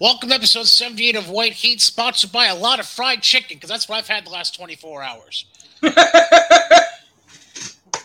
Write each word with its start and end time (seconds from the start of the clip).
Welcome 0.00 0.30
to 0.30 0.34
episode 0.34 0.66
78 0.66 1.14
of 1.14 1.28
White 1.28 1.52
Heat, 1.52 1.82
sponsored 1.82 2.32
by 2.32 2.46
a 2.46 2.54
lot 2.54 2.80
of 2.80 2.86
fried 2.86 3.20
chicken, 3.20 3.58
because 3.58 3.68
that's 3.68 3.86
what 3.86 3.98
I've 3.98 4.08
had 4.08 4.24
the 4.24 4.30
last 4.30 4.56
24 4.56 5.02
hours. 5.02 5.44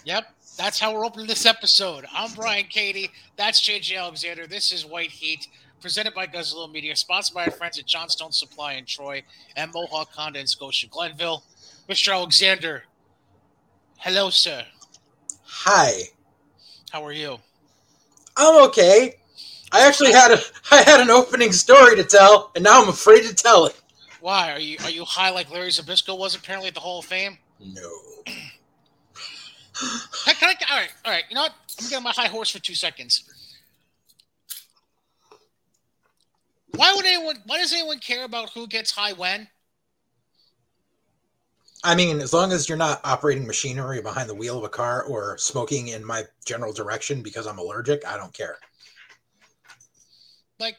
yep, 0.03 0.25
that's 0.57 0.77
how 0.77 0.93
we're 0.93 1.05
opening 1.05 1.25
this 1.25 1.45
episode. 1.45 2.03
I'm 2.13 2.33
Brian 2.33 2.65
Katie. 2.65 3.11
That's 3.37 3.61
JJ 3.61 3.97
Alexander. 3.97 4.45
This 4.45 4.73
is 4.73 4.85
White 4.85 5.09
Heat, 5.09 5.47
presented 5.79 6.13
by 6.13 6.25
Guzzle 6.25 6.67
Media, 6.67 6.97
sponsored 6.97 7.33
by 7.33 7.45
our 7.45 7.51
friends 7.51 7.79
at 7.79 7.85
Johnstone 7.85 8.33
Supply 8.33 8.73
in 8.73 8.83
Troy 8.83 9.23
and 9.55 9.71
Mohawk 9.73 10.09
Honda 10.11 10.41
in 10.41 10.47
Scotia 10.47 10.87
Glenville. 10.87 11.43
Mr. 11.87 12.13
Alexander, 12.13 12.83
hello, 13.99 14.29
sir. 14.31 14.65
Hi. 15.45 15.93
How 16.91 17.05
are 17.05 17.13
you? 17.13 17.37
I'm 18.35 18.65
okay. 18.65 19.15
I 19.75 19.85
actually 19.85 20.13
had 20.13 20.31
a 20.31 20.39
I 20.71 20.81
had 20.83 21.01
an 21.01 21.09
opening 21.09 21.51
story 21.51 21.95
to 21.97 22.03
tell, 22.03 22.51
and 22.55 22.63
now 22.63 22.81
I'm 22.81 22.89
afraid 22.89 23.23
to 23.25 23.35
tell 23.35 23.65
it. 23.65 23.79
Why 24.21 24.51
are 24.51 24.59
you 24.59 24.77
are 24.83 24.89
you 24.89 25.03
high 25.03 25.29
like 25.29 25.51
Larry 25.51 25.69
Zbyszko 25.69 26.17
was 26.17 26.35
apparently 26.35 26.69
at 26.69 26.73
the 26.73 26.79
Hall 26.79 26.99
of 26.99 27.05
Fame? 27.05 27.37
No. 27.59 27.91
I, 30.27 30.33
all 30.41 30.77
right, 30.77 30.89
all 31.03 31.11
right. 31.11 31.23
You 31.29 31.35
know 31.35 31.41
what? 31.41 31.51
I'm 31.51 31.83
gonna 31.83 31.89
get 31.89 31.97
on 31.97 32.03
my 32.03 32.11
high 32.11 32.27
horse 32.27 32.49
for 32.49 32.59
two 32.59 32.75
seconds. 32.75 33.25
Why 36.75 36.93
would 36.95 37.05
anyone? 37.05 37.37
Why 37.45 37.57
does 37.57 37.73
anyone 37.73 37.99
care 37.99 38.23
about 38.23 38.51
who 38.51 38.67
gets 38.67 38.91
high 38.91 39.13
when? 39.13 39.47
I 41.83 41.93
mean, 41.93 42.19
as 42.21 42.33
long 42.33 42.51
as 42.51 42.67
you're 42.67 42.77
not 42.77 43.01
operating 43.03 43.45
machinery 43.45 44.01
behind 44.01 44.29
the 44.29 44.33
wheel 44.33 44.57
of 44.57 44.63
a 44.63 44.69
car 44.69 45.03
or 45.03 45.37
smoking 45.37 45.89
in 45.89 46.03
my 46.03 46.23
general 46.45 46.73
direction 46.73 47.21
because 47.21 47.45
I'm 47.45 47.59
allergic, 47.59 48.07
I 48.07 48.17
don't 48.17 48.33
care. 48.33 48.57
Like, 50.59 50.77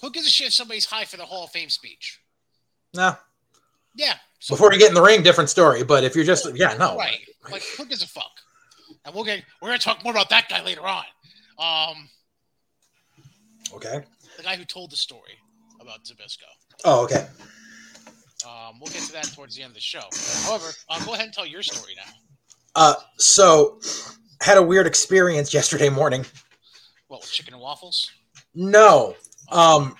who 0.00 0.10
gives 0.10 0.26
a 0.26 0.30
shit 0.30 0.48
if 0.48 0.52
somebody's 0.52 0.84
high 0.86 1.04
for 1.04 1.16
the 1.16 1.24
Hall 1.24 1.44
of 1.44 1.50
Fame 1.50 1.70
speech? 1.70 2.20
No. 2.94 3.16
Yeah. 3.94 4.14
So, 4.40 4.54
Before 4.54 4.72
you 4.72 4.78
get 4.78 4.88
in 4.88 4.94
the 4.94 5.02
ring, 5.02 5.22
different 5.22 5.48
story. 5.50 5.82
But 5.82 6.04
if 6.04 6.14
you're 6.14 6.24
just 6.24 6.46
yeah, 6.54 6.76
no. 6.78 6.96
right. 6.96 7.18
Like, 7.50 7.62
who 7.78 7.86
gives 7.86 8.02
a 8.02 8.06
fuck? 8.08 8.30
And 9.04 9.14
we'll 9.14 9.24
get 9.24 9.42
we're 9.62 9.68
gonna 9.68 9.78
talk 9.78 10.02
more 10.04 10.12
about 10.12 10.28
that 10.30 10.48
guy 10.48 10.62
later 10.64 10.82
on. 10.86 11.04
Um, 11.58 12.08
Okay. 13.74 14.02
the 14.36 14.42
guy 14.42 14.56
who 14.56 14.64
told 14.64 14.90
the 14.92 14.96
story 14.96 15.38
about 15.80 16.04
Zbyszko. 16.04 16.44
Oh, 16.84 17.04
okay. 17.04 17.26
Um, 18.46 18.78
we'll 18.80 18.92
get 18.92 19.02
to 19.02 19.12
that 19.12 19.24
towards 19.34 19.56
the 19.56 19.62
end 19.62 19.70
of 19.70 19.74
the 19.74 19.80
show. 19.80 20.02
However, 20.44 20.66
uh, 20.88 21.04
go 21.04 21.14
ahead 21.14 21.26
and 21.26 21.34
tell 21.34 21.46
your 21.46 21.62
story 21.62 21.94
now. 21.96 22.12
Uh, 22.74 22.94
so 23.16 23.80
had 24.40 24.58
a 24.58 24.62
weird 24.62 24.86
experience 24.86 25.52
yesterday 25.54 25.88
morning. 25.88 26.24
What, 27.08 27.22
with 27.22 27.32
chicken 27.32 27.54
and 27.54 27.62
waffles? 27.62 28.10
No. 28.54 29.16
Um, 29.50 29.96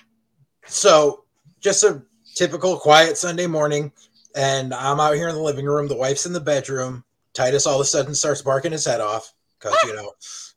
so 0.65 1.25
just 1.59 1.83
a 1.83 2.03
typical 2.35 2.77
quiet 2.77 3.17
Sunday 3.17 3.47
morning, 3.47 3.91
and 4.35 4.73
I'm 4.73 4.99
out 4.99 5.15
here 5.15 5.29
in 5.29 5.35
the 5.35 5.41
living 5.41 5.65
room. 5.65 5.87
The 5.87 5.95
wife's 5.95 6.25
in 6.25 6.33
the 6.33 6.39
bedroom. 6.39 7.03
Titus 7.33 7.65
all 7.65 7.75
of 7.75 7.81
a 7.81 7.85
sudden 7.85 8.15
starts 8.15 8.41
barking 8.41 8.71
his 8.71 8.85
head 8.85 9.01
off 9.01 9.33
because 9.59 9.77
you 9.85 9.95
know, 9.95 10.11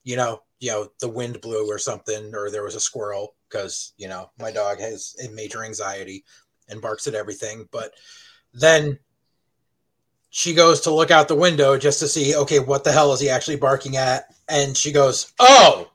you 0.05 0.17
know, 0.17 0.43
you 0.61 0.71
know, 0.71 0.89
the 1.01 1.09
wind 1.09 1.41
blew 1.41 1.71
or 1.71 1.79
something, 1.79 2.35
or 2.35 2.51
there 2.51 2.63
was 2.63 2.75
a 2.75 2.81
squirrel 2.81 3.35
because 3.49 3.93
you 3.97 4.09
know 4.09 4.31
my 4.39 4.51
dog 4.51 4.79
has 4.81 5.17
a 5.25 5.31
major 5.31 5.65
anxiety 5.65 6.25
and 6.69 6.81
barks 6.81 7.07
at 7.07 7.15
everything. 7.15 7.69
But 7.71 7.93
then 8.55 8.99
she 10.31 10.55
goes 10.55 10.81
to 10.83 10.95
look 10.95 11.11
out 11.11 11.29
the 11.29 11.35
window 11.35 11.77
just 11.77 11.99
to 12.01 12.09
see, 12.09 12.35
okay, 12.37 12.61
what 12.61 12.85
the 12.85 12.93
hell 12.93 13.13
is 13.13 13.21
he 13.21 13.29
actually 13.29 13.57
barking 13.57 13.97
at? 13.97 14.33
And 14.49 14.77
she 14.77 14.93
goes, 14.93 15.33
oh. 15.41 15.91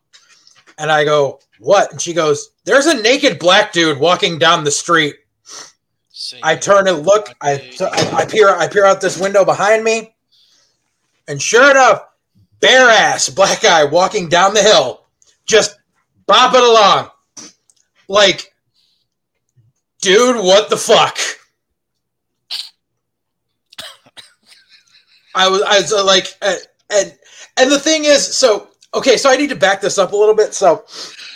And 0.77 0.91
I 0.91 1.05
go, 1.05 1.39
what? 1.59 1.91
And 1.91 2.01
she 2.01 2.13
goes, 2.13 2.51
there's 2.65 2.87
a 2.87 3.01
naked 3.01 3.39
black 3.39 3.71
dude 3.71 3.99
walking 3.99 4.37
down 4.37 4.63
the 4.63 4.71
street. 4.71 5.15
Say 6.09 6.39
I 6.41 6.55
turn 6.55 6.87
and 6.87 7.05
look. 7.05 7.27
I, 7.41 7.71
I, 7.79 8.11
I 8.21 8.25
peer. 8.25 8.49
I 8.49 8.67
peer 8.67 8.85
out 8.85 9.01
this 9.01 9.19
window 9.19 9.45
behind 9.45 9.83
me, 9.83 10.15
and 11.27 11.41
sure 11.41 11.71
enough, 11.71 12.03
bare 12.59 12.89
ass 12.89 13.29
black 13.29 13.61
guy 13.61 13.83
walking 13.83 14.29
down 14.29 14.53
the 14.53 14.61
hill, 14.61 15.05
just 15.45 15.77
bopping 16.27 16.67
along, 16.67 17.09
like, 18.07 18.53
dude, 20.01 20.37
what 20.37 20.69
the 20.69 20.77
fuck? 20.77 21.17
I 25.35 25.49
was, 25.49 25.61
I 25.63 25.81
was 25.81 25.91
uh, 25.91 26.05
like, 26.05 26.27
uh, 26.41 26.55
and 26.91 27.15
and 27.57 27.71
the 27.71 27.79
thing 27.79 28.05
is, 28.05 28.35
so 28.35 28.69
okay, 28.93 29.17
so 29.17 29.29
I 29.29 29.35
need 29.35 29.49
to 29.49 29.55
back 29.55 29.81
this 29.81 29.97
up 29.97 30.13
a 30.13 30.15
little 30.15 30.35
bit. 30.35 30.53
So, 30.53 30.85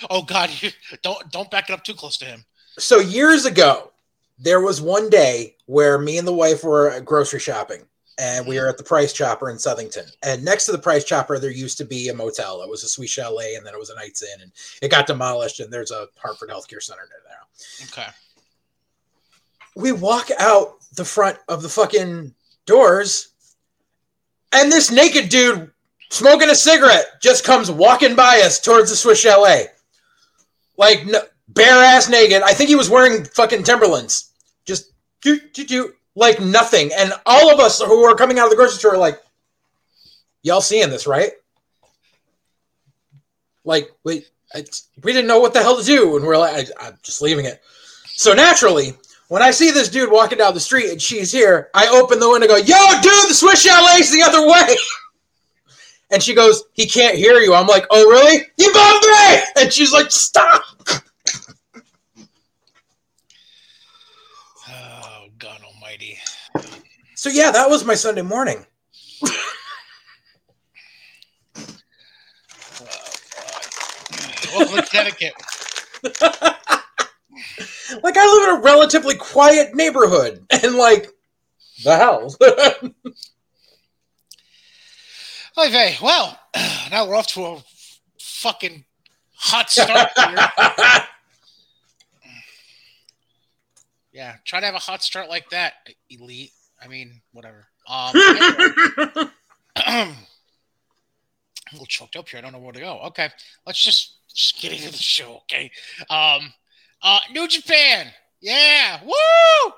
Oh 0.10 0.22
God, 0.22 0.50
you, 0.62 0.72
don't 1.02 1.32
don't 1.32 1.52
back 1.52 1.70
it 1.70 1.74
up 1.74 1.84
too 1.84 1.94
close 1.94 2.18
to 2.18 2.26
him. 2.26 2.46
so 2.78 3.00
years 3.00 3.46
ago, 3.46 3.92
there 4.38 4.62
was 4.62 4.82
one 4.82 5.10
day 5.10 5.56
where 5.66 5.98
me 5.98 6.18
and 6.18 6.28
the 6.28 6.34
wife 6.34 6.64
were 6.64 7.00
grocery 7.02 7.40
shopping, 7.40 7.82
and 8.18 8.48
we 8.48 8.56
mm. 8.56 8.62
were 8.62 8.70
at 8.70 8.78
the 8.78 8.84
Price 8.84 9.14
Chopper 9.14 9.50
in 9.50 9.58
Southington. 9.58 10.12
And 10.24 10.44
next 10.44 10.66
to 10.66 10.72
the 10.72 10.78
Price 10.78 11.04
Chopper, 11.04 11.40
there 11.40 11.52
used 11.52 11.78
to 11.80 11.86
be 11.86 12.10
a 12.10 12.14
motel. 12.14 12.62
It 12.62 12.70
was 12.70 12.84
a 12.84 12.88
Swiss 12.88 13.12
Chalet, 13.12 13.56
and 13.56 13.66
then 13.66 13.74
it 13.74 13.80
was 13.80 13.90
a 13.90 13.96
Knights 13.96 14.24
Inn, 14.24 14.42
and 14.42 14.52
it 14.82 14.92
got 14.92 15.08
demolished. 15.08 15.60
And 15.60 15.72
there's 15.72 15.92
a 15.92 16.08
Hartford 16.18 16.50
Healthcare 16.50 16.82
Center 16.82 17.08
there 17.10 17.22
now. 17.30 18.02
Okay. 18.02 18.10
We 19.76 19.92
walk 19.92 20.30
out 20.40 20.76
the 20.96 21.06
front 21.06 21.38
of 21.48 21.62
the 21.62 21.70
fucking 21.70 22.34
doors, 22.66 23.30
and 24.52 24.72
this 24.72 24.92
naked 24.92 25.30
dude 25.30 25.72
smoking 26.10 26.50
a 26.50 26.56
cigarette 26.56 27.22
just 27.22 27.44
comes 27.44 27.70
walking 27.70 28.16
by 28.16 28.42
us 28.44 28.60
towards 28.60 28.90
the 28.90 28.96
Swiss 28.96 29.20
Chalet. 29.20 29.68
Like 30.80 31.06
no, 31.06 31.20
bare 31.50 31.84
ass 31.84 32.10
naked. 32.10 32.42
I 32.42 32.54
think 32.54 32.70
he 32.70 32.76
was 32.76 32.90
wearing 32.90 33.26
fucking 33.26 33.64
Timberlands. 33.64 34.32
Just 34.66 34.94
do 35.22 35.38
do 35.54 35.66
do 35.66 35.94
like 36.16 36.40
nothing. 36.40 36.90
And 36.98 37.12
all 37.26 37.54
of 37.54 37.60
us 37.60 37.82
who 37.82 38.06
are 38.06 38.16
coming 38.16 38.40
out 38.40 38.46
of 38.46 38.50
the 38.50 38.56
grocery 38.56 38.80
store 38.80 38.96
are 38.96 38.98
like, 38.98 39.22
y'all 40.42 40.62
seeing 40.62 40.90
this, 40.90 41.06
right? 41.06 41.32
Like, 43.66 43.92
wait, 44.06 44.30
I, 44.56 44.64
we 45.04 45.12
didn't 45.12 45.28
know 45.28 45.40
what 45.40 45.54
the 45.54 45.62
hell 45.62 45.78
to 45.78 45.84
do, 45.84 46.16
and 46.16 46.26
we're 46.26 46.38
like, 46.38 46.72
I, 46.80 46.88
I'm 46.88 46.98
just 47.04 47.22
leaving 47.22 47.46
it. 47.46 47.62
So 48.06 48.34
naturally, 48.34 48.94
when 49.28 49.42
I 49.42 49.52
see 49.52 49.72
this 49.72 49.90
dude 49.90 50.10
walking 50.10 50.38
down 50.38 50.54
the 50.54 50.62
street 50.62 50.92
and 50.92 51.02
she's 51.02 51.30
here, 51.30 51.70
I 51.74 51.90
open 51.90 52.22
the 52.22 52.30
window 52.30 52.48
go, 52.48 52.56
Yo, 52.56 53.02
dude, 53.02 53.30
the 53.30 53.34
Swiss 53.34 53.64
Chalet's 53.64 54.12
the 54.12 54.24
other 54.24 54.48
way. 54.48 54.76
And 56.12 56.24
she 56.24 56.34
goes, 56.34 56.64
He 56.74 56.88
can't 56.88 57.16
hear 57.16 57.36
you. 57.40 57.54
I'm 57.54 57.68
like, 57.68 57.86
Oh, 57.90 58.10
really? 58.10 58.46
You 58.58 58.74
bumped 58.74 59.06
me! 59.06 59.64
And 59.64 59.74
she's 59.74 59.92
like, 59.92 60.12
Stop. 60.12 60.64
Oh 64.70 65.28
God 65.38 65.62
Almighty. 65.64 66.18
So, 67.16 67.30
yeah, 67.30 67.52
that 67.52 67.70
was 67.70 67.84
my 67.86 67.96
Sunday 67.96 68.22
morning. 68.22 68.66
Welcome 74.56 74.78
to 74.78 74.86
Connecticut. 74.90 75.34
Like, 78.04 78.16
I 78.18 78.26
live 78.26 78.50
in 78.50 78.56
a 78.58 78.62
relatively 78.64 79.16
quiet 79.16 79.74
neighborhood. 79.76 80.46
And, 80.52 80.76
like, 80.76 81.10
the 81.84 81.96
hell? 81.96 82.36
Hi, 85.62 85.70
Vay. 85.70 85.98
Well, 86.02 86.40
now 86.90 87.06
we're 87.06 87.16
off 87.16 87.28
to 87.34 87.46
a 87.46 87.64
fucking 88.18 88.86
hot 89.34 89.70
start 89.70 90.08
here. 90.18 90.38
Yeah, 94.14 94.36
try 94.46 94.62
to 94.62 94.66
have 94.66 94.76
a 94.76 94.80
hot 94.80 95.04
start 95.04 95.28
like 95.28 95.50
that, 95.50 95.74
elite. 96.10 96.54
I 96.82 96.88
mean, 96.88 97.20
whatever. 97.34 97.68
Um, 97.90 98.16
anyway. 98.16 99.30
I'm 99.86 100.08
a 100.08 101.74
little 101.74 101.86
choked 101.88 102.16
up 102.16 102.30
here. 102.30 102.38
I 102.38 102.42
don't 102.42 102.54
know 102.54 102.60
where 102.60 102.72
to 102.72 102.80
go. 102.80 102.98
Okay, 103.08 103.28
let's 103.68 103.84
just 103.84 104.20
just 104.34 104.62
get 104.62 104.72
into 104.72 104.94
the 104.94 104.98
show. 104.98 105.42
Okay. 105.42 105.70
Um, 106.10 106.54
uh, 107.04 107.20
New 107.34 107.50
Japan. 107.50 108.08
Yeah. 108.40 109.02
Woo. 109.04 109.74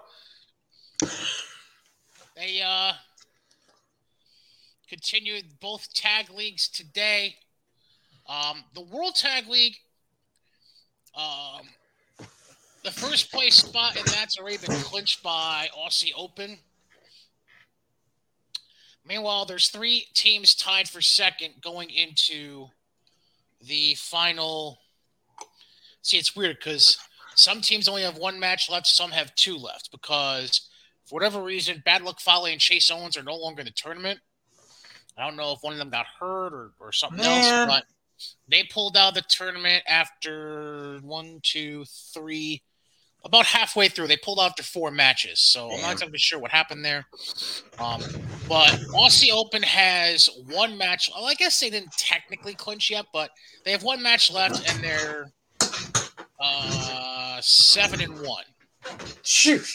They 2.36 2.62
uh 2.62 2.94
continued 4.92 5.46
both 5.62 5.94
tag 5.94 6.30
leagues 6.30 6.68
today. 6.68 7.34
Um, 8.28 8.66
the 8.74 8.82
World 8.82 9.16
Tag 9.16 9.48
League. 9.48 9.78
Um, 11.16 11.62
the 12.84 12.92
first 12.92 13.32
place 13.32 13.56
spot 13.56 13.96
in 13.96 14.04
that's 14.06 14.38
already 14.38 14.58
been 14.58 14.76
clinched 14.82 15.24
by 15.24 15.70
Aussie 15.78 16.12
Open. 16.18 16.58
Meanwhile, 19.08 19.46
there's 19.46 19.70
three 19.70 20.08
teams 20.14 20.56
tied 20.56 20.90
for 20.90 21.00
second 21.00 21.54
going 21.62 21.90
into 21.90 22.68
the 23.62 23.96
final. 23.96 24.80
See, 26.02 26.18
it's 26.18 26.36
weird 26.36 26.58
because 26.60 26.98
some 27.36 27.62
teams 27.62 27.88
only 27.88 28.04
have 28.04 28.18
one 28.18 28.42
match 28.42 28.70
left, 28.70 28.88
some 28.88 29.12
have 29.12 29.34
two 29.36 29.56
left 29.56 29.90
because 29.90 30.70
for 31.06 31.16
whatever 31.16 31.42
reason, 31.42 31.82
Bad 31.86 32.02
Luck 32.02 32.20
Fale 32.20 32.48
and 32.48 32.60
Chase 32.60 32.92
Owens 32.92 33.16
are 33.16 33.24
no 33.24 33.38
longer 33.38 33.62
in 33.62 33.66
the 33.66 33.72
tournament. 33.72 34.20
I 35.18 35.26
don't 35.26 35.36
know 35.36 35.52
if 35.52 35.60
one 35.62 35.74
of 35.74 35.80
them 35.80 35.90
got 35.90 36.06
hurt 36.20 36.54
or, 36.54 36.72
or 36.80 36.92
something 36.92 37.20
Man. 37.20 37.70
else, 37.70 37.76
but 37.76 37.84
they 38.48 38.64
pulled 38.64 38.98
out 38.98 39.10
of 39.10 39.16
the 39.16 39.22
tournament 39.28 39.84
after 39.88 41.00
one, 41.02 41.40
two, 41.44 41.86
three, 42.14 42.62
about 43.24 43.46
halfway 43.46 43.88
through. 43.88 44.08
They 44.08 44.18
pulled 44.18 44.40
out 44.40 44.52
after 44.52 44.64
four 44.64 44.90
matches, 44.92 45.40
so 45.40 45.72
I'm 45.72 45.82
not 45.82 45.92
exactly 45.94 46.18
sure 46.18 46.40
what 46.40 46.52
happened 46.52 46.84
there. 46.84 47.06
Um, 47.80 48.02
but 48.48 48.70
Aussie 48.94 49.32
Open 49.32 49.62
has 49.64 50.30
one 50.50 50.78
match. 50.78 51.10
Well, 51.14 51.26
I 51.26 51.36
guess 51.36 51.60
they 51.60 51.70
didn't 51.70 51.92
technically 51.94 52.56
clinch 52.56 52.90
yet, 52.90 53.06
but 53.14 53.30
they 53.64 53.72
have 53.72 53.84
one 53.84 54.02
match 54.02 54.32
left, 54.32 54.68
and 54.72 54.84
they're 54.84 55.32
uh, 56.40 57.40
seven 57.42 58.02
and 58.02 58.20
one. 58.22 58.44
Shoot. 59.24 59.68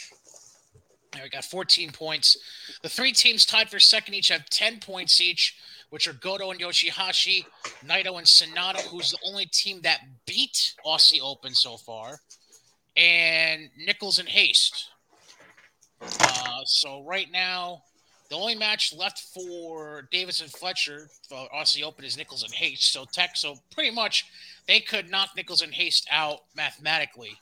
We 1.22 1.28
got 1.28 1.44
14 1.44 1.92
points. 1.92 2.36
The 2.82 2.88
three 2.88 3.12
teams 3.12 3.46
tied 3.46 3.68
for 3.70 3.80
second 3.80 4.14
each 4.14 4.28
have 4.28 4.48
10 4.50 4.80
points 4.80 5.20
each, 5.20 5.56
which 5.90 6.08
are 6.08 6.12
Goto 6.12 6.50
and 6.50 6.60
Yoshihashi, 6.60 7.44
Naito 7.84 8.18
and 8.18 8.26
Sanada, 8.26 8.80
who's 8.88 9.10
the 9.10 9.18
only 9.24 9.46
team 9.46 9.80
that 9.82 10.00
beat 10.26 10.74
Aussie 10.84 11.20
Open 11.22 11.54
so 11.54 11.76
far, 11.76 12.18
and 12.96 13.68
Nicholls 13.78 14.18
and 14.18 14.28
Haste. 14.28 14.90
Uh, 16.00 16.60
so 16.64 17.02
right 17.04 17.30
now, 17.30 17.82
the 18.28 18.36
only 18.36 18.56
match 18.56 18.92
left 18.92 19.20
for 19.32 20.08
Davis 20.10 20.40
and 20.40 20.50
Fletcher 20.50 21.08
for 21.28 21.48
Aussie 21.54 21.82
Open 21.82 22.04
is 22.04 22.16
Nicholls 22.16 22.42
and 22.42 22.52
Haste. 22.52 22.92
So 22.92 23.04
tech, 23.12 23.36
so 23.36 23.56
pretty 23.72 23.90
much 23.90 24.26
they 24.66 24.80
could 24.80 25.10
knock 25.10 25.30
Nicholls 25.36 25.62
and 25.62 25.72
Haste 25.72 26.08
out 26.10 26.40
mathematically. 26.56 27.36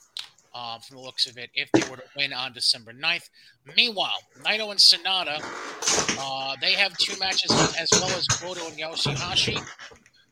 Uh, 0.57 0.79
from 0.79 0.95
the 0.95 1.03
looks 1.03 1.25
of 1.27 1.37
it, 1.37 1.49
if 1.53 1.69
they 1.73 1.81
were 1.89 1.97
to 1.97 2.03
win 2.15 2.31
on 2.31 2.53
December 2.53 2.93
9th. 2.93 3.29
Meanwhile, 3.75 4.19
Naito 4.39 4.71
and 4.71 4.79
Sanada, 4.79 5.41
uh, 6.17 6.55
they 6.61 6.71
have 6.75 6.95
two 6.97 7.19
matches 7.19 7.51
as 7.77 7.89
well 7.91 8.09
as 8.17 8.25
Goto 8.27 8.65
and 8.67 8.77
Yoshihashi. 8.77 9.61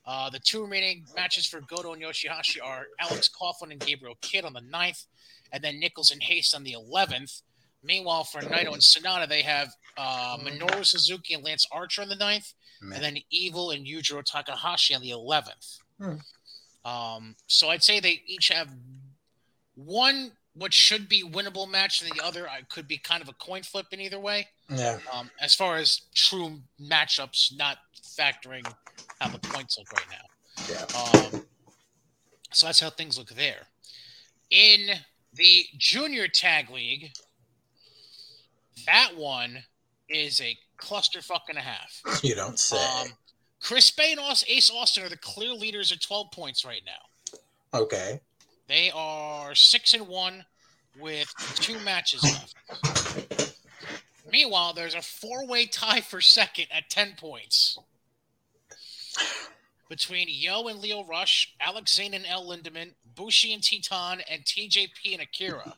Uh, 0.05 0.29
the 0.29 0.39
two 0.39 0.61
remaining 0.61 1.03
matches 1.13 1.45
for 1.45 1.59
Goto 1.59 1.91
and 1.91 2.01
Yoshihashi 2.01 2.59
are 2.63 2.85
Alex 3.01 3.29
Coughlin 3.29 3.71
and 3.71 3.81
Gabriel 3.81 4.17
Kidd 4.21 4.45
on 4.45 4.53
the 4.53 4.61
9th, 4.61 5.05
and 5.51 5.61
then 5.61 5.77
Nicholls 5.77 6.09
and 6.09 6.23
Haste 6.23 6.55
on 6.55 6.63
the 6.63 6.73
11th. 6.79 7.41
Meanwhile, 7.83 8.23
for 8.23 8.39
Naito 8.39 8.71
and 8.71 8.81
Sanada, 8.81 9.27
they 9.27 9.41
have 9.41 9.73
uh, 9.97 10.37
Minoru 10.37 10.85
Suzuki 10.85 11.33
and 11.33 11.43
Lance 11.43 11.67
Archer 11.69 12.01
on 12.01 12.07
the 12.07 12.15
9th, 12.15 12.53
Man. 12.81 12.93
and 12.95 13.03
then 13.03 13.17
Evil 13.29 13.71
and 13.71 13.85
Yujiro 13.85 14.23
Takahashi 14.23 14.95
on 14.95 15.01
the 15.01 15.11
11th. 15.11 15.79
Hmm. 15.99 16.15
Um, 16.89 17.35
so 17.47 17.69
I'd 17.69 17.83
say 17.83 17.99
they 17.99 18.21
each 18.25 18.47
have 18.49 18.69
one 19.75 20.31
what 20.55 20.73
should 20.73 21.09
be 21.09 21.23
winnable 21.23 21.69
match, 21.69 22.01
and 22.01 22.11
the 22.11 22.23
other 22.23 22.47
uh, 22.47 22.57
could 22.69 22.87
be 22.87 22.97
kind 22.97 23.21
of 23.21 23.29
a 23.29 23.33
coin 23.33 23.63
flip 23.63 23.87
in 23.91 23.99
either 23.99 24.19
way. 24.19 24.47
Yeah. 24.69 24.99
Um, 25.11 25.29
as 25.41 25.55
far 25.55 25.77
as 25.77 26.01
true 26.13 26.59
matchups, 26.81 27.57
not 27.57 27.77
factoring 28.01 28.65
how 29.19 29.29
the 29.29 29.39
points 29.39 29.77
look 29.77 29.91
right 29.91 30.05
now. 30.11 30.69
Yeah. 30.69 31.33
Um, 31.33 31.45
so 32.51 32.67
that's 32.67 32.79
how 32.79 32.91
things 32.91 33.17
look 33.17 33.29
there. 33.29 33.67
In 34.51 34.89
the 35.33 35.63
junior 35.77 36.27
tag 36.27 36.69
league, 36.69 37.11
that 38.85 39.11
one 39.15 39.63
is 40.07 40.39
a 40.39 40.55
clusterfuck 40.77 41.49
and 41.49 41.57
a 41.57 41.61
half. 41.61 42.01
You 42.23 42.35
don't 42.35 42.59
say. 42.59 42.77
Um, 42.77 43.07
Chris 43.59 43.89
Bey 43.89 44.11
and 44.11 44.21
Ace 44.47 44.69
Austin 44.69 45.03
are 45.03 45.09
the 45.09 45.17
clear 45.17 45.53
leaders 45.53 45.91
at 45.91 46.01
12 46.01 46.31
points 46.31 46.63
right 46.65 46.81
now. 46.85 47.79
okay. 47.79 48.19
They 48.67 48.91
are 48.91 49.55
six 49.55 49.93
and 49.93 50.07
one 50.07 50.45
with 50.99 51.33
two 51.55 51.79
matches 51.79 52.23
left. 52.23 53.53
Meanwhile, 54.31 54.73
there's 54.73 54.95
a 54.95 55.01
four-way 55.01 55.65
tie 55.67 56.01
for 56.01 56.21
second 56.21 56.67
at 56.71 56.89
10 56.89 57.15
points 57.17 57.77
between 59.89 60.27
Yoh 60.27 60.67
and 60.69 60.79
Lio 60.79 61.03
Rush, 61.03 61.53
Alex 61.59 61.93
Zayne 61.93 62.15
and 62.15 62.25
El 62.25 62.45
Lindaman, 62.47 62.93
Bushi 63.15 63.53
and 63.53 63.61
Titán, 63.61 64.21
and 64.27 64.43
TJP 64.43 65.13
and 65.13 65.21
Akira. 65.21 65.75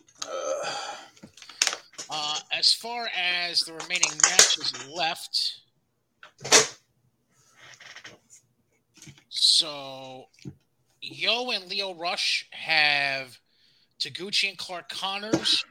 Uh, 2.09 2.39
as 2.51 2.71
far 2.71 3.09
as 3.17 3.59
the 3.61 3.73
remaining 3.73 4.11
matches 4.21 4.73
left, 4.87 5.59
so 9.27 10.27
Yoh 11.13 11.51
and 11.51 11.69
Lio 11.69 11.93
Rush 11.93 12.47
have 12.51 13.37
Taguchi 13.99 14.49
and 14.49 14.57
Clark 14.57 14.89
Connors, 14.89 15.63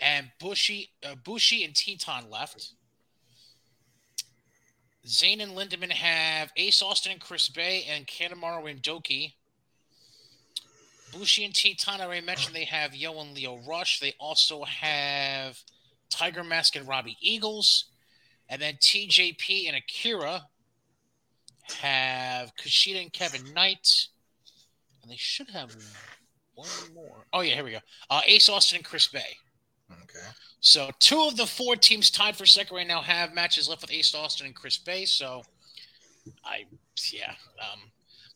and 0.00 0.30
Bushi, 0.38 0.90
uh, 1.04 1.14
Bushi 1.24 1.64
and 1.64 1.74
Titán 1.74 2.30
left. 2.30 2.72
Zayne 5.06 5.40
and 5.40 5.52
Lindaman 5.52 5.90
have 5.90 6.52
Ace 6.56 6.82
Austin 6.82 7.12
and 7.12 7.20
Chris 7.20 7.48
Bey, 7.48 7.86
and 7.88 8.06
Kanemaru 8.06 8.70
and 8.70 8.82
Douki. 8.82 9.34
Bushi 11.12 11.44
and 11.44 11.54
Titán, 11.54 12.00
I 12.00 12.04
already 12.04 12.26
mentioned 12.26 12.54
they 12.54 12.64
have 12.64 12.94
Yoh 12.94 13.18
and 13.20 13.34
Lio 13.34 13.60
Rush. 13.66 13.98
They 13.98 14.14
also 14.20 14.64
have 14.64 15.58
Tiger 16.10 16.44
Mask 16.44 16.76
and 16.76 16.86
Robbie 16.86 17.16
Eagles. 17.20 17.86
And 18.48 18.60
then 18.60 18.74
TJP 18.74 19.68
and 19.68 19.76
Akira 19.76 20.46
have 21.80 22.54
Kushida 22.56 23.00
and 23.02 23.12
Kevin 23.12 23.52
Knight. 23.54 24.08
And 25.08 25.14
they 25.14 25.16
should 25.18 25.48
have 25.48 25.74
one 26.54 26.68
more. 26.94 27.24
Oh, 27.32 27.40
yeah, 27.40 27.54
here 27.54 27.64
we 27.64 27.70
go. 27.70 27.78
Uh, 28.10 28.20
Ace 28.26 28.50
Austin 28.50 28.76
and 28.76 28.84
Chris 28.84 29.06
Bey. 29.06 29.38
okay. 29.90 30.26
So 30.60 30.90
two 30.98 31.22
of 31.22 31.38
the 31.38 31.46
four 31.46 31.76
teams 31.76 32.10
tied 32.10 32.36
for 32.36 32.44
second 32.44 32.76
right 32.76 32.86
now 32.86 33.00
have 33.00 33.32
matches 33.32 33.70
left 33.70 33.80
with 33.80 33.90
Ace 33.90 34.14
Austin 34.14 34.44
and 34.46 34.54
Chris 34.54 34.76
Bey. 34.76 35.06
So 35.06 35.42
I, 36.44 36.64
yeah. 37.10 37.30
Um, 37.72 37.80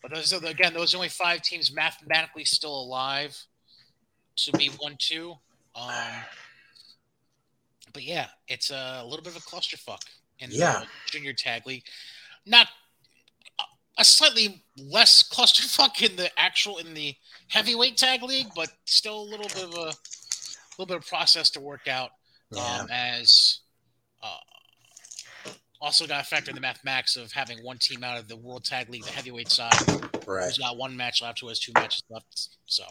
but 0.01 0.15
those 0.15 0.33
are 0.33 0.41
the, 0.41 0.49
again, 0.49 0.73
those 0.73 0.95
are 0.95 0.97
only 0.97 1.11
five 1.11 1.43
teams 1.43 1.75
mathematically 1.75 2.47
still 2.47 2.75
alive 2.75 3.37
to 4.37 4.53
be 4.53 4.69
one 4.79 4.97
two. 4.99 5.35
Um, 5.77 5.93
but 7.93 8.03
yeah, 8.03 8.29
it's 8.49 8.71
a 8.71 9.03
little 9.05 9.23
bit 9.23 9.37
of 9.37 9.43
a 9.43 9.45
clusterfuck 9.45 10.01
in 10.39 10.49
Yeah. 10.51 10.81
the 10.81 10.87
junior 11.11 11.35
tag 11.35 11.67
league. 11.67 11.85
Not 12.47 12.69
a 13.99 14.05
slightly 14.05 14.65
less 14.79 15.23
clusterfuck 15.23 16.09
in 16.09 16.17
the 16.17 16.31
actual 16.39 16.79
in 16.79 16.95
the 16.95 17.15
heavyweight 17.49 17.97
tag 17.97 18.23
league, 18.23 18.49
but 18.55 18.71
still 18.85 19.21
a 19.21 19.29
little 19.29 19.49
bit 19.49 19.65
of 19.65 19.75
a 19.75 19.93
little 20.79 20.87
bit 20.87 20.97
of 20.97 21.07
process 21.07 21.51
to 21.51 21.61
work 21.61 21.89
out. 21.89 22.11
Yeah. 22.51 22.81
Um, 22.81 22.89
as 22.91 23.61
uh, 24.23 24.37
also 25.81 26.07
got 26.07 26.19
to 26.19 26.25
factor 26.25 26.51
in 26.51 26.55
the 26.55 26.61
mathematics 26.61 27.17
of 27.17 27.33
having 27.33 27.59
one 27.59 27.79
team 27.79 28.05
out 28.05 28.19
of 28.19 28.29
the 28.29 28.37
World 28.37 28.65
Tag 28.65 28.89
League, 28.89 29.05
the 29.05 29.11
heavyweight 29.11 29.51
side, 29.51 29.73
right. 30.27 30.45
who's 30.45 30.59
got 30.59 30.77
one 30.77 30.97
match 30.97 31.21
left, 31.23 31.41
who 31.41 31.49
has 31.49 31.59
two 31.59 31.73
matches 31.75 32.03
left. 32.09 32.49
So, 32.67 32.85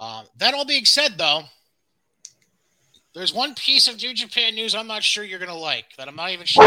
um, 0.00 0.26
that 0.38 0.54
all 0.54 0.64
being 0.64 0.84
said, 0.84 1.18
though, 1.18 1.42
there's 3.14 3.34
one 3.34 3.54
piece 3.54 3.86
of 3.86 4.00
New 4.00 4.14
Japan 4.14 4.54
news 4.54 4.74
I'm 4.74 4.86
not 4.86 5.02
sure 5.02 5.24
you're 5.24 5.38
gonna 5.38 5.56
like. 5.56 5.86
That 5.98 6.08
I'm 6.08 6.16
not 6.16 6.30
even 6.30 6.46
sure. 6.46 6.64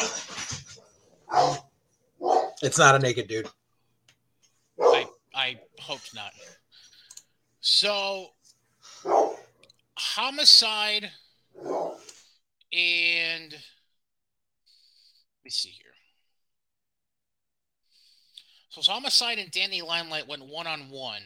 So, 0.00 1.58
It's 2.62 2.78
not 2.78 2.94
a 2.94 2.98
naked 2.98 3.28
dude. 3.28 3.46
I 4.80 5.06
I 5.34 5.60
hoped 5.78 6.14
not. 6.14 6.32
So, 7.60 8.28
homicide 9.94 11.10
and 12.72 13.52
let 13.52 13.60
me 15.44 15.50
see 15.50 15.68
here. 15.68 15.86
So, 18.70 18.80
homicide 18.80 19.38
and 19.38 19.50
Danny 19.50 19.82
Limelight 19.82 20.26
went 20.26 20.46
one 20.46 20.66
on 20.66 20.88
one 20.88 21.22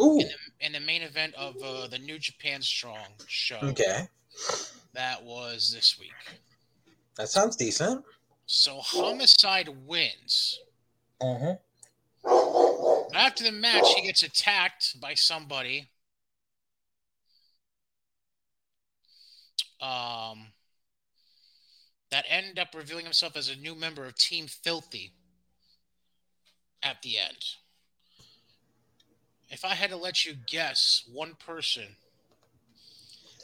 Ooh. 0.00 0.18
in 0.18 0.26
the 0.26 0.66
in 0.66 0.72
the 0.72 0.80
main 0.80 1.02
event 1.02 1.34
of 1.34 1.54
uh, 1.62 1.86
the 1.86 1.98
New 1.98 2.18
Japan 2.18 2.60
Strong 2.60 3.06
show. 3.28 3.58
Okay. 3.62 4.08
That 4.94 5.22
was 5.22 5.72
this 5.72 5.96
week. 6.00 6.10
That 7.16 7.28
sounds 7.28 7.56
decent. 7.56 8.04
So, 8.46 8.78
homicide 8.78 9.68
wins. 9.86 10.60
Uh-huh. 11.20 11.56
After 13.14 13.44
the 13.44 13.52
match, 13.52 13.86
he 13.96 14.02
gets 14.02 14.22
attacked 14.22 15.00
by 15.00 15.14
somebody. 15.14 15.88
Um, 19.80 20.48
that 22.10 22.24
ended 22.28 22.58
up 22.58 22.68
revealing 22.74 23.04
himself 23.04 23.36
as 23.36 23.48
a 23.48 23.56
new 23.56 23.74
member 23.74 24.04
of 24.04 24.14
Team 24.16 24.46
Filthy 24.46 25.12
at 26.82 27.02
the 27.02 27.18
end. 27.18 27.44
If 29.50 29.64
I 29.64 29.74
had 29.74 29.90
to 29.90 29.96
let 29.96 30.24
you 30.24 30.34
guess 30.46 31.04
one 31.12 31.34
person 31.34 31.96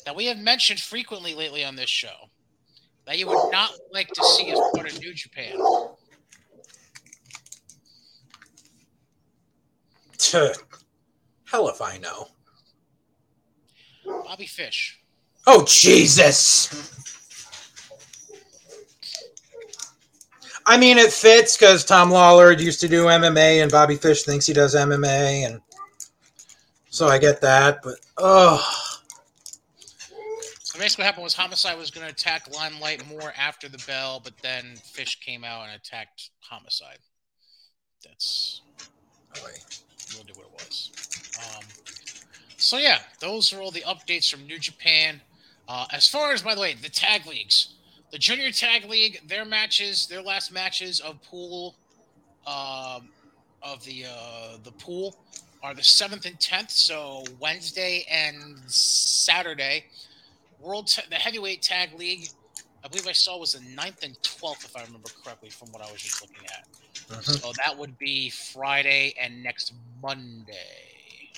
that 0.04 0.16
we 0.16 0.26
have 0.26 0.38
mentioned 0.38 0.80
frequently 0.80 1.34
lately 1.34 1.64
on 1.64 1.76
this 1.76 1.90
show 1.90 2.29
that 3.06 3.18
you 3.18 3.26
would 3.26 3.50
not 3.50 3.72
like 3.92 4.08
to 4.08 4.24
see 4.24 4.50
as 4.50 4.58
part 4.74 4.92
of 4.92 4.98
New 5.00 5.14
Japan, 5.14 5.56
Hell 11.50 11.68
if 11.68 11.82
I 11.82 11.98
know. 11.98 12.28
Bobby 14.24 14.46
Fish. 14.46 15.00
Oh 15.46 15.64
Jesus! 15.66 16.96
I 20.66 20.76
mean, 20.76 20.98
it 20.98 21.12
fits 21.12 21.56
because 21.56 21.84
Tom 21.84 22.10
Lawlor 22.10 22.52
used 22.52 22.80
to 22.80 22.88
do 22.88 23.06
MMA, 23.06 23.62
and 23.62 23.72
Bobby 23.72 23.96
Fish 23.96 24.22
thinks 24.22 24.46
he 24.46 24.52
does 24.52 24.76
MMA, 24.76 25.46
and 25.46 25.60
so 26.90 27.08
I 27.08 27.18
get 27.18 27.40
that. 27.40 27.80
But 27.82 27.96
oh, 28.18 28.64
basically, 30.80 31.02
what 31.02 31.06
happened 31.06 31.24
was 31.24 31.34
Homicide 31.34 31.78
was 31.78 31.90
going 31.90 32.06
to 32.06 32.12
attack 32.12 32.52
Limelight 32.52 33.06
more 33.06 33.32
after 33.38 33.68
the 33.68 33.82
bell, 33.86 34.20
but 34.22 34.32
then 34.42 34.76
Fish 34.76 35.20
came 35.20 35.44
out 35.44 35.66
and 35.66 35.76
attacked 35.76 36.30
Homicide. 36.40 36.98
That's 38.02 38.62
really 40.14 40.32
what 40.34 40.46
it 40.46 40.52
was. 40.52 40.90
Um, 41.38 41.64
so 42.56 42.78
yeah, 42.78 42.98
those 43.20 43.52
are 43.52 43.60
all 43.60 43.70
the 43.70 43.82
updates 43.82 44.30
from 44.30 44.46
New 44.46 44.58
Japan. 44.58 45.20
Uh, 45.68 45.86
as 45.92 46.08
far 46.08 46.32
as, 46.32 46.42
by 46.42 46.54
the 46.54 46.60
way, 46.60 46.74
the 46.74 46.88
tag 46.88 47.26
leagues, 47.26 47.74
the 48.10 48.18
Junior 48.18 48.50
Tag 48.50 48.88
League, 48.88 49.20
their 49.28 49.44
matches, 49.44 50.06
their 50.06 50.22
last 50.22 50.52
matches 50.52 50.98
of 51.00 51.22
pool, 51.22 51.76
um, 52.46 53.08
of 53.62 53.84
the 53.84 54.04
uh, 54.10 54.56
the 54.64 54.72
pool, 54.72 55.14
are 55.62 55.74
the 55.74 55.84
seventh 55.84 56.26
and 56.26 56.40
tenth. 56.40 56.70
So 56.70 57.24
Wednesday 57.38 58.04
and 58.10 58.58
Saturday. 58.66 59.84
World 60.60 60.88
ta- 60.88 61.02
the 61.08 61.16
Heavyweight 61.16 61.62
Tag 61.62 61.98
League, 61.98 62.28
I 62.84 62.88
believe 62.88 63.06
I 63.06 63.12
saw 63.12 63.38
was 63.38 63.52
the 63.52 63.60
9th 63.60 64.02
and 64.02 64.20
twelfth, 64.22 64.64
if 64.64 64.76
I 64.76 64.82
remember 64.84 65.08
correctly, 65.22 65.50
from 65.50 65.70
what 65.72 65.82
I 65.82 65.90
was 65.90 66.00
just 66.02 66.20
looking 66.22 66.44
at. 66.46 66.66
Mhm. 67.08 67.40
So 67.40 67.52
that 67.64 67.76
would 67.76 67.98
be 67.98 68.30
Friday 68.30 69.14
and 69.18 69.42
next 69.42 69.72
Monday. 70.02 71.30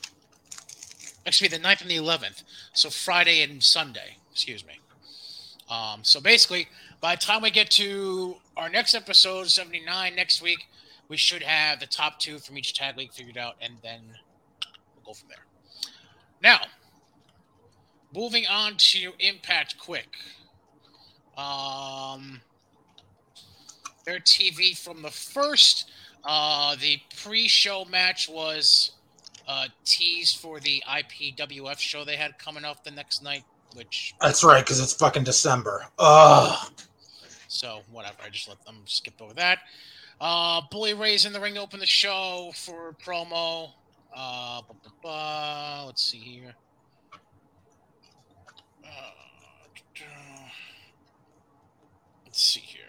Actually, 1.26 1.49
the 1.49 1.59
9th 1.59 1.83
and 1.83 1.91
the 1.91 1.97
11th. 1.97 2.43
So 2.75 2.91
Friday 2.91 3.43
and 3.43 3.62
Sunday. 3.62 4.17
Excuse 4.33 4.64
me. 4.64 4.79
Um, 5.69 6.02
so 6.05 6.21
basically, 6.21 6.69
by 7.00 7.14
the 7.17 7.23
time 7.23 7.43
we 7.43 7.50
get 7.50 7.71
to 7.73 8.37
our 8.57 8.69
next 8.69 8.95
episode, 8.95 9.49
79, 9.50 10.14
next 10.14 10.43
week, 10.43 10.67
we 11.09 11.17
should 11.17 11.43
have 11.43 11.81
the 11.81 11.87
top 11.87 12.19
two 12.19 12.38
from 12.38 12.59
each 12.59 12.75
tag 12.75 12.97
league 12.97 13.12
figured 13.12 13.37
out, 13.38 13.57
and 13.61 13.76
then 13.83 14.00
we'll 14.97 15.05
go 15.05 15.12
from 15.14 15.29
there. 15.29 15.45
Now, 16.43 16.67
moving 18.14 18.47
on 18.47 18.76
to 18.76 19.12
Impact 19.19 19.78
Quick. 19.78 20.16
Um, 21.37 22.40
their 24.04 24.19
TV 24.19 24.76
from 24.76 25.02
the 25.02 25.11
first. 25.11 25.90
Uh, 26.25 26.76
the 26.76 26.99
pre-show 27.23 27.85
match 27.87 28.28
was 28.28 28.92
uh, 29.49 29.66
teased 29.85 30.38
for 30.38 30.61
the 30.61 30.83
IPWF 30.88 31.78
show 31.78 32.04
they 32.04 32.16
had 32.16 32.38
coming 32.38 32.64
up 32.64 32.85
the 32.85 32.90
next 32.90 33.23
night, 33.23 33.45
which 33.75 34.14
that's 34.21 34.45
right, 34.45 34.64
because 34.64 34.78
it's 34.81 34.92
fucking 34.92 35.25
December. 35.25 35.87
Oh, 35.99 36.69
so 37.49 37.81
whatever. 37.90 38.16
I 38.25 38.28
just 38.28 38.49
let 38.49 38.64
them 38.64 38.76
skip 38.85 39.21
over 39.21 39.35
that. 39.35 39.59
Uh, 40.21 40.61
Bully 40.71 40.95
Ray's 40.95 41.26
in 41.26 41.33
the 41.33 41.40
ring 41.40 41.54
to 41.54 41.61
open 41.61 41.81
the 41.81 41.87
show 41.87 42.52
for 42.54 42.95
promo. 43.04 43.71
Uh, 44.14 44.61
blah, 44.62 44.76
blah, 44.83 44.92
blah. 45.02 45.85
Let's 45.87 46.04
see 46.04 46.19
here. 46.19 46.54
Uh, 48.85 49.11
let's 52.33 52.41
see 52.43 52.61
here. 52.61 52.81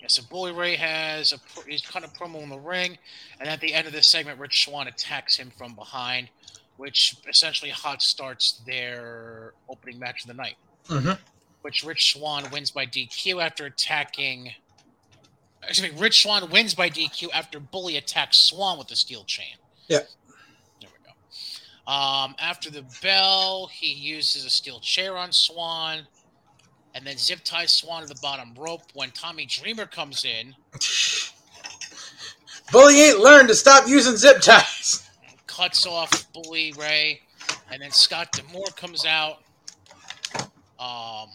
Yeah, 0.00 0.06
so 0.06 0.22
Bully 0.30 0.52
Ray 0.52 0.76
has 0.76 1.32
a 1.32 1.40
he's 1.68 1.82
cut 1.82 2.04
a 2.04 2.08
promo 2.08 2.40
in 2.40 2.48
the 2.50 2.58
ring, 2.58 2.96
and 3.40 3.48
at 3.48 3.60
the 3.60 3.74
end 3.74 3.88
of 3.88 3.92
this 3.92 4.08
segment, 4.08 4.38
Rich 4.38 4.64
Swann 4.64 4.86
attacks 4.86 5.36
him 5.36 5.50
from 5.58 5.74
behind, 5.74 6.28
which 6.76 7.16
essentially 7.28 7.72
hot 7.72 8.00
starts 8.00 8.60
their 8.64 9.54
opening 9.68 9.98
match 9.98 10.22
of 10.22 10.28
the 10.28 10.34
night 10.34 10.56
Mhm. 10.86 11.18
which 11.62 11.82
Rich 11.82 12.12
Swann 12.12 12.48
wins 12.52 12.70
by 12.70 12.86
DQ 12.86 13.40
after 13.40 13.66
attacking. 13.66 14.54
Excuse 15.64 15.92
me, 15.92 15.98
Rich 15.98 16.22
Swann 16.22 16.48
wins 16.48 16.74
by 16.74 16.88
DQ 16.88 17.28
after 17.32 17.58
Bully 17.58 17.96
attacks 17.96 18.38
Swann 18.38 18.78
with 18.78 18.86
the 18.86 18.94
steel 18.96 19.24
chain. 19.24 19.56
Yeah. 19.88 20.02
There 21.88 21.96
we 21.96 22.02
go. 22.08 22.24
Um, 22.24 22.34
after 22.38 22.70
the 22.70 22.84
bell, 23.02 23.68
he 23.72 23.92
uses 23.92 24.44
a 24.44 24.50
steel 24.50 24.80
chair 24.80 25.16
on 25.16 25.32
Swann, 25.32 26.06
and 26.94 27.06
then 27.06 27.16
zip 27.16 27.40
ties 27.44 27.72
Swann 27.72 28.02
to 28.02 28.08
the 28.08 28.18
bottom 28.20 28.54
rope. 28.56 28.82
When 28.94 29.10
Tommy 29.10 29.46
Dreamer 29.46 29.86
comes 29.86 30.24
in, 30.24 30.54
Bully 32.72 33.00
ain't 33.02 33.20
learned 33.20 33.48
to 33.48 33.54
stop 33.54 33.88
using 33.88 34.16
zip 34.16 34.40
ties. 34.40 35.08
cuts 35.46 35.86
off 35.86 36.30
Bully 36.32 36.72
Ray, 36.78 37.20
and 37.70 37.82
then 37.82 37.90
Scott 37.90 38.32
D'Amore 38.32 38.70
comes 38.76 39.04
out. 39.06 39.38
Um, 40.78 41.28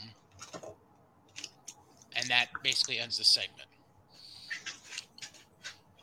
and 2.16 2.30
that 2.30 2.48
basically 2.64 3.00
ends 3.00 3.18
the 3.18 3.26
segment. 3.26 3.68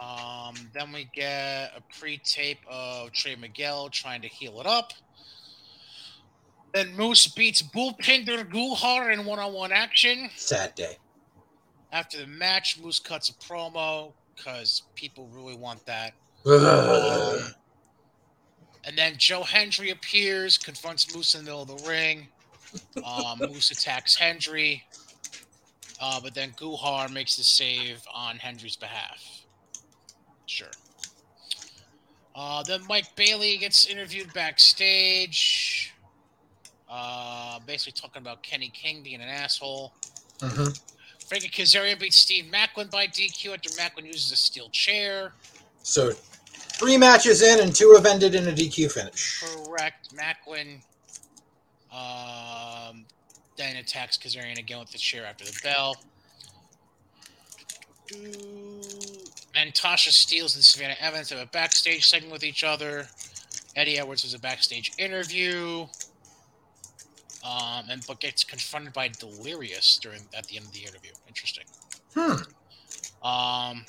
Um, 0.01 0.55
then 0.73 0.93
we 0.93 1.11
get 1.15 1.73
a 1.77 1.83
pre-tape 1.99 2.61
of 2.69 3.13
Trey 3.13 3.37
Miguel 3.37 3.91
trying 3.91 4.23
to 4.23 4.29
heal 4.29 4.61
it 4.61 4.67
up. 4.67 4.93
Then 6.73 6.97
Moose 6.97 7.27
beats 7.27 7.63
Bhupinder 7.63 8.51
Gujjar 8.51 9.13
in 9.13 9.25
one-on-one 9.27 9.73
action. 9.73 10.31
Sad 10.37 10.75
day. 10.75 10.97
After 11.93 12.19
the 12.19 12.27
match, 12.27 12.79
Moose 12.81 12.99
cuts 12.99 13.29
a 13.29 13.35
promo 13.35 14.13
because 14.35 14.85
people 14.95 15.29
really 15.33 15.57
want 15.57 15.85
that. 15.87 16.13
Um, 16.47 17.53
and 18.85 18.97
then 18.97 19.15
Joe 19.19 19.43
Hendry 19.43 19.91
appears, 19.91 20.57
confronts 20.57 21.15
Moose 21.15 21.35
in 21.35 21.45
the 21.45 21.51
middle 21.51 21.63
of 21.63 21.69
the 21.69 21.89
ring. 21.89 22.29
Um, 23.05 23.39
Moose 23.51 23.71
attacks 23.73 24.15
Hendry, 24.15 24.83
uh, 26.01 26.21
but 26.23 26.35
then 26.35 26.53
Guhar 26.53 27.13
makes 27.13 27.37
the 27.37 27.43
save 27.43 28.01
on 28.15 28.37
Hendry's 28.39 28.77
behalf. 28.77 29.40
Sure. 30.51 30.67
Uh, 32.35 32.63
then 32.65 32.81
Mike 32.89 33.15
Bailey 33.15 33.57
gets 33.57 33.87
interviewed 33.87 34.33
backstage, 34.35 35.95
uh, 36.91 37.61
basically 37.67 37.93
talking 37.93 38.21
about 38.21 38.43
Kenny 38.43 38.69
King 38.71 39.03
being 39.05 39.21
an 39.21 39.29
asshole. 39.29 39.93
Mhm. 40.41 40.77
Frankie 41.29 41.49
Kazarian 41.49 42.01
beats 42.01 42.17
Steve 42.17 42.47
Maclin 42.47 42.91
by 42.91 43.07
DQ 43.07 43.53
after 43.55 43.71
Maclin 43.71 44.07
uses 44.07 44.33
a 44.33 44.37
steel 44.37 44.69
chair. 44.71 45.35
So, 45.85 46.13
three 46.53 46.97
matches 46.97 47.43
in, 47.43 47.61
and 47.61 47.75
two 47.75 47.93
have 47.95 48.05
ended 48.05 48.35
in 48.35 48.49
a 48.49 48.53
DQ 48.53 48.89
finish. 48.89 49.39
Correct. 49.39 50.13
Maclin 50.17 50.81
um, 51.93 53.05
then 53.57 53.77
attacks 53.77 54.19
Kazarian 54.19 54.59
again 54.59 54.81
with 54.81 54.91
the 54.91 54.99
chair 54.99 55.25
after 55.25 55.45
the 55.45 55.57
bell. 55.63 55.97
And 58.13 59.75
Tasha 59.75 60.11
Steelz 60.11 60.55
and 60.55 60.65
Savannah 60.65 60.97
Evans 61.01 61.31
have 61.31 61.41
a 61.41 61.47
backstage 61.47 62.09
segment 62.09 62.33
with 62.33 62.45
each 62.45 62.65
other. 62.65 63.07
Eddie 63.77 63.99
Edwards 63.99 64.23
has 64.23 64.35
a 64.35 64.39
backstage 64.39 64.93
interview. 64.99 65.87
Um, 67.45 67.85
and 67.89 68.05
but 68.07 68.21
gets 68.21 68.45
confronted 68.45 68.93
by 68.93 69.09
Delirious 69.09 69.99
during 69.99 70.21
at 70.37 70.47
the 70.47 70.57
end 70.57 70.67
of 70.67 70.73
the 70.73 70.81
interview. 70.81 71.11
Interesting. 71.27 71.65
Hmm. 72.15 73.27
Um, 73.27 73.85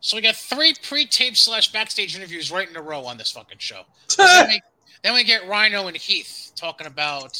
so 0.00 0.16
we 0.16 0.20
got 0.20 0.36
three 0.36 0.74
pre-taped 0.82 1.36
slash 1.36 1.72
backstage 1.72 2.16
interviews 2.16 2.50
right 2.50 2.68
in 2.68 2.76
a 2.76 2.82
row 2.82 3.04
on 3.04 3.16
this 3.16 3.30
fucking 3.30 3.58
show. 3.58 3.82
then, 4.18 4.48
we, 4.48 4.60
then 5.02 5.14
we 5.14 5.24
get 5.24 5.46
Rhino 5.48 5.86
and 5.86 5.96
Heath 5.96 6.52
talking 6.56 6.86
about 6.86 7.38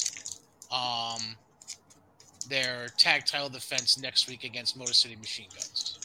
um 0.71 1.37
their 2.49 2.88
tag 2.99 3.25
title 3.25 3.49
defense 3.49 3.99
next 3.99 4.29
week 4.29 4.45
against 4.45 4.76
Motor 4.76 4.95
City 4.95 5.17
Machine 5.17 5.49
Guns. 5.55 6.01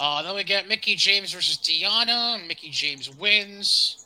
Uh, 0.00 0.22
then 0.22 0.34
we 0.34 0.42
get 0.44 0.66
Mickie 0.68 0.96
James 0.96 1.32
versus 1.32 1.58
Deanna. 1.58 2.44
Mickie 2.46 2.70
James 2.70 3.10
wins. 3.16 3.98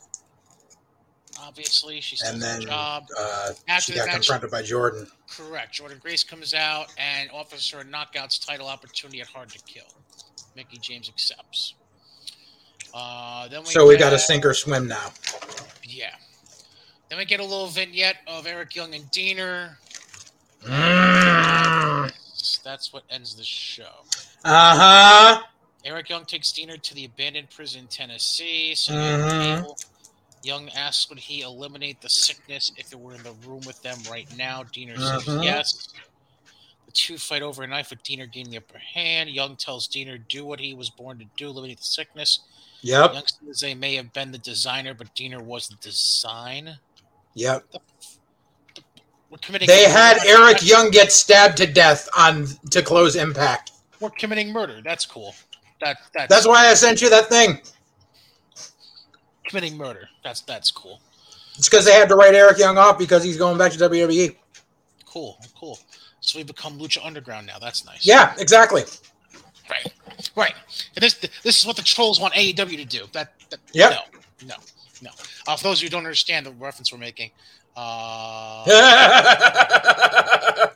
Obviously, 1.39 2.01
she 2.01 2.15
still 2.15 2.33
and 2.33 2.41
then 2.41 2.61
a 2.63 2.65
job. 2.65 3.05
uh, 3.17 3.51
After 3.67 3.91
she 3.91 3.97
got 3.97 4.07
match- 4.07 4.15
confronted 4.15 4.51
by 4.51 4.61
Jordan. 4.63 5.07
Correct. 5.29 5.79
Jordynne 5.79 5.99
Grace 5.99 6.23
comes 6.23 6.53
out 6.53 6.87
and 6.97 7.29
offers 7.31 7.69
her 7.71 7.79
a 7.81 7.83
knockouts 7.85 8.43
title 8.45 8.67
opportunity 8.67 9.21
at 9.21 9.27
Hard 9.27 9.49
to 9.49 9.59
Kill. 9.59 9.83
Mickie 10.55 10.79
James 10.79 11.09
accepts. 11.09 11.75
Uh, 12.93 13.47
then 13.49 13.59
we 13.61 13.67
So 13.67 13.85
we 13.87 13.97
got 13.97 14.09
to 14.09 14.15
get- 14.15 14.21
sink 14.21 14.45
or 14.45 14.53
swim 14.55 14.87
now. 14.87 15.11
Yeah. 15.83 16.15
Then 17.09 17.19
we 17.19 17.25
get 17.25 17.39
a 17.39 17.43
little 17.43 17.67
vignette 17.67 18.17
of 18.27 18.47
Eric 18.47 18.75
Young 18.75 18.93
and 18.95 19.03
Deaner. 19.11 19.75
Uh 20.67 22.09
That's 22.63 22.91
what 22.91 23.03
ends 23.09 23.35
the 23.35 23.43
show. 23.43 23.83
Uh 24.43 24.75
huh. 25.37 25.43
Eric 25.87 26.09
Young 26.09 26.25
takes 26.25 26.51
Deaner 26.51 26.79
to 26.81 26.93
the 26.93 27.05
abandoned 27.05 27.49
prison 27.49 27.81
in 27.81 27.87
Tennessee. 27.87 28.75
So 28.75 28.93
Mhm. 28.93 29.83
Young 30.43 30.69
asks 30.71 31.07
would 31.09 31.17
he 31.17 31.41
eliminate 31.41 32.01
the 32.01 32.09
sickness 32.09 32.73
if 32.75 32.91
it 32.91 32.99
were 32.99 33.15
in 33.15 33.23
the 33.23 33.31
room 33.47 33.61
with 33.65 33.81
them 33.81 33.97
right 34.09 34.29
now. 34.35 34.63
Deaner 34.63 34.97
says 34.97 35.23
Mhm. 35.23 35.43
yes. 35.45 35.87
The 36.85 36.91
two 36.91 37.17
fight 37.17 37.41
over 37.41 37.63
a 37.63 37.67
knife 37.67 37.89
with 37.89 38.03
Deaner 38.03 38.29
gaining 38.29 38.51
the 38.51 38.57
upper 38.57 38.77
hand. 38.77 39.29
Young 39.29 39.55
tells 39.55 39.87
Deaner 39.87 40.17
do 40.27 40.45
what 40.45 40.59
he 40.59 40.73
was 40.73 40.89
born 40.89 41.19
to 41.19 41.25
do, 41.37 41.49
eliminate 41.49 41.77
the 41.77 41.85
sickness. 41.85 42.39
Yep. 42.81 43.13
Young 43.13 43.23
says 43.27 43.59
they 43.61 43.73
may 43.73 43.95
have 43.95 44.11
been 44.11 44.31
the 44.33 44.37
designer, 44.37 44.93
but 44.93 45.15
Deaner 45.15 45.41
was 45.41 45.69
the 45.69 45.75
design. 45.75 46.79
Yep. 47.33 47.63
We're 49.29 49.37
committing. 49.37 49.67
They 49.67 49.83
had 49.89 50.17
That's- 50.17 50.25
Eric 50.27 50.63
Young 50.63 50.89
get 50.91 51.13
stabbed 51.13 51.57
to 51.57 51.65
death 51.65 52.09
on 52.15 52.47
to 52.71 52.81
close 52.81 53.15
Impact. 53.15 53.71
We're 54.01 54.09
committing 54.11 54.51
murder. 54.51 54.81
That's 54.81 55.05
cool. 55.05 55.33
That 55.81 55.97
that's, 56.13 56.29
That's 56.33 56.47
why 56.47 56.67
I 56.67 56.73
sent 56.73 57.01
you 57.01 57.09
that 57.09 57.27
thing. 57.27 57.61
committing 59.47 59.77
murder. 59.77 60.09
That's 60.23 60.41
that's 60.41 60.71
cool. 60.71 60.99
It's 61.57 61.69
because 61.69 61.85
they 61.85 61.93
had 61.93 62.09
to 62.09 62.15
write 62.15 62.35
Eric 62.35 62.57
Young 62.59 62.77
off 62.77 62.97
because 62.99 63.23
he's 63.23 63.37
going 63.37 63.57
back 63.57 63.71
to. 63.71 63.77
WWE. 63.77 64.35
Cool. 65.05 65.37
Cool. 65.57 65.79
So 66.19 66.37
we 66.39 66.43
become 66.43 66.77
Lucha 66.79 67.03
Underground 67.03 67.47
now. 67.47 67.57
That's 67.59 67.85
nice. 67.85 68.05
Yeah, 68.05 68.33
exactly. 68.37 68.83
Right. 69.69 69.93
Right. 70.35 70.53
And 70.95 71.03
this 71.03 71.13
this 71.15 71.59
is 71.59 71.65
what 71.65 71.75
the 71.75 71.81
trolls 71.81 72.19
want 72.19 72.33
AEW 72.33 72.77
to 72.77 72.85
do. 72.85 73.05
That, 73.13 73.33
that 73.49 73.59
Yep. 73.73 73.91
no, 74.41 74.47
no, 74.47 74.55
no. 75.01 75.09
Uh, 75.47 75.55
for 75.55 75.63
those 75.63 75.79
of 75.79 75.83
you 75.83 75.87
who 75.87 75.91
don't 75.91 76.03
understand 76.05 76.45
the 76.45 76.51
reference 76.51 76.91
we're 76.91 76.97
making, 76.97 77.31
uh, 77.77 78.65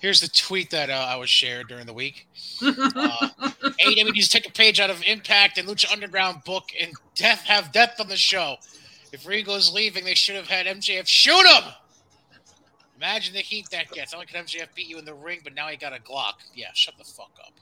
here's 0.00 0.20
the 0.20 0.28
tweet 0.28 0.70
that 0.70 0.88
uh, 0.88 1.06
I 1.10 1.16
was 1.16 1.28
shared 1.28 1.68
during 1.68 1.86
the 1.86 1.94
week. 1.94 2.26
Uh, 2.62 3.28
AEW 3.84 4.12
needs 4.12 4.28
to 4.28 4.38
take 4.38 4.48
a 4.48 4.52
page 4.52 4.78
out 4.78 4.88
of 4.88 5.02
Impact 5.06 5.58
and 5.58 5.68
Lucha 5.68 5.92
Underground 5.92 6.44
book 6.44 6.68
and 6.80 6.92
death 7.16 7.42
have 7.44 7.72
death 7.72 8.00
on 8.00 8.08
the 8.08 8.16
show. 8.16 8.56
If 9.12 9.26
Regal's 9.26 9.74
leaving, 9.74 10.04
they 10.04 10.14
should 10.14 10.36
have 10.36 10.46
had 10.46 10.66
MJF 10.66 11.06
shoot 11.06 11.44
him. 11.46 11.64
Imagine 12.96 13.34
the 13.34 13.40
heat 13.40 13.68
that 13.70 13.90
gets. 13.90 14.14
Only 14.14 14.26
could 14.26 14.36
MJF 14.36 14.68
beat 14.74 14.88
you 14.88 14.98
in 14.98 15.04
the 15.04 15.14
ring, 15.14 15.40
but 15.42 15.54
now 15.54 15.68
he 15.68 15.76
got 15.76 15.92
a 15.92 16.00
Glock. 16.00 16.34
Yeah, 16.54 16.68
shut 16.74 16.94
the 16.96 17.04
fuck 17.04 17.32
up. 17.44 17.52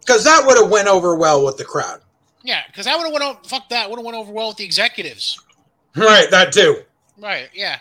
Because 0.00 0.24
that 0.24 0.44
would 0.46 0.56
have 0.56 0.70
went 0.70 0.88
over 0.88 1.16
well 1.16 1.44
with 1.44 1.56
the 1.56 1.64
crowd. 1.64 2.00
Yeah, 2.42 2.62
because 2.68 2.86
that 2.86 2.96
would 2.96 3.04
have 3.04 3.12
went 3.12 3.24
over. 3.24 3.38
Fuck 3.44 3.68
that. 3.68 3.90
Would 3.90 3.98
have 3.98 4.06
went 4.06 4.16
over 4.16 4.32
well 4.32 4.48
with 4.48 4.56
the 4.56 4.64
executives. 4.64 5.40
Right, 5.96 6.30
that 6.30 6.52
too. 6.52 6.82
Right. 7.18 7.50
Yeah. 7.54 7.78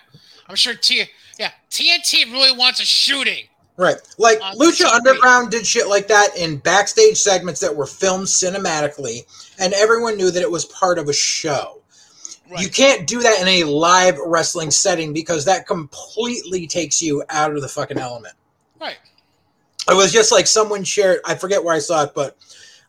I'm 0.48 0.56
sure 0.56 0.74
T. 0.76 1.04
Yeah, 1.40 1.52
TNT 1.70 2.32
really 2.32 2.56
wants 2.56 2.80
a 2.80 2.86
shooting. 2.86 3.46
Right. 3.78 3.96
Like 4.18 4.40
Lucha 4.40 4.86
Underground 4.86 5.50
did 5.50 5.66
shit 5.66 5.88
like 5.88 6.08
that 6.08 6.38
in 6.38 6.58
backstage 6.58 7.18
segments 7.18 7.60
that 7.62 7.76
were 7.76 7.86
filmed 7.86 8.28
cinematically, 8.28 9.26
and 9.60 9.74
everyone 9.74 10.18
knew 10.18 10.30
that 10.30 10.42
it 10.42 10.52
was 10.52 10.66
part 10.66 11.00
of 11.00 11.08
a 11.08 11.14
show. 11.14 11.82
Right. 12.52 12.62
You 12.62 12.70
can't 12.70 13.08
do 13.08 13.22
that 13.22 13.42
in 13.42 13.48
a 13.48 13.64
live 13.64 14.18
wrestling 14.26 14.72
setting 14.72 15.14
because 15.14 15.46
that 15.46 15.66
completely 15.66 16.68
takes 16.68 17.02
you 17.02 17.24
out 17.30 17.56
of 17.56 17.62
the 17.62 17.70
fucking 17.70 17.98
element. 17.98 18.36
right. 18.80 18.98
It 19.90 19.96
was 19.96 20.12
just 20.12 20.32
like 20.32 20.48
someone 20.48 20.84
shared, 20.84 21.22
I 21.26 21.34
forget 21.36 21.64
where 21.64 21.74
I 21.74 21.80
saw 21.80 22.04
it, 22.04 22.12
but 22.14 22.38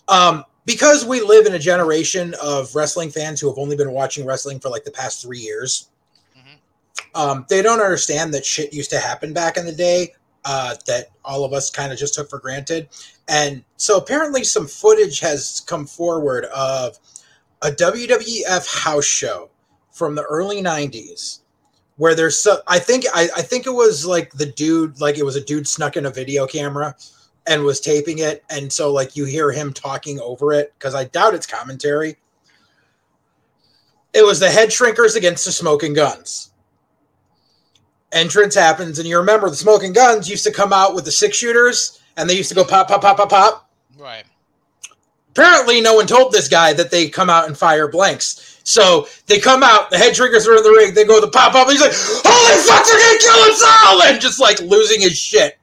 um, 0.09 0.45
because 0.67 1.05
we 1.05 1.21
live 1.21 1.47
in 1.47 1.55
a 1.55 1.59
generation 1.59 2.35
of 2.43 2.75
wrestling 2.75 3.11
fans 3.11 3.41
who 3.41 3.49
have 3.49 3.57
only 3.57 3.77
been 3.77 3.93
watching 3.93 4.27
wrestling 4.27 4.61
for 4.61 4.69
like 4.69 4.85
the 4.85 4.91
past 4.91 5.23
three 5.23 5.39
years. 5.39 5.89
Um, 7.15 7.47
they 7.49 7.63
don't 7.63 7.81
understand 7.81 8.33
that 8.35 8.45
shit 8.45 8.73
used 8.73 8.91
to 8.91 8.99
happen 8.99 9.33
back 9.33 9.57
in 9.57 9.67
the 9.67 9.73
day 9.73 10.15
uh, 10.45 10.75
that 10.87 11.09
all 11.25 11.45
of 11.45 11.53
us 11.53 11.71
kind 11.71 11.93
of 11.93 11.99
just 11.99 12.15
took 12.15 12.29
for 12.29 12.39
granted. 12.39 12.89
And 13.29 13.65
so 13.77 13.99
apparently, 13.99 14.45
some 14.45 14.67
footage 14.67 15.21
has 15.21 15.63
come 15.67 15.87
forward 15.87 16.47
of 16.47 16.99
a 17.63 17.71
WWF 17.71 18.83
house 18.83 19.05
show 19.05 19.51
from 19.93 20.15
the 20.15 20.23
early 20.23 20.63
90s 20.63 21.41
where 21.97 22.15
there's 22.15 22.39
so 22.39 22.61
I 22.67 22.79
think 22.79 23.05
I, 23.15 23.29
I 23.37 23.43
think 23.43 23.67
it 23.67 23.73
was 23.73 24.07
like 24.07 24.33
the 24.33 24.47
dude 24.47 25.01
like 25.01 25.19
it 25.19 25.25
was 25.25 25.37
a 25.37 25.45
dude 25.45 25.69
snuck 25.69 25.97
in 25.97 26.07
a 26.07 26.11
video 26.11 26.47
camera 26.47 26.97
and 27.47 27.63
was 27.63 27.81
taping 27.81 28.19
it 28.19 28.43
and 28.51 28.73
so 28.73 28.93
like 28.93 29.17
you 29.17 29.25
hear 29.25 29.53
him 29.53 29.73
talking 29.73 30.19
over 30.21 30.53
it 30.53 30.73
because 30.79 30.95
I 30.95 31.05
doubt 31.05 31.35
it's 31.35 31.47
commentary. 31.47 32.17
It 34.15 34.25
was 34.25 34.41
the 34.41 34.51
head 34.51 34.71
shrinkers 34.71 35.17
against 35.17 35.45
the 35.45 35.53
Smoking 35.53 35.95
Gunns. 35.95 36.52
Entrance 38.13 38.55
happens, 38.55 38.99
and 38.99 39.09
you 39.09 39.17
remember 39.17 39.49
the 39.49 39.57
Smoking 39.57 39.93
Gunns 39.93 40.29
used 40.29 40.45
to 40.45 40.53
come 40.53 40.73
out 40.73 40.95
with 40.95 41.07
the 41.07 41.11
six 41.13 41.37
shooters 41.37 41.99
and 42.17 42.29
they 42.29 42.35
used 42.35 42.51
to 42.51 42.55
go 42.55 42.65
pop, 42.65 42.89
pop, 42.89 43.01
pop, 43.01 43.17
pop, 43.17 43.31
pop. 43.31 43.71
Right. 43.99 44.25
Apparently, 45.31 45.81
no 45.81 45.95
one 45.95 46.07
told 46.07 46.33
this 46.33 46.49
guy 46.49 46.75
that 46.75 46.91
they 46.91 47.09
come 47.09 47.31
out 47.31 47.47
and 47.47 47.57
fire 47.57 47.89
blanks. 47.89 48.61
So 48.65 49.09
they 49.27 49.41
come 49.41 49.63
out, 49.63 49.91
the 49.91 49.97
head 49.97 50.15
triggers 50.15 50.47
are 50.47 50.57
in 50.57 50.63
the 50.63 50.71
ring, 50.71 50.95
they 50.95 51.05
go 51.05 51.21
to 51.21 51.27
pop 51.27 51.55
up, 51.55 51.69
and 51.69 51.73
he's 51.73 51.81
like, 51.81 51.93
Holy 51.95 52.63
fuck, 52.63 52.87
they're 52.87 52.99
gonna 52.99 53.19
kill 53.19 53.51
us 53.51 53.63
all! 53.85 54.03
And 54.03 54.21
just 54.21 54.41
like 54.41 54.61
losing 54.61 55.01
his 55.01 55.19
shit. 55.19 55.59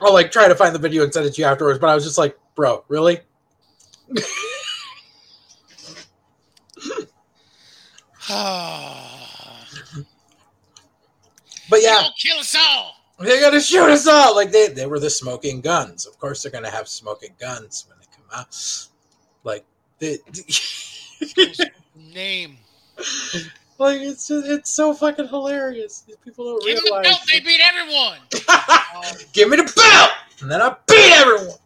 I'll 0.00 0.12
like 0.12 0.30
try 0.30 0.48
to 0.48 0.54
find 0.54 0.74
the 0.74 0.78
video 0.78 1.04
and 1.04 1.12
send 1.12 1.26
it 1.26 1.34
to 1.34 1.42
you 1.42 1.46
afterwards, 1.46 1.78
but 1.78 1.88
I 1.88 1.94
was 1.94 2.04
just 2.04 2.18
like, 2.18 2.38
bro, 2.54 2.84
really? 2.88 3.20
But 11.68 11.82
yeah, 11.82 12.04
kill 12.18 12.38
us 12.38 12.54
all. 12.56 12.94
they're 13.18 13.40
gonna 13.40 13.60
shoot 13.60 13.88
us 13.90 14.06
all. 14.06 14.36
Like 14.36 14.52
they, 14.52 14.68
they 14.68 14.86
were 14.86 15.00
the 15.00 15.10
smoking 15.10 15.60
guns. 15.60 16.06
Of 16.06 16.18
course, 16.18 16.42
they're 16.42 16.52
gonna 16.52 16.70
have 16.70 16.86
smoking 16.88 17.34
guns 17.40 17.86
when 17.88 17.98
they 17.98 18.06
come 18.14 18.24
out. 18.32 18.88
Like 19.42 19.64
they, 19.98 20.18
Name. 22.14 22.56
like 23.78 24.00
it's 24.00 24.28
just, 24.28 24.46
it's 24.46 24.70
so 24.70 24.94
fucking 24.94 25.26
hilarious. 25.28 26.02
These 26.06 26.16
People 26.24 26.44
don't 26.44 26.64
Give 26.64 26.76
them 26.76 26.84
the 26.84 26.90
realize. 27.00 27.04
belt. 27.04 27.20
They 27.32 27.40
beat 27.40 27.60
everyone. 27.60 28.18
Um, 28.94 29.02
Give 29.32 29.48
me 29.48 29.56
the 29.56 29.64
belt, 29.64 30.10
and 30.40 30.50
then 30.50 30.62
I 30.62 30.76
beat 30.86 31.12
everyone. 31.16 31.56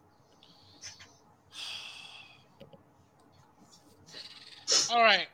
all 4.90 5.02
right. 5.02 5.26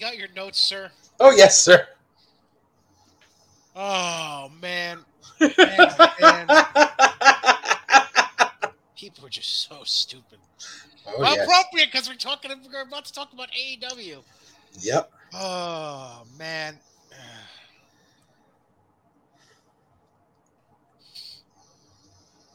You 0.00 0.06
got 0.06 0.16
your 0.16 0.28
notes, 0.34 0.58
sir. 0.58 0.90
Oh 1.20 1.30
yes, 1.30 1.60
sir. 1.60 1.86
Oh 3.76 4.50
man. 4.62 5.00
Man, 5.38 5.50
man. 5.58 6.48
People 8.96 9.26
are 9.26 9.28
just 9.28 9.68
so 9.68 9.82
stupid. 9.84 10.38
oh 11.06 11.16
well, 11.18 11.36
yes. 11.36 11.44
appropriate 11.44 11.92
because 11.92 12.08
we're 12.08 12.14
talking. 12.14 12.50
We're 12.72 12.80
about 12.80 13.04
to 13.04 13.12
talk 13.12 13.34
about 13.34 13.50
AEW. 13.50 14.22
Yep. 14.80 15.12
Oh 15.34 16.22
man. 16.38 16.78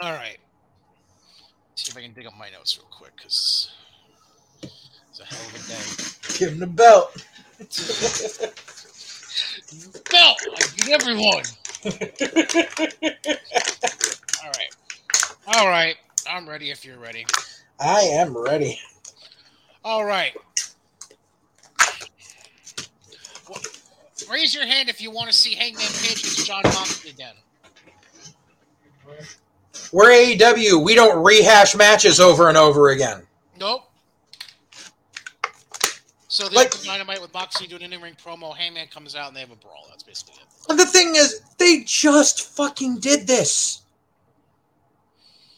All 0.01 0.13
right. 0.13 0.39
See 1.75 1.91
if 1.91 1.97
I 1.97 2.01
can 2.01 2.13
dig 2.13 2.25
up 2.25 2.33
my 2.39 2.49
notes 2.49 2.75
real 2.75 2.87
quick 2.89 3.15
because 3.17 3.69
it's 4.63 5.19
a 5.19 5.25
hell 5.25 5.45
of 5.45 5.53
a 5.53 5.59
day. 5.67 5.83
Give 6.39 6.53
him 6.53 6.59
the 6.59 6.65
belt. 6.65 7.23
Belt, 10.09 10.37
I 10.53 10.61
beat 10.75 10.89
everyone. 10.89 11.43
All 14.43 14.51
right. 14.51 14.75
All 15.47 15.67
right. 15.67 15.95
I'm 16.29 16.49
ready 16.49 16.71
if 16.71 16.83
you're 16.83 16.99
ready. 16.99 17.25
I 17.79 18.01
am 18.01 18.35
ready. 18.35 18.79
All 19.83 20.03
right. 20.03 20.35
Well, 23.47 23.61
raise 24.29 24.53
your 24.53 24.65
hand 24.65 24.89
if 24.89 24.99
you 24.99 25.11
want 25.11 25.29
to 25.29 25.35
see 25.35 25.53
Hangman 25.55 25.81
Page 25.81 26.19
against 26.19 26.47
Jon 26.47 26.63
Moxley 26.63 27.11
again. 27.11 27.35
We're 29.91 30.09
AEW. 30.09 30.83
We 30.83 30.95
don't 30.95 31.23
rehash 31.23 31.75
matches 31.75 32.19
over 32.19 32.49
and 32.49 32.57
over 32.57 32.89
again. 32.89 33.21
Nope. 33.59 33.83
So 36.35 36.49
the 36.49 36.55
Like- 36.55 36.75
like, 36.75 36.83
dynamite 36.83 37.21
with 37.21 37.33
Moxley 37.33 37.65
doing 37.65 37.83
an 37.83 37.93
in-ring 37.93 38.17
promo, 38.21 38.53
Hangman 38.53 38.89
comes 38.89 39.15
out 39.15 39.29
and 39.29 39.37
they 39.37 39.39
have 39.39 39.51
a 39.51 39.55
brawl. 39.55 39.85
That's 39.89 40.03
basically 40.03 40.33
it. 40.33 40.47
And 40.69 40.77
the 40.77 40.85
thing 40.85 41.15
is, 41.15 41.39
they 41.57 41.83
just 41.85 42.41
fucking 42.41 42.97
did 42.99 43.25
this. 43.25 43.83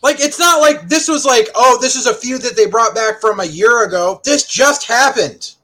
Like, 0.04 0.20
it's 0.20 0.38
not 0.38 0.62
like 0.62 0.88
this 0.88 1.08
was 1.08 1.26
like, 1.26 1.50
oh, 1.56 1.80
this 1.82 1.96
is 1.96 2.06
a 2.06 2.13
feud 2.13 2.44
that 2.44 2.56
they 2.56 2.68
brought 2.68 2.94
back 2.94 3.20
from 3.20 3.40
a 3.40 3.46
year 3.46 3.86
ago. 3.86 4.22
This 4.24 4.46
just 4.46 4.84
happened. 4.86 5.56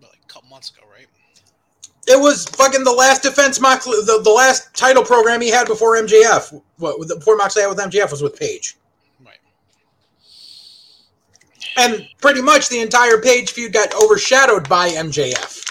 Like 0.00 0.18
a 0.24 0.32
couple 0.32 0.48
months 0.48 0.70
ago, 0.70 0.80
right? 0.90 1.06
It 2.08 2.18
was 2.18 2.46
fucking 2.46 2.84
the 2.84 2.92
last 2.92 3.22
defense 3.22 3.60
Moxley, 3.60 3.98
the, 4.06 4.22
the 4.24 4.30
last 4.30 4.72
title 4.72 5.04
program 5.04 5.42
he 5.42 5.50
had 5.50 5.66
before 5.66 5.94
MJF. 5.98 6.58
What 6.78 6.98
with- 6.98 7.10
before 7.10 7.36
Moxley 7.36 7.60
had 7.60 7.68
with 7.68 7.78
MJF 7.78 8.10
was 8.10 8.22
with 8.22 8.34
Page. 8.38 8.78
And 11.76 12.08
pretty 12.20 12.42
much 12.42 12.68
the 12.68 12.80
entire 12.80 13.20
Page 13.20 13.52
feud 13.52 13.72
got 13.72 13.94
overshadowed 13.94 14.68
by 14.68 14.88
MJF 14.90 15.62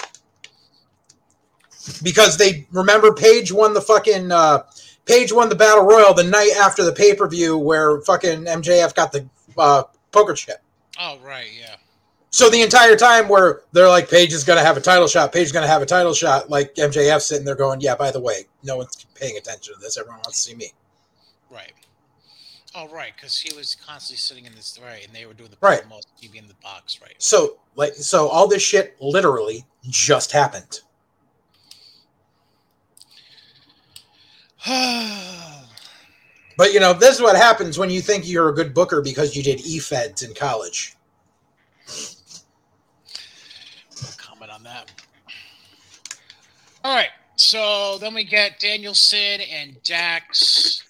because 2.04 2.38
they 2.38 2.68
remember 2.72 3.14
Page 3.14 3.52
won 3.52 3.74
the 3.74 3.82
fucking 3.82 4.32
uh, 4.32 4.64
Page 5.06 5.32
won 5.32 5.50
the 5.50 5.56
battle 5.56 5.84
royal 5.84 6.14
the 6.14 6.24
night 6.24 6.52
after 6.60 6.84
the 6.84 6.92
pay 6.92 7.16
per 7.16 7.28
view 7.28 7.58
where 7.58 8.02
fucking 8.02 8.46
MJF 8.46 8.96
got 8.96 9.12
the 9.12 9.28
uh, 9.58 9.84
poker 10.12 10.34
chip. 10.34 10.62
Oh, 11.00 11.18
right, 11.24 11.48
yeah. 11.60 11.76
So 12.32 12.50
the 12.50 12.62
entire 12.62 12.96
time 12.96 13.30
where 13.30 13.62
they're 13.72 13.88
like, 13.88 14.10
Page 14.10 14.34
is 14.34 14.44
going 14.44 14.58
to 14.58 14.66
have 14.66 14.78
a 14.78 14.82
title 14.82 15.08
shot, 15.08 15.32
Page 15.32 15.46
is 15.46 15.52
going 15.52 15.64
to 15.64 15.70
have 15.70 15.82
a 15.82 15.86
title 15.86 16.14
shot, 16.14 16.50
like 16.50 16.74
MJF 16.76 17.22
sitting 17.22 17.46
there 17.46 17.56
going, 17.56 17.82
yeah, 17.82 17.96
by 17.96 18.12
the 18.12 18.20
way, 18.20 18.46
no 18.64 18.78
one's 18.78 19.06
paying 19.14 19.38
attention 19.38 19.74
to 19.76 19.80
this. 19.80 19.98
Everyone 19.98 20.18
wants 20.18 20.44
to 20.44 20.50
see 20.50 20.56
me. 20.56 20.72
Right. 21.50 21.72
Oh 22.78 22.90
right, 22.90 23.14
because 23.16 23.40
he 23.40 23.56
was 23.56 23.76
constantly 23.76 24.18
sitting 24.18 24.46
in 24.46 24.54
this 24.54 24.78
right, 24.84 25.06
and 25.06 25.16
they 25.16 25.26
were 25.26 25.34
doing 25.34 25.50
the 25.50 25.58
Right. 25.62 25.82
promos, 25.82 26.02
he'd 26.20 26.36
in 26.36 26.48
the 26.50 26.54
box, 26.56 27.00
right? 27.02 27.16
So 27.20 27.58
like 27.76 27.94
so 27.94 28.28
all 28.28 28.48
this 28.48 28.62
shit 28.62 28.98
literally 29.00 29.66
just 29.90 30.32
happened. 30.32 30.82
But 36.58 36.72
you 36.72 36.80
know, 36.80 36.94
this 36.94 37.16
is 37.16 37.22
what 37.22 37.36
happens 37.36 37.78
when 37.78 37.90
you 37.90 38.00
think 38.00 38.26
you're 38.26 38.48
a 38.48 38.54
good 38.54 38.74
booker 38.74 39.02
because 39.02 39.36
you 39.36 39.44
did 39.44 39.60
e-feds 39.66 40.24
in 40.24 40.34
college. 40.34 40.96
No 44.02 44.08
comment 44.16 44.50
on 44.52 44.64
that. 44.64 44.90
All 46.86 46.96
right, 46.96 47.10
so 47.36 47.98
then 47.98 48.14
we 48.14 48.24
get 48.24 48.60
Danielson 48.60 49.42
and 49.42 49.76
Dax. 49.84 50.82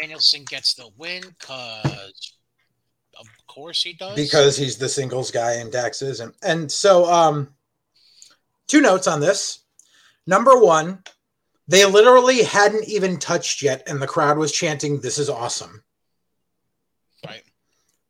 Danielson 0.00 0.44
gets 0.44 0.74
the 0.74 0.88
win 0.96 1.22
because, 1.38 2.32
of 3.18 3.26
course, 3.46 3.82
he 3.82 3.92
does. 3.92 4.16
because 4.16 4.56
he's 4.56 4.76
the 4.76 4.88
singles 4.88 5.30
guy 5.30 5.54
and 5.54 5.72
Dax 5.72 6.02
isn't. 6.02 6.34
And 6.42 6.70
so, 6.70 7.10
um, 7.10 7.54
two 8.66 8.80
notes 8.80 9.06
on 9.06 9.20
this. 9.20 9.60
Number 10.26 10.58
one, 10.58 11.02
they 11.68 11.84
literally 11.84 12.42
hadn't 12.42 12.88
even 12.88 13.18
touched 13.18 13.62
yet, 13.62 13.82
and 13.86 14.00
the 14.00 14.06
crowd 14.06 14.38
was 14.38 14.52
chanting, 14.52 15.00
"This 15.00 15.18
is 15.18 15.28
awesome." 15.28 15.82
right, 17.24 17.42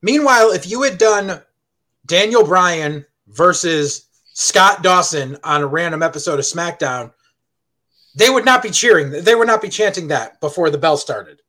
Meanwhile, 0.03 0.51
if 0.53 0.67
you 0.69 0.83
had 0.83 0.99
done 0.99 1.43
Daniel 2.05 2.45
Bryan 2.45 3.07
versus 3.29 4.09
Scott 4.35 4.83
Dawson 4.83 5.39
on 5.43 5.63
a 5.63 5.67
random 5.67 6.03
episode 6.03 6.39
of 6.39 6.45
SmackDown, 6.45 7.13
they 8.15 8.31
would 8.31 8.45
not 8.45 8.63
be 8.63 8.71
cheering. 8.71 9.11
They 9.11 9.35
would 9.35 9.47
not 9.47 9.63
be 9.63 9.69
chanting 9.69 10.09
that 10.09 10.41
before 10.41 10.71
the 10.71 10.79
bell 10.79 10.97
started. 10.97 11.41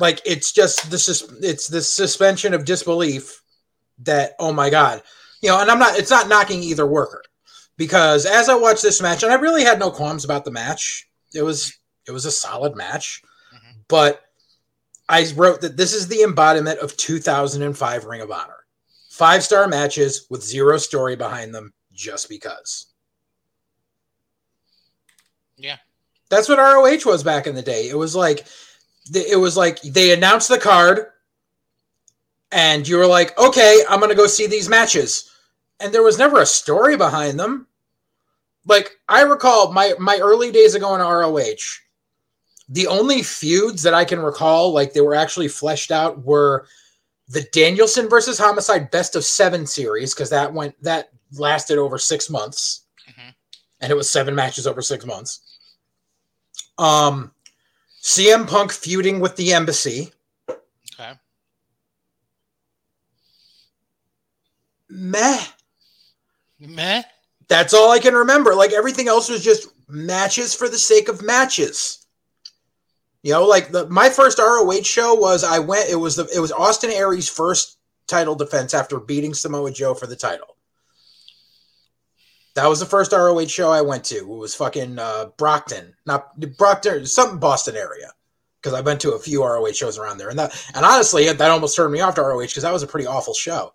Like 0.00 0.20
it's 0.24 0.50
just 0.50 0.90
this 0.90 1.08
is 1.08 1.30
it's 1.42 1.68
this 1.68 1.92
suspension 1.92 2.54
of 2.54 2.64
disbelief 2.64 3.42
that 4.00 4.32
oh 4.38 4.52
my 4.52 4.70
god, 4.70 5.02
you 5.42 5.50
know. 5.50 5.60
And 5.60 5.70
I'm 5.70 5.78
not. 5.78 5.98
It's 5.98 6.10
not 6.10 6.28
knocking 6.28 6.62
either 6.62 6.86
worker 6.86 7.22
because 7.76 8.24
as 8.24 8.48
I 8.48 8.54
watched 8.54 8.82
this 8.82 9.02
match, 9.02 9.22
and 9.22 9.30
I 9.32 9.36
really 9.36 9.62
had 9.62 9.78
no 9.78 9.90
qualms 9.90 10.24
about 10.24 10.44
the 10.46 10.50
match. 10.50 11.06
It 11.34 11.42
was 11.42 11.76
it 12.08 12.12
was 12.12 12.24
a 12.24 12.30
solid 12.32 12.74
match, 12.76 13.22
Mhm. 13.54 13.74
but 13.88 14.22
I 15.08 15.30
wrote 15.36 15.60
that 15.60 15.76
this 15.76 15.92
is 15.92 16.08
the 16.08 16.22
embodiment 16.22 16.78
of 16.80 16.96
2005 16.96 18.04
Ring 18.06 18.22
of 18.22 18.30
Honor. 18.30 18.64
Five 19.10 19.44
star 19.44 19.68
matches 19.68 20.26
with 20.30 20.42
zero 20.42 20.78
story 20.78 21.14
behind 21.14 21.54
them 21.54 21.74
just 21.92 22.28
because. 22.28 22.86
yeah, 25.56 25.76
That's 26.30 26.48
what 26.48 26.58
ROH 26.58 27.04
was 27.04 27.22
back 27.22 27.46
in 27.46 27.54
the 27.54 27.60
day. 27.60 27.88
It 27.90 27.98
was 27.98 28.16
like 28.16 28.46
it 29.14 29.38
was 29.38 29.56
like 29.56 29.80
they 29.82 30.12
announced 30.12 30.48
the 30.48 30.58
card 30.58 31.06
and 32.52 32.86
you 32.86 32.96
were 32.96 33.06
like, 33.06 33.36
"Okay, 33.38 33.82
I'm 33.88 34.00
going 34.00 34.10
to 34.10 34.16
go 34.16 34.26
see 34.26 34.46
these 34.46 34.68
matches." 34.68 35.30
And 35.80 35.92
there 35.92 36.02
was 36.02 36.18
never 36.18 36.40
a 36.40 36.46
story 36.46 36.96
behind 36.96 37.38
them. 37.38 37.66
Like 38.66 38.98
I 39.08 39.22
recall 39.22 39.72
my 39.72 39.94
my 39.98 40.18
early 40.18 40.52
days 40.52 40.74
ago 40.74 40.94
in 40.94 41.00
ROH, 41.00 41.80
the 42.68 42.86
only 42.86 43.22
feuds 43.22 43.82
that 43.82 43.94
I 43.94 44.04
can 44.04 44.20
recall 44.20 44.72
like 44.72 44.92
they 44.92 45.00
were 45.00 45.14
actually 45.14 45.48
fleshed 45.48 45.90
out 45.90 46.24
were 46.24 46.66
the 47.28 47.42
Danielson 47.52 48.08
versus 48.08 48.38
Homicide 48.38 48.90
best 48.90 49.14
of 49.14 49.24
7 49.24 49.64
series 49.66 50.12
because 50.12 50.30
that 50.30 50.52
went 50.52 50.80
that 50.82 51.10
lasted 51.32 51.78
over 51.78 51.98
6 51.98 52.28
months. 52.28 52.82
Mhm. 53.08 53.34
And 53.80 53.90
it 53.92 53.94
was 53.94 54.10
7 54.10 54.34
matches 54.34 54.66
over 54.66 54.82
6 54.82 55.06
months. 55.06 55.40
Um, 56.76 57.32
CM 58.02 58.46
Punk 58.48 58.72
feuding 58.72 59.20
with 59.20 59.36
the 59.36 59.52
embassy. 59.52 60.12
okay, 60.48 61.12
Meh. 64.88 65.40
meh. 66.58 67.02
That's 67.48 67.74
all 67.74 67.90
I 67.90 67.98
can 67.98 68.14
remember. 68.14 68.54
Like 68.54 68.72
everything 68.72 69.08
else 69.08 69.28
was 69.28 69.42
just 69.42 69.68
matches 69.88 70.54
for 70.54 70.68
the 70.68 70.78
sake 70.78 71.08
of 71.08 71.22
matches. 71.22 72.06
You 73.22 73.32
know, 73.32 73.44
like 73.44 73.70
the 73.70 73.88
my 73.88 74.08
first 74.08 74.38
ROH 74.38 74.82
show 74.82 75.14
was 75.14 75.44
I 75.44 75.58
went. 75.58 75.90
It 75.90 75.96
was 75.96 76.16
the 76.16 76.28
it 76.34 76.40
was 76.40 76.52
Austin 76.52 76.90
Aries' 76.90 77.28
first 77.28 77.78
title 78.06 78.34
defense 78.34 78.72
after 78.72 78.98
beating 78.98 79.34
Samoa 79.34 79.70
Joe 79.70 79.94
for 79.94 80.06
the 80.06 80.16
title. 80.16 80.56
That 82.54 82.66
was 82.66 82.80
the 82.80 82.86
first 82.86 83.12
ROH 83.12 83.46
show 83.46 83.70
I 83.70 83.80
went 83.80 84.04
to. 84.06 84.16
It 84.16 84.26
was 84.26 84.54
fucking 84.54 84.98
uh, 84.98 85.26
Brockton, 85.36 85.94
not 86.04 86.38
Brockton, 86.58 87.06
something 87.06 87.38
Boston 87.38 87.76
area. 87.76 88.12
Because 88.60 88.74
I 88.74 88.82
went 88.82 89.00
to 89.00 89.12
a 89.12 89.18
few 89.18 89.42
ROH 89.42 89.72
shows 89.72 89.96
around 89.96 90.18
there, 90.18 90.28
and 90.28 90.38
that 90.38 90.52
and 90.74 90.84
honestly, 90.84 91.24
that 91.32 91.50
almost 91.50 91.74
turned 91.74 91.94
me 91.94 92.00
off 92.00 92.16
to 92.16 92.22
ROH 92.22 92.40
because 92.40 92.62
that 92.62 92.72
was 92.72 92.82
a 92.82 92.86
pretty 92.86 93.06
awful 93.06 93.32
show. 93.32 93.72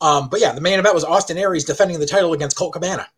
Um, 0.00 0.28
but 0.28 0.40
yeah, 0.40 0.52
the 0.52 0.60
main 0.60 0.78
event 0.78 0.94
was 0.94 1.04
Austin 1.04 1.38
Aries 1.38 1.64
defending 1.64 1.98
the 1.98 2.06
title 2.06 2.32
against 2.32 2.56
Colt 2.56 2.72
Cabana. 2.72 3.08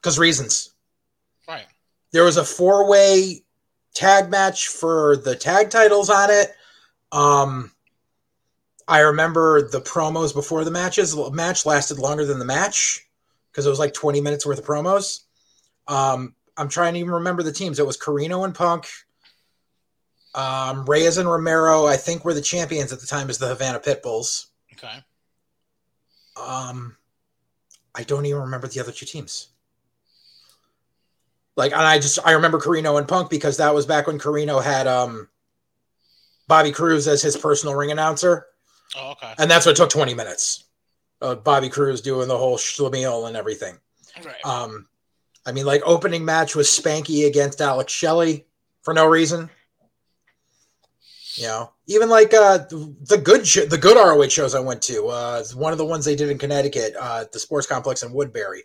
Because 0.00 0.18
reasons. 0.18 0.70
Right, 1.48 1.66
There 2.12 2.24
was 2.24 2.36
a 2.36 2.44
four 2.44 2.88
way 2.88 3.42
tag 3.92 4.30
match 4.30 4.68
for 4.68 5.16
the 5.16 5.34
tag 5.34 5.70
titles 5.70 6.08
on 6.08 6.30
it. 6.30 6.54
Um, 7.10 7.72
I 8.90 9.00
remember 9.02 9.68
the 9.68 9.80
promos 9.80 10.34
before 10.34 10.64
the 10.64 10.70
matches. 10.72 11.14
The 11.14 11.30
match 11.30 11.64
lasted 11.64 12.00
longer 12.00 12.24
than 12.24 12.40
the 12.40 12.44
match 12.44 13.06
because 13.50 13.64
it 13.64 13.70
was 13.70 13.78
like 13.78 13.94
20 13.94 14.20
minutes 14.20 14.44
worth 14.44 14.58
of 14.58 14.64
promos. 14.64 15.20
Um, 15.86 16.34
I'm 16.56 16.68
trying 16.68 16.94
to 16.94 17.00
even 17.00 17.12
remember 17.12 17.44
the 17.44 17.52
teams. 17.52 17.78
It 17.78 17.86
was 17.86 17.96
Carino 17.96 18.42
and 18.42 18.52
Punk. 18.52 18.88
Um, 20.34 20.84
Reyes 20.86 21.18
and 21.18 21.30
Romero, 21.30 21.86
I 21.86 21.96
think, 21.96 22.24
were 22.24 22.34
the 22.34 22.40
champions 22.40 22.92
at 22.92 23.00
the 23.00 23.06
time 23.06 23.30
as 23.30 23.38
the 23.38 23.46
Havana 23.46 23.78
Pitbulls. 23.78 24.46
okay. 24.72 25.04
Um, 26.36 26.96
I 27.94 28.02
don't 28.02 28.26
even 28.26 28.42
remember 28.42 28.66
the 28.66 28.80
other 28.80 28.92
two 28.92 29.06
teams. 29.06 29.50
Like, 31.56 31.70
and 31.72 31.82
I 31.82 31.98
just 31.98 32.18
I 32.24 32.32
remember 32.32 32.58
Carino 32.58 32.96
and 32.96 33.06
Punk 33.06 33.30
because 33.30 33.58
that 33.58 33.74
was 33.74 33.86
back 33.86 34.08
when 34.08 34.18
Carino 34.18 34.58
had 34.58 34.88
um 34.88 35.28
Bobby 36.48 36.72
Cruz 36.72 37.06
as 37.06 37.22
his 37.22 37.36
personal 37.36 37.74
ring 37.76 37.92
announcer, 37.92 38.46
Oh, 38.96 39.12
okay. 39.12 39.34
and 39.38 39.50
that's 39.50 39.66
what 39.66 39.76
took 39.76 39.90
twenty 39.90 40.14
minutes. 40.14 40.64
Uh, 41.22 41.34
Bobby 41.34 41.68
Cruz 41.68 42.00
doing 42.00 42.28
the 42.28 42.38
whole 42.38 42.56
schlemiel 42.56 43.28
and 43.28 43.36
everything. 43.36 43.78
Right. 44.24 44.44
Um, 44.44 44.88
I 45.46 45.52
mean, 45.52 45.66
like 45.66 45.82
opening 45.84 46.24
match 46.24 46.54
was 46.54 46.68
Spanky 46.68 47.26
against 47.26 47.60
Alex 47.60 47.92
Shelley 47.92 48.46
for 48.82 48.94
no 48.94 49.06
reason. 49.06 49.50
You 51.34 51.46
know, 51.46 51.72
even 51.86 52.08
like 52.08 52.34
uh, 52.34 52.58
the 52.68 53.20
good 53.22 53.46
sh- 53.46 53.68
the 53.68 53.78
good 53.78 53.96
ROH 53.96 54.28
shows 54.28 54.54
I 54.54 54.60
went 54.60 54.82
to, 54.82 55.06
uh, 55.06 55.44
one 55.54 55.72
of 55.72 55.78
the 55.78 55.84
ones 55.84 56.04
they 56.04 56.16
did 56.16 56.28
in 56.28 56.38
Connecticut, 56.38 56.94
uh, 56.98 57.24
the 57.32 57.38
Sports 57.38 57.66
Complex 57.66 58.02
in 58.02 58.12
Woodbury. 58.12 58.64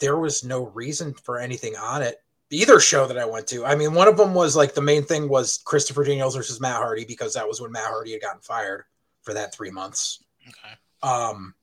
There 0.00 0.18
was 0.18 0.42
no 0.42 0.66
reason 0.66 1.14
for 1.14 1.38
anything 1.38 1.76
on 1.76 2.02
it. 2.02 2.16
Either 2.50 2.80
show 2.80 3.06
that 3.06 3.16
I 3.16 3.24
went 3.24 3.46
to. 3.48 3.64
I 3.64 3.76
mean, 3.76 3.94
one 3.94 4.08
of 4.08 4.16
them 4.16 4.34
was 4.34 4.56
like 4.56 4.74
the 4.74 4.82
main 4.82 5.04
thing 5.04 5.28
was 5.28 5.62
Christopher 5.64 6.04
Daniels 6.04 6.36
versus 6.36 6.60
Matt 6.60 6.76
Hardy 6.76 7.04
because 7.04 7.34
that 7.34 7.46
was 7.48 7.60
when 7.60 7.72
Matt 7.72 7.86
Hardy 7.86 8.12
had 8.12 8.20
gotten 8.20 8.40
fired 8.40 8.84
for 9.22 9.34
that 9.34 9.54
three 9.54 9.70
months 9.70 10.22
okay. 10.48 10.74
um, 11.02 11.54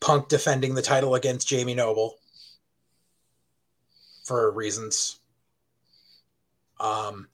Punk 0.00 0.28
defending 0.28 0.74
the 0.74 0.82
title 0.82 1.14
against 1.14 1.48
Jamie 1.48 1.74
Noble 1.74 2.18
for 4.24 4.50
reasons. 4.50 5.20
Um, 6.78 7.28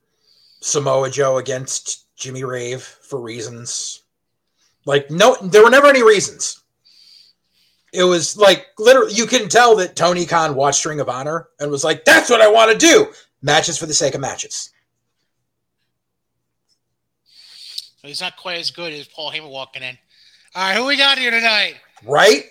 Samoa 0.60 1.10
Joe 1.10 1.38
against 1.38 2.06
Jimmy 2.16 2.44
Rave 2.44 2.82
for 2.82 3.20
reasons. 3.20 4.02
Like 4.84 5.10
no, 5.10 5.36
there 5.42 5.64
were 5.64 5.70
never 5.70 5.88
any 5.88 6.02
reasons. 6.02 6.62
It 7.92 8.04
was 8.04 8.36
like 8.36 8.66
literally, 8.78 9.12
you 9.12 9.26
can 9.26 9.48
tell 9.48 9.76
that 9.76 9.96
Tony 9.96 10.24
Khan 10.24 10.54
watched 10.54 10.84
Ring 10.84 11.00
of 11.00 11.08
Honor 11.08 11.48
and 11.58 11.70
was 11.70 11.84
like, 11.84 12.04
"That's 12.04 12.30
what 12.30 12.40
I 12.40 12.48
want 12.48 12.72
to 12.72 12.78
do." 12.78 13.12
Matches 13.42 13.76
for 13.76 13.86
the 13.86 13.94
sake 13.94 14.14
of 14.14 14.20
matches. 14.20 14.70
So 18.02 18.08
he's 18.08 18.20
not 18.20 18.36
quite 18.36 18.58
as 18.58 18.72
good 18.72 18.92
as 18.92 19.06
Paul 19.06 19.30
Heyman 19.30 19.48
walking 19.48 19.84
in. 19.84 19.96
All 20.56 20.68
right, 20.68 20.76
who 20.76 20.86
we 20.86 20.96
got 20.96 21.18
here 21.18 21.30
tonight? 21.30 21.76
Right? 22.04 22.46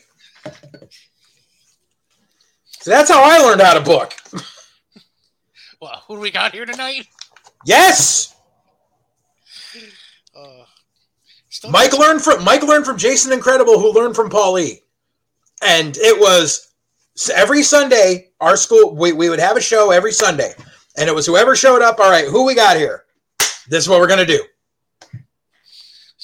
So 2.79 2.89
that's 2.89 3.11
how 3.11 3.21
I 3.21 3.37
learned 3.39 3.61
how 3.61 3.73
to 3.73 3.81
book. 3.81 4.13
Well, 5.81 6.03
who 6.07 6.17
do 6.17 6.21
we 6.21 6.29
got 6.29 6.53
here 6.53 6.67
tonight? 6.67 7.07
Yes. 7.65 8.35
Uh, 10.35 10.63
Mike 11.71 11.97
learned 11.97 12.21
from 12.21 12.43
Mike 12.43 12.61
learned 12.61 12.85
from 12.85 12.99
Jason 12.99 13.33
Incredible, 13.33 13.79
who 13.79 13.91
learned 13.91 14.15
from 14.15 14.29
Paul 14.29 14.59
E. 14.59 14.81
And 15.63 15.97
it 15.97 16.19
was 16.19 16.71
every 17.33 17.63
Sunday, 17.63 18.29
our 18.41 18.55
school 18.55 18.95
we, 18.95 19.11
we 19.11 19.27
would 19.27 19.39
have 19.39 19.57
a 19.57 19.61
show 19.61 19.89
every 19.89 20.11
Sunday. 20.11 20.53
And 20.97 21.09
it 21.09 21.15
was 21.15 21.25
whoever 21.25 21.55
showed 21.55 21.81
up, 21.81 21.99
all 21.99 22.11
right, 22.11 22.27
who 22.27 22.45
we 22.45 22.53
got 22.53 22.77
here? 22.77 23.05
This 23.67 23.83
is 23.83 23.89
what 23.89 23.99
we're 23.99 24.07
gonna 24.07 24.23
do. 24.23 24.43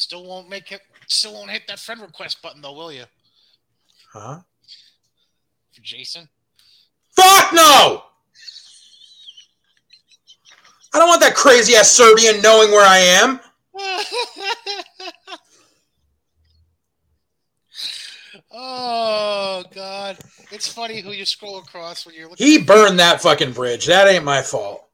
Still 0.08 0.24
won't 0.24 0.48
make 0.48 0.72
it. 0.72 0.80
Still 1.08 1.34
won't 1.34 1.50
hit 1.50 1.64
that 1.68 1.80
friend 1.80 2.00
request 2.00 2.42
button 2.42 2.62
though, 2.62 2.72
will 2.72 2.94
you? 2.94 3.04
Huh? 4.14 4.40
For 5.74 5.82
Jason. 5.82 6.30
Fuck 7.14 7.52
no! 7.52 8.04
I 10.94 11.00
don't 11.00 11.10
want 11.10 11.20
that 11.20 11.36
crazy 11.36 11.76
ass 11.76 11.92
Serbian 11.92 12.42
knowing 12.42 12.72
where 12.72 12.88
I 12.88 13.00
am. 13.00 13.42
oh 18.50 19.66
God, 19.76 20.18
it's 20.54 20.70
funny 20.70 21.02
who 21.02 21.12
you 21.12 21.26
scroll 21.26 21.58
across 21.58 22.06
when 22.06 22.16
you're 22.16 22.30
looking. 22.30 22.48
He 22.48 22.60
burned 22.60 22.98
that 23.00 23.22
fucking 23.22 23.52
bridge. 23.52 23.88
That 23.88 24.08
ain't 24.08 24.24
my 24.24 24.42
fault. 24.42 24.88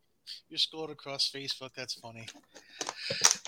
You're 0.49 0.57
scrolling 0.57 0.93
across 0.93 1.29
Facebook. 1.29 1.69
That's 1.75 1.93
funny. 1.93 2.25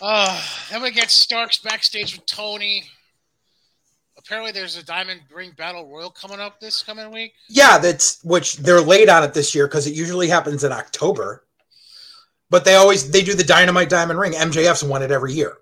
Uh, 0.01 0.41
then 0.69 0.81
we 0.81 0.91
get 0.91 1.09
Starks 1.09 1.59
backstage 1.59 2.15
with 2.15 2.25
Tony. 2.25 2.83
Apparently, 4.17 4.51
there's 4.51 4.77
a 4.77 4.83
Diamond 4.83 5.21
Ring 5.33 5.51
Battle 5.55 5.87
Royal 5.87 6.09
coming 6.09 6.39
up 6.39 6.59
this 6.59 6.81
coming 6.81 7.11
week. 7.11 7.33
Yeah, 7.47 7.77
that's 7.77 8.23
which 8.23 8.57
they're 8.57 8.81
late 8.81 9.09
on 9.09 9.23
it 9.23 9.33
this 9.33 9.53
year 9.53 9.67
because 9.67 9.87
it 9.87 9.93
usually 9.93 10.27
happens 10.27 10.63
in 10.63 10.71
October. 10.71 11.45
But 12.49 12.65
they 12.65 12.75
always 12.75 13.11
they 13.11 13.23
do 13.23 13.33
the 13.33 13.43
Dynamite 13.43 13.89
Diamond 13.89 14.19
Ring. 14.19 14.33
MJF's 14.33 14.83
won 14.83 15.03
it 15.03 15.11
every 15.11 15.33
year. 15.33 15.57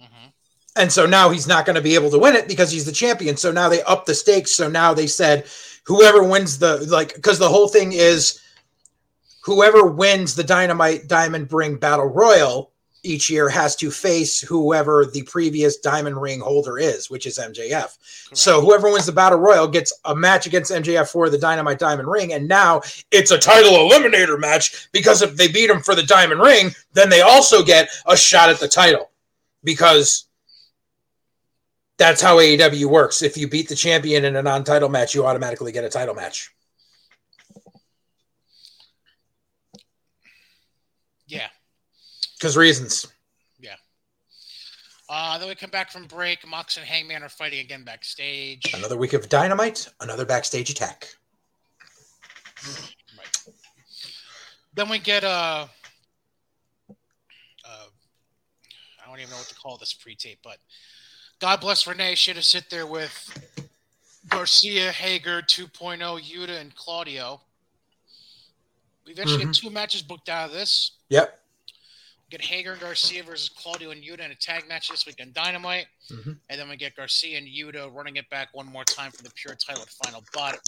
Mm-hmm. 0.00 0.28
And 0.76 0.92
so 0.92 1.06
now 1.06 1.30
he's 1.30 1.46
not 1.46 1.64
going 1.64 1.76
to 1.76 1.82
be 1.82 1.94
able 1.94 2.10
to 2.10 2.18
win 2.18 2.36
it 2.36 2.48
because 2.48 2.70
he's 2.70 2.84
the 2.84 2.92
champion. 2.92 3.36
So 3.36 3.52
now 3.52 3.68
they 3.68 3.82
up 3.82 4.06
the 4.06 4.14
stakes. 4.14 4.52
So 4.52 4.68
now 4.68 4.92
they 4.92 5.06
said 5.06 5.46
whoever 5.84 6.22
wins 6.22 6.58
the 6.58 6.78
like 6.90 7.14
because 7.14 7.38
the 7.38 7.48
whole 7.48 7.68
thing 7.68 7.92
is 7.92 8.40
whoever 9.44 9.86
wins 9.86 10.34
the 10.34 10.44
Dynamite 10.44 11.08
Diamond 11.08 11.52
Ring 11.52 11.76
Battle 11.76 12.06
Royal 12.06 12.71
each 13.02 13.28
year 13.28 13.48
has 13.48 13.74
to 13.76 13.90
face 13.90 14.40
whoever 14.40 15.04
the 15.04 15.22
previous 15.22 15.76
Diamond 15.78 16.20
Ring 16.20 16.40
holder 16.40 16.78
is, 16.78 17.10
which 17.10 17.26
is 17.26 17.38
MJF. 17.38 17.70
Correct. 17.70 17.98
So 18.32 18.60
whoever 18.60 18.90
wins 18.90 19.06
the 19.06 19.12
Battle 19.12 19.38
Royal 19.38 19.66
gets 19.66 19.92
a 20.04 20.14
match 20.14 20.46
against 20.46 20.70
MJF 20.70 21.10
for 21.10 21.28
the 21.28 21.38
Dynamite 21.38 21.78
Diamond 21.78 22.08
Ring, 22.08 22.32
and 22.32 22.46
now 22.46 22.80
it's 23.10 23.30
a 23.30 23.38
title 23.38 23.72
eliminator 23.72 24.38
match 24.38 24.88
because 24.92 25.22
if 25.22 25.36
they 25.36 25.48
beat 25.48 25.70
him 25.70 25.80
for 25.80 25.94
the 25.94 26.02
Diamond 26.02 26.40
Ring, 26.40 26.70
then 26.92 27.08
they 27.08 27.20
also 27.20 27.62
get 27.62 27.88
a 28.06 28.16
shot 28.16 28.50
at 28.50 28.60
the 28.60 28.68
title 28.68 29.10
because 29.64 30.26
that's 31.98 32.20
how 32.20 32.38
AEW 32.38 32.86
works. 32.86 33.22
If 33.22 33.36
you 33.36 33.48
beat 33.48 33.68
the 33.68 33.76
champion 33.76 34.24
in 34.24 34.36
a 34.36 34.42
non-title 34.42 34.88
match, 34.88 35.14
you 35.14 35.26
automatically 35.26 35.72
get 35.72 35.84
a 35.84 35.88
title 35.88 36.14
match. 36.14 36.50
Yeah. 41.26 41.48
Because 42.42 42.56
reasons. 42.56 43.06
Yeah. 43.60 43.76
Uh, 45.08 45.38
then 45.38 45.46
we 45.46 45.54
come 45.54 45.70
back 45.70 45.92
from 45.92 46.06
break. 46.06 46.44
Mox 46.44 46.76
and 46.76 46.84
Hangman 46.84 47.22
are 47.22 47.28
fighting 47.28 47.60
again 47.60 47.84
backstage. 47.84 48.74
Another 48.74 48.96
week 48.96 49.12
of 49.12 49.28
dynamite, 49.28 49.88
another 50.00 50.24
backstage 50.24 50.68
attack. 50.68 51.06
Right. 53.16 53.54
Then 54.74 54.88
we 54.88 54.98
get 54.98 55.22
uh, 55.22 55.68
uh 57.64 57.68
I 57.70 59.08
don't 59.08 59.20
even 59.20 59.30
know 59.30 59.36
what 59.36 59.46
to 59.46 59.54
call 59.54 59.76
this 59.76 59.94
pre-tape, 59.94 60.40
but 60.42 60.56
God 61.38 61.60
bless 61.60 61.86
Renee. 61.86 62.16
She 62.16 62.32
had 62.32 62.38
to 62.38 62.42
sit 62.42 62.70
there 62.70 62.88
with 62.88 63.70
Garcia, 64.30 64.90
Hager, 64.90 65.42
2.0, 65.42 66.00
Yuta, 66.00 66.60
and 66.60 66.74
Claudio. 66.74 67.40
We 69.06 69.12
eventually 69.12 69.44
mm-hmm. 69.44 69.52
get 69.52 69.60
two 69.60 69.70
matches 69.70 70.02
booked 70.02 70.28
out 70.28 70.48
of 70.48 70.52
this. 70.52 70.96
Yep. 71.08 71.38
Get 72.32 72.40
Hager 72.40 72.72
and 72.72 72.80
Garcia 72.80 73.22
versus 73.22 73.50
Claudio 73.50 73.90
and 73.90 74.02
Yuta 74.02 74.24
in 74.24 74.30
a 74.30 74.34
tag 74.34 74.66
match 74.66 74.88
this 74.88 75.04
week 75.04 75.16
on 75.20 75.32
Dynamite. 75.34 75.84
Mm-hmm. 76.10 76.32
And 76.48 76.58
then 76.58 76.66
we 76.70 76.78
get 76.78 76.96
Garcia 76.96 77.36
and 77.36 77.46
Yuta 77.46 77.94
running 77.94 78.16
it 78.16 78.24
back 78.30 78.48
one 78.54 78.64
more 78.64 78.84
time 78.84 79.10
for 79.10 79.22
the 79.22 79.30
pure 79.34 79.54
title 79.54 79.84
final 80.02 80.24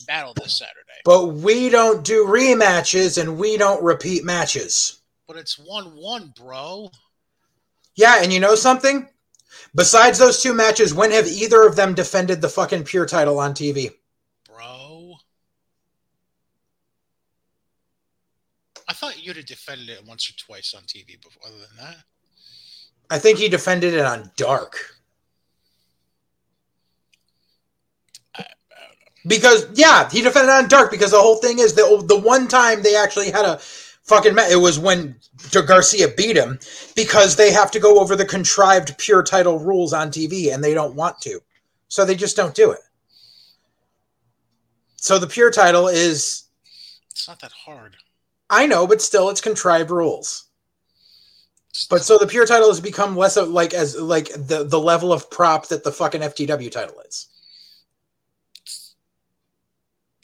battle 0.07 0.35
this 0.35 0.59
Saturday. 0.59 1.01
But 1.07 1.29
we 1.29 1.71
don't 1.71 2.05
do 2.05 2.27
rematches 2.27 3.17
and 3.17 3.39
we 3.39 3.57
don't 3.57 3.83
repeat 3.83 4.27
matches. 4.27 5.01
But 5.27 5.39
it's 5.39 5.59
1 5.59 5.97
1, 5.97 6.35
bro. 6.37 6.91
Yeah, 7.95 8.19
and 8.21 8.31
you 8.31 8.41
know 8.41 8.57
something? 8.57 9.09
Besides 9.75 10.19
those 10.19 10.43
two 10.43 10.53
matches, 10.53 10.93
when 10.93 11.13
have 11.13 11.27
either 11.27 11.67
of 11.67 11.77
them 11.77 11.95
defended 11.95 12.43
the 12.43 12.51
fucking 12.51 12.85
pure 12.85 13.07
title 13.07 13.39
on 13.39 13.55
TV? 13.55 13.91
I 18.84 18.84
thought 18.95 19.25
you'd 19.25 19.37
have 19.37 19.47
defended 19.47 19.91
it 19.91 20.05
once 20.07 20.29
or 20.29 20.35
twice 20.37 20.75
on 20.75 20.83
TV 20.85 21.21
before. 21.23 21.43
Other 21.47 21.59
than 21.59 21.77
that, 21.87 21.97
I 23.11 23.19
think 23.19 23.39
he 23.39 23.49
defended 23.49 23.95
it 23.95 24.05
on 24.05 24.31
Dark. 24.37 24.95
because 29.27 29.67
yeah, 29.75 30.09
he 30.11 30.23
defended 30.23 30.51
on 30.51 30.69
Dark 30.69 30.91
because 30.91 31.11
the 31.11 31.21
whole 31.21 31.37
thing 31.37 31.59
is 31.59 31.75
the 31.75 32.05
the 32.07 32.19
one 32.19 32.49
time 32.49 32.83
they 32.83 32.97
actually 32.97 33.31
had 33.31 33.45
a 33.45 33.59
fucking 33.59 34.35
it 34.51 34.61
was 34.61 34.79
when 34.79 35.17
Garcia 35.51 36.09
beat 36.09 36.37
him 36.37 36.59
because 36.95 37.37
they 37.37 37.53
have 37.53 37.71
to 37.71 37.81
go 37.81 38.01
over 38.01 38.17
the 38.17 38.25
contrived 38.25 38.97
pure 38.99 39.23
title 39.23 39.59
rules 39.59 39.93
on 39.93 40.11
TV 40.11 40.53
and 40.53 40.63
they 40.63 40.75
don't 40.75 40.95
want 40.95 41.21
to, 41.23 41.41
so 41.89 42.05
they 42.05 42.15
just 42.15 42.37
don't 42.37 42.55
do 42.55 42.71
it. 42.71 42.81
So 44.97 45.19
the 45.19 45.27
pure 45.27 45.51
title 45.51 45.89
is 45.89 46.45
it's 47.11 47.29
not 47.29 47.41
that 47.41 47.53
hard. 47.53 47.97
I 48.55 48.67
know, 48.67 48.87
but 48.87 49.03
still, 49.03 49.31
it's 49.31 49.41
contrived 49.41 49.91
rules. 49.91 50.45
But 51.91 52.05
so 52.05 52.19
the 52.19 52.27
pure 52.29 52.47
title 52.47 52.69
has 52.69 52.81
become 52.81 53.17
less 53.17 53.37
of 53.37 53.49
like 53.49 53.75
as 53.75 53.97
like 54.01 54.29
the 54.29 54.63
the 54.65 54.79
level 54.79 55.13
of 55.13 55.29
prop 55.29 55.67
that 55.69 55.83
the 55.83 55.91
fucking 55.91 56.21
FTW 56.21 56.71
title 56.71 57.01
is. 57.01 57.27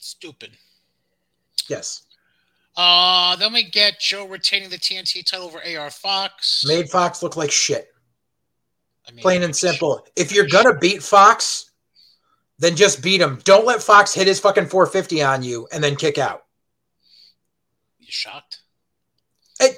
Stupid. 0.01 0.51
Yes. 1.69 2.03
Uh 2.77 3.35
then 3.35 3.53
we 3.53 3.65
get 3.65 3.99
Joe 3.99 4.29
retaining 4.29 4.71
the 4.71 4.79
TNT 4.79 5.29
title 5.29 5.47
over 5.47 5.59
AR 5.59 5.91
Fox. 5.91 6.65
Made 6.65 6.89
Fox 6.89 7.21
look 7.21 7.37
like 7.37 7.51
shit. 7.51 7.89
I 9.09 9.13
mean, 9.13 9.23
Plain 9.23 9.43
and 9.43 9.57
simple. 9.57 10.07
If 10.15 10.31
you're 10.31 10.47
gonna 10.47 10.79
beat 10.79 11.03
Fox, 11.03 11.73
then 12.61 12.77
just 12.77 13.03
beat 13.03 13.21
him. 13.21 13.41
Don't 13.43 13.67
let 13.67 13.83
Fox 13.83 14.15
hit 14.15 14.29
his 14.29 14.39
fucking 14.39 14.67
450 14.67 15.21
on 15.21 15.43
you 15.43 15.67
and 15.73 15.83
then 15.83 15.97
kick 15.97 16.17
out 16.17 16.45
shocked? 18.11 18.61
Hey, 19.59 19.71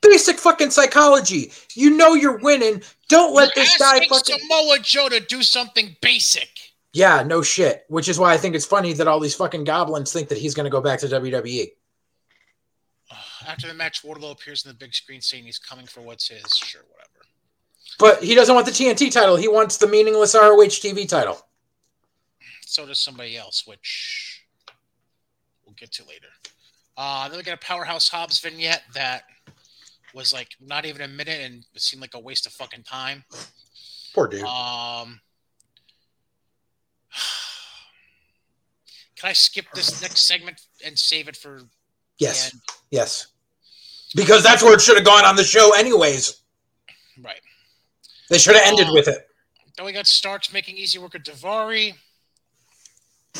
basic 0.00 0.38
fucking 0.38 0.70
psychology. 0.70 1.52
You 1.74 1.90
know 1.90 2.14
you're 2.14 2.38
winning. 2.38 2.82
Don't 3.08 3.34
let 3.34 3.54
you're 3.56 3.64
this 3.64 3.76
guy 3.78 4.00
fucking 4.06 4.38
Samoa 4.38 4.78
Joe 4.80 5.08
to 5.08 5.20
do 5.20 5.42
something 5.42 5.96
basic. 6.00 6.48
Yeah, 6.92 7.22
no 7.22 7.42
shit. 7.42 7.84
Which 7.88 8.08
is 8.08 8.18
why 8.18 8.34
I 8.34 8.36
think 8.36 8.54
it's 8.54 8.66
funny 8.66 8.92
that 8.94 9.08
all 9.08 9.20
these 9.20 9.34
fucking 9.34 9.64
goblins 9.64 10.12
think 10.12 10.28
that 10.28 10.38
he's 10.38 10.54
going 10.54 10.64
to 10.64 10.70
go 10.70 10.80
back 10.80 11.00
to 11.00 11.06
WWE. 11.06 11.70
After 13.46 13.66
the 13.66 13.74
match, 13.74 14.02
Wardlow 14.02 14.32
appears 14.32 14.64
in 14.64 14.70
the 14.70 14.74
big 14.74 14.94
screen 14.94 15.20
saying 15.20 15.44
he's 15.44 15.58
coming 15.58 15.86
for 15.86 16.00
what's 16.00 16.28
his. 16.28 16.56
Sure, 16.56 16.82
whatever. 16.90 17.08
But 17.98 18.22
he 18.22 18.34
doesn't 18.34 18.54
want 18.54 18.66
the 18.66 18.72
TNT 18.72 19.10
title. 19.10 19.36
He 19.36 19.48
wants 19.48 19.76
the 19.76 19.86
meaningless 19.86 20.34
ROH 20.34 20.66
TV 20.66 21.08
title. 21.08 21.40
So 22.64 22.86
does 22.86 23.00
somebody 23.00 23.36
else, 23.36 23.66
which 23.66 24.44
we'll 25.64 25.74
get 25.74 25.92
to 25.92 26.04
later. 26.04 26.28
Uh, 26.96 27.28
then 27.28 27.38
we 27.38 27.42
got 27.42 27.54
a 27.54 27.58
Powerhouse 27.58 28.08
Hobbs 28.08 28.40
vignette 28.40 28.82
that 28.94 29.24
was 30.14 30.32
like 30.32 30.50
not 30.60 30.84
even 30.84 31.02
a 31.02 31.08
minute 31.08 31.40
and 31.40 31.64
it 31.74 31.80
seemed 31.80 32.02
like 32.02 32.14
a 32.14 32.20
waste 32.20 32.46
of 32.46 32.52
fucking 32.52 32.82
time. 32.82 33.24
Poor 34.14 34.28
dude. 34.28 34.42
Um, 34.42 35.20
can 39.16 39.30
I 39.30 39.32
skip 39.32 39.66
this 39.74 40.02
next 40.02 40.26
segment 40.26 40.60
and 40.84 40.98
save 40.98 41.28
it 41.28 41.36
for? 41.36 41.62
Yes. 42.18 42.54
Yes. 42.90 43.28
Because 44.14 44.42
that's 44.42 44.62
where 44.62 44.74
it 44.74 44.82
should 44.82 44.96
have 44.96 45.06
gone 45.06 45.24
on 45.24 45.36
the 45.36 45.44
show, 45.44 45.74
anyways. 45.74 46.42
Right. 47.22 47.40
They 48.28 48.38
should 48.38 48.54
have 48.54 48.66
ended 48.66 48.88
uh, 48.88 48.92
with 48.92 49.08
it. 49.08 49.26
Then 49.76 49.86
we 49.86 49.92
got 49.92 50.06
Starks 50.06 50.52
making 50.52 50.76
easy 50.76 50.98
work 50.98 51.14
of 51.14 51.22
Daivari. 51.22 51.94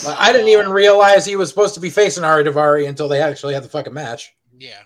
I 0.07 0.33
didn't 0.33 0.49
even 0.49 0.71
realize 0.71 1.25
he 1.25 1.37
was 1.37 1.49
supposed 1.49 1.75
to 1.75 1.81
be 1.81 1.91
facing 1.91 2.25
Ari 2.25 2.45
Daivari 2.45 2.89
until 2.89 3.09
they 3.09 3.21
actually 3.21 3.55
had 3.55 3.63
the 3.63 3.69
fucking 3.69 3.93
match. 3.93 4.33
Yeah. 4.59 4.81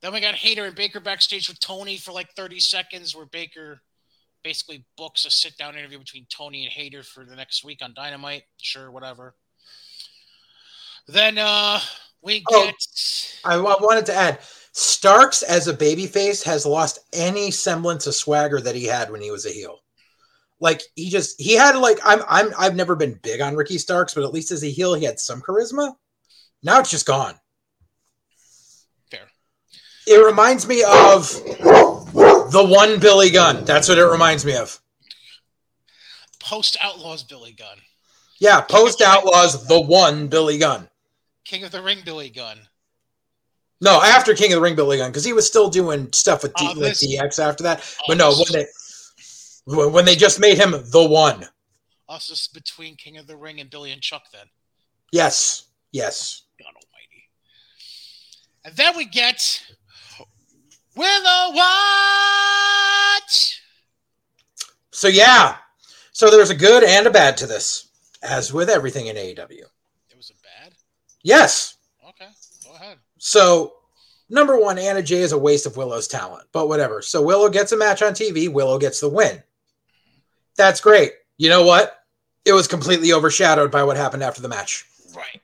Then 0.00 0.12
we 0.12 0.20
got 0.20 0.34
Hayter 0.34 0.64
and 0.64 0.74
Baker 0.76 1.00
backstage 1.00 1.48
with 1.48 1.60
Tony 1.60 1.96
for 1.96 2.12
like 2.12 2.30
30 2.34 2.60
seconds, 2.60 3.16
where 3.16 3.26
Baker 3.26 3.80
basically 4.44 4.84
books 4.96 5.24
a 5.24 5.30
sit 5.30 5.56
down 5.56 5.76
interview 5.76 5.98
between 5.98 6.26
Tony 6.30 6.64
and 6.64 6.72
Hayter 6.72 7.02
for 7.02 7.24
the 7.24 7.34
next 7.34 7.64
week 7.64 7.80
on 7.82 7.94
Dynamite. 7.94 8.42
Sure, 8.58 8.90
whatever. 8.90 9.34
Then 11.08 11.38
uh 11.38 11.80
we 12.22 12.44
oh, 12.50 12.64
get. 12.66 12.74
Oh, 13.44 13.66
I, 13.66 13.74
I 13.74 13.76
wanted 13.80 14.06
to 14.06 14.14
add 14.14 14.40
Starks 14.72 15.42
as 15.42 15.66
a 15.66 15.74
babyface 15.74 16.44
has 16.44 16.64
lost 16.64 17.00
any 17.12 17.50
semblance 17.50 18.06
of 18.06 18.14
swagger 18.14 18.60
that 18.60 18.76
he 18.76 18.84
had 18.84 19.10
when 19.10 19.20
he 19.20 19.30
was 19.30 19.44
a 19.44 19.50
heel. 19.50 19.80
Like 20.60 20.82
he 20.96 21.08
just 21.10 21.40
he 21.40 21.54
had 21.54 21.76
like 21.76 21.98
I'm 22.04 22.20
I'm 22.28 22.52
I've 22.58 22.74
never 22.74 22.96
been 22.96 23.18
big 23.22 23.40
on 23.40 23.54
Ricky 23.54 23.78
Starks, 23.78 24.14
but 24.14 24.24
at 24.24 24.32
least 24.32 24.50
as 24.50 24.64
a 24.64 24.70
heel 24.70 24.94
he 24.94 25.04
had 25.04 25.20
some 25.20 25.40
charisma. 25.40 25.94
Now 26.62 26.80
it's 26.80 26.90
just 26.90 27.06
gone. 27.06 27.34
Fair. 29.10 29.28
It 30.06 30.24
reminds 30.24 30.66
me 30.66 30.82
of 30.82 31.30
the 32.50 32.66
one 32.68 32.98
Billy 32.98 33.30
Gunn. 33.30 33.64
That's 33.64 33.88
what 33.88 33.98
it 33.98 34.04
reminds 34.04 34.44
me 34.44 34.56
of. 34.56 34.80
Post 36.40 36.76
Outlaws 36.80 37.22
Billy 37.22 37.52
Gunn. 37.52 37.78
Yeah, 38.40 38.60
Post 38.60 39.00
Outlaws 39.02 39.66
the 39.68 39.80
one 39.80 40.28
Billy 40.28 40.58
Gunn. 40.58 40.88
King 41.44 41.64
of 41.64 41.70
the 41.70 41.82
Ring 41.82 41.98
Billy 42.04 42.30
Gunn. 42.30 42.58
No, 43.80 44.02
after 44.02 44.34
King 44.34 44.52
of 44.52 44.56
the 44.56 44.60
Ring, 44.62 44.74
Billy 44.74 44.96
Gunn, 44.98 45.10
because 45.10 45.24
he 45.24 45.32
was 45.32 45.46
still 45.46 45.70
doing 45.70 46.12
stuff 46.12 46.42
with, 46.42 46.52
uh, 46.56 46.58
D- 46.58 46.66
Oh, 46.72 46.80
with 46.80 46.98
this- 47.00 47.06
DX 47.06 47.38
after 47.38 47.62
that. 47.62 47.82
But 48.08 48.14
uh, 48.14 48.16
no, 48.24 48.30
this- 48.34 48.50
when 48.50 48.60
they 48.62 48.66
when- 49.76 50.04
they 50.04 50.16
just 50.16 50.40
made 50.40 50.58
him 50.58 50.70
the 50.90 51.04
one. 51.04 51.48
Us 52.08 52.48
between 52.48 52.96
King 52.96 53.18
of 53.18 53.26
the 53.26 53.36
Ring 53.36 53.60
and 53.60 53.68
Billy 53.68 53.92
and 53.92 54.00
Chuck 54.00 54.22
then. 54.32 54.46
Yes, 55.12 55.64
yes. 55.92 56.42
Oh, 56.60 56.64
God 56.64 56.74
almighty. 56.74 57.28
And 58.64 58.74
then 58.76 58.96
we 58.96 59.04
get 59.04 59.62
Willow 60.96 61.54
White. 61.54 61.68
So 64.90 65.06
yeah, 65.08 65.56
so 66.12 66.30
there's 66.30 66.50
a 66.50 66.54
good 66.56 66.82
and 66.82 67.06
a 67.06 67.10
bad 67.10 67.36
to 67.36 67.46
this, 67.46 67.88
as 68.22 68.52
with 68.52 68.68
everything 68.68 69.06
in 69.06 69.16
AEW. 69.16 69.64
It 70.10 70.16
was 70.16 70.30
a 70.30 70.34
bad. 70.42 70.72
Yes. 71.22 71.76
Okay, 72.08 72.28
go 72.64 72.74
ahead. 72.74 72.98
So 73.18 73.74
number 74.28 74.58
one, 74.58 74.78
Anna 74.78 75.02
Jay 75.02 75.20
is 75.20 75.32
a 75.32 75.38
waste 75.38 75.66
of 75.66 75.76
Willow's 75.76 76.08
talent, 76.08 76.48
but 76.52 76.68
whatever. 76.68 77.00
So 77.02 77.22
Willow 77.22 77.48
gets 77.48 77.72
a 77.72 77.76
match 77.76 78.02
on 78.02 78.14
TV. 78.14 78.48
Willow 78.48 78.78
gets 78.78 78.98
the 79.00 79.08
win. 79.08 79.42
That's 80.58 80.80
great. 80.82 81.12
You 81.38 81.48
know 81.48 81.62
what? 81.62 82.04
It 82.44 82.52
was 82.52 82.66
completely 82.66 83.12
overshadowed 83.14 83.70
by 83.70 83.84
what 83.84 83.96
happened 83.96 84.22
after 84.22 84.42
the 84.42 84.48
match. 84.48 84.84
Right. 85.16 85.40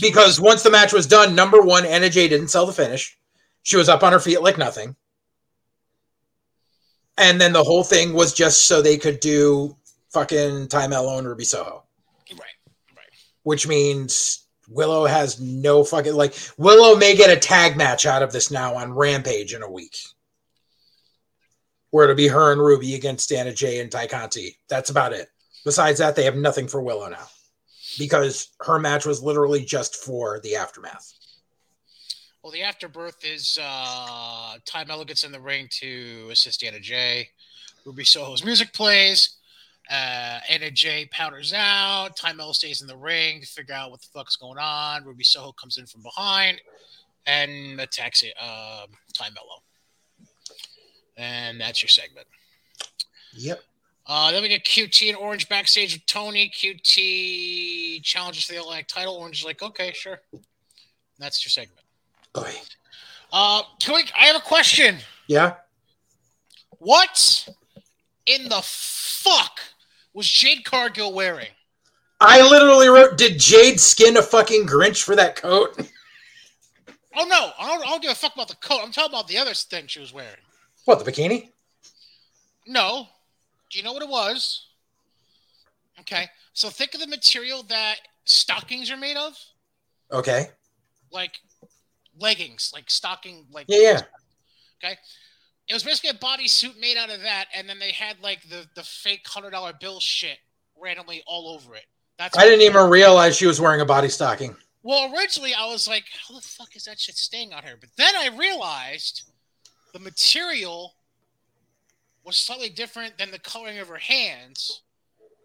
Because 0.00 0.40
once 0.40 0.62
the 0.62 0.70
match 0.70 0.92
was 0.92 1.06
done, 1.06 1.34
number 1.34 1.60
one, 1.60 1.84
Anna 1.84 2.08
Jay 2.08 2.26
didn't 2.26 2.48
sell 2.48 2.66
the 2.66 2.72
finish. 2.72 3.16
She 3.62 3.76
was 3.76 3.88
up 3.88 4.02
on 4.02 4.12
her 4.12 4.18
feet 4.18 4.42
like 4.42 4.58
nothing. 4.58 4.96
And 7.16 7.40
then 7.40 7.52
the 7.52 7.62
whole 7.62 7.84
thing 7.84 8.12
was 8.12 8.32
just 8.32 8.66
so 8.66 8.82
they 8.82 8.96
could 8.96 9.20
do 9.20 9.76
fucking 10.10 10.68
Tay 10.68 10.88
Melo 10.88 11.18
and 11.18 11.26
Ruby 11.26 11.44
Soho, 11.44 11.84
right, 12.30 12.40
right. 12.96 13.06
which 13.42 13.68
means 13.68 14.46
Willow 14.68 15.06
has 15.06 15.40
no 15.40 15.84
fucking 15.84 16.14
like 16.14 16.34
Willow 16.56 16.96
may 16.96 17.14
get 17.14 17.30
a 17.30 17.38
tag 17.38 17.76
match 17.76 18.06
out 18.06 18.22
of 18.22 18.32
this 18.32 18.50
now 18.50 18.74
on 18.74 18.92
Rampage 18.92 19.54
in 19.54 19.62
a 19.62 19.70
week. 19.70 19.96
Where 21.94 22.02
it'll 22.02 22.16
be 22.16 22.26
her 22.26 22.50
and 22.50 22.60
Ruby 22.60 22.96
against 22.96 23.28
Dana 23.28 23.54
Jay 23.54 23.78
and 23.78 23.88
Tay 23.88 24.08
Conti. 24.08 24.58
That's 24.68 24.90
about 24.90 25.12
it. 25.12 25.28
Besides 25.64 26.00
that, 26.00 26.16
they 26.16 26.24
have 26.24 26.34
nothing 26.34 26.66
for 26.66 26.80
Willow 26.82 27.08
now. 27.08 27.28
Because 28.00 28.48
her 28.62 28.80
match 28.80 29.06
was 29.06 29.22
literally 29.22 29.64
just 29.64 29.94
for 29.94 30.40
the 30.40 30.56
aftermath. 30.56 31.12
Well, 32.42 32.50
the 32.50 32.64
afterbirth 32.64 33.24
is 33.24 33.60
uh, 33.62 34.56
Tay 34.64 34.84
Melo 34.88 35.04
gets 35.04 35.22
in 35.22 35.30
the 35.30 35.38
ring 35.38 35.68
to 35.82 36.30
assist 36.32 36.64
Anna 36.64 36.80
Jay. 36.80 37.28
Ruby 37.86 38.02
Soho's 38.02 38.44
music 38.44 38.72
plays. 38.72 39.36
Uh, 39.88 40.40
Anna 40.50 40.72
Jay 40.72 41.08
powders 41.12 41.52
out. 41.56 42.16
Tay 42.16 42.32
Melo 42.32 42.50
stays 42.50 42.80
in 42.80 42.88
the 42.88 42.96
ring 42.96 43.40
to 43.40 43.46
figure 43.46 43.72
out 43.72 43.92
what 43.92 44.00
the 44.00 44.08
fuck's 44.12 44.34
going 44.34 44.58
on. 44.58 45.04
Ruby 45.04 45.22
Soho 45.22 45.52
comes 45.52 45.78
in 45.78 45.86
from 45.86 46.02
behind 46.02 46.60
and 47.24 47.80
attacks 47.80 48.24
it, 48.24 48.34
um, 48.42 48.88
Tay 49.12 49.26
Melo. 49.32 49.63
And 51.16 51.60
that's 51.60 51.82
your 51.82 51.88
segment. 51.88 52.26
Yep. 53.34 53.60
Uh, 54.06 54.32
then 54.32 54.42
we 54.42 54.48
get 54.48 54.64
QT 54.64 55.08
and 55.08 55.16
Orange 55.16 55.48
backstage 55.48 55.94
with 55.94 56.06
Tony. 56.06 56.50
QT 56.54 58.02
challenges 58.02 58.44
for 58.44 58.52
the 58.52 58.60
Atlantic 58.60 58.88
title. 58.88 59.14
Orange 59.14 59.40
is 59.40 59.44
like, 59.44 59.62
okay, 59.62 59.92
sure. 59.94 60.20
That's 61.18 61.44
your 61.44 61.50
segment. 61.50 61.80
Oy. 62.36 62.52
Uh, 63.32 63.62
can 63.80 63.94
we, 63.94 64.04
I 64.18 64.26
have 64.26 64.36
a 64.36 64.40
question. 64.40 64.96
Yeah. 65.26 65.54
What 66.78 67.48
in 68.26 68.48
the 68.48 68.60
fuck 68.62 69.60
was 70.12 70.28
Jade 70.28 70.64
Cargill 70.64 71.12
wearing? 71.12 71.48
I 72.20 72.42
literally 72.42 72.88
wrote, 72.88 73.16
did 73.16 73.38
Jade 73.38 73.80
skin 73.80 74.16
a 74.16 74.22
fucking 74.22 74.66
Grinch 74.66 75.02
for 75.02 75.16
that 75.16 75.36
coat? 75.36 75.76
Oh 77.16 77.24
no, 77.26 77.50
I 77.58 77.68
don't, 77.68 77.86
I 77.86 77.90
don't 77.90 78.02
give 78.02 78.10
a 78.10 78.14
fuck 78.14 78.34
about 78.34 78.48
the 78.48 78.56
coat. 78.56 78.80
I'm 78.82 78.92
talking 78.92 79.12
about 79.12 79.28
the 79.28 79.38
other 79.38 79.54
thing 79.54 79.86
she 79.86 80.00
was 80.00 80.12
wearing. 80.12 80.30
What, 80.84 81.02
the 81.02 81.10
bikini? 81.10 81.50
No, 82.66 83.06
do 83.70 83.78
you 83.78 83.84
know 83.84 83.92
what 83.92 84.02
it 84.02 84.08
was? 84.08 84.68
Okay, 86.00 86.26
so 86.52 86.68
think 86.70 86.94
of 86.94 87.00
the 87.00 87.06
material 87.06 87.62
that 87.64 87.96
stockings 88.24 88.90
are 88.90 88.96
made 88.96 89.16
of, 89.16 89.34
Okay. 90.12 90.48
like 91.10 91.38
leggings, 92.18 92.70
like 92.74 92.90
stocking, 92.90 93.46
like 93.50 93.66
Yeah, 93.68 93.78
yeah. 93.78 94.00
Okay, 94.82 94.96
it 95.68 95.72
was 95.74 95.82
basically 95.82 96.10
a 96.10 96.14
bodysuit 96.14 96.78
made 96.80 96.96
out 96.96 97.10
of 97.10 97.20
that, 97.22 97.46
and 97.54 97.68
then 97.68 97.78
they 97.78 97.92
had 97.92 98.16
like 98.22 98.42
the 98.48 98.66
the 98.74 98.82
fake 98.82 99.26
hundred 99.26 99.50
dollar 99.50 99.72
bill 99.80 100.00
shit 100.00 100.38
randomly 100.80 101.22
all 101.26 101.48
over 101.54 101.74
it. 101.74 101.84
That's 102.18 102.36
I 102.36 102.44
didn't 102.44 102.62
even 102.62 102.90
realize 102.90 103.36
she 103.36 103.46
was 103.46 103.60
wearing 103.60 103.80
a 103.80 103.86
body 103.86 104.08
stocking. 104.08 104.54
Well, 104.82 105.14
originally 105.14 105.54
I 105.54 105.66
was 105.66 105.88
like, 105.88 106.04
how 106.28 106.34
the 106.34 106.42
fuck 106.42 106.76
is 106.76 106.84
that 106.84 107.00
shit 107.00 107.16
staying 107.16 107.54
on 107.54 107.62
her? 107.62 107.76
But 107.80 107.90
then 107.96 108.14
I 108.16 108.28
realized 108.36 109.22
the 109.94 110.00
material 110.00 110.96
was 112.24 112.36
slightly 112.36 112.68
different 112.68 113.16
than 113.16 113.30
the 113.30 113.38
coloring 113.38 113.78
of 113.78 113.88
her 113.88 113.96
hands. 113.96 114.82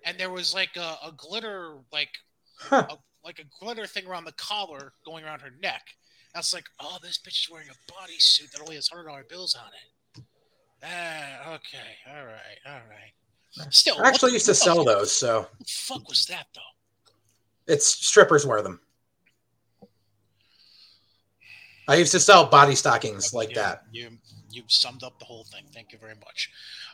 And 0.06 0.18
there 0.18 0.32
was 0.32 0.54
like 0.54 0.76
a, 0.76 0.98
a 1.06 1.14
glitter, 1.16 1.76
like 1.94 2.10
Huh. 2.58 2.88
a, 2.90 2.98
like 3.24 3.40
a 3.40 3.64
glitter 3.64 3.86
thing 3.88 4.06
around 4.08 4.26
the 4.26 4.34
collar 4.34 4.92
going 5.06 5.24
around 5.24 5.40
her 5.42 5.52
neck. 5.62 5.84
Was 6.36 6.54
like, 6.54 6.66
oh, 6.80 6.98
this 7.02 7.18
bitch 7.18 7.46
is 7.46 7.50
wearing 7.52 7.68
a 7.70 7.92
bodysuit 7.92 8.52
that 8.52 8.62
only 8.62 8.76
has 8.76 8.88
hundred 8.88 9.06
dollar 9.08 9.24
bills 9.30 9.56
on 9.56 9.68
it. 9.68 10.24
Ah, 10.84 11.54
okay, 11.56 11.96
all 12.16 12.26
right, 12.26 12.58
all 12.66 12.82
right. 12.90 13.72
Still, 13.74 14.02
I 14.02 14.08
actually 14.08 14.32
used 14.34 14.46
to 14.46 14.56
sell 14.56 14.78
fuck- 14.78 14.86
those, 14.86 15.12
so 15.12 15.42
What 15.42 15.60
the 15.60 15.66
fuck 15.68 16.08
was 16.10 16.26
that 16.28 16.48
though? 16.56 16.62
it's 17.74 17.86
strippers 17.86 18.46
wear 18.46 18.62
them. 18.62 18.80
I 21.88 21.96
used 21.96 22.12
to 22.12 22.20
sell 22.20 22.46
body 22.46 22.76
stockings 22.76 23.34
like 23.34 23.50
You- 23.50 23.56
that. 23.56 23.84
You 23.92 24.10
you 24.52 24.64
summed 24.68 25.04
up 25.04 25.18
the 25.20 25.26
whole 25.26 25.44
thing. 25.46 25.64
Thank 25.74 25.92
you 25.92 25.98
very 26.00 26.16
much. 26.16 26.50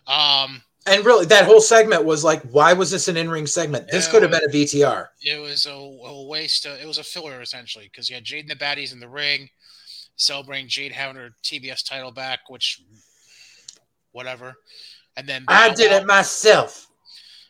Um, 0.07 0.61
And 0.85 1.03
really, 1.05 1.25
that 1.27 1.45
whole 1.45 1.61
segment 1.61 2.05
was 2.05 2.23
like, 2.23 2.41
why 2.43 2.73
was 2.73 2.91
this 2.91 3.07
an 3.07 3.17
in 3.17 3.29
ring 3.29 3.47
segment? 3.47 3.89
This 3.89 4.07
could 4.07 4.21
have 4.21 4.31
been 4.31 4.43
a 4.43 4.51
VTR. 4.53 5.07
it 5.23 5.41
was 5.41 5.65
a, 5.65 5.71
a 5.71 6.23
waste. 6.27 6.65
Of, 6.65 6.79
it 6.79 6.85
was 6.87 6.97
a 6.99 7.03
filler 7.03 7.41
essentially 7.41 7.85
because 7.91 8.09
you 8.09 8.15
had 8.15 8.23
Jade 8.23 8.49
and 8.49 8.51
the 8.51 8.63
baddies 8.63 8.93
in 8.93 8.99
the 8.99 9.09
ring, 9.09 9.49
celebrating 10.15 10.67
Jade 10.67 10.91
having 10.91 11.15
her 11.15 11.29
TBS 11.43 11.83
title 11.87 12.11
back, 12.11 12.49
which 12.49 12.81
whatever, 14.11 14.55
and 15.17 15.27
then 15.27 15.43
I 15.47 15.73
did 15.73 15.91
Wow- 15.91 15.97
it 15.97 16.05
myself. 16.05 16.87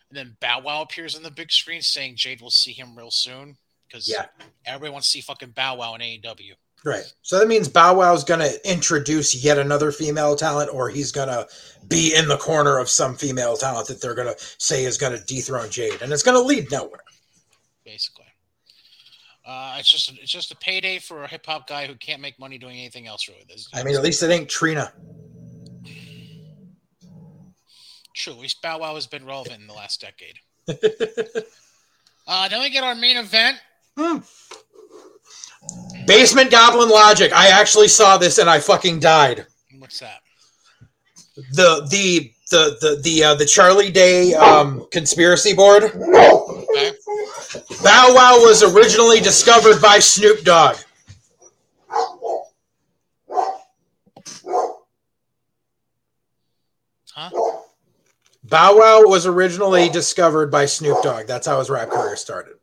And 0.10 0.18
then 0.18 0.38
Bow 0.40 0.62
Wow 0.62 0.82
appears 0.84 1.16
on 1.16 1.24
the 1.24 1.32
big 1.32 1.52
screen 1.52 1.82
saying 1.82 2.16
Jade 2.16 2.40
will 2.42 2.52
see 2.52 2.72
him 2.72 2.96
real 2.96 3.12
soon 3.12 3.58
because 3.88 4.08
Yeah. 4.08 4.28
everybody 4.66 4.92
wants 4.94 5.08
to 5.08 5.12
see 5.12 5.22
fucking 5.22 5.50
Bow 5.52 5.76
Wow 5.76 5.96
in 5.96 6.02
AEW. 6.02 6.54
Right. 6.86 7.04
So 7.24 7.40
that 7.40 7.48
means 7.48 7.68
Bow 7.68 7.96
Wow's 7.96 8.24
going 8.24 8.42
to 8.42 8.70
introduce 8.72 9.34
yet 9.44 9.58
another 9.58 9.92
female 9.92 10.36
talent, 10.36 10.72
or 10.72 10.88
he's 10.88 11.12
going 11.12 11.30
to 11.30 11.48
be 11.88 12.14
in 12.16 12.28
the 12.28 12.38
corner 12.38 12.78
of 12.78 12.90
some 12.90 13.16
female 13.16 13.58
talent 13.58 13.88
that 13.88 14.00
they're 14.02 14.14
going 14.14 14.28
to 14.34 14.36
say 14.60 14.86
is 14.86 14.98
going 14.98 15.18
to 15.18 15.26
dethrone 15.26 15.72
Jade, 15.72 16.02
and 16.04 16.14
it's 16.14 16.22
going 16.24 16.38
to 16.40 16.48
lead 16.48 16.70
nowhere. 16.72 17.02
basically. 17.84 18.22
Uh, 19.48 19.78
it's 19.80 19.92
just 19.92 20.12
it's 20.20 20.32
just 20.32 20.52
a 20.52 20.56
payday 20.58 20.98
for 21.00 21.24
a 21.24 21.28
hip 21.28 21.46
hop 21.46 21.68
guy 21.68 21.86
who 21.86 21.94
can't 21.96 22.20
make 22.22 22.40
money 22.40 22.58
doing 22.58 22.78
anything 22.78 23.06
else 23.08 23.28
really. 23.28 23.44
There's- 23.48 23.68
I 23.76 23.84
mean, 23.84 23.96
at 23.96 24.02
least 24.02 24.24
it 24.24 24.32
ain't 24.32 24.50
Trina. 24.50 24.92
True, 28.16 28.34
at 28.34 28.40
least 28.40 28.62
Bow 28.62 28.80
Wow 28.80 28.96
has 28.96 29.06
been 29.08 29.26
relevant 29.26 29.60
in 29.62 29.68
the 29.68 29.74
last 29.74 30.02
decade. 30.02 31.44
Uh, 32.28 32.48
then 32.48 32.60
we 32.60 32.72
get 32.72 32.84
our 32.84 32.96
main 32.96 33.18
event. 33.18 33.56
Hmm. 33.96 34.18
Basement 36.06 36.52
Goblin 36.52 36.90
Logic. 36.90 37.32
I 37.34 37.50
actually 37.50 37.88
saw 37.88 38.18
this 38.18 38.38
and 38.38 38.50
I 38.50 38.60
fucking 38.60 39.00
died. 39.00 39.46
What's 39.78 40.00
that? 40.00 40.22
The 41.52 41.86
the 41.90 42.32
the 42.52 42.78
the 42.82 43.02
the 43.04 43.24
uh, 43.24 43.36
the 43.36 43.46
Charlie 43.46 43.92
Day 43.92 44.34
um, 44.34 44.88
conspiracy 44.92 45.54
board. 45.54 45.84
Okay. 45.84 46.92
Bow 47.84 48.14
Wow 48.14 48.38
was 48.42 48.64
originally 48.64 49.20
discovered 49.20 49.82
by 49.82 50.00
Snoop 50.00 50.44
Dogg. 50.44 50.78
Huh? 57.14 57.30
Bow 58.44 58.78
Wow 58.78 59.02
was 59.06 59.26
originally 59.26 59.90
discovered 59.90 60.52
by 60.52 60.66
Snoop 60.66 61.02
Dogg. 61.02 61.28
That's 61.28 61.48
how 61.48 61.60
his 61.60 61.70
rap 61.70 61.90
career 61.90 62.16
started. 62.16 62.56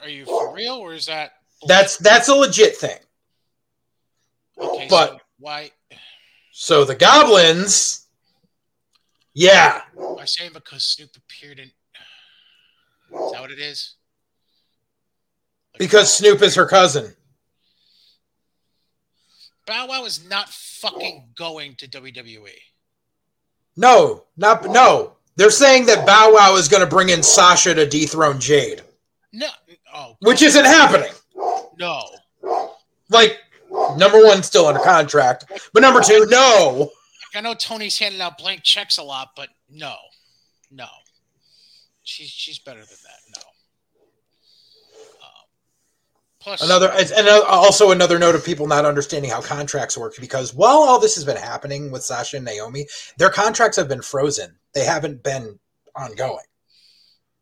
Are 0.00 0.08
you 0.08 0.24
real 0.56 0.74
or 0.74 0.94
is 0.94 1.06
that? 1.06 1.32
That's 1.68 1.96
that's 1.98 2.28
a 2.28 2.34
legit 2.34 2.76
thing. 2.76 2.98
okay. 4.58 4.86
but- 4.90 5.10
so 5.10 5.18
why? 5.38 5.70
So 6.52 6.84
the 6.84 6.94
goblins, 6.94 8.06
yeah, 9.34 9.82
I 10.18 10.24
say 10.24 10.48
because 10.48 10.84
Snoop 10.84 11.10
appeared 11.16 11.58
in. 11.58 11.66
Is 11.66 13.32
that 13.32 13.40
what 13.42 13.50
it 13.50 13.58
is? 13.58 13.94
Like, 15.74 15.78
because 15.78 16.14
Snoop 16.16 16.40
is 16.40 16.54
her 16.54 16.66
cousin. 16.66 17.14
Bow 19.66 19.88
Wow 19.88 20.04
is 20.06 20.26
not 20.28 20.48
fucking 20.48 21.28
going 21.36 21.74
to 21.76 21.88
WWE. 21.88 22.48
No, 23.76 24.24
not 24.36 24.64
no. 24.64 25.12
They're 25.36 25.50
saying 25.50 25.86
that 25.86 26.06
Bow 26.06 26.32
Wow 26.32 26.56
is 26.56 26.68
going 26.68 26.82
to 26.82 26.88
bring 26.88 27.10
in 27.10 27.22
Sasha 27.22 27.74
to 27.74 27.86
dethrone 27.86 28.40
Jade, 28.40 28.80
No. 29.32 29.48
Oh. 29.96 30.16
which 30.20 30.42
isn't 30.42 30.66
happening. 30.66 31.10
No. 31.78 32.02
Like 33.08 33.38
number 33.96 34.22
one, 34.22 34.42
still 34.42 34.66
under 34.66 34.80
contract, 34.80 35.46
but 35.72 35.80
number 35.80 36.00
two, 36.02 36.26
no. 36.28 36.90
I 37.34 37.40
know 37.40 37.54
Tony's 37.54 37.98
handing 37.98 38.20
out 38.20 38.38
blank 38.38 38.62
checks 38.62 38.98
a 38.98 39.02
lot, 39.02 39.30
but 39.36 39.48
no, 39.70 39.94
no, 40.70 40.86
she's 42.02 42.28
she's 42.28 42.58
better 42.58 42.80
than 42.80 42.88
that. 42.88 43.20
No. 43.36 43.42
Um, 45.22 45.46
plus, 46.40 46.62
Another 46.62 46.90
and 46.92 47.28
uh, 47.28 47.42
also 47.46 47.90
another 47.90 48.18
note 48.18 48.34
of 48.34 48.44
people 48.44 48.66
not 48.66 48.84
understanding 48.84 49.30
how 49.30 49.40
contracts 49.40 49.96
work 49.96 50.14
because 50.20 50.54
while 50.54 50.78
all 50.78 50.98
this 50.98 51.14
has 51.14 51.24
been 51.24 51.36
happening 51.36 51.90
with 51.90 52.02
Sasha 52.02 52.36
and 52.36 52.44
Naomi, 52.44 52.86
their 53.18 53.30
contracts 53.30 53.76
have 53.76 53.88
been 53.88 54.02
frozen. 54.02 54.56
They 54.74 54.84
haven't 54.84 55.22
been 55.22 55.58
ongoing. 55.94 56.44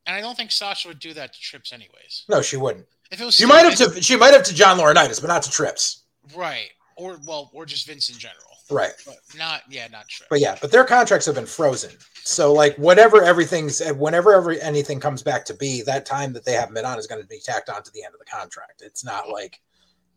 And 0.07 0.14
I 0.16 0.20
don't 0.20 0.36
think 0.36 0.50
Sasha 0.50 0.88
would 0.88 0.98
do 0.98 1.14
that 1.14 1.32
to 1.32 1.40
Trips 1.40 1.72
anyways. 1.72 2.24
No, 2.28 2.42
she 2.42 2.57
wouldn't. 2.57 2.86
If 3.11 3.20
it 3.20 3.24
was 3.24 3.34
She 3.34 3.46
might 3.46 3.64
have 3.64 3.76
to. 3.76 4.02
She 4.02 4.16
might 4.16 4.32
have 4.34 4.42
to 4.44 4.55
John 4.55 4.78
Laurinaitis, 4.78 5.20
but 5.20 5.28
not 5.28 5.42
to 5.42 5.50
Trips. 5.50 6.05
right, 6.34 6.70
or 6.96 7.18
well, 7.26 7.50
or 7.55 7.64
just 7.66 7.86
Vince 7.86 8.09
in 8.09 8.18
general, 8.18 8.40
Right. 8.70 8.92
but 9.07 9.16
not 9.36 9.62
yeah, 9.68 9.86
not 9.88 10.09
Trips. 10.09 10.28
But 10.30 10.40
yeah, 10.40 10.57
but 10.61 10.70
their 10.72 10.84
contracts 10.84 11.26
have 11.26 11.34
been 11.34 11.46
frozen. 11.46 11.90
So 12.22 12.52
like 12.52 12.76
whatever 12.76 13.22
everything's 13.22 13.80
whenever 13.92 14.32
every 14.32 14.61
anything 14.61 15.00
comes 15.00 15.22
back 15.22 15.44
to 15.46 15.55
be, 15.55 15.82
that 15.82 16.07
time 16.07 16.32
that 16.32 16.44
they 16.44 16.52
haven't 16.52 16.74
been 16.74 16.84
on 16.86 16.98
is 16.98 17.07
going 17.07 17.20
to 17.20 17.28
be 17.28 17.38
tacked 17.44 17.68
on 17.68 17.82
to 17.82 17.90
the 17.92 18.02
end 18.02 18.14
of 18.14 18.18
the 18.20 18.24
contract. 18.26 18.82
It's 18.84 19.05
not 19.05 19.28
like 19.28 19.61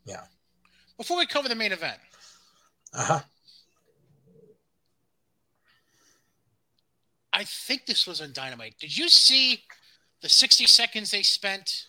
yeah. 0.06 0.24
Before 0.98 1.18
we 1.18 1.26
cover 1.28 1.48
the 1.50 1.56
main 1.56 1.72
event, 1.74 2.00
uh-huh. 2.94 3.20
I 7.34 7.44
think 7.44 7.86
this 7.86 8.08
was 8.08 8.22
on 8.22 8.32
Dynamite. 8.34 8.76
Did 8.80 8.98
you 8.98 9.10
see 9.10 9.62
the 10.22 10.30
60 10.30 10.66
seconds 10.66 11.12
they 11.12 11.24
spent 11.24 11.86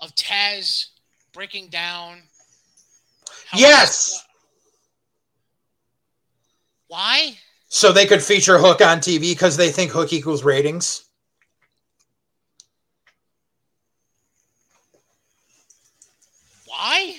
of 0.00 0.14
Taz 0.14 0.86
breaking 1.32 1.68
down? 1.68 2.22
Yes! 3.54 4.24
Why? 6.88 7.36
So 7.68 7.92
they 7.92 8.06
could 8.06 8.22
feature 8.22 8.58
Hook 8.58 8.80
on 8.80 8.98
TV 8.98 9.20
because 9.20 9.56
they 9.56 9.70
think 9.70 9.90
Hook 9.92 10.12
equals 10.12 10.42
ratings. 10.42 11.04
Why? 16.66 17.16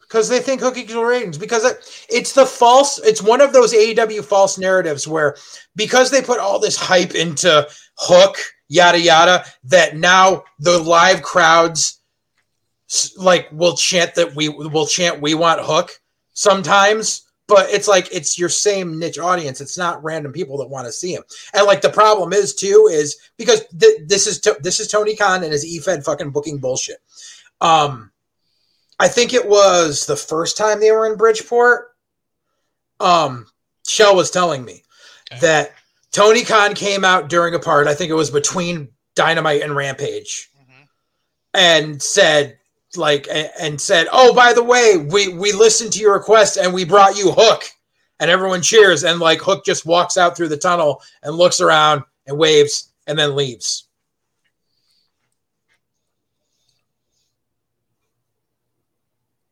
Because 0.00 0.30
they 0.30 0.40
think 0.40 0.62
Hook 0.62 0.78
equals 0.78 1.04
ratings. 1.04 1.36
Because 1.36 1.64
it, 1.64 2.06
it's 2.08 2.32
the 2.32 2.46
false, 2.46 2.98
it's 3.00 3.22
one 3.22 3.42
of 3.42 3.52
those 3.52 3.74
AEW 3.74 4.24
false 4.24 4.56
narratives 4.56 5.06
where 5.06 5.36
because 5.76 6.10
they 6.10 6.22
put 6.22 6.38
all 6.38 6.58
this 6.58 6.76
hype 6.76 7.14
into 7.14 7.68
Hook, 7.96 8.38
yada 8.68 9.00
yada, 9.00 9.44
that 9.64 9.96
now 9.96 10.44
the 10.58 10.78
live 10.78 11.22
crowds 11.22 12.00
like 13.16 13.48
will 13.52 13.76
chant 13.76 14.14
that 14.14 14.34
we 14.34 14.48
will 14.48 14.86
chant 14.86 15.20
we 15.20 15.34
want 15.34 15.60
Hook 15.62 15.90
sometimes. 16.32 17.22
But 17.46 17.70
it's 17.70 17.88
like 17.88 18.08
it's 18.12 18.38
your 18.38 18.50
same 18.50 18.98
niche 18.98 19.18
audience. 19.18 19.62
It's 19.62 19.78
not 19.78 20.04
random 20.04 20.32
people 20.32 20.58
that 20.58 20.68
want 20.68 20.86
to 20.86 20.92
see 20.92 21.14
him. 21.14 21.22
And 21.54 21.66
like 21.66 21.80
the 21.80 21.88
problem 21.88 22.34
is 22.34 22.54
too 22.54 22.88
is 22.92 23.16
because 23.38 23.62
th- 23.78 24.00
this 24.06 24.26
is 24.26 24.38
to- 24.40 24.58
this 24.60 24.80
is 24.80 24.88
Tony 24.88 25.16
Khan 25.16 25.42
and 25.42 25.52
his 25.52 25.64
E-Fed 25.64 26.04
fucking 26.04 26.30
booking 26.30 26.58
bullshit. 26.58 26.98
Um, 27.62 28.12
I 29.00 29.08
think 29.08 29.32
it 29.32 29.48
was 29.48 30.04
the 30.04 30.16
first 30.16 30.58
time 30.58 30.78
they 30.78 30.92
were 30.92 31.06
in 31.06 31.16
Bridgeport. 31.16 31.94
Um, 33.00 33.46
Shell 33.86 34.14
was 34.16 34.30
telling 34.30 34.62
me 34.64 34.82
Okay. 35.32 35.40
that 35.40 35.72
Tony 36.18 36.42
Khan 36.42 36.74
came 36.74 37.04
out 37.04 37.28
during 37.28 37.54
a 37.54 37.60
part. 37.60 37.86
I 37.86 37.94
think 37.94 38.10
it 38.10 38.14
was 38.14 38.28
between 38.28 38.88
Dynamite 39.14 39.62
and 39.62 39.76
Rampage, 39.76 40.50
Mhm. 40.58 40.88
and 41.54 42.02
said 42.02 42.58
like 42.96 43.28
and 43.30 43.80
said, 43.80 44.08
"Oh, 44.10 44.34
by 44.34 44.52
the 44.52 44.64
way, 44.64 44.96
we 44.96 45.28
we 45.28 45.52
listened 45.52 45.92
to 45.92 46.00
your 46.00 46.14
request 46.14 46.56
and 46.56 46.74
we 46.74 46.84
brought 46.84 47.16
you 47.16 47.30
Hook." 47.30 47.70
And 48.18 48.32
everyone 48.32 48.62
cheers, 48.62 49.04
and 49.04 49.20
like 49.20 49.40
Hook 49.40 49.64
just 49.64 49.86
walks 49.86 50.16
out 50.16 50.36
through 50.36 50.48
the 50.48 50.56
tunnel 50.56 51.00
and 51.22 51.36
looks 51.36 51.60
around 51.60 52.02
and 52.26 52.36
waves 52.36 52.88
and 53.06 53.16
then 53.16 53.36
leaves. 53.36 53.84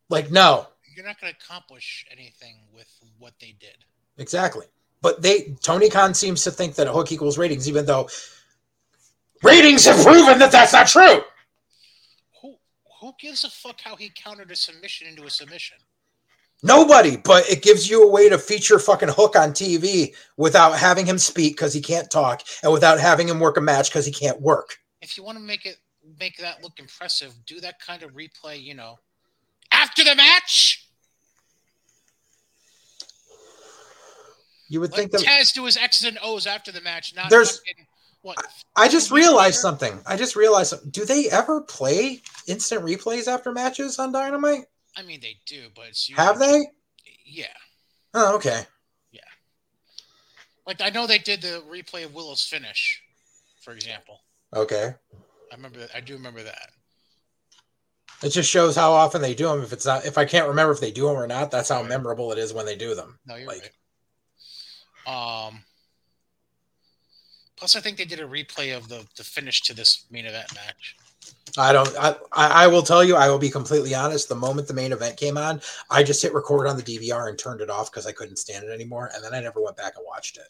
Like, 0.08 0.32
no, 0.32 0.66
You're 0.96 1.04
not 1.04 1.20
going 1.20 1.32
to 1.32 1.38
accomplish 1.38 2.06
anything 2.10 2.56
with 2.72 2.88
what 3.18 3.34
they 3.40 3.52
did. 3.60 3.84
Exactly. 4.18 4.66
But 5.02 5.22
they 5.22 5.54
Tony 5.62 5.88
Khan 5.88 6.14
seems 6.14 6.42
to 6.44 6.50
think 6.50 6.74
that 6.76 6.86
a 6.86 6.92
hook 6.92 7.12
equals 7.12 7.38
ratings, 7.38 7.68
even 7.68 7.86
though 7.86 8.08
ratings 9.42 9.84
have 9.84 10.04
proven 10.04 10.38
that 10.38 10.52
that's 10.52 10.72
not 10.72 10.86
true. 10.86 11.22
Who 12.42 12.56
who 13.00 13.12
gives 13.20 13.44
a 13.44 13.50
fuck 13.50 13.80
how 13.80 13.96
he 13.96 14.10
countered 14.14 14.50
a 14.50 14.56
submission 14.56 15.06
into 15.08 15.24
a 15.24 15.30
submission? 15.30 15.78
Nobody, 16.62 17.18
but 17.18 17.48
it 17.50 17.62
gives 17.62 17.88
you 17.88 18.02
a 18.02 18.10
way 18.10 18.30
to 18.30 18.38
feature 18.38 18.78
fucking 18.78 19.10
Hook 19.10 19.36
on 19.36 19.50
TV 19.50 20.14
without 20.38 20.78
having 20.78 21.04
him 21.04 21.18
speak 21.18 21.54
because 21.54 21.74
he 21.74 21.82
can't 21.82 22.10
talk, 22.10 22.42
and 22.62 22.72
without 22.72 22.98
having 22.98 23.28
him 23.28 23.40
work 23.40 23.58
a 23.58 23.60
match 23.60 23.90
because 23.90 24.06
he 24.06 24.12
can't 24.12 24.40
work. 24.40 24.78
If 25.02 25.18
you 25.18 25.22
want 25.22 25.36
to 25.36 25.44
make 25.44 25.66
it 25.66 25.76
make 26.18 26.38
that 26.38 26.62
look 26.62 26.78
impressive, 26.78 27.34
do 27.44 27.60
that 27.60 27.78
kind 27.80 28.02
of 28.02 28.12
replay, 28.12 28.62
you 28.62 28.74
know, 28.74 28.98
after 29.70 30.02
the 30.02 30.14
match. 30.14 30.85
You 34.68 34.80
would 34.80 34.90
Let 34.92 34.98
think 34.98 35.10
that 35.12 35.20
Taz 35.22 35.52
do 35.54 35.64
his 35.64 35.76
X's 35.76 36.04
and 36.04 36.18
O's 36.22 36.46
after 36.46 36.72
the 36.72 36.80
match, 36.80 37.14
not 37.14 37.30
There's- 37.30 37.58
fucking, 37.58 37.86
what 38.22 38.36
I 38.74 38.88
just 38.88 39.10
realized 39.12 39.56
later? 39.56 39.60
something. 39.60 40.02
I 40.06 40.16
just 40.16 40.34
realized 40.34 40.70
something. 40.70 40.90
Do 40.90 41.04
they 41.04 41.30
ever 41.30 41.60
play 41.60 42.22
instant 42.48 42.82
replays 42.84 43.28
after 43.28 43.52
matches 43.52 43.98
on 44.00 44.10
Dynamite? 44.12 44.64
I 44.96 45.02
mean, 45.02 45.20
they 45.20 45.36
do, 45.46 45.68
but 45.76 45.86
it's 45.88 46.10
Have 46.16 46.38
they? 46.38 46.66
Yeah, 47.24 47.46
Oh, 48.14 48.34
okay. 48.36 48.64
Yeah. 49.12 49.20
Like 50.66 50.80
I 50.80 50.90
know 50.90 51.06
they 51.06 51.18
did 51.18 51.42
the 51.42 51.62
replay 51.70 52.04
of 52.04 52.14
Willow's 52.14 52.42
finish, 52.44 53.02
for 53.62 53.72
example. 53.74 54.20
Okay. 54.54 54.94
I 55.52 55.54
remember 55.54 55.78
that. 55.80 55.90
I 55.94 56.00
do 56.00 56.14
remember 56.14 56.42
that. 56.42 56.70
It 58.22 58.30
just 58.30 58.50
shows 58.50 58.74
how 58.74 58.92
often 58.92 59.20
they 59.20 59.34
do 59.34 59.46
them. 59.48 59.62
If 59.62 59.72
it's 59.72 59.84
not, 59.84 60.06
if 60.06 60.16
I 60.18 60.24
can't 60.24 60.48
remember 60.48 60.72
if 60.72 60.80
they 60.80 60.90
do 60.90 61.06
them 61.06 61.16
or 61.16 61.26
not, 61.26 61.50
that's 61.50 61.68
how 61.68 61.82
memorable 61.82 62.32
it 62.32 62.38
is 62.38 62.52
when 62.54 62.64
they 62.64 62.74
do 62.76 62.94
them. 62.94 63.18
No, 63.26 63.36
you're 63.36 63.46
Like- 63.46 63.62
right. 63.62 63.70
Um. 65.06 65.62
Plus, 67.56 67.74
I 67.74 67.80
think 67.80 67.96
they 67.96 68.04
did 68.04 68.20
a 68.20 68.26
replay 68.26 68.76
of 68.76 68.88
the 68.88 69.06
the 69.16 69.24
finish 69.24 69.62
to 69.62 69.74
this 69.74 70.04
main 70.10 70.26
event 70.26 70.54
match. 70.54 70.96
I 71.58 71.72
don't. 71.72 71.88
I, 71.98 72.16
I 72.32 72.66
will 72.66 72.82
tell 72.82 73.02
you. 73.02 73.16
I 73.16 73.30
will 73.30 73.38
be 73.38 73.48
completely 73.50 73.94
honest. 73.94 74.28
The 74.28 74.34
moment 74.34 74.68
the 74.68 74.74
main 74.74 74.92
event 74.92 75.16
came 75.16 75.38
on, 75.38 75.60
I 75.90 76.02
just 76.02 76.20
hit 76.22 76.34
record 76.34 76.66
on 76.66 76.76
the 76.76 76.82
DVR 76.82 77.28
and 77.28 77.38
turned 77.38 77.60
it 77.60 77.70
off 77.70 77.90
because 77.90 78.06
I 78.06 78.12
couldn't 78.12 78.36
stand 78.36 78.64
it 78.64 78.72
anymore. 78.72 79.10
And 79.14 79.24
then 79.24 79.32
I 79.32 79.40
never 79.40 79.62
went 79.62 79.76
back 79.76 79.94
and 79.96 80.04
watched 80.06 80.36
it. 80.36 80.48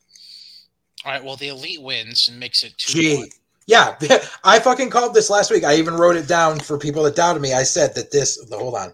All 1.05 1.13
right. 1.13 1.23
Well, 1.23 1.37
the 1.37 1.49
elite 1.49 1.81
wins 1.83 2.29
and 2.29 2.41
makes 2.41 2.65
it 2.65 2.77
two. 2.77 3.01
Gee, 3.01 3.17
one. 3.19 3.29
yeah, 3.67 3.97
I 4.45 4.59
fucking 4.59 4.91
called 4.91 5.15
this 5.15 5.31
last 5.31 5.51
week. 5.51 5.65
I 5.65 5.77
even 5.77 5.95
wrote 5.95 6.17
it 6.17 6.27
down 6.27 6.59
for 6.59 6.79
people 6.79 7.05
that 7.05 7.15
doubted 7.15 7.41
me. 7.41 7.53
I 7.53 7.63
said 7.63 7.95
that 7.95 8.11
this. 8.11 8.45
Hold 8.51 8.75
on. 8.75 8.93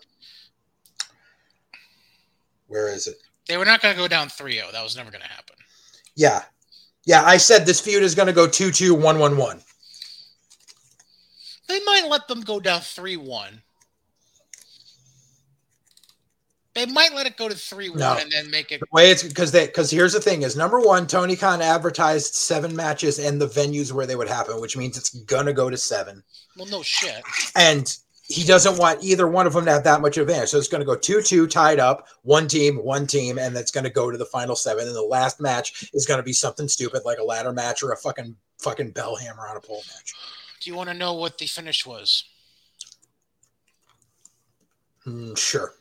Where 2.66 2.92
is 2.92 3.06
it? 3.06 3.16
They 3.53 3.59
were 3.59 3.66
not 3.66 3.82
going 3.82 3.94
to 3.94 4.00
go 4.00 4.09
down 4.09 4.28
3-0. 4.28 4.72
That 4.72 4.82
was 4.82 4.96
never 4.96 5.11
going 5.11 5.20
to 5.20 5.28
happen. 5.28 5.57
Yeah, 6.16 6.40
yeah. 7.05 7.22
I 7.22 7.36
said 7.36 7.66
this 7.66 7.82
feud 7.82 8.03
is 8.03 8.14
going 8.14 8.28
to 8.28 8.32
go 8.32 8.46
two 8.48 8.70
two 8.70 8.94
one 8.94 9.18
one 9.18 9.36
one. 9.36 9.61
They 11.68 11.78
might 11.84 12.07
let 12.09 12.28
them 12.28 12.40
go 12.40 12.61
down 12.61 12.80
3-1. 12.80 13.59
They 16.72 16.86
might 16.86 17.12
let 17.12 17.26
it 17.26 17.36
go 17.36 17.50
to 17.50 17.55
3-1 17.55 17.96
No. 17.96 18.16
and 18.18 18.32
then 18.32 18.50
make 18.50 18.72
it 18.72 18.80
The 18.80 18.86
way 18.90 19.11
it's 19.11 19.22
because 19.22 19.53
they 19.53 19.66
because 19.66 19.90
here's 19.90 20.14
the 20.14 20.20
thing 20.22 20.40
is 20.40 20.57
number 20.57 20.80
one, 20.80 21.07
Tony 21.07 21.36
Khan 21.36 21.61
advertised 21.61 22.34
seven 22.34 22.74
matches 22.74 23.18
and 23.18 23.38
the 23.38 23.48
venues 23.48 23.92
where 23.92 24.07
they 24.07 24.16
would 24.16 24.28
happen, 24.30 24.62
which 24.62 24.78
means 24.78 24.96
it's 24.96 25.11
gonna 25.11 25.53
go 25.53 25.68
to 25.68 25.76
seven. 25.76 26.22
well 26.57 26.68
no 26.68 26.82
shit. 26.82 27.22
And 27.55 27.94
he 28.29 28.45
doesn't 28.45 28.79
want 28.79 29.03
either 29.03 29.29
one 29.29 29.47
of 29.47 29.53
them 29.53 29.64
to 29.64 29.73
have 29.73 29.85
that 29.85 30.01
much 30.01 30.16
advantage. 30.16 30.51
So 30.51 30.59
it's 30.59 30.68
gonna 30.68 30.85
go 30.85 30.97
two 30.97 31.23
two 31.23 31.47
tied 31.47 31.79
up, 31.79 32.09
one 32.23 32.49
team, 32.49 32.77
one 32.77 33.07
team, 33.07 33.39
and 33.39 33.55
that's 33.55 33.70
gonna 33.70 33.91
go 33.91 34.11
to 34.11 34.18
the 34.18 34.27
final 34.27 34.57
seven. 34.57 34.87
And 34.87 34.97
the 34.97 35.03
last 35.03 35.41
match 35.41 35.91
is 35.93 36.07
gonna 36.07 36.23
be 36.23 36.33
something 36.33 36.68
stupid 36.68 37.03
like 37.05 37.18
a 37.18 37.25
ladder 37.25 37.53
match 37.53 37.83
or 37.83 37.93
a 37.93 37.97
fucking 37.97 38.37
fucking 38.59 38.93
bell 38.93 39.16
hammer 39.16 39.47
on 39.49 39.57
a 39.57 39.61
pole 39.61 39.83
match. 39.93 40.14
Do 40.61 40.70
you 40.70 40.77
want 40.77 40.89
to 40.89 40.95
know 40.95 41.14
what 41.14 41.39
the 41.39 41.47
finish 41.47 41.85
was? 41.85 42.25
Hmm, 45.03 45.35
sure. 45.35 45.75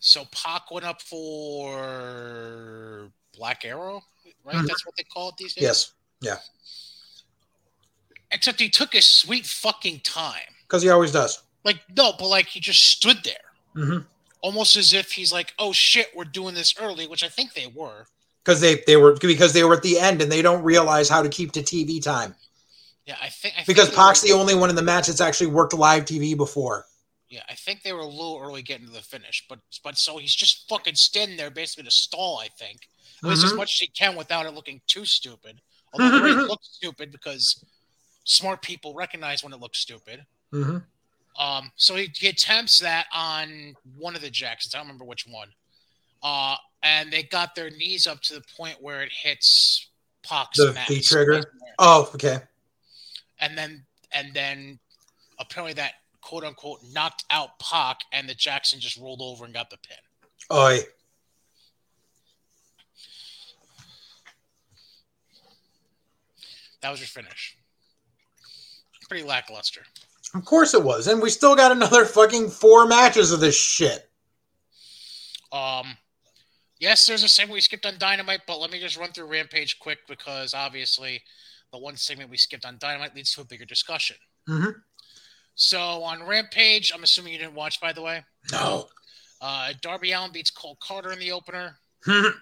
So 0.00 0.24
Pac 0.32 0.70
went 0.70 0.86
up 0.86 1.02
for 1.02 3.12
Black 3.36 3.66
Arrow, 3.66 4.02
right? 4.44 4.56
Mhm. 4.56 4.66
That's 4.66 4.86
what 4.86 4.96
they 4.96 5.04
call 5.04 5.28
it 5.28 5.36
these 5.36 5.54
days. 5.54 5.62
Yes. 5.62 5.92
Except 8.32 8.60
he 8.60 8.68
took 8.68 8.92
his 8.92 9.06
sweet 9.06 9.46
fucking 9.46 10.00
time. 10.00 10.40
Because 10.66 10.82
he 10.82 10.88
always 10.88 11.12
does. 11.12 11.42
Like 11.64 11.80
no, 11.96 12.12
but 12.18 12.28
like 12.28 12.48
he 12.48 12.60
just 12.60 12.80
stood 12.80 13.18
there, 13.24 13.36
hmm 13.74 13.98
almost 14.42 14.76
as 14.76 14.92
if 14.92 15.12
he's 15.12 15.32
like, 15.32 15.54
"Oh 15.58 15.72
shit, 15.72 16.08
we're 16.14 16.24
doing 16.24 16.54
this 16.54 16.74
early," 16.78 17.06
which 17.06 17.24
I 17.24 17.28
think 17.28 17.54
they 17.54 17.66
were. 17.66 18.06
Because 18.44 18.60
they, 18.60 18.82
they 18.86 18.96
were 18.96 19.14
because 19.16 19.52
they 19.52 19.64
were 19.64 19.74
at 19.74 19.82
the 19.82 19.98
end 19.98 20.20
and 20.20 20.30
they 20.30 20.42
don't 20.42 20.62
realize 20.64 21.08
how 21.08 21.22
to 21.22 21.28
keep 21.28 21.52
to 21.52 21.62
TV 21.62 22.02
time. 22.02 22.34
Yeah, 23.06 23.16
I 23.22 23.28
think. 23.28 23.54
I 23.56 23.64
Because 23.64 23.90
they 23.90 23.96
Pac's 23.96 24.20
the 24.20 24.32
only 24.32 24.54
one 24.54 24.68
in 24.68 24.76
the 24.76 24.82
match 24.82 25.06
that's 25.06 25.20
actually 25.20 25.48
worked 25.48 25.72
live 25.72 26.04
TV 26.04 26.36
before. 26.36 26.86
Yeah, 27.30 27.42
I 27.48 27.54
think 27.54 27.82
they 27.82 27.92
were 27.92 28.00
a 28.00 28.06
little 28.06 28.38
early 28.42 28.62
getting 28.62 28.86
to 28.86 28.92
the 28.92 29.00
finish, 29.00 29.46
but 29.48 29.60
but 29.82 29.96
so 29.96 30.18
he's 30.18 30.34
just 30.34 30.68
fucking 30.68 30.96
standing 30.96 31.36
there 31.36 31.50
basically 31.50 31.84
to 31.84 31.90
stall. 31.90 32.38
I 32.38 32.48
think 32.48 32.88
at 33.22 33.28
least 33.28 33.44
as 33.44 33.54
much 33.54 33.74
as 33.74 33.78
he 33.78 33.86
can 33.88 34.16
without 34.16 34.46
it 34.46 34.54
looking 34.54 34.80
too 34.86 35.04
stupid. 35.04 35.60
Although 35.92 36.22
ring 36.22 36.36
looks 36.48 36.68
stupid 36.72 37.12
because 37.12 37.64
smart 38.24 38.62
people 38.62 38.94
recognize 38.94 39.42
when 39.42 39.52
it 39.52 39.60
looks 39.60 39.78
stupid. 39.78 40.24
hmm 40.50 40.78
Um, 41.38 41.72
so 41.76 41.96
he, 41.96 42.10
he 42.14 42.28
attempts 42.28 42.78
that 42.80 43.06
on 43.12 43.74
one 43.96 44.14
of 44.14 44.20
the 44.22 44.30
Jacksons. 44.30 44.74
I 44.74 44.78
don't 44.78 44.86
remember 44.86 45.04
which 45.04 45.26
one. 45.26 45.48
Uh, 46.22 46.56
and 46.82 47.12
they 47.12 47.22
got 47.24 47.54
their 47.54 47.70
knees 47.70 48.06
up 48.06 48.20
to 48.22 48.34
the 48.34 48.42
point 48.56 48.76
where 48.80 49.02
it 49.02 49.10
hits 49.12 49.88
Pac's 50.22 50.58
The 50.58 50.72
max. 50.72 51.08
Trigger? 51.08 51.42
Oh, 51.78 52.10
okay. 52.14 52.38
And 53.40 53.58
then 53.58 53.84
and 54.12 54.32
then 54.34 54.78
apparently 55.40 55.72
that 55.74 55.94
quote 56.20 56.44
unquote 56.44 56.78
knocked 56.92 57.24
out 57.30 57.58
Pac, 57.58 58.00
and 58.12 58.28
the 58.28 58.34
Jackson 58.34 58.78
just 58.78 58.96
rolled 58.98 59.20
over 59.20 59.44
and 59.44 59.52
got 59.52 59.68
the 59.70 59.78
pin. 59.78 59.96
Oi. 60.56 60.80
That 66.82 66.90
was 66.90 67.00
your 67.00 67.06
finish. 67.08 67.56
Pretty 69.12 69.28
lackluster. 69.28 69.82
Of 70.34 70.46
course 70.46 70.72
it 70.72 70.82
was. 70.82 71.06
And 71.06 71.20
we 71.20 71.28
still 71.28 71.54
got 71.54 71.70
another 71.70 72.06
fucking 72.06 72.48
four 72.48 72.86
matches 72.86 73.30
of 73.30 73.40
this 73.40 73.54
shit. 73.54 74.08
Um, 75.52 75.98
yes, 76.80 77.06
there's 77.06 77.22
a 77.22 77.28
segment 77.28 77.52
we 77.52 77.60
skipped 77.60 77.84
on 77.84 77.98
Dynamite, 77.98 78.40
but 78.46 78.58
let 78.58 78.70
me 78.70 78.80
just 78.80 78.96
run 78.96 79.12
through 79.12 79.26
Rampage 79.26 79.78
quick 79.80 79.98
because 80.08 80.54
obviously 80.54 81.20
the 81.72 81.78
one 81.78 81.94
segment 81.94 82.30
we 82.30 82.38
skipped 82.38 82.64
on 82.64 82.78
Dynamite 82.78 83.14
leads 83.14 83.34
to 83.34 83.42
a 83.42 83.44
bigger 83.44 83.66
discussion. 83.66 84.16
Mhm. 84.48 84.76
So 85.54 85.78
on 86.02 86.22
Rampage, 86.22 86.90
I'm 86.94 87.02
assuming 87.02 87.34
you 87.34 87.38
didn't 87.38 87.52
watch, 87.52 87.82
by 87.82 87.92
the 87.92 88.00
way. 88.00 88.24
No. 88.50 88.88
Uh, 89.42 89.74
Darby 89.82 90.12
Allin 90.12 90.32
beats 90.32 90.50
Cole 90.50 90.78
Karter 90.82 91.12
in 91.12 91.18
the 91.18 91.32
opener. 91.32 91.76
Mm, 92.06 92.32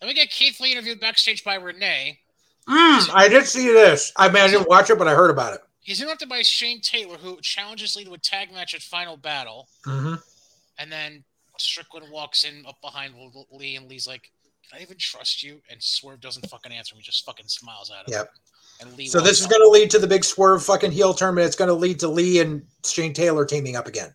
Then 0.00 0.08
we 0.08 0.12
get 0.12 0.28
Keith 0.30 0.60
Lee 0.60 0.72
interviewed 0.72 1.00
backstage 1.00 1.42
by 1.42 1.54
Renee. 1.54 2.20
I 2.68 3.28
did 3.30 3.46
see 3.46 3.68
this. 3.68 4.12
I 4.16 4.26
mean, 4.28 4.42
I 4.42 4.48
didn't 4.48 4.68
watch 4.68 4.90
it, 4.90 4.98
but 4.98 5.06
I 5.06 5.14
heard 5.14 5.30
about 5.30 5.54
it. 5.54 5.60
He's 5.86 6.02
interrupted 6.02 6.28
by 6.28 6.42
Shane 6.42 6.80
Taylor, 6.80 7.16
who 7.16 7.40
challenges 7.42 7.94
Lee 7.94 8.04
to 8.06 8.12
a 8.12 8.18
tag 8.18 8.52
match 8.52 8.74
at 8.74 8.82
Final 8.82 9.16
Battle. 9.16 9.68
hmm 9.84 10.14
And 10.80 10.90
then 10.90 11.22
Strickland 11.58 12.10
walks 12.10 12.42
in 12.42 12.66
up 12.66 12.80
behind 12.82 13.14
Lee, 13.52 13.76
and 13.76 13.88
Lee's 13.88 14.08
like, 14.08 14.32
"Can 14.68 14.80
I 14.80 14.82
even 14.82 14.98
trust 14.98 15.44
you?" 15.44 15.62
And 15.70 15.80
Swerve 15.80 16.20
doesn't 16.20 16.50
fucking 16.50 16.72
answer 16.72 16.94
him; 16.96 16.98
he 16.98 17.04
just 17.04 17.24
fucking 17.24 17.46
smiles 17.46 17.92
at 17.92 18.08
him. 18.08 18.14
Yep. 18.18 18.30
And 18.80 18.96
Lee. 18.98 19.06
So 19.06 19.20
this 19.20 19.40
is 19.40 19.46
going 19.46 19.62
to 19.62 19.68
lead 19.68 19.88
to 19.92 20.00
the 20.00 20.08
big 20.08 20.24
swerve 20.24 20.64
fucking 20.64 20.90
heel 20.90 21.14
turn, 21.14 21.36
but 21.36 21.44
it's 21.44 21.54
going 21.54 21.68
to 21.68 21.74
lead 21.74 22.00
to 22.00 22.08
Lee 22.08 22.40
and 22.40 22.66
Shane 22.84 23.12
Taylor 23.12 23.46
teaming 23.46 23.76
up 23.76 23.86
again. 23.86 24.12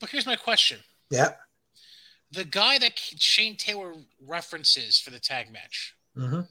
But 0.00 0.10
here's 0.10 0.26
my 0.26 0.36
question: 0.36 0.80
Yeah. 1.08 1.32
the 2.30 2.44
guy 2.44 2.78
that 2.78 2.98
Shane 2.98 3.56
Taylor 3.56 3.94
references 4.20 5.00
for 5.00 5.08
the 5.10 5.18
tag 5.18 5.50
match, 5.50 5.94
hmm 6.14 6.42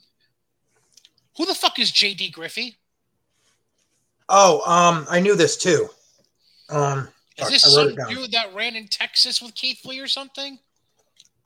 who 1.38 1.46
the 1.46 1.56
fuck 1.56 1.78
is 1.78 1.92
JD 1.92 2.32
Griffey? 2.32 2.78
Oh, 4.30 4.62
um, 4.70 5.06
I 5.10 5.20
knew 5.20 5.36
this 5.36 5.58
too. 5.58 5.90
Um, 6.70 7.10
Is 7.38 7.50
this 7.50 7.74
some 7.74 7.96
dude 8.10 8.32
that 8.32 8.54
ran 8.54 8.76
in 8.76 8.88
Texas 8.88 9.42
with 9.42 9.54
Keith 9.56 9.86
Lee 9.86 10.00
or 10.00 10.08
something? 10.08 10.58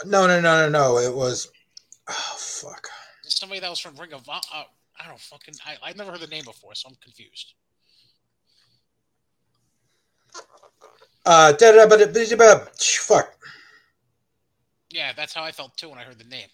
No, 0.05 0.27
no, 0.27 0.39
no, 0.39 0.69
no, 0.69 0.69
no. 0.69 0.97
It 0.99 1.13
was. 1.13 1.49
Oh 2.09 2.35
fuck. 2.37 2.87
Somebody 3.23 3.59
that 3.59 3.69
was 3.69 3.79
from 3.79 3.95
Ring 3.97 4.13
of 4.13 4.27
Honor. 4.29 4.41
Uh, 4.53 4.63
I 4.99 5.07
don't 5.07 5.19
fucking. 5.19 5.55
I, 5.65 5.75
I've 5.83 5.97
never 5.97 6.11
heard 6.11 6.21
the 6.21 6.27
name 6.27 6.45
before, 6.45 6.75
so 6.75 6.89
I'm 6.89 6.95
confused. 7.03 7.53
Uh, 11.25 11.51
da 11.51 11.71
da 11.73 11.87
but 11.87 12.13
but 12.37 12.79
fuck. 12.79 13.33
Yeah, 14.89 15.11
that's 15.13 15.33
how 15.33 15.43
I 15.43 15.51
felt 15.51 15.75
too 15.75 15.89
when 15.89 15.99
I 15.99 16.03
heard 16.03 16.17
the 16.17 16.23
name. 16.23 16.47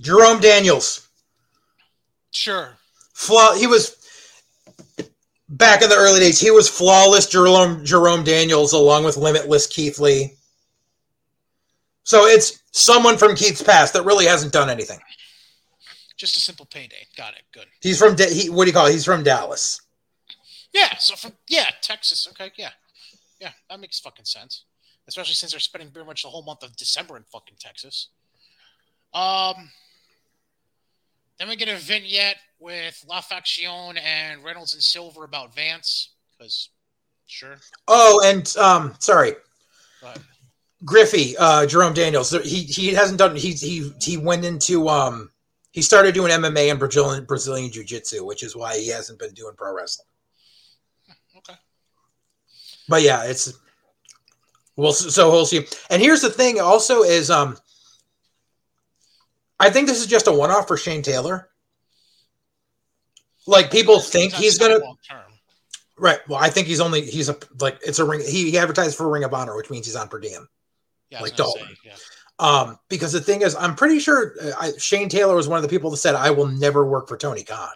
Jerome 0.00 0.40
Daniels. 0.40 1.08
Sure. 2.30 2.76
Flaw. 3.12 3.54
He 3.54 3.66
was 3.66 3.96
back 5.48 5.82
in 5.82 5.88
the 5.88 5.96
early 5.96 6.20
days. 6.20 6.40
He 6.40 6.50
was 6.50 6.68
flawless 6.68 7.26
Jerome 7.26 7.84
Jerome 7.84 8.24
Daniels 8.24 8.72
along 8.72 9.04
with 9.04 9.16
limitless 9.16 9.66
Keith 9.66 9.98
Lee. 9.98 10.34
So 12.04 12.24
it's 12.26 12.62
someone 12.72 13.18
from 13.18 13.36
Keith's 13.36 13.62
past 13.62 13.92
that 13.92 14.04
really 14.04 14.26
hasn't 14.26 14.52
done 14.52 14.70
anything. 14.70 14.98
Just 16.16 16.36
a 16.36 16.40
simple 16.40 16.66
payday. 16.66 17.06
Got 17.16 17.34
it. 17.34 17.42
Good. 17.52 17.66
He's 17.80 17.98
from 17.98 18.14
Da- 18.14 18.32
he, 18.32 18.50
what 18.50 18.64
do 18.64 18.70
you 18.70 18.74
call 18.74 18.86
it? 18.86 18.92
He's 18.92 19.04
from 19.04 19.22
Dallas. 19.22 19.80
Yeah. 20.72 20.96
So 20.98 21.16
from 21.16 21.32
yeah, 21.48 21.66
Texas. 21.82 22.26
Okay. 22.30 22.52
Yeah. 22.56 22.70
Yeah, 23.40 23.52
that 23.70 23.80
makes 23.80 23.98
fucking 24.00 24.26
sense. 24.26 24.64
Especially 25.08 25.34
since 25.34 25.52
they're 25.52 25.60
spending 25.60 25.90
pretty 25.90 26.06
much 26.06 26.22
the 26.22 26.28
whole 26.28 26.42
month 26.42 26.62
of 26.62 26.76
December 26.76 27.16
in 27.16 27.24
fucking 27.24 27.56
Texas. 27.58 28.08
Um. 29.14 29.70
Then 31.40 31.48
we 31.48 31.56
get 31.56 31.70
a 31.70 31.76
vignette 31.76 32.36
with 32.58 33.02
La 33.08 33.22
Faction 33.22 33.96
and 33.96 34.44
Reynolds 34.44 34.74
and 34.74 34.82
Silver 34.82 35.24
about 35.24 35.54
Vance. 35.54 36.10
Because, 36.36 36.68
sure. 37.26 37.56
Oh, 37.88 38.20
and 38.22 38.54
um, 38.58 38.94
sorry, 38.98 39.32
Griffey, 40.84 41.34
uh, 41.38 41.64
Jerome 41.64 41.94
Daniels. 41.94 42.30
He 42.30 42.64
he 42.64 42.92
hasn't 42.92 43.18
done. 43.18 43.34
He 43.36 43.52
he 43.52 43.90
he 44.02 44.18
went 44.18 44.44
into 44.44 44.88
um. 44.88 45.30
He 45.72 45.80
started 45.80 46.14
doing 46.14 46.30
MMA 46.30 46.70
and 46.70 46.78
Brazilian 46.78 47.24
Brazilian 47.24 47.72
Jiu 47.72 47.84
Jitsu, 47.84 48.22
which 48.22 48.42
is 48.42 48.54
why 48.54 48.76
he 48.76 48.88
hasn't 48.88 49.18
been 49.18 49.32
doing 49.32 49.54
pro 49.56 49.74
wrestling. 49.74 50.08
okay. 51.38 51.58
But 52.86 53.00
yeah, 53.00 53.24
it's 53.24 53.50
well, 54.76 54.92
so 54.92 55.08
so 55.08 55.30
we'll 55.30 55.46
see. 55.46 55.66
And 55.88 56.02
here's 56.02 56.20
the 56.20 56.28
thing, 56.30 56.60
also 56.60 57.02
is 57.02 57.30
um, 57.30 57.56
I 59.60 59.70
think 59.70 59.86
this 59.86 60.00
is 60.00 60.06
just 60.06 60.26
a 60.26 60.32
one 60.32 60.50
off 60.50 60.66
for 60.66 60.76
Shane 60.76 61.02
Taylor. 61.02 61.48
Like 63.46 63.70
people 63.70 64.00
think 64.00 64.32
he's 64.32 64.58
gonna 64.58 64.80
right. 65.98 66.18
Well, 66.28 66.38
I 66.38 66.48
think 66.50 66.66
he's 66.66 66.80
only 66.80 67.02
he's 67.02 67.28
a 67.28 67.36
like 67.60 67.78
it's 67.82 67.98
a 67.98 68.04
ring. 68.04 68.20
He, 68.20 68.50
he 68.50 68.58
advertised 68.58 68.96
for 68.96 69.08
Ring 69.08 69.24
of 69.24 69.34
Honor, 69.34 69.56
which 69.56 69.70
means 69.70 69.86
he's 69.86 69.96
on 69.96 70.08
per 70.08 70.18
diem. 70.18 70.48
Yeah, 71.10 71.20
Like 71.20 71.36
Dalton. 71.36 71.66
say, 71.66 71.74
yeah. 71.84 71.96
Um, 72.38 72.78
because 72.88 73.12
the 73.12 73.20
thing 73.20 73.42
is, 73.42 73.54
I'm 73.54 73.74
pretty 73.74 73.98
sure 73.98 74.34
uh, 74.42 74.52
I, 74.58 74.72
Shane 74.78 75.08
Taylor 75.10 75.34
was 75.36 75.46
one 75.46 75.56
of 75.58 75.62
the 75.62 75.68
people 75.68 75.90
that 75.90 75.98
said, 75.98 76.14
"I 76.14 76.30
will 76.30 76.46
never 76.46 76.86
work 76.86 77.06
for 77.08 77.16
Tony 77.18 77.42
Khan." 77.44 77.68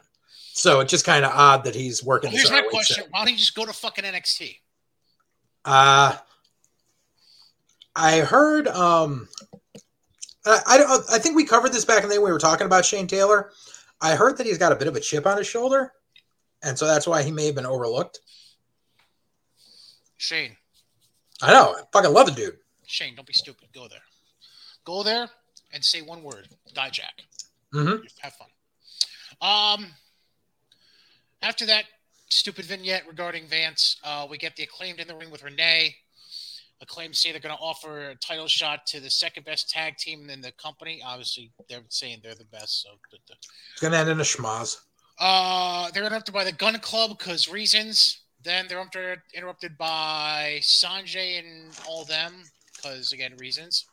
So 0.52 0.80
it's 0.80 0.90
just 0.90 1.04
kind 1.04 1.24
of 1.24 1.32
odd 1.34 1.64
that 1.64 1.74
he's 1.74 2.02
working. 2.02 2.30
Here's 2.30 2.50
my 2.50 2.62
question: 2.62 3.04
show. 3.04 3.08
Why 3.10 3.24
don't 3.24 3.32
you 3.32 3.38
just 3.38 3.54
go 3.54 3.66
to 3.66 3.72
fucking 3.72 4.04
NXT? 4.04 4.58
Uh 5.64 6.16
I 7.96 8.20
heard 8.20 8.68
um 8.68 9.28
I, 10.46 10.60
I 10.66 10.98
I 11.14 11.18
think 11.18 11.36
we 11.36 11.44
covered 11.44 11.72
this 11.72 11.84
back 11.84 12.02
in 12.02 12.08
the 12.08 12.14
day 12.14 12.18
when 12.18 12.26
we 12.26 12.32
were 12.32 12.38
talking 12.38 12.66
about 12.66 12.84
Shane 12.84 13.06
Taylor. 13.06 13.52
I 14.00 14.14
heard 14.14 14.36
that 14.38 14.46
he's 14.46 14.58
got 14.58 14.72
a 14.72 14.76
bit 14.76 14.88
of 14.88 14.96
a 14.96 15.00
chip 15.00 15.26
on 15.26 15.38
his 15.38 15.46
shoulder, 15.46 15.92
and 16.62 16.78
so 16.78 16.86
that's 16.86 17.06
why 17.06 17.22
he 17.22 17.30
may 17.30 17.46
have 17.46 17.54
been 17.54 17.66
overlooked. 17.66 18.20
Shane, 20.16 20.56
I 21.42 21.52
know, 21.52 21.74
I 21.78 21.82
fucking 21.92 22.12
love 22.12 22.26
the 22.26 22.32
dude. 22.32 22.58
Shane, 22.86 23.14
don't 23.14 23.26
be 23.26 23.32
stupid. 23.32 23.68
Go 23.74 23.88
there. 23.88 24.02
Go 24.84 25.02
there 25.02 25.28
and 25.72 25.84
say 25.84 26.02
one 26.02 26.22
word: 26.22 26.48
Dijak. 26.74 27.24
Mhm. 27.72 28.02
Have 28.20 28.34
fun. 28.34 28.48
Um. 29.40 29.86
After 31.42 31.66
that 31.66 31.84
stupid 32.30 32.64
vignette 32.64 33.06
regarding 33.06 33.46
Vance, 33.46 34.00
uh, 34.02 34.26
we 34.28 34.38
get 34.38 34.56
the 34.56 34.62
acclaimed 34.62 34.98
in 34.98 35.06
the 35.06 35.14
ring 35.14 35.30
with 35.30 35.42
Renee. 35.42 35.94
Acclaimed 36.84 37.16
say 37.16 37.32
they're 37.32 37.40
going 37.40 37.56
to 37.56 37.60
offer 37.62 38.10
a 38.10 38.14
title 38.16 38.46
shot 38.46 38.86
to 38.88 39.00
the 39.00 39.08
second 39.08 39.46
best 39.46 39.70
tag 39.70 39.96
team 39.96 40.28
in 40.28 40.42
the 40.42 40.52
company. 40.52 41.02
Obviously, 41.04 41.50
they're 41.68 41.80
saying 41.88 42.20
they're 42.22 42.34
the 42.34 42.44
best. 42.44 42.82
So, 42.82 42.90
It's 43.10 43.80
gonna 43.80 43.96
end 43.96 44.10
in 44.10 44.20
a 44.20 44.22
schmoz. 44.22 44.76
Uh, 45.18 45.90
they're 45.90 46.02
going 46.02 46.10
to 46.10 46.14
have 46.16 46.24
to 46.24 46.32
buy 46.32 46.44
the 46.44 46.52
Gunn 46.52 46.78
Club 46.80 47.16
because 47.18 47.48
reasons. 47.48 48.20
Then 48.42 48.66
they're 48.68 48.82
inter- 48.82 49.22
interrupted 49.32 49.78
by 49.78 50.58
Sanjay 50.60 51.38
and 51.38 51.72
all 51.88 52.04
them 52.04 52.42
because 52.76 53.12
again 53.12 53.34
reasons. 53.38 53.86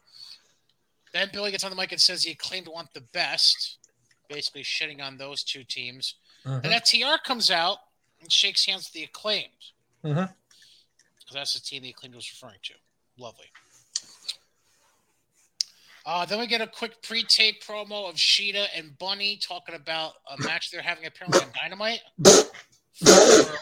Then 1.14 1.30
Billy 1.32 1.52
gets 1.52 1.64
on 1.64 1.70
the 1.70 1.76
mic 1.78 1.92
and 1.94 2.02
says 2.02 2.24
he 2.24 2.36
claimed 2.36 2.66
to 2.66 2.72
want 2.72 2.94
the 2.94 3.02
best, 3.14 3.78
basically 4.28 4.64
shitting 4.64 5.02
on 5.02 5.18
those 5.18 5.44
two 5.44 5.64
teams. 5.64 6.16
Mhm. 6.46 6.64
And 6.66 6.74
FTR 6.74 7.18
comes 7.24 7.50
out 7.50 7.78
and 8.20 8.30
shakes 8.32 8.66
hands 8.66 8.86
with 8.88 8.94
the 8.94 9.04
acclaimed 9.04 9.72
Mhm. 10.04 10.34
Because 11.32 11.54
that's 11.54 11.54
the 11.54 11.62
team 11.62 11.84
the 11.84 11.92
acclaimed 11.92 12.14
was 12.14 12.30
referring 12.30 12.60
to. 12.64 12.74
Lovely. 13.18 13.46
Uh, 16.06 16.26
then 16.26 16.40
we 16.40 16.48
get 16.48 16.60
a 16.60 16.68
quick 16.68 17.02
pre-tape 17.04 17.64
promo 17.64 18.10
of 18.10 18.16
Shida 18.16 18.66
and 18.76 18.98
Bunny 19.00 19.40
talking 19.42 19.76
about 19.76 20.14
a 20.30 20.44
match 20.44 20.72
they're 20.72 20.82
having 20.82 21.06
apparently 21.06 21.40
on 21.40 21.48
Dynamite. 21.58 22.02
for 22.96 23.56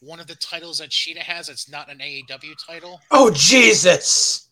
one 0.00 0.20
of 0.20 0.26
the 0.26 0.36
titles 0.36 0.78
that 0.78 0.88
Shida 0.88 1.18
has. 1.18 1.50
It's 1.50 1.68
not 1.68 1.90
an 1.90 1.98
AEW 1.98 2.54
title. 2.66 2.98
Oh 3.10 3.30
Jesus! 3.30 4.48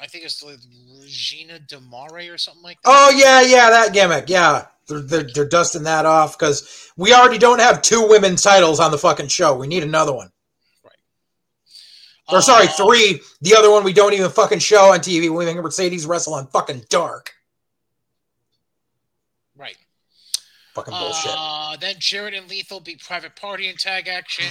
I 0.00 0.06
think 0.06 0.24
it's 0.24 0.44
like 0.44 0.58
Regina 1.00 1.58
di 1.58 1.76
WAVE 1.76 2.32
or 2.32 2.38
something 2.38 2.62
like 2.62 2.80
that. 2.82 2.90
Oh 2.92 3.10
yeah, 3.16 3.40
yeah, 3.40 3.68
that 3.68 3.92
gimmick. 3.92 4.28
Yeah, 4.28 4.66
they're 4.86 5.00
they're, 5.00 5.26
they're 5.34 5.48
dusting 5.48 5.82
that 5.84 6.06
off 6.06 6.38
because 6.38 6.92
we 6.96 7.12
already 7.12 7.38
don't 7.38 7.60
have 7.60 7.82
two 7.82 8.06
women's 8.08 8.42
titles 8.42 8.78
on 8.78 8.92
the 8.92 8.98
fucking 8.98 9.28
show. 9.28 9.56
We 9.56 9.66
need 9.66 9.82
another 9.82 10.12
one. 10.12 10.30
Or 12.32 12.42
sorry, 12.42 12.66
Uh, 12.66 12.72
three. 12.72 13.20
The 13.40 13.54
other 13.56 13.70
one 13.70 13.84
we 13.84 13.92
don't 13.92 14.12
even 14.12 14.30
fucking 14.30 14.58
show 14.60 14.92
on 14.92 15.00
TV. 15.00 15.28
We 15.28 15.44
make 15.44 15.56
Mercedes 15.56 16.06
wrestle 16.06 16.34
on 16.34 16.46
fucking 16.48 16.86
dark. 16.88 17.32
Right. 19.56 19.76
Fucking 20.74 20.94
bullshit. 20.94 21.32
Uh, 21.34 21.76
then 21.76 21.96
Jarrett 21.98 22.34
and 22.34 22.48
Lethal 22.48 22.80
beat 22.80 23.02
Private 23.02 23.36
Party 23.36 23.68
in 23.68 23.76
tag 23.76 24.08
action. 24.08 24.46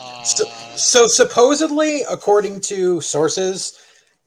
Uh, 0.00 0.22
So, 0.24 0.44
so 0.76 1.06
supposedly, 1.06 2.02
according 2.10 2.60
to 2.62 3.00
sources, 3.00 3.78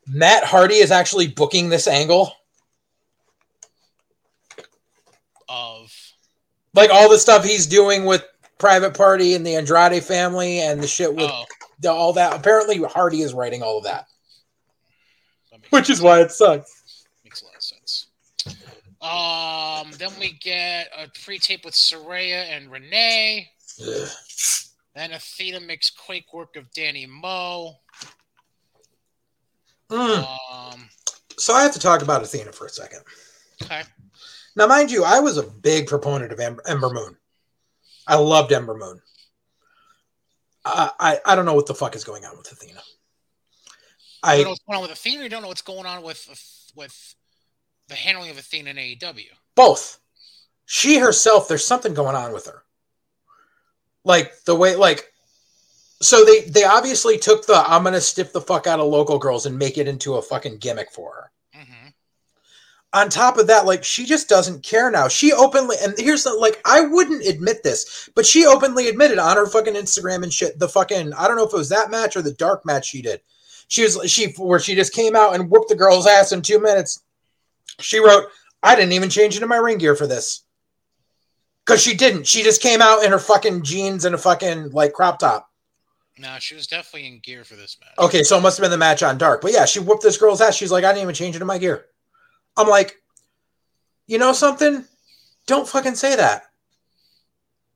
Matt 0.07 0.43
Hardy 0.43 0.75
is 0.75 0.91
actually 0.91 1.27
booking 1.27 1.69
this 1.69 1.87
angle. 1.87 2.33
of 5.47 5.91
Like 6.73 6.89
all 6.91 7.09
the 7.09 7.17
stuff 7.17 7.43
he's 7.43 7.65
doing 7.65 8.05
with 8.05 8.23
Private 8.57 8.93
Party 8.93 9.35
and 9.35 9.45
the 9.45 9.55
Andrade 9.55 10.03
family 10.03 10.59
and 10.59 10.81
the 10.81 10.87
shit 10.87 11.13
with 11.13 11.29
oh, 11.31 11.45
all 11.85 12.13
that. 12.13 12.33
Apparently, 12.33 12.77
Hardy 12.83 13.21
is 13.21 13.33
writing 13.33 13.61
all 13.63 13.77
of 13.77 13.83
that, 13.85 14.07
that 15.51 15.61
which 15.69 15.89
is 15.89 16.01
why 16.01 16.21
it 16.21 16.31
sucks. 16.31 17.05
makes 17.23 17.41
a 17.41 17.45
lot 17.45 17.55
of 17.55 17.63
sense. 17.63 18.07
Um, 19.01 19.91
then 19.99 20.11
we 20.19 20.31
get 20.41 20.87
a 20.97 21.07
pre-tape 21.23 21.63
with 21.65 21.73
Saraya 21.75 22.45
and 22.55 22.71
Renee. 22.71 23.49
Ugh. 23.81 24.07
Then 24.95 25.11
Athena 25.11 25.59
makes 25.59 25.89
quake 25.89 26.33
work 26.33 26.55
of 26.55 26.71
Danny 26.71 27.05
Moe. 27.05 27.73
Mm. 29.89 30.27
Um, 30.73 30.89
So 31.37 31.53
I 31.53 31.61
have 31.63 31.73
to 31.73 31.79
talk 31.79 32.01
about 32.01 32.23
Athena 32.23 32.51
for 32.51 32.65
a 32.65 32.69
second. 32.69 33.01
okay. 33.61 33.83
Now, 34.55 34.67
mind 34.67 34.89
you, 34.89 35.03
I 35.03 35.19
was 35.19 35.37
a 35.37 35.43
big 35.43 35.87
proponent 35.87 36.31
of 36.31 36.39
Ember, 36.39 36.63
Ember 36.65 36.89
Moon. 36.89 37.17
I 38.07 38.15
loved 38.15 38.51
Ember 38.53 38.75
Moon. 38.75 39.01
I, 40.65 40.91
I 40.99 41.19
I 41.25 41.35
don't 41.35 41.45
know 41.45 41.53
what 41.53 41.67
the 41.67 41.75
fuck 41.75 41.95
is 41.95 42.03
going 42.03 42.25
on 42.25 42.37
with 42.37 42.51
Athena. 42.51 42.81
I 44.23 44.37
don't 44.37 44.43
know 44.45 44.49
what's 44.49 44.63
going 44.67 44.77
on 44.77 44.81
with 44.81 44.91
Athena. 44.91 45.23
You 45.23 45.29
don't 45.29 45.41
know 45.43 45.47
what's 45.47 45.61
going 45.61 45.85
on 45.85 46.03
with 46.03 46.71
with 46.75 47.15
the 47.87 47.95
handling 47.95 48.31
of 48.31 48.37
Athena 48.37 48.71
in 48.71 48.77
AEW. 48.77 49.27
both. 49.55 49.99
She 50.65 50.97
herself, 50.97 51.47
there's 51.47 51.63
something 51.63 51.93
going 51.93 52.15
on 52.15 52.33
with 52.33 52.47
her. 52.47 52.63
Like 54.03 54.33
the 54.45 54.55
way, 54.55 54.75
like, 54.75 55.11
so 56.01 56.25
they 56.25 56.41
they 56.41 56.63
obviously 56.63 57.19
took 57.19 57.45
the 57.45 57.63
I'm 57.67 57.83
gonna 57.83 58.01
stiff 58.01 58.33
the 58.33 58.41
fuck 58.41 58.65
out 58.65 58.79
of 58.79 58.87
local 58.87 59.19
girls 59.19 59.45
and 59.45 59.59
make 59.59 59.77
it 59.77 59.87
into 59.87 60.15
a 60.15 60.21
fucking 60.23 60.57
gimmick 60.57 60.91
for 60.91 61.13
her. 61.13 61.31
On 62.95 63.09
top 63.09 63.37
of 63.37 63.47
that, 63.47 63.65
like 63.65 63.83
she 63.83 64.05
just 64.05 64.29
doesn't 64.29 64.63
care 64.63 64.89
now. 64.89 65.09
She 65.09 65.33
openly 65.33 65.75
and 65.83 65.93
here's 65.97 66.23
the 66.23 66.33
like 66.33 66.61
I 66.63 66.79
wouldn't 66.79 67.25
admit 67.25 67.61
this, 67.61 68.09
but 68.15 68.25
she 68.25 68.45
openly 68.45 68.87
admitted 68.87 69.19
on 69.19 69.35
her 69.35 69.45
fucking 69.45 69.73
Instagram 69.73 70.23
and 70.23 70.31
shit 70.31 70.57
the 70.57 70.69
fucking 70.69 71.13
I 71.13 71.27
don't 71.27 71.35
know 71.35 71.45
if 71.45 71.53
it 71.53 71.57
was 71.57 71.69
that 71.69 71.91
match 71.91 72.15
or 72.15 72.21
the 72.21 72.31
dark 72.31 72.65
match 72.65 72.87
she 72.87 73.01
did. 73.01 73.19
She 73.67 73.83
was 73.83 73.99
she 74.09 74.27
where 74.37 74.61
she 74.61 74.75
just 74.75 74.93
came 74.93 75.13
out 75.13 75.35
and 75.35 75.51
whooped 75.51 75.67
the 75.67 75.75
girl's 75.75 76.07
ass 76.07 76.31
in 76.31 76.41
two 76.41 76.59
minutes. 76.59 77.03
She 77.81 77.99
wrote, 77.99 78.27
I 78.63 78.75
didn't 78.75 78.93
even 78.93 79.09
change 79.09 79.35
into 79.35 79.47
my 79.47 79.57
ring 79.57 79.77
gear 79.77 79.95
for 79.95 80.07
this. 80.07 80.43
Cause 81.65 81.83
she 81.83 81.95
didn't. 81.95 82.27
She 82.27 82.43
just 82.43 82.61
came 82.61 82.81
out 82.81 83.03
in 83.03 83.11
her 83.11 83.19
fucking 83.19 83.63
jeans 83.63 84.05
and 84.05 84.15
a 84.15 84.17
fucking 84.17 84.69
like 84.69 84.93
crop 84.93 85.19
top. 85.19 85.49
No, 86.17 86.37
she 86.39 86.55
was 86.55 86.65
definitely 86.65 87.09
in 87.09 87.19
gear 87.19 87.43
for 87.43 87.55
this 87.55 87.75
match. 87.81 87.95
Okay, 87.99 88.23
so 88.23 88.37
it 88.37 88.41
must 88.41 88.57
have 88.57 88.63
been 88.63 88.71
the 88.71 88.77
match 88.77 89.03
on 89.03 89.17
Dark. 89.17 89.41
But 89.41 89.51
yeah, 89.51 89.65
she 89.65 89.81
whooped 89.81 90.01
this 90.01 90.15
girl's 90.15 90.39
ass. 90.39 90.55
She's 90.55 90.71
like, 90.71 90.85
I 90.85 90.93
didn't 90.93 91.03
even 91.03 91.15
change 91.15 91.35
into 91.35 91.45
my 91.45 91.57
gear. 91.57 91.87
I'm 92.57 92.67
like, 92.67 93.01
you 94.07 94.17
know 94.17 94.33
something? 94.33 94.85
Don't 95.47 95.67
fucking 95.67 95.95
say 95.95 96.15
that. 96.15 96.43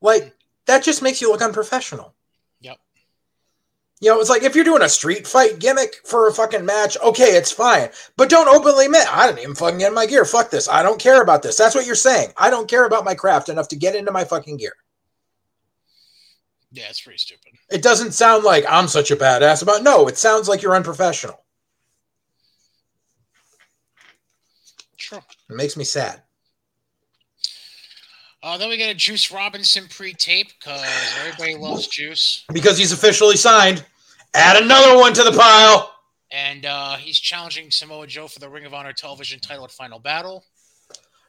Like, 0.01 0.35
that 0.65 0.83
just 0.83 1.01
makes 1.01 1.21
you 1.21 1.31
look 1.31 1.41
unprofessional. 1.41 2.13
Yep. 2.61 2.77
You 3.99 4.09
know, 4.09 4.19
it's 4.19 4.29
like 4.29 4.43
if 4.43 4.55
you're 4.55 4.63
doing 4.63 4.81
a 4.81 4.89
street 4.89 5.27
fight 5.27 5.59
gimmick 5.59 5.95
for 6.05 6.27
a 6.27 6.33
fucking 6.33 6.65
match, 6.65 6.97
okay, 7.03 7.35
it's 7.35 7.51
fine. 7.51 7.89
But 8.15 8.29
don't 8.29 8.47
openly 8.47 8.85
admit, 8.85 9.07
I 9.11 9.27
didn't 9.27 9.39
even 9.39 9.55
fucking 9.55 9.79
get 9.79 9.89
in 9.89 9.93
my 9.93 10.05
gear. 10.05 10.25
Fuck 10.25 10.51
this. 10.51 10.69
I 10.69 10.83
don't 10.83 10.99
care 10.99 11.21
about 11.21 11.43
this. 11.43 11.57
That's 11.57 11.75
what 11.75 11.85
you're 11.85 11.95
saying. 11.95 12.31
I 12.37 12.49
don't 12.49 12.69
care 12.69 12.85
about 12.85 13.05
my 13.05 13.15
craft 13.15 13.49
enough 13.49 13.67
to 13.69 13.75
get 13.75 13.95
into 13.95 14.11
my 14.11 14.23
fucking 14.23 14.57
gear. 14.57 14.73
Yeah, 16.71 16.85
it's 16.89 17.01
pretty 17.01 17.17
stupid. 17.17 17.53
It 17.71 17.81
doesn't 17.81 18.13
sound 18.13 18.43
like 18.43 18.63
I'm 18.69 18.87
such 18.87 19.11
a 19.11 19.15
badass 19.15 19.63
about 19.63 19.83
no, 19.83 20.07
it 20.07 20.17
sounds 20.17 20.47
like 20.47 20.61
you're 20.61 20.75
unprofessional. 20.75 21.43
It 25.11 25.55
makes 25.55 25.75
me 25.77 25.83
sad. 25.83 26.21
Uh, 28.41 28.57
then 28.57 28.69
we 28.69 28.77
get 28.77 28.89
a 28.89 28.93
Juice 28.95 29.31
Robinson 29.31 29.85
pre-tape 29.89 30.47
because 30.59 30.81
everybody 31.19 31.55
loves 31.55 31.87
Juice, 31.87 32.45
Because 32.53 32.77
he's 32.77 32.93
officially 32.93 33.35
signed. 33.35 33.85
Add 34.33 34.61
another 34.63 34.97
one 34.97 35.13
to 35.13 35.23
the 35.23 35.31
pile. 35.31 35.93
and 36.31 36.65
uh, 36.65 36.95
he's 36.95 37.19
challenging 37.19 37.69
Samoa 37.71 38.07
Joe 38.07 38.27
for 38.27 38.39
the 38.39 38.47
Ring 38.47 38.65
of 38.65 38.73
Honor 38.73 38.93
Television 38.93 39.39
title 39.39 39.65
at 39.65 39.71
Final 39.71 39.99
Battle. 39.99 40.45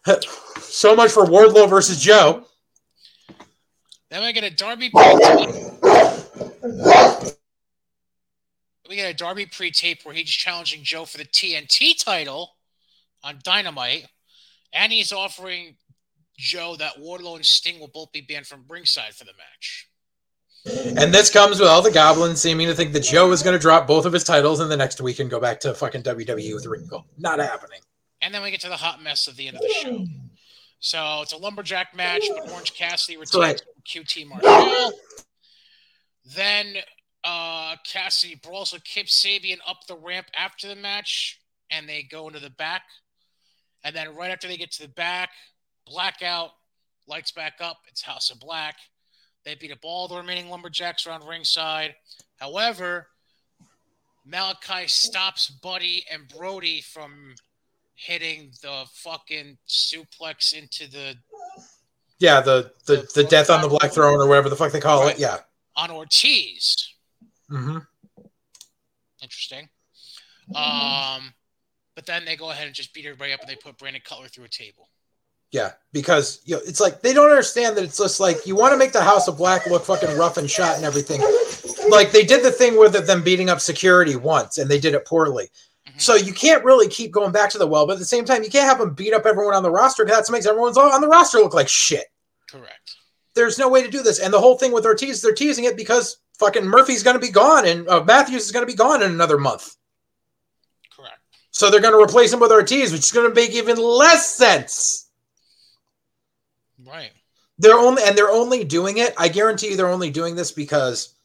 So 0.61 0.95
much 0.95 1.11
for 1.11 1.24
Wardlow 1.24 1.68
versus 1.68 2.01
Joe. 2.01 2.45
Then 4.09 4.22
we 4.22 4.33
get 4.33 4.45
a 4.45 4.51
Darby 4.51 4.89
pre-tape. 4.91 5.51
We 8.89 8.97
get 8.97 9.11
a 9.11 9.14
Darby 9.14 9.47
pre-tape 9.47 10.05
where 10.05 10.14
he's 10.14 10.28
challenging 10.31 10.83
Joe 10.83 11.05
for 11.05 11.18
the 11.18 11.24
TNT 11.24 12.03
title 12.03 12.53
on 13.22 13.38
Dynamite, 13.42 14.06
and 14.72 14.92
he's 14.92 15.12
offering 15.12 15.76
Joe 16.36 16.76
that 16.78 16.96
Wardlow 16.98 17.36
and 17.36 17.46
Sting 17.46 17.80
will 17.80 17.90
both 17.92 18.12
be 18.12 18.20
banned 18.20 18.46
from 18.46 18.64
ringside 18.68 19.14
for 19.14 19.24
the 19.24 19.32
match. 19.32 19.88
And 20.66 21.14
this 21.14 21.30
comes 21.30 21.58
with 21.58 21.68
all 21.68 21.80
the 21.80 21.90
goblins 21.90 22.40
seeming 22.40 22.66
to 22.66 22.74
think 22.74 22.92
that 22.92 23.02
Joe 23.02 23.30
is 23.32 23.42
going 23.42 23.54
to 23.54 23.60
drop 23.60 23.86
both 23.86 24.04
of 24.04 24.12
his 24.12 24.24
titles 24.24 24.60
in 24.60 24.68
the 24.68 24.76
next 24.76 25.00
week 25.00 25.18
and 25.18 25.30
go 25.30 25.40
back 25.40 25.60
to 25.60 25.72
fucking 25.72 26.02
WWE 26.02 26.54
with 26.54 26.66
Regal. 26.66 27.06
Not 27.16 27.38
happening. 27.38 27.80
And 28.20 28.34
then 28.34 28.42
we 28.42 28.50
get 28.50 28.60
to 28.60 28.68
the 28.68 28.76
hot 28.76 29.02
mess 29.02 29.26
of 29.26 29.36
the 29.36 29.48
end 29.48 29.56
of 29.56 29.62
the 29.62 29.68
show. 29.68 30.06
So 30.80 31.20
it's 31.22 31.32
a 31.32 31.38
lumberjack 31.38 31.94
match, 31.94 32.24
but 32.28 32.50
Orange 32.50 32.74
Cassidy 32.74 33.16
retains 33.16 33.36
right. 33.36 33.62
QT 33.86 34.26
Marshall. 34.26 34.92
Then 36.36 36.76
uh, 37.24 37.76
Cassidy 37.84 38.40
brawls 38.42 38.72
with 38.72 38.84
Kip 38.84 39.06
Sabian 39.06 39.58
up 39.66 39.86
the 39.86 39.96
ramp 39.96 40.26
after 40.36 40.68
the 40.68 40.76
match, 40.76 41.40
and 41.70 41.88
they 41.88 42.02
go 42.02 42.28
into 42.28 42.40
the 42.40 42.50
back. 42.50 42.82
And 43.85 43.95
then 43.95 44.14
right 44.14 44.31
after 44.31 44.47
they 44.49 44.57
get 44.57 44.70
to 44.72 44.83
the 44.83 44.89
back, 44.89 45.31
blackout, 45.87 46.51
lights 47.07 47.33
back 47.33 47.55
up. 47.61 47.78
It's 47.89 48.03
House 48.03 48.31
of 48.31 48.39
Black. 48.41 48.76
They 49.45 49.55
beat 49.55 49.72
up 49.72 49.78
all 49.83 50.07
the 50.07 50.16
remaining 50.16 50.51
lumberjacks 50.51 51.07
around 51.07 51.26
ringside. 51.26 51.95
However, 52.37 53.07
Malakai 54.31 54.89
stops 54.89 55.49
Buddy 55.49 56.05
and 56.12 56.28
Brody 56.28 56.83
from 56.83 57.35
hitting 57.95 58.53
the 58.62 58.85
fucking 58.93 59.57
suplex 59.66 60.53
into 60.53 60.91
the 60.91 61.16
Yeah, 62.18 62.41
the 62.41 62.72
the, 62.87 63.09
the 63.14 63.24
death 63.24 63.49
on 63.51 63.62
the 63.62 63.68
black 63.68 63.93
throne 63.93 64.20
or 64.20 64.26
whatever 64.26 64.49
the 64.51 64.57
fuck 64.57 64.72
they 64.72 64.81
call 64.81 65.05
Right. 65.05 65.14
it. 65.14 65.20
Yeah. 65.20 65.39
on 65.76 65.91
Ortiz. 65.91 66.76
hmm 67.49 67.78
Interesting. 69.22 69.68
Um, 70.55 71.35
but 72.01 72.07
then 72.07 72.24
they 72.24 72.34
go 72.34 72.51
ahead 72.51 72.66
and 72.66 72.74
just 72.74 72.94
beat 72.94 73.05
everybody 73.05 73.34
up, 73.34 73.40
and 73.40 73.48
they 73.51 73.57
put 73.57 73.76
Brandon 73.76 74.01
Cutler 74.03 74.26
through 74.26 74.46
a 74.46 74.48
table. 74.48 74.88
Yeah, 75.51 75.72
because 75.92 76.40
you 76.46 76.55
know, 76.55 76.62
it's 76.64 76.80
like 76.80 77.03
they 77.03 77.12
don't 77.12 77.28
understand 77.28 77.76
that 77.76 77.84
it's 77.84 77.98
just 77.98 78.20
like 78.20 78.46
you 78.46 78.57
want 78.57 78.72
to 78.72 78.78
make 78.78 78.92
the 78.92 79.03
House 79.03 79.28
of 79.28 79.36
Black 79.36 79.66
look 79.66 79.84
fucking 79.84 80.16
rough 80.16 80.38
and 80.38 80.51
shot 80.51 80.76
and 80.76 80.84
everything. 80.86 81.20
Like 81.90 82.11
they 82.11 82.24
did 82.24 82.42
the 82.42 82.53
thing 82.53 82.78
with 82.78 82.94
them 83.07 83.22
beating 83.22 83.51
up 83.51 83.61
security 83.61 84.16
once, 84.16 84.57
and 84.57 84.70
they 84.70 84.80
did 84.80 84.94
it 84.94 85.07
poorly. 85.07 85.51
Mhm. 85.86 86.01
So 86.01 86.14
you 86.14 86.32
can't 86.32 86.64
really 86.64 86.88
keep 86.88 87.11
going 87.11 87.32
back 87.32 87.51
to 87.51 87.59
the 87.59 87.66
well, 87.66 87.86
but 87.86 87.94
at 87.94 87.98
the 87.98 88.07
same 88.07 88.24
time, 88.24 88.42
you 88.42 88.48
can't 88.48 88.66
have 88.66 88.78
them 88.78 88.94
beat 88.94 89.12
up 89.12 89.26
everyone 89.26 89.55
on 89.55 89.62
the 89.62 89.70
roster 89.70 90.07
because 90.07 90.26
that 90.26 90.32
makes 90.32 90.46
everyone's 90.46 90.78
on 90.78 91.03
the 91.03 91.09
roster 91.09 91.38
look 91.38 91.53
like 91.53 91.68
shit. 91.68 92.07
Correct. 92.51 92.94
There's 93.34 93.59
no 93.59 93.68
way 93.68 93.82
to 93.82 93.90
do 93.90 94.03
this. 94.03 94.20
And 94.20 94.32
the 94.32 94.40
whole 94.40 94.57
thing 94.57 94.72
with 94.72 94.86
Ortiz, 94.86 95.20
they're 95.20 95.34
teasing 95.34 95.64
it 95.64 95.76
because 95.76 96.16
fucking 96.38 96.64
Murphy's 96.64 97.03
going 97.03 97.14
to 97.14 97.20
be 97.20 97.30
gone 97.30 97.66
and 97.66 97.86
uh, 97.88 98.03
Matthews 98.05 98.46
is 98.46 98.53
going 98.53 98.62
to 98.62 98.72
be 98.72 98.76
gone 98.76 99.03
in 99.03 99.12
another 99.12 99.36
month. 99.36 99.76
So 101.61 101.68
they're 101.68 101.82
going 101.82 101.92
to 101.92 102.02
replace 102.02 102.32
him 102.32 102.40
with 102.40 102.52
Ortiz, 102.52 102.90
which 102.90 103.02
is 103.02 103.12
going 103.12 103.28
to 103.28 103.34
make 103.34 103.50
even 103.50 103.76
less 103.76 104.34
sense. 104.34 105.11
Right. 106.82 107.11
They're 107.58 107.76
only 107.78 108.02
and 108.02 108.16
they're 108.16 108.30
only 108.30 108.64
doing 108.64 108.96
it. 108.96 109.12
I 109.18 109.28
guarantee 109.28 109.68
you, 109.68 109.76
they're 109.76 109.90
only 109.90 110.11
doing 110.11 110.36
this 110.36 110.52
because 110.52 111.16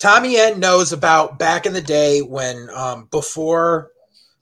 Tommy 0.00 0.38
End 0.38 0.58
knows 0.58 0.92
about 0.92 1.38
back 1.38 1.66
in 1.66 1.72
the 1.72 1.80
day 1.80 2.18
when 2.18 2.68
um, 2.74 3.06
before 3.12 3.92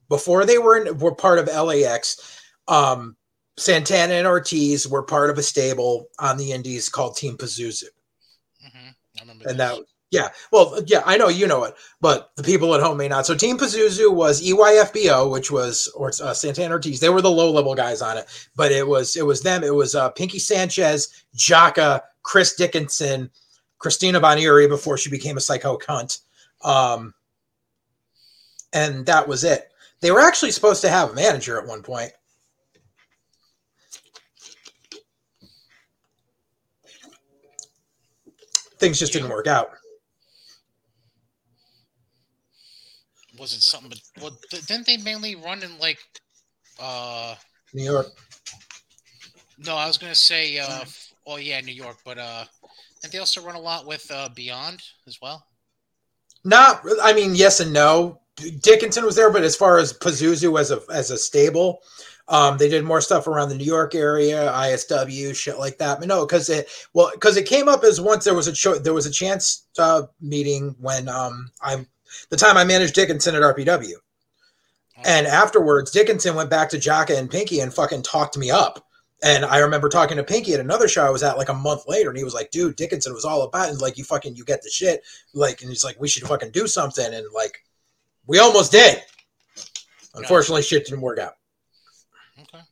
before 0.08 0.46
they 0.46 0.56
were 0.56 0.78
in, 0.78 0.96
were 0.96 1.14
part 1.14 1.38
of 1.38 1.46
LAX. 1.46 2.40
Um, 2.66 3.14
Santana 3.58 4.14
and 4.14 4.26
Ortiz 4.26 4.88
were 4.88 5.02
part 5.02 5.28
of 5.28 5.36
a 5.36 5.42
stable 5.42 6.06
on 6.18 6.38
the 6.38 6.52
Indies 6.52 6.88
called 6.88 7.18
Team 7.18 7.36
Pazuzu, 7.36 7.84
hmm 8.62 8.88
I 9.18 9.20
remember. 9.20 9.46
and 9.46 9.60
this. 9.60 9.68
that 9.76 9.84
Yeah, 10.12 10.28
well, 10.52 10.78
yeah, 10.86 11.02
I 11.06 11.16
know 11.16 11.28
you 11.28 11.46
know 11.46 11.64
it, 11.64 11.74
but 12.02 12.32
the 12.36 12.42
people 12.42 12.74
at 12.74 12.82
home 12.82 12.98
may 12.98 13.08
not. 13.08 13.24
So 13.24 13.34
Team 13.34 13.56
Pazuzu 13.56 14.12
was 14.12 14.42
EYFBO, 14.42 15.30
which 15.30 15.50
was 15.50 15.88
or 15.96 16.12
uh, 16.22 16.34
Santana 16.34 16.74
Ortiz. 16.74 17.00
They 17.00 17.08
were 17.08 17.22
the 17.22 17.30
low 17.30 17.50
level 17.50 17.74
guys 17.74 18.02
on 18.02 18.18
it, 18.18 18.26
but 18.54 18.72
it 18.72 18.86
was 18.86 19.16
it 19.16 19.24
was 19.24 19.40
them. 19.40 19.64
It 19.64 19.74
was 19.74 19.94
uh, 19.94 20.10
Pinky 20.10 20.38
Sanchez, 20.38 21.24
Jaka, 21.34 22.02
Chris 22.22 22.54
Dickinson, 22.54 23.30
Christina 23.78 24.20
Von 24.20 24.36
Eerie 24.36 24.68
before 24.68 24.98
she 24.98 25.08
became 25.08 25.38
a 25.38 25.40
psycho 25.40 25.78
cunt, 25.78 26.20
um, 26.62 27.14
and 28.74 29.06
that 29.06 29.26
was 29.26 29.44
it. 29.44 29.72
They 30.02 30.10
were 30.10 30.20
actually 30.20 30.50
supposed 30.50 30.82
to 30.82 30.90
have 30.90 31.12
a 31.12 31.14
manager 31.14 31.58
at 31.58 31.66
one 31.66 31.82
point. 31.82 32.12
Things 38.78 38.98
just 38.98 39.14
didn't 39.14 39.30
work 39.30 39.46
out. 39.46 39.70
Was 43.42 43.54
it 43.54 43.62
something? 43.62 43.90
But 43.90 44.22
well, 44.22 44.38
th- 44.52 44.66
didn't 44.66 44.86
they 44.86 44.98
mainly 44.98 45.34
run 45.34 45.64
in 45.64 45.76
like? 45.80 45.98
uh 46.78 47.34
New 47.74 47.82
York. 47.82 48.06
No, 49.58 49.74
I 49.74 49.88
was 49.88 49.98
gonna 49.98 50.14
say. 50.14 50.60
uh 50.60 50.84
Oh 51.26 51.38
yeah, 51.38 51.60
New 51.60 51.74
York, 51.74 51.96
but 52.04 52.18
uh, 52.18 52.44
didn't 53.00 53.12
they 53.12 53.18
also 53.18 53.42
run 53.42 53.56
a 53.56 53.60
lot 53.60 53.84
with 53.84 54.08
uh 54.12 54.28
Beyond 54.32 54.80
as 55.08 55.18
well? 55.20 55.44
Not, 56.44 56.84
I 57.02 57.12
mean, 57.14 57.34
yes 57.34 57.58
and 57.58 57.72
no. 57.72 58.20
Dickinson 58.60 59.04
was 59.04 59.16
there, 59.16 59.30
but 59.32 59.42
as 59.42 59.56
far 59.56 59.78
as 59.78 59.92
Pazuzu 59.92 60.60
as 60.60 60.70
a 60.70 60.80
as 60.92 61.10
a 61.10 61.18
stable, 61.18 61.80
um, 62.28 62.58
they 62.58 62.68
did 62.68 62.84
more 62.84 63.00
stuff 63.00 63.26
around 63.26 63.48
the 63.48 63.56
New 63.56 63.64
York 63.64 63.96
area, 63.96 64.52
ISW, 64.52 65.34
shit 65.34 65.58
like 65.58 65.78
that. 65.78 65.98
But 65.98 66.06
no, 66.06 66.24
because 66.24 66.48
it 66.48 66.68
well, 66.94 67.10
because 67.12 67.36
it 67.36 67.46
came 67.46 67.68
up 67.68 67.82
as 67.82 68.00
once 68.00 68.24
there 68.24 68.34
was 68.34 68.46
a 68.46 68.52
cho- 68.52 68.78
there 68.78 68.94
was 68.94 69.06
a 69.06 69.10
chance 69.10 69.66
uh, 69.80 70.02
meeting 70.20 70.76
when 70.78 71.08
um 71.08 71.50
I'm 71.60 71.88
the 72.30 72.36
time 72.36 72.56
I 72.56 72.64
managed 72.64 72.94
Dickinson 72.94 73.34
at 73.34 73.42
RPW, 73.42 73.94
and 75.04 75.26
afterwards 75.26 75.90
Dickinson 75.90 76.34
went 76.34 76.50
back 76.50 76.68
to 76.70 76.78
Jaka 76.78 77.18
and 77.18 77.30
Pinky 77.30 77.60
and 77.60 77.72
fucking 77.72 78.02
talked 78.02 78.36
me 78.36 78.50
up. 78.50 78.86
And 79.24 79.44
I 79.44 79.58
remember 79.58 79.88
talking 79.88 80.16
to 80.16 80.24
Pinky 80.24 80.52
at 80.52 80.58
another 80.60 80.88
show 80.88 81.06
I 81.06 81.10
was 81.10 81.22
at 81.22 81.38
like 81.38 81.48
a 81.48 81.54
month 81.54 81.84
later, 81.86 82.08
and 82.08 82.18
he 82.18 82.24
was 82.24 82.34
like, 82.34 82.50
"Dude, 82.50 82.74
Dickinson 82.74 83.14
was 83.14 83.24
all 83.24 83.42
about 83.42 83.68
it. 83.68 83.72
And 83.72 83.80
like, 83.80 83.96
you 83.96 84.02
fucking, 84.02 84.34
you 84.34 84.44
get 84.44 84.62
the 84.62 84.70
shit. 84.70 85.04
Like, 85.32 85.60
and 85.60 85.70
he's 85.70 85.84
like, 85.84 86.00
we 86.00 86.08
should 86.08 86.26
fucking 86.26 86.50
do 86.50 86.66
something. 86.66 87.14
And 87.14 87.26
like, 87.32 87.64
we 88.26 88.40
almost 88.40 88.72
did. 88.72 89.00
Unfortunately, 90.14 90.62
shit 90.62 90.86
didn't 90.86 91.00
work 91.00 91.20
out. 91.20 91.34
Okay. 92.40 92.64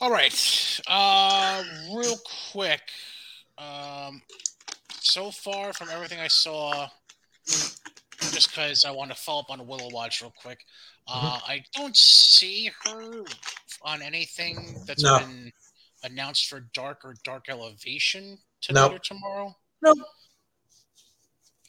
All 0.00 0.10
right. 0.10 0.80
Uh, 0.86 1.62
real 1.94 2.16
quick. 2.52 2.80
Um, 3.58 4.22
so 5.04 5.30
far 5.30 5.72
from 5.72 5.90
everything 5.90 6.18
I 6.18 6.28
saw, 6.28 6.88
just 7.46 8.48
because 8.50 8.84
I 8.84 8.90
want 8.90 9.10
to 9.10 9.16
follow 9.16 9.40
up 9.40 9.50
on 9.50 9.66
Willow 9.66 9.88
Watch 9.90 10.22
real 10.22 10.32
quick. 10.40 10.58
Uh, 11.06 11.38
I 11.46 11.62
don't 11.74 11.96
see 11.96 12.70
her 12.84 13.24
on 13.82 14.00
anything 14.02 14.82
that's 14.86 15.02
No. 15.02 15.18
been 15.18 15.52
announced 16.02 16.46
for 16.48 16.60
Dark 16.72 17.04
or 17.04 17.14
Dark 17.24 17.46
Elevation 17.48 18.38
tonight 18.62 18.80
Nope. 18.88 18.92
or 18.94 18.98
tomorrow. 19.00 19.56
Nope. 19.82 19.98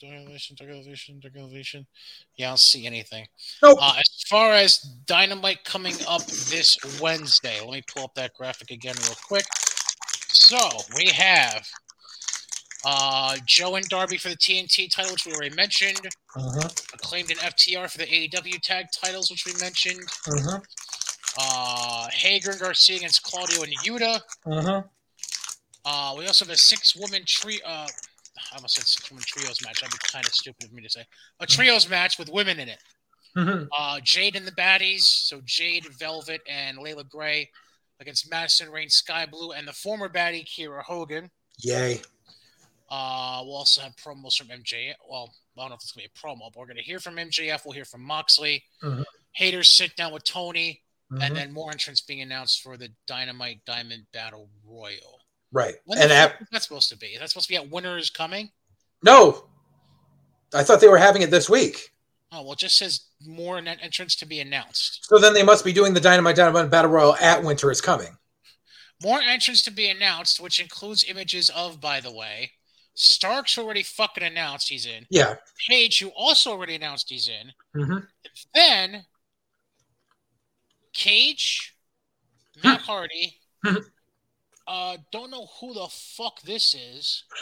Dark 0.01 0.13
Elevation, 0.13 0.55
Dark 0.57 0.71
Elevation, 0.71 1.19
Dark 1.19 1.35
Elevation. 1.37 1.85
Yeah, 2.37 2.47
I 2.47 2.49
don't 2.51 2.59
see 2.59 2.85
anything. 2.85 3.27
Nope. 3.61 3.77
Uh, 3.81 3.95
as 3.97 4.23
far 4.29 4.51
as 4.53 4.77
Dynamite 5.05 5.63
coming 5.65 5.95
up 6.07 6.25
this 6.25 6.77
Wednesday, 7.01 7.59
let 7.59 7.71
me 7.71 7.83
pull 7.93 8.05
up 8.05 8.15
that 8.15 8.33
graphic 8.33 8.71
again 8.71 8.95
real 9.03 9.15
quick. 9.27 9.45
So 10.29 10.57
we 10.95 11.07
have 11.11 11.65
uh, 12.85 13.35
Joe 13.45 13.75
and 13.75 13.87
Darby 13.89 14.17
for 14.17 14.29
the 14.29 14.37
TNT 14.37 14.89
title, 14.91 15.11
which 15.13 15.25
we 15.25 15.33
already 15.33 15.55
mentioned. 15.55 15.99
Uh-huh. 16.35 16.69
Acclaimed 16.93 17.31
and 17.31 17.39
FTR 17.39 17.89
for 17.89 17.97
the 17.97 18.05
AEW 18.05 18.61
tag 18.61 18.85
titles, 18.93 19.31
which 19.31 19.45
we 19.45 19.53
mentioned. 19.59 20.01
Uh-huh. 20.27 20.59
Uh, 21.37 22.07
Hager 22.11 22.51
and 22.51 22.59
Garcia 22.59 22.97
against 22.97 23.23
Claudio 23.23 23.63
and 23.63 23.73
Yuta. 23.83 24.19
Uh-huh. 24.45 24.83
Uh, 25.83 26.15
we 26.17 26.25
also 26.27 26.45
have 26.45 26.53
a 26.53 26.57
six-woman 26.57 27.23
tree. 27.25 27.59
Uh, 27.65 27.87
I 28.51 28.55
almost 28.55 28.75
said 28.75 28.85
six-woman 28.85 29.23
trios 29.27 29.61
match. 29.63 29.81
That'd 29.81 29.91
be 29.91 29.97
kind 30.11 30.25
of 30.25 30.33
stupid 30.33 30.65
of 30.65 30.73
me 30.73 30.81
to 30.83 30.89
say. 30.89 31.05
A 31.39 31.45
trios 31.45 31.89
match 31.89 32.17
with 32.17 32.29
women 32.29 32.59
in 32.59 32.69
it. 32.69 32.79
Mhm. 33.35 33.67
Uh, 33.77 33.99
Jade 34.01 34.35
and 34.35 34.47
the 34.47 34.51
baddies. 34.51 35.01
So 35.01 35.41
Jade, 35.43 35.85
Velvet, 35.99 36.41
and 36.47 36.77
Leila 36.77 37.03
Grey 37.03 37.49
against 37.99 38.29
Madison 38.29 38.71
Rayne, 38.71 38.89
Skye 38.89 39.25
Blue, 39.25 39.51
and 39.51 39.67
the 39.67 39.73
former 39.73 40.07
baddie 40.07 40.45
Kiera 40.45 40.83
Hogan. 40.83 41.29
Yay. 41.59 42.01
Uh, 42.89 43.41
we'll 43.43 43.55
also 43.55 43.81
have 43.81 43.95
promos 43.95 44.35
from 44.37 44.47
MJF. 44.47 44.93
Well, 45.09 45.33
I 45.57 45.61
don't 45.61 45.69
know 45.69 45.75
if 45.75 45.81
it's 45.81 45.91
gonna 45.91 46.07
be 46.07 46.11
a 46.13 46.19
promo, 46.19 46.51
but 46.53 46.59
we're 46.59 46.67
gonna 46.67 46.81
hear 46.81 46.99
from 46.99 47.15
MJF. 47.17 47.65
We'll 47.65 47.73
hear 47.73 47.85
from 47.85 48.01
Moxley. 48.03 48.63
Mhm. 48.83 49.03
Haters 49.31 49.71
sit 49.71 49.95
down 49.95 50.11
with 50.13 50.23
Tony, 50.23 50.83
Mhm. 51.11 51.23
and 51.25 51.35
then 51.35 51.51
more 51.51 51.71
entrants 51.71 52.01
being 52.01 52.21
announced 52.21 52.61
for 52.61 52.77
the 52.77 52.89
Dynamite 53.07 53.65
Diamond 53.65 54.05
Battle 54.11 54.49
Royal. 54.63 55.21
right. 55.51 55.75
When 55.85 55.97
And 55.99 56.11
fuck 56.51 56.61
supposed 56.63 56.89
to 56.89 56.97
be? 56.97 57.07
Is 57.13 57.19
that 57.19 57.29
supposed 57.29 57.45
to 57.47 57.53
be 57.53 57.55
at 57.57 57.69
Winter 57.69 57.97
is 57.97 58.09
Coming? 58.09 58.51
no. 59.01 59.49
I 60.53 60.63
thought 60.63 60.79
they 60.79 60.87
were 60.87 60.97
having 60.97 61.21
it 61.21 61.31
this 61.31 61.49
week. 61.49 61.91
Oh 62.31 62.41
well, 62.43 62.53
it 62.53 62.59
just 62.59 62.77
says 62.77 63.01
more 63.21 63.57
en- 63.57 63.67
entrants 63.67 64.15
to 64.17 64.25
be 64.25 64.39
announced. 64.39 65.05
So 65.05 65.17
then 65.17 65.33
they 65.33 65.43
must 65.43 65.63
be 65.65 65.73
doing 65.73 65.93
the 65.93 65.99
Dynamite 65.99 66.35
Dynamite 66.35 66.69
Battle 66.69 66.91
Royal 66.91 67.15
at 67.17 67.43
Winter 67.43 67.71
is 67.71 67.81
Coming. 67.81 68.17
More 69.01 69.21
entrants 69.21 69.61
to 69.63 69.71
be 69.71 69.89
announced, 69.89 70.39
which 70.39 70.59
includes 70.59 71.03
images 71.05 71.49
of, 71.49 71.79
by 71.81 71.99
the 71.99 72.11
way, 72.11 72.53
Stark's 72.95 73.57
already 73.57 73.83
fucking 73.83 74.23
announced 74.23 74.69
he's 74.69 74.85
in. 74.85 75.05
Yeah. 75.09 75.35
Page, 75.69 75.99
who 75.99 76.09
also 76.09 76.51
already 76.51 76.75
announced 76.75 77.09
he's 77.09 77.27
in. 77.27 77.51
Mhm. 77.75 78.07
Then 78.53 79.05
Cage, 80.93 81.75
Matt 82.63 82.81
Hardy. 82.81 83.37
Mhm. 83.65 83.91
uh, 84.67 84.97
don't 85.11 85.29
know 85.29 85.47
who 85.59 85.73
the 85.73 85.87
fuck 85.89 86.41
this 86.41 86.73
is. 86.73 87.23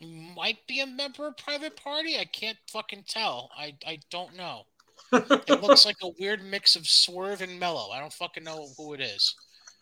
Might 0.00 0.58
be 0.66 0.80
a 0.80 0.86
member 0.86 1.26
of 1.26 1.38
Private 1.38 1.76
Party. 1.76 2.18
I 2.18 2.26
can't 2.26 2.58
fucking 2.70 3.04
tell. 3.08 3.50
I 3.56 3.74
I 3.86 3.98
don't 4.10 4.34
know. 4.36 4.66
It 5.12 5.62
looks 5.62 5.86
like 5.86 5.96
a 6.02 6.08
weird 6.18 6.42
mix 6.42 6.76
of 6.76 6.86
Swerve 6.86 7.40
and 7.40 7.58
Mellow. 7.58 7.90
I 7.90 8.00
don't 8.00 8.12
fucking 8.12 8.44
know 8.44 8.68
who 8.76 8.92
it 8.94 9.00
is. 9.00 9.34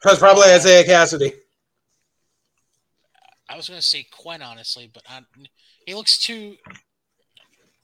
That's 0.05 0.18
probably 0.20 0.51
Isiah 0.53 0.84
Kassidy. 0.84 1.32
I 3.49 3.57
was 3.57 3.68
gonna 3.68 3.82
say 3.82 4.07
Quen, 4.11 4.42
honestly, 4.42 4.90
but 4.92 5.03
I, 5.09 5.20
he 5.86 5.95
looks 5.95 6.18
too. 6.18 6.57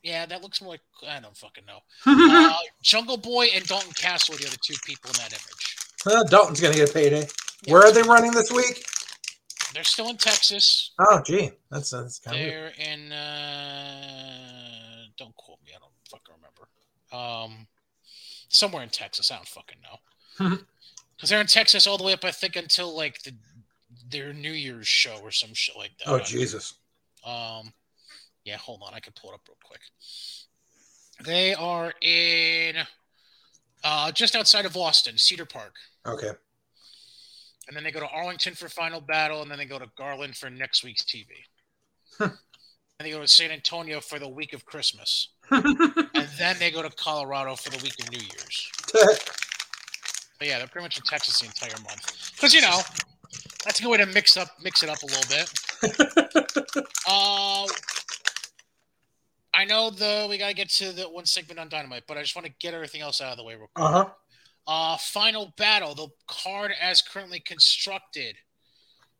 Yeah, 0.02 0.24
that 0.26 0.42
looks 0.42 0.62
more 0.62 0.72
like 0.72 0.80
I 1.08 1.20
don't 1.20 1.36
fucking 1.36 1.64
know. 1.66 1.80
Uh, 2.06 2.56
Jungle 2.82 3.16
Boy 3.18 3.48
and 3.54 3.66
Dalton 3.66 3.92
Castle 3.92 4.34
are 4.34 4.38
the 4.38 4.46
other 4.46 4.56
two 4.62 4.74
people 4.84 5.10
in 5.10 5.16
that 5.18 5.32
image. 5.32 5.76
Uh, 6.06 6.24
Dalton's 6.24 6.60
gonna 6.60 6.74
get 6.74 6.90
a 6.90 6.92
payday. 6.92 7.26
Where 7.68 7.82
are 7.82 7.92
they 7.92 8.02
running 8.02 8.32
this 8.32 8.50
week? 8.50 8.82
They're 9.74 9.84
still 9.84 10.08
in 10.08 10.16
Texas. 10.16 10.92
Oh, 10.98 11.20
gee, 11.24 11.50
that's 11.70 11.90
that's 11.90 12.18
kind 12.18 12.36
of 12.36 12.42
weird. 12.42 12.72
They're 12.76 12.92
in. 12.92 13.12
Uh, 13.12 15.04
don't 15.18 15.36
quote 15.36 15.58
me. 15.64 15.72
I 15.76 15.78
don't 15.78 15.92
fucking 16.10 16.34
remember. 16.36 16.68
Um, 17.12 17.66
somewhere 18.48 18.82
in 18.82 18.88
Texas. 18.88 19.30
I 19.30 19.36
don't 19.36 19.48
fucking 19.48 19.78
know. 19.82 20.58
Because 21.20 21.28
they're 21.28 21.40
in 21.42 21.46
Texas 21.48 21.86
all 21.86 21.98
the 21.98 22.04
way 22.04 22.14
up, 22.14 22.24
I 22.24 22.30
think, 22.30 22.56
until 22.56 22.96
like 22.96 23.22
the 23.24 23.34
their 24.10 24.32
New 24.32 24.52
Year's 24.52 24.88
show 24.88 25.18
or 25.22 25.30
some 25.30 25.54
shit 25.54 25.76
like 25.76 25.92
that. 25.98 26.08
Oh, 26.10 26.18
Jesus. 26.18 26.74
Um, 27.24 27.72
yeah, 28.44 28.56
hold 28.56 28.82
on, 28.86 28.94
I 28.94 29.00
can 29.00 29.12
pull 29.20 29.30
it 29.30 29.34
up 29.34 29.40
real 29.48 29.56
quick. 29.62 29.80
They 31.24 31.54
are 31.54 31.92
in 32.00 32.76
uh, 33.84 34.12
just 34.12 34.34
outside 34.34 34.64
of 34.64 34.76
Austin, 34.76 35.18
Cedar 35.18 35.44
Park, 35.44 35.74
Okay. 36.06 36.30
and 37.68 37.76
then 37.76 37.84
they 37.84 37.90
go 37.90 38.00
to 38.00 38.08
Arlington 38.08 38.54
for 38.54 38.68
Final 38.68 39.00
Battle, 39.00 39.42
and 39.42 39.50
then 39.50 39.58
they 39.58 39.66
go 39.66 39.78
to 39.78 39.90
Garland 39.98 40.36
for 40.36 40.48
next 40.50 40.82
week's 40.82 41.02
TV. 41.04 41.26
And 42.18 43.06
they 43.06 43.10
go 43.12 43.20
to 43.20 43.28
San 43.28 43.50
Antonio 43.50 44.00
for 44.00 44.18
the 44.18 44.28
week 44.28 44.52
of 44.52 44.64
Christmas, 44.66 45.28
and 45.50 46.28
then 46.38 46.56
they 46.58 46.70
go 46.70 46.82
to 46.82 46.90
Colorado 46.90 47.56
for 47.56 47.70
the 47.70 47.82
week 47.82 47.94
of 48.02 48.10
New 48.10 48.18
Year's. 48.20 48.70
But 50.38 50.48
yeah, 50.48 50.56
they're 50.56 50.68
pretty 50.68 50.86
much 50.86 50.96
in 50.96 51.02
Texas 51.04 51.38
the 51.40 51.44
entire 51.48 51.78
month. 51.82 52.32
Because 52.34 52.54
you 52.54 52.62
know, 52.62 52.80
that's 53.64 53.80
a 53.80 53.82
good 53.82 53.90
way 53.90 53.98
to 53.98 54.06
mix 54.06 54.36
up 54.36 54.48
mix 54.62 54.82
it 54.82 54.88
up 54.88 55.02
a 55.02 55.06
little 55.06 55.28
bit. 55.28 56.86
uh, 57.08 57.66
I 59.52 59.64
know 59.66 59.90
the 59.90 60.26
we 60.28 60.38
gotta 60.38 60.54
get 60.54 60.70
to 60.70 60.92
the 60.92 61.02
one 61.04 61.26
segment 61.26 61.58
on 61.58 61.68
Dynamite, 61.68 62.04
but 62.06 62.16
I 62.16 62.22
just 62.22 62.34
want 62.34 62.46
to 62.46 62.52
get 62.58 62.74
everything 62.74 63.00
else 63.00 63.20
out 63.20 63.32
of 63.32 63.36
the 63.36 63.44
way 63.44 63.54
real 63.54 63.68
quick. 63.74 63.84
uh 63.84 63.92
huh. 63.92 64.10
Uh, 64.66 64.96
final 64.98 65.52
battle, 65.56 65.94
the 65.94 66.08
card 66.28 66.72
as 66.80 67.02
currently 67.02 67.40
constructed. 67.40 68.36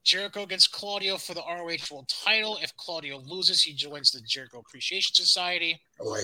Jericho 0.05 0.45
against 0.45 0.73
Claudio 0.73 1.19
for 1.19 1.35
the 1.35 1.43
ROH 1.43 1.93
World 1.93 2.09
title. 2.09 2.59
If 2.63 2.75
Claudio 2.77 3.19
loses, 3.19 3.63
he 3.63 3.75
joins 3.75 4.11
the 4.13 4.21
Jericho 4.21 4.61
Appreciation 4.61 5.15
Society. 5.15 5.81
Boy. 5.99 6.21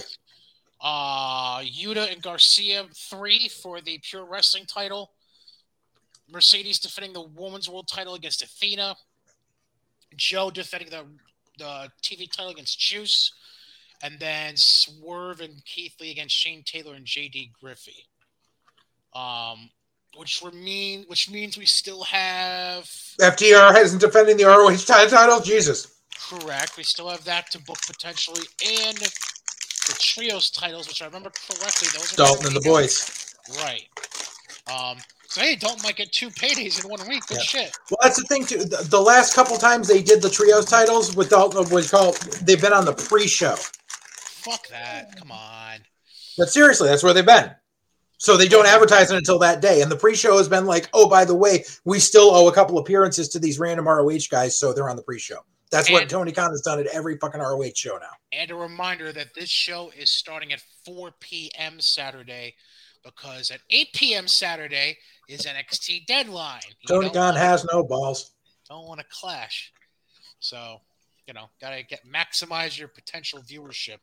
Uh, 0.81 1.61
Yuta 1.61 2.13
and 2.13 2.23
Garcia 2.23 2.87
three 2.95 3.49
for 3.49 3.81
the 3.81 3.99
Pure 4.03 4.27
Wrestling 4.27 4.65
title. 4.67 5.13
Mercedes 6.31 6.79
defending 6.79 7.13
the 7.13 7.23
Women's 7.23 7.69
World 7.69 7.89
title 7.89 8.15
against 8.15 8.43
Athena. 8.43 8.97
Joe 10.17 10.51
defending 10.51 10.91
the 10.91 11.05
the 11.59 11.91
TV 12.03 12.31
title 12.31 12.53
against 12.53 12.79
Juice, 12.79 13.33
and 14.03 14.19
then 14.19 14.57
Swerve 14.57 15.41
and 15.41 15.65
Keith 15.65 15.95
Lee 16.01 16.11
against 16.11 16.35
Shane 16.37 16.63
Taylor 16.65 16.95
and 16.95 17.07
JD 17.07 17.53
Griffey. 17.61 18.07
Um, 19.15 19.71
which 20.17 20.43
were 20.43 20.53
mean, 20.53 21.05
which 21.09 21.31
means 21.31 21.57
we 21.57 21.67
still 21.67 22.05
have 22.05 22.85
FTR 23.21 23.75
hasn't 23.75 24.01
defending 24.01 24.37
the 24.37 24.45
ROH 24.45 24.77
title. 24.87 25.41
Jesus. 25.41 25.99
Correct. 26.19 26.77
We 26.77 26.83
still 26.83 27.09
have 27.09 27.25
that 27.25 27.51
to 27.53 27.63
book 27.63 27.79
potentially, 27.87 28.43
and 28.67 28.97
the 28.97 29.97
trios 29.99 30.51
titles, 30.51 30.89
which 30.89 31.03
I 31.03 31.07
remember 31.07 31.31
correctly, 31.31 31.89
those 31.95 32.13
are 32.13 32.17
Dalton 32.17 32.47
and 32.47 32.57
the 32.57 32.61
boys. 32.61 33.35
Right. 33.59 33.89
Um. 34.73 34.99
So 35.37 35.55
don't 35.57 35.83
might 35.83 35.97
get 35.97 36.13
two 36.13 36.31
paydays 36.31 36.83
in 36.83 36.89
one 36.89 37.07
week. 37.07 37.27
Good 37.27 37.37
Yeah. 37.37 37.43
shit. 37.43 37.79
Well, 37.91 37.99
that's 38.03 38.17
the 38.17 38.25
thing 38.25 38.47
too. 38.47 38.65
The, 38.65 38.87
the 38.89 39.01
last 39.01 39.35
couple 39.35 39.59
times 39.59 39.87
they 39.87 40.01
did 40.03 40.23
the 40.23 40.31
trios 40.31 40.65
titles 40.65 41.15
with 41.15 41.29
Dalton, 41.29 41.69
was 41.69 41.91
called 41.91 42.17
they've 42.47 42.61
been 42.61 42.73
on 42.73 42.87
the 42.87 42.95
pre-show. 42.95 43.55
Fuck 43.57 44.67
that. 44.69 45.15
Come 45.19 45.31
on. 45.31 45.81
But 46.39 46.49
seriously, 46.49 46.89
that's 46.89 47.03
where 47.03 47.13
they've 47.13 47.27
been. 47.27 47.51
So 48.17 48.39
they 48.39 48.49
don't 48.49 48.65
advertise 48.65 49.11
it 49.11 49.17
until 49.19 49.39
that 49.41 49.61
day. 49.61 49.83
And 49.83 49.93
the 49.93 49.97
pre-show 49.97 50.39
has 50.39 50.49
been 50.49 50.65
like, 50.65 50.89
oh, 50.95 51.07
by 51.07 51.27
the 51.27 51.35
way, 51.35 51.67
we 51.85 51.99
still 51.99 52.31
owe 52.35 52.49
a 52.49 52.53
couple 52.53 52.79
appearances 52.79 53.29
to 53.31 53.39
these 53.39 53.59
random 53.59 53.87
ROH 53.87 54.21
guys, 54.31 54.59
so 54.59 54.73
they're 54.73 54.89
on 54.89 54.97
the 54.97 55.03
pre-show. 55.03 55.41
That's 55.71 55.91
what 55.91 56.09
Tony 56.09 56.33
Khan 56.33 56.49
has 56.51 56.63
done 56.63 56.81
at 56.81 56.87
every 56.87 57.19
fucking 57.19 57.41
ROH 57.43 57.73
show 57.75 57.99
now. 57.99 58.07
And 58.33 58.51
a 58.51 58.55
reminder 58.55 59.13
that 59.13 59.35
this 59.35 59.51
show 59.51 59.91
is 59.99 60.09
starting 60.11 60.55
at 60.55 60.63
4 60.87 61.13
p.m. 61.21 61.79
Saturday 61.79 62.55
because 63.05 63.51
at 63.51 63.61
8 63.69 63.93
p.m. 63.93 64.29
Saturday 64.29 64.97
is 65.29 65.47
NXT 65.47 66.07
deadline. 66.07 66.61
You 66.81 66.89
Tony 66.89 67.07
don't 67.07 67.15
Khan 67.15 67.23
wanna- 67.35 67.39
has 67.41 67.65
no 67.65 67.83
balls. 67.83 68.33
don't 68.69 68.87
want 68.87 69.01
to 69.01 69.07
clash. 69.11 69.73
So, 70.41 70.81
you 71.27 71.35
know, 71.35 71.49
gotta 71.61 71.83
get 71.83 72.07
maximize 72.07 72.79
your 72.79 72.89
potential 72.89 73.41
viewership. 73.41 73.99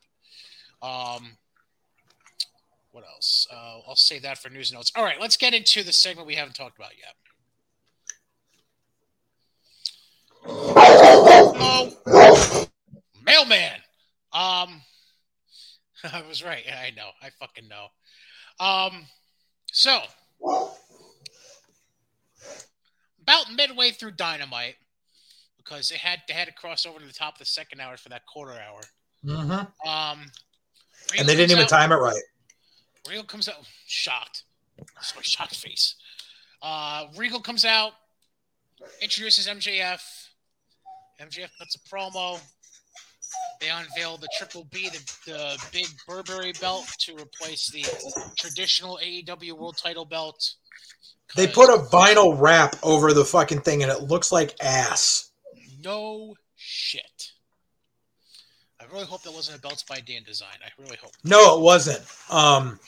Um, 0.82 1.36
what 2.90 3.04
else? 3.04 3.46
Uh, 3.50 3.80
I'll 3.88 3.96
save 3.96 4.22
that 4.22 4.38
for 4.38 4.50
news 4.50 4.72
notes. 4.72 4.92
All 4.94 5.04
right, 5.04 5.20
let's 5.20 5.36
get 5.36 5.54
into 5.54 5.82
the 5.82 5.92
segment 5.92 6.26
we 6.26 6.34
haven't 6.34 6.54
talked 6.54 6.78
about 6.78 6.92
yet. 6.96 7.14
Oh, 10.46 12.66
mailman. 13.24 13.78
Um, 14.32 14.82
I 16.04 16.22
was 16.28 16.42
right. 16.44 16.64
I 16.70 16.90
know. 16.96 17.08
I 17.22 17.30
fucking 17.30 17.66
know. 17.68 17.86
Um, 18.60 19.06
so 19.72 20.00
about 23.22 23.52
midway 23.52 23.90
through 23.90 24.12
Dynamite, 24.12 24.76
because 25.56 25.88
they 25.88 25.96
had 25.96 26.20
they 26.28 26.34
had 26.34 26.46
to 26.48 26.54
cross 26.54 26.84
over 26.86 26.98
to 26.98 27.06
the 27.06 27.12
top 27.12 27.34
of 27.34 27.38
the 27.38 27.44
second 27.44 27.80
hour 27.80 27.96
for 27.96 28.08
that 28.10 28.26
quarter 28.26 28.52
hour. 28.52 28.80
Mhm. 29.24 29.86
Um, 29.86 30.30
And 31.18 31.28
they 31.28 31.34
didn't 31.34 31.50
even 31.52 31.66
time 31.66 31.92
it 31.92 31.96
right. 31.96 32.22
Regal 33.08 33.24
comes 33.24 33.48
out 33.48 33.56
shocked. 33.86 34.44
That's 34.78 35.14
my 35.14 35.22
shocked 35.22 35.56
face. 35.56 35.96
Uh, 36.62 37.06
Regal 37.16 37.40
comes 37.40 37.64
out, 37.64 37.92
introduces 39.00 39.46
MJF. 39.46 40.00
MJF 41.20 41.50
puts 41.58 41.76
a 41.76 41.78
promo. 41.80 42.40
They 43.60 43.68
unveil 43.70 44.16
the 44.16 44.28
Triple 44.36 44.64
B, 44.64 44.88
the, 44.88 44.98
the 45.26 45.66
big 45.72 45.86
Burberry 46.06 46.52
belt, 46.60 46.86
to 47.00 47.14
replace 47.16 47.68
the 47.70 47.82
traditional 48.36 48.98
AEW 49.02 49.52
World 49.52 49.76
Title 49.76 50.04
belt. 50.04 50.54
They 51.36 51.46
put 51.46 51.68
a 51.68 51.82
vinyl 51.82 52.38
wrap 52.40 52.76
over 52.82 53.12
the 53.12 53.24
fucking 53.24 53.62
thing 53.62 53.82
and 53.82 53.90
it 53.90 54.02
looks 54.02 54.30
like 54.30 54.54
ass. 54.62 55.30
no 55.82 56.34
shit. 56.56 57.32
I 58.80 58.84
really 58.92 59.06
hope 59.06 59.22
that 59.22 59.32
wasn't 59.32 59.58
a 59.58 59.60
belts 59.60 59.82
by 59.82 60.00
Dan 60.00 60.22
design. 60.22 60.56
I 60.64 60.70
really 60.80 60.96
hope. 60.96 61.12
No, 61.24 61.58
it 61.58 61.62
wasn't. 61.62 62.02
Um 62.30 62.78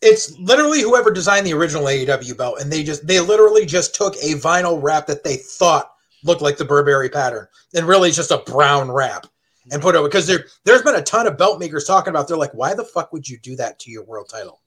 it's 0.00 0.38
literally 0.38 0.82
whoever 0.82 1.10
designed 1.10 1.46
the 1.46 1.54
original 1.54 1.84
AEW 1.84 2.36
belt, 2.36 2.60
and 2.60 2.70
they 2.70 2.84
just 2.84 3.06
they 3.06 3.20
literally 3.20 3.66
just 3.66 3.94
took 3.94 4.14
a 4.16 4.34
vinyl 4.34 4.80
wrap 4.80 5.06
that 5.06 5.24
they 5.24 5.36
thought 5.36 5.92
looked 6.24 6.42
like 6.42 6.56
the 6.56 6.64
Burberry 6.64 7.08
pattern, 7.08 7.48
and 7.74 7.86
really 7.86 8.08
it's 8.08 8.16
just 8.16 8.30
a 8.30 8.38
brown 8.38 8.90
wrap, 8.90 9.26
and 9.72 9.82
put 9.82 9.94
it 9.94 9.98
over 9.98 10.08
because 10.08 10.26
there 10.26 10.44
there's 10.64 10.82
been 10.82 10.94
a 10.94 11.02
ton 11.02 11.26
of 11.26 11.36
belt 11.36 11.58
makers 11.58 11.84
talking 11.84 12.10
about. 12.10 12.28
They're 12.28 12.36
like, 12.36 12.54
why 12.54 12.74
the 12.74 12.84
fuck 12.84 13.12
would 13.12 13.28
you 13.28 13.38
do 13.38 13.56
that 13.56 13.78
to 13.80 13.90
your 13.90 14.04
world 14.04 14.28
title? 14.28 14.60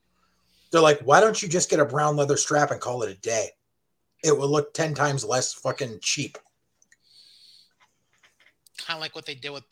They're 0.72 0.80
like, 0.80 1.00
why 1.02 1.20
don't 1.20 1.40
you 1.40 1.48
just 1.48 1.70
get 1.70 1.78
a 1.78 1.84
brown 1.84 2.16
leather 2.16 2.36
strap 2.36 2.70
and 2.70 2.80
call 2.80 3.02
it 3.02 3.10
a 3.10 3.20
day? 3.20 3.50
It 4.24 4.36
will 4.36 4.48
look 4.48 4.72
ten 4.74 4.94
times 4.94 5.24
less 5.24 5.52
fucking 5.52 5.98
cheap. 6.00 6.38
kind 8.86 8.96
of 8.96 9.00
like 9.00 9.14
what 9.14 9.26
they 9.26 9.34
did 9.34 9.50
with 9.50 9.64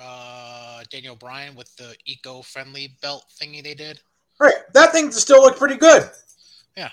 uh, 0.00 0.82
Daniel 0.90 1.16
Bryan 1.16 1.54
with 1.54 1.74
the 1.76 1.94
eco-friendly 2.04 2.96
belt 3.02 3.24
thingy 3.40 3.62
they 3.62 3.74
did. 3.74 4.00
Right, 4.40 4.54
that 4.74 4.92
thing 4.92 5.10
still 5.12 5.40
looked 5.42 5.58
pretty 5.58 5.76
good. 5.76 6.10
Yeah. 6.76 6.90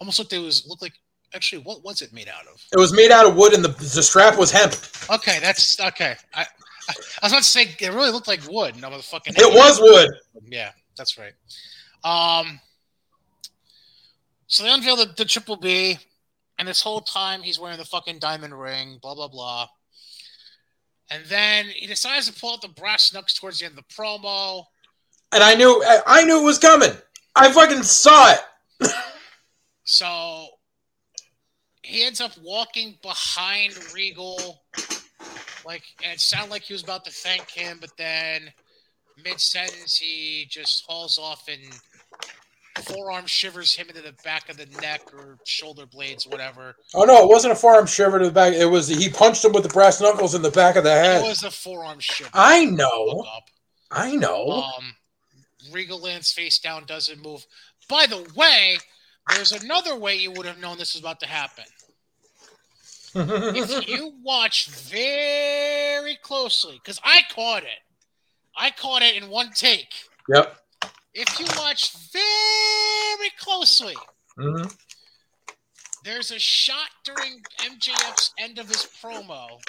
Almost 0.00 0.18
looked 0.18 0.32
it 0.32 0.38
was 0.38 0.66
looked 0.66 0.82
like 0.82 0.92
actually 1.34 1.62
what 1.62 1.84
was 1.84 2.02
it 2.02 2.12
made 2.12 2.28
out 2.28 2.46
of? 2.52 2.62
It 2.72 2.78
was 2.78 2.92
made 2.92 3.10
out 3.10 3.26
of 3.26 3.36
wood, 3.36 3.52
and 3.54 3.64
the 3.64 3.68
the 3.68 4.02
strap 4.02 4.38
was 4.38 4.50
hemp. 4.50 4.74
Okay, 5.10 5.38
that's 5.40 5.78
okay. 5.80 6.16
I 6.34 6.42
I, 6.42 6.44
I 6.88 6.94
was 7.22 7.32
about 7.32 7.42
to 7.42 7.44
say 7.44 7.62
it 7.78 7.92
really 7.92 8.10
looked 8.10 8.28
like 8.28 8.40
wood. 8.50 8.80
No, 8.80 8.90
the 8.90 9.02
fucking 9.02 9.34
It 9.36 9.54
was 9.54 9.80
wood. 9.80 10.10
Yeah, 10.48 10.72
that's 10.96 11.18
right. 11.18 11.32
Um, 12.04 12.60
so 14.46 14.64
they 14.64 14.72
unveil 14.72 14.96
the, 14.96 15.12
the 15.16 15.24
triple 15.24 15.56
B, 15.56 15.98
and 16.58 16.66
this 16.66 16.82
whole 16.82 17.00
time 17.00 17.42
he's 17.42 17.58
wearing 17.58 17.78
the 17.78 17.84
fucking 17.84 18.18
diamond 18.18 18.58
ring. 18.58 18.98
Blah 19.00 19.14
blah 19.14 19.28
blah. 19.28 19.68
And 21.10 21.24
then 21.26 21.66
he 21.66 21.86
decides 21.86 22.30
to 22.30 22.40
pull 22.40 22.52
out 22.52 22.62
the 22.62 22.68
brass 22.68 23.12
knucks 23.12 23.34
towards 23.34 23.58
the 23.58 23.66
end 23.66 23.76
of 23.76 23.84
the 23.88 23.94
promo. 23.94 24.64
and 25.32 25.42
I 25.42 25.54
knew 25.54 25.82
I, 26.06 26.24
knew 26.24 26.40
it 26.40 26.44
was 26.44 26.58
coming. 26.58 26.92
I 27.34 27.52
fucking 27.52 27.82
saw 27.82 28.32
it. 28.32 28.40
So 29.84 30.46
he 31.82 32.04
ends 32.04 32.20
up 32.20 32.30
walking 32.38 32.96
behind 33.02 33.74
Regal, 33.92 34.62
like, 35.66 35.82
and 36.04 36.12
it 36.12 36.20
sounded 36.20 36.50
like 36.50 36.62
he 36.62 36.72
was 36.72 36.84
about 36.84 37.04
to 37.06 37.10
thank 37.10 37.50
him, 37.50 37.78
but 37.80 37.96
then 37.96 38.52
mid 39.24 39.40
sentence 39.40 39.96
he 39.96 40.46
just 40.48 40.84
hauls 40.86 41.18
off 41.18 41.48
and 41.48 41.60
forearm 42.78 43.26
shivers 43.26 43.74
him 43.74 43.88
into 43.88 44.00
the 44.00 44.14
back 44.24 44.48
of 44.48 44.56
the 44.56 44.66
neck 44.80 45.02
or 45.12 45.38
shoulder 45.44 45.86
blades, 45.86 46.26
whatever. 46.26 46.76
Oh 46.94 47.04
no, 47.04 47.22
it 47.22 47.28
wasn't 47.28 47.52
a 47.52 47.56
forearm 47.56 47.86
shiver 47.86 48.18
to 48.18 48.26
the 48.26 48.30
back. 48.30 48.52
It 48.54 48.66
was 48.66 48.88
he 48.88 49.08
punched 49.08 49.44
him 49.44 49.52
with 49.52 49.62
the 49.62 49.68
brass 49.68 50.00
knuckles 50.00 50.34
in 50.34 50.42
the 50.42 50.50
back 50.50 50.76
of 50.76 50.84
the 50.84 50.90
head. 50.92 51.22
It 51.22 51.28
was 51.28 51.42
a 51.42 51.50
forearm 51.50 51.98
shiver. 52.00 52.30
I 52.32 52.64
know. 52.64 53.26
I 53.90 54.14
know. 54.16 54.50
Um, 54.50 54.94
Regal 55.72 56.00
lands 56.00 56.32
face 56.32 56.58
down, 56.58 56.84
doesn't 56.86 57.22
move. 57.22 57.44
By 57.88 58.06
the 58.06 58.26
way, 58.36 58.78
there's 59.34 59.52
another 59.52 59.96
way 59.96 60.16
you 60.16 60.30
would 60.32 60.46
have 60.46 60.60
known 60.60 60.78
this 60.78 60.94
was 60.94 61.00
about 61.00 61.20
to 61.20 61.26
happen. 61.26 61.64
if 63.14 63.88
you 63.88 64.14
watch 64.22 64.68
very 64.70 66.16
closely, 66.22 66.80
because 66.82 67.00
I 67.04 67.22
caught 67.34 67.64
it, 67.64 67.80
I 68.56 68.70
caught 68.70 69.02
it 69.02 69.20
in 69.20 69.28
one 69.28 69.50
take. 69.54 69.92
yep. 70.28 70.59
If 71.14 71.38
you 71.40 71.46
watch 71.56 71.92
very 72.12 73.30
closely, 73.38 73.96
Mhm. 74.38 74.78
there's 76.04 76.30
a 76.30 76.38
shot 76.38 76.90
during 77.04 77.42
MJF's 77.58 78.32
end 78.38 78.58
of 78.58 78.68
his 78.68 78.86
promo 78.86 79.60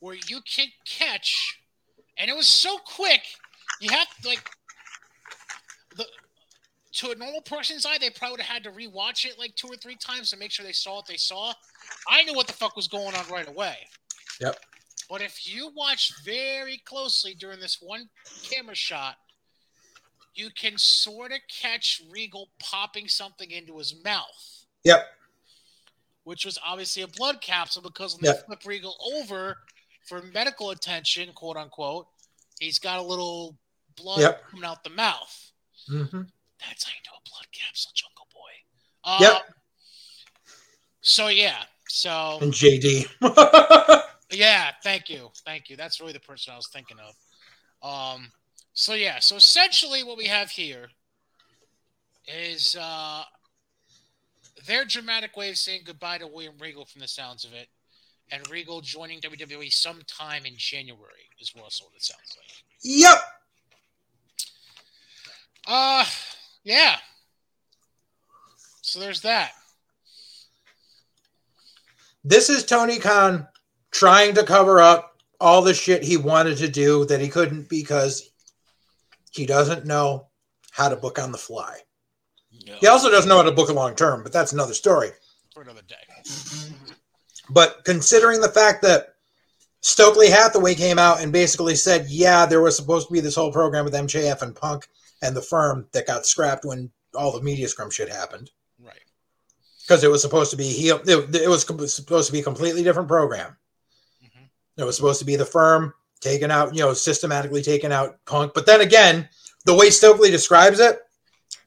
where 0.00 0.16
you 0.26 0.40
can 0.42 0.72
catch, 0.84 1.60
and 2.16 2.28
it 2.30 2.34
was 2.34 2.48
so 2.48 2.78
quick, 2.78 3.22
you 3.80 3.90
have 3.90 4.08
to 4.22 4.28
like 4.28 4.50
the 5.96 6.06
to 6.92 7.10
a 7.10 7.14
normal 7.14 7.42
person's 7.42 7.84
eye, 7.84 7.98
they 7.98 8.08
probably 8.08 8.32
would 8.32 8.40
have 8.40 8.54
had 8.54 8.64
to 8.64 8.72
rewatch 8.72 9.26
it 9.26 9.38
like 9.38 9.54
two 9.54 9.68
or 9.68 9.76
three 9.76 9.96
times 9.96 10.30
to 10.30 10.36
make 10.36 10.50
sure 10.50 10.64
they 10.64 10.72
saw 10.72 10.96
what 10.96 11.06
they 11.06 11.18
saw. 11.18 11.52
I 12.08 12.22
knew 12.22 12.32
what 12.32 12.46
the 12.46 12.54
fuck 12.54 12.74
was 12.74 12.88
going 12.88 13.14
on 13.14 13.28
right 13.28 13.46
away. 13.46 13.90
Yep. 14.40 14.64
But 15.08 15.20
if 15.20 15.46
you 15.46 15.68
watch 15.68 16.10
very 16.24 16.78
closely 16.78 17.34
during 17.34 17.60
this 17.60 17.82
one 17.82 18.08
camera 18.44 18.74
shot, 18.74 19.18
you 20.36 20.50
can 20.50 20.76
sort 20.78 21.32
of 21.32 21.38
catch 21.48 22.02
Regal 22.10 22.48
popping 22.58 23.08
something 23.08 23.50
into 23.50 23.78
his 23.78 23.94
mouth 24.04 24.64
Yep. 24.84 25.06
which 26.24 26.44
was 26.44 26.58
obviously 26.64 27.02
a 27.02 27.08
blood 27.08 27.40
capsule 27.40 27.82
because 27.82 28.14
when 28.16 28.24
Yeah. 28.24 28.32
they 28.32 28.46
flip 28.46 28.64
Regal 28.64 28.96
over 29.14 29.58
for 30.06 30.22
medical 30.22 30.70
attention, 30.70 31.32
quote 31.32 31.56
unquote, 31.56 32.08
he's 32.60 32.78
got 32.78 32.98
a 32.98 33.02
little 33.02 33.56
blood 33.96 34.20
Yep. 34.20 34.50
coming 34.50 34.64
out 34.64 34.82
the 34.84 34.90
mouth. 34.90 35.52
Mhm. 35.88 36.30
That's 36.58 36.84
how 36.84 36.90
you 36.92 37.00
know 37.10 37.16
a 37.18 37.28
blood 37.28 37.46
capsule, 37.52 37.92
Jungle 37.94 38.26
Boy. 38.32 38.52
Uh, 39.04 39.18
Yep. 39.20 39.54
So 41.00 41.28
yeah, 41.28 41.64
so 41.88 42.38
And 42.42 42.52
JD. 42.52 43.06
yeah, 44.30 44.72
thank 44.82 45.08
you, 45.08 45.30
thank 45.44 45.70
you. 45.70 45.76
That's 45.76 46.00
really 46.00 46.12
the 46.12 46.20
person 46.20 46.52
I 46.52 46.56
was 46.56 46.68
thinking 46.68 46.98
of. 46.98 47.14
Um, 47.82 48.32
so 48.76 48.92
yeah, 48.92 49.18
so 49.20 49.36
essentially 49.36 50.04
what 50.04 50.18
we 50.18 50.26
have 50.26 50.50
here 50.50 50.88
is 52.28 52.76
uh, 52.78 53.22
their 54.66 54.84
dramatic 54.84 55.34
way 55.34 55.48
of 55.48 55.56
saying 55.56 55.80
goodbye 55.86 56.18
to 56.18 56.26
William 56.26 56.56
Regal 56.60 56.84
from 56.84 57.00
the 57.00 57.08
sounds 57.08 57.46
of 57.46 57.54
it. 57.54 57.68
and 58.30 58.46
Regal 58.50 58.82
joining 58.82 59.18
WWE 59.22 59.72
sometime 59.72 60.44
in 60.44 60.52
January, 60.58 61.30
is 61.40 61.52
what 61.54 61.66
it 61.68 61.72
sounds 61.72 62.36
like. 62.36 62.64
Yep. 62.82 63.18
Uh, 65.66 66.04
yeah. 66.62 66.96
So 68.82 69.00
there's 69.00 69.22
that. 69.22 69.52
This 72.24 72.50
is 72.50 72.66
Tony 72.66 72.98
Khan 72.98 73.48
trying 73.90 74.34
to 74.34 74.42
cover 74.42 74.80
up 74.82 75.16
all 75.40 75.62
the 75.62 75.72
shit 75.72 76.02
he 76.02 76.18
wanted 76.18 76.58
to 76.58 76.68
do 76.68 77.06
that 77.06 77.20
he 77.20 77.28
couldn't 77.28 77.70
because 77.70 78.30
he 79.36 79.46
doesn't 79.46 79.86
know 79.86 80.28
how 80.72 80.88
to 80.88 80.96
book 80.96 81.18
on 81.18 81.30
the 81.32 81.38
fly. 81.38 81.78
No, 82.66 82.74
He 82.80 82.86
also 82.86 83.10
doesn't 83.10 83.28
know 83.28 83.36
how 83.36 83.42
to 83.42 83.52
book 83.52 83.68
a 83.68 83.72
long 83.72 83.94
term, 83.94 84.22
but 84.22 84.32
that's 84.32 84.52
another 84.52 84.74
story. 84.74 85.10
for 85.54 85.62
another 85.62 85.82
day. 85.82 85.96
But 87.48 87.84
considering 87.84 88.40
the 88.40 88.48
fact 88.48 88.82
that 88.82 89.14
Stokely 89.80 90.28
Hathaway 90.28 90.74
came 90.74 90.98
out 90.98 91.20
and 91.22 91.32
basically 91.32 91.76
said, 91.76 92.06
yeah, 92.08 92.44
there 92.44 92.60
was 92.60 92.76
supposed 92.76 93.06
to 93.06 93.12
be 93.12 93.20
this 93.20 93.36
whole 93.36 93.52
program 93.52 93.84
with 93.84 93.94
MJF 93.94 94.42
and 94.42 94.54
Punk 94.54 94.88
and 95.22 95.34
the 95.36 95.40
firm 95.42 95.86
that 95.92 96.06
got 96.06 96.26
scrapped 96.26 96.64
when 96.64 96.90
all 97.14 97.32
the 97.32 97.40
media 97.42 97.68
scrum 97.68 97.88
shit 97.90 98.08
happened 98.10 98.50
Right. 98.82 99.00
because 99.80 100.02
it 100.04 100.10
was 100.10 100.20
supposed 100.20 100.50
to 100.50 100.56
be 100.58 100.64
he 100.64 100.88
it, 100.90 101.08
it 101.08 101.48
was 101.48 101.62
supposed 101.62 102.26
to 102.26 102.32
be 102.32 102.40
a 102.40 102.44
completely 102.44 102.82
different 102.82 103.08
program. 103.08 103.56
Mhm. 104.22 104.48
It 104.76 104.84
was 104.84 104.96
supposed 104.96 105.20
to 105.20 105.24
be 105.24 105.36
the 105.36 105.46
firm 105.46 105.94
taking 106.20 106.50
out, 106.50 106.74
you 106.74 106.80
know, 106.80 106.92
systematically 106.92 107.62
taking 107.62 107.92
out 107.92 108.24
Punk. 108.24 108.52
But 108.54 108.66
then 108.66 108.80
again, 108.80 109.28
the 109.64 109.74
way 109.74 109.90
Stokely 109.90 110.30
describes 110.30 110.80
it, 110.80 111.00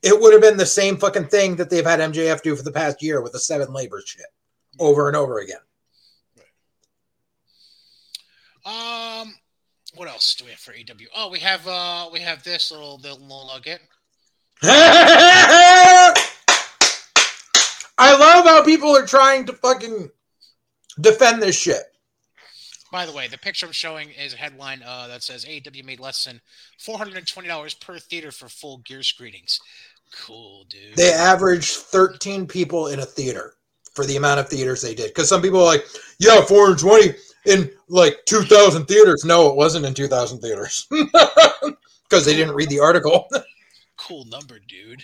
it 0.01 0.19
would 0.19 0.33
have 0.33 0.41
been 0.41 0.57
the 0.57 0.65
same 0.65 0.97
fucking 0.97 1.27
thing 1.27 1.55
that 1.57 1.69
they've 1.69 1.85
had 1.85 1.99
MJF 1.99 2.41
do 2.41 2.55
for 2.55 2.63
the 2.63 2.71
past 2.71 3.03
year 3.03 3.21
with 3.21 3.33
the 3.33 3.39
seven 3.39 3.73
labor 3.73 4.01
shit 4.05 4.25
over 4.79 5.07
and 5.07 5.17
over 5.17 5.39
again. 5.39 5.57
Um, 8.65 9.33
what 9.95 10.07
else 10.07 10.35
do 10.35 10.45
we 10.45 10.51
have 10.51 10.59
for 10.59 10.73
AW? 10.73 11.07
Oh, 11.15 11.29
we 11.29 11.39
have 11.39 11.67
uh, 11.67 12.09
we 12.11 12.19
have 12.19 12.43
this 12.43 12.71
little 12.71 12.99
little 12.99 13.49
nugget. 13.51 13.81
I 14.61 16.13
love 18.17 18.45
how 18.45 18.63
people 18.63 18.95
are 18.95 19.05
trying 19.05 19.45
to 19.45 19.53
fucking 19.53 20.09
defend 21.01 21.41
this 21.41 21.57
shit. 21.57 21.88
By 22.91 23.05
the 23.05 23.11
way, 23.11 23.27
the 23.27 23.37
picture 23.37 23.65
I'm 23.65 23.71
showing 23.71 24.09
is 24.09 24.33
a 24.33 24.37
headline 24.37 24.81
uh, 24.85 25.07
that 25.07 25.21
says 25.21 25.45
AEW 25.45 25.85
made 25.85 25.99
less 25.99 26.23
than 26.23 26.41
$420 26.79 27.79
per 27.79 27.99
theater 27.99 28.31
for 28.31 28.49
full 28.49 28.79
gear 28.79 29.03
screenings. 29.03 29.59
Cool, 30.25 30.65
dude. 30.69 30.95
They 30.95 31.13
averaged 31.13 31.69
13 31.71 32.47
people 32.47 32.87
in 32.87 32.99
a 32.99 33.05
theater 33.05 33.53
for 33.93 34.05
the 34.05 34.15
amount 34.17 34.39
of 34.39 34.49
theaters 34.49 34.81
they 34.81 34.95
did. 34.95 35.09
Because 35.09 35.29
some 35.29 35.41
people 35.41 35.59
are 35.59 35.65
like, 35.65 35.85
yeah, 36.19 36.41
420 36.41 37.13
in 37.45 37.69
like 37.89 38.17
2,000 38.25 38.85
theaters. 38.85 39.23
No, 39.23 39.47
it 39.49 39.55
wasn't 39.55 39.85
in 39.85 39.93
2,000 39.93 40.39
theaters 40.39 40.87
because 42.09 42.25
they 42.25 42.35
didn't 42.35 42.55
read 42.55 42.69
the 42.69 42.79
article. 42.79 43.27
cool 43.97 44.25
number, 44.25 44.57
dude. 44.67 45.03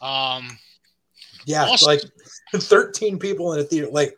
Um, 0.00 0.58
yeah, 1.44 1.64
Also- 1.66 1.86
like 1.86 2.02
13 2.54 3.18
people 3.18 3.52
in 3.52 3.60
a 3.60 3.64
theater. 3.64 3.88
Like, 3.90 4.16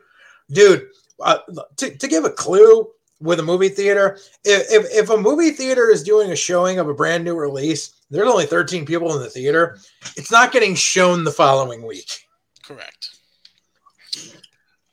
dude, 0.51 0.89
uh, 1.21 1.39
to, 1.77 1.97
to 1.97 2.09
give 2.09 2.25
a 2.25 2.31
clue 2.31 2.89
with 3.21 3.41
a 3.41 3.43
movie 3.43 3.69
theater, 3.69 4.19
if, 4.45 4.67
if, 4.71 4.87
if 4.93 5.11
a 5.11 5.17
movie 5.17 5.51
theater 5.51 5.91
is 5.91 6.03
doing 6.03 6.31
a 6.33 6.37
showing 6.37 6.79
of 6.79 6.89
a 6.89 6.95
brand 6.95 7.25
new 7.25 7.35
release, 7.35 7.95
there's 8.11 8.29
only 8.29 8.47
13 8.47 8.85
people 8.85 9.15
in 9.15 9.23
the 9.23 9.31
theater. 9.31 9.79
It's 10.17 10.31
not 10.31 10.53
getting 10.53 10.75
shown 10.75 11.25
the 11.25 11.33
following 11.33 11.87
week. 11.87 12.11
correct. 12.63 13.11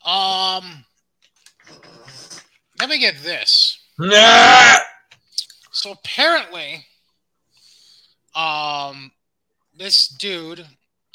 Um, 0.04 0.84
let 2.80 2.88
me 2.88 2.98
get 2.98 3.22
this. 3.22 3.78
Nah. 3.98 4.78
So 5.70 5.92
apparently, 5.92 6.84
um, 8.34 9.12
this 9.76 10.08
dude, 10.08 10.66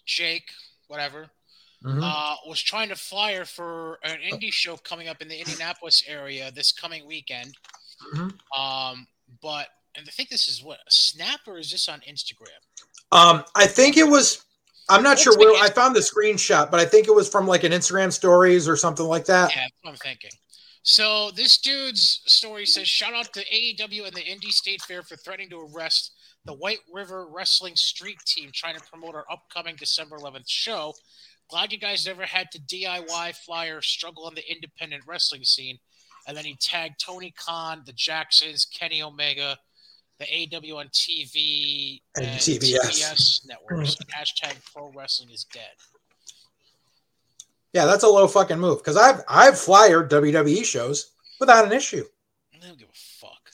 Jake, 0.05 0.49
whatever, 0.87 1.29
Mhm. 1.87 2.01
uh, 2.03 2.35
was 2.45 2.61
trying 2.61 2.89
to 2.89 2.95
flyer 2.95 3.45
for 3.45 3.99
an 4.03 4.19
indie 4.19 4.51
show 4.51 4.77
coming 4.77 5.07
up 5.07 5.21
in 5.21 5.27
the 5.27 5.39
Indianapolis 5.39 6.03
area 6.07 6.51
this 6.51 6.71
coming 6.71 7.05
weekend. 7.05 7.57
Mhm. 8.13 8.37
Um, 8.57 9.07
but 9.41 9.69
and 9.95 10.07
I 10.07 10.11
think 10.11 10.29
this 10.29 10.47
is 10.47 10.61
what 10.61 10.79
Snap 10.89 11.39
or 11.47 11.57
is 11.57 11.71
this 11.71 11.89
on 11.89 12.01
Instagram? 12.01 12.59
Um, 13.11 13.43
I 13.55 13.65
think 13.67 13.97
it 13.97 14.03
was. 14.07 14.43
I'm 14.89 15.03
not 15.03 15.19
sure 15.19 15.37
where 15.37 15.61
I 15.61 15.69
found 15.69 15.95
the 15.95 15.99
screenshot, 15.99 16.71
but 16.71 16.79
I 16.79 16.85
think 16.85 17.07
it 17.07 17.15
was 17.15 17.27
from 17.27 17.45
like 17.47 17.63
an 17.63 17.71
Instagram 17.73 18.13
stories 18.13 18.67
or 18.67 18.77
something 18.77 19.05
like 19.05 19.25
that. 19.25 19.53
Yeah, 19.53 19.61
that's 19.63 19.73
what 19.81 19.91
I'm 19.91 19.97
thinking. 19.97 20.31
So 20.83 21.31
this 21.31 21.57
dude's 21.57 22.21
story 22.27 22.65
says, 22.65 22.87
"Shout 22.87 23.13
out 23.13 23.33
to 23.33 23.43
AEW 23.53 24.05
and 24.05 24.15
the 24.15 24.23
Indy 24.25 24.51
State 24.51 24.81
Fair 24.83 25.03
for 25.03 25.17
threatening 25.17 25.49
to 25.49 25.59
arrest 25.73 26.11
the 26.45 26.53
White 26.53 26.79
River 26.89 27.27
Wrestling 27.27 27.75
Street 27.75 28.19
Team 28.25 28.51
trying 28.53 28.77
to 28.77 28.85
promote 28.85 29.13
our 29.15 29.25
upcoming 29.29 29.75
December 29.75 30.17
11th 30.17 30.47
show. 30.49 30.93
Glad 31.49 31.71
you 31.71 31.77
guys 31.79 32.05
never 32.05 32.23
had 32.25 32.51
to 32.51 32.59
DIY 32.59 33.35
flyer 33.37 33.81
struggle 33.81 34.25
on 34.25 34.35
the 34.35 34.51
independent 34.51 35.03
wrestling 35.07 35.43
scene." 35.43 35.79
And 36.27 36.35
then 36.35 36.43
he 36.45 36.55
tagged 36.55 36.99
Tony 36.99 37.31
Khan, 37.37 37.83
the 37.85 37.93
Jacksons, 37.93 38.65
Kenny 38.65 39.01
Omega, 39.01 39.57
the 40.19 40.25
AW 40.25 40.77
on 40.79 40.89
TV, 40.89 42.01
And 42.17 42.25
TBS. 42.25 43.45
networks. 43.47 43.95
Mm-hmm. 43.95 44.09
Hashtag 44.11 44.55
Pro 44.73 44.91
Wrestling 44.91 45.29
is 45.29 45.45
dead. 45.45 45.63
Yeah, 47.73 47.85
that's 47.85 48.03
a 48.03 48.07
low 48.07 48.27
fucking 48.27 48.59
move 48.59 48.79
because 48.79 48.97
I've 48.97 49.21
I've 49.27 49.53
flyered 49.53 50.09
WWE 50.09 50.65
shows 50.65 51.11
without 51.39 51.65
an 51.65 51.71
issue. 51.71 52.03
I 52.53 52.65
don't 52.65 52.77
give 52.77 52.89
a 52.89 52.93
fuck. 52.93 53.51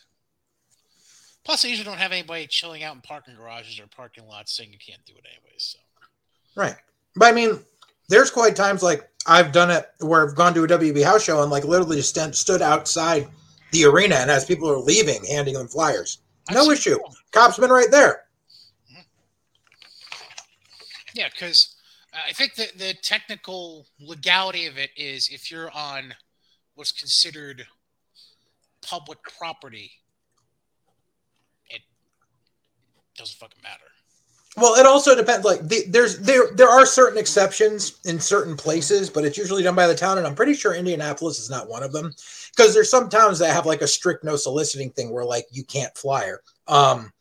Plus, 1.44 1.66
I 1.66 1.68
usually 1.68 1.84
don't 1.86 1.98
have 1.98 2.14
anybody 2.14 2.48
chilling 2.48 2.84
out 2.84 2.96
in 2.96 3.02
parking 3.02 3.36
garages 3.36 3.80
or 3.80 3.88
parking 3.88 4.26
lots 4.28 4.56
saying 4.56 4.72
you 4.72 4.80
can't 4.80 5.04
do 5.06 5.14
it 5.18 5.26
anyways. 5.30 5.76
So 5.76 5.80
Right. 6.56 6.76
But 7.16 7.26
I 7.28 7.32
mean, 7.34 7.60
there's 8.14 8.30
quite 8.30 8.56
times 8.56 8.84
like 8.84 9.10
I've 9.26 9.52
done 9.52 9.72
it 9.72 9.90
where 10.00 10.28
I've 10.28 10.36
gone 10.36 10.54
to 10.54 10.64
a 10.64 10.68
WB 10.68 11.04
house 11.04 11.24
show 11.24 11.42
and 11.42 11.50
like 11.50 11.64
literally 11.64 11.96
just 11.98 12.10
stand, 12.10 12.36
stood 12.36 12.62
outside 12.62 13.28
the 13.72 13.86
arena 13.86 14.16
and 14.16 14.30
as 14.30 14.46
people 14.46 14.70
are 14.70 14.78
leaving, 14.78 15.26
handing 15.26 15.56
them 15.56 15.68
flyers. 15.68 16.20
I've 16.48 16.56
No 16.56 16.70
issue. 16.70 16.92
people- 16.98 17.16
Cops 17.32 17.58
been 17.58 17.72
right 17.72 17.90
there. 17.90 18.26
Mm-hmm. 18.92 19.02
Yeah, 21.16 21.30
because 21.34 21.76
uh, 22.14 22.18
I 22.30 22.34
think 22.34 22.54
that 22.56 22.78
the 22.78 22.94
technical 23.02 23.88
legality 24.00 24.68
of 24.68 24.78
it 24.78 24.92
is 24.96 25.30
if 25.32 25.50
you're 25.50 25.72
on 25.72 26.14
what's 26.76 26.92
considered 26.92 27.66
public 28.84 29.18
property, 29.40 29.92
it 31.70 31.82
doesn't 33.18 33.38
fucking 33.40 33.64
matter. 33.64 33.86
Well, 34.56 34.76
it 34.76 34.86
also 34.86 35.16
depends. 35.16 35.46
Like 35.46 35.68
the, 35.68 35.84
there's 35.88 36.20
there 36.20 36.52
there 36.54 36.70
are 36.70 36.86
certain 36.86 37.18
exceptions 37.18 38.00
in 38.06 38.20
certain 38.20 38.56
places, 38.56 39.10
but 39.10 39.26
it's 39.26 39.38
usually 39.38 39.64
done 39.64 39.76
by 39.76 39.88
the 39.88 39.96
town, 39.96 40.20
and 40.20 40.28
I'm 40.28 40.36
pretty 40.36 40.54
sure 40.54 40.76
Indianapolis 40.76 41.40
is 41.40 41.50
not 41.50 41.70
one 41.70 41.82
of 41.82 41.92
them 41.92 42.14
because 42.56 42.74
there's 42.74 42.92
some 42.92 43.10
towns 43.10 43.40
that 43.40 43.54
have 43.54 43.66
like 43.66 43.82
a 43.82 43.88
strict 43.88 44.24
no 44.24 44.36
soliciting 44.36 44.92
thing 44.92 45.12
where 45.12 45.26
like 45.26 45.48
you 45.52 45.64
can't 45.64 45.98
flyer. 45.98 46.42
Um, 46.68 47.12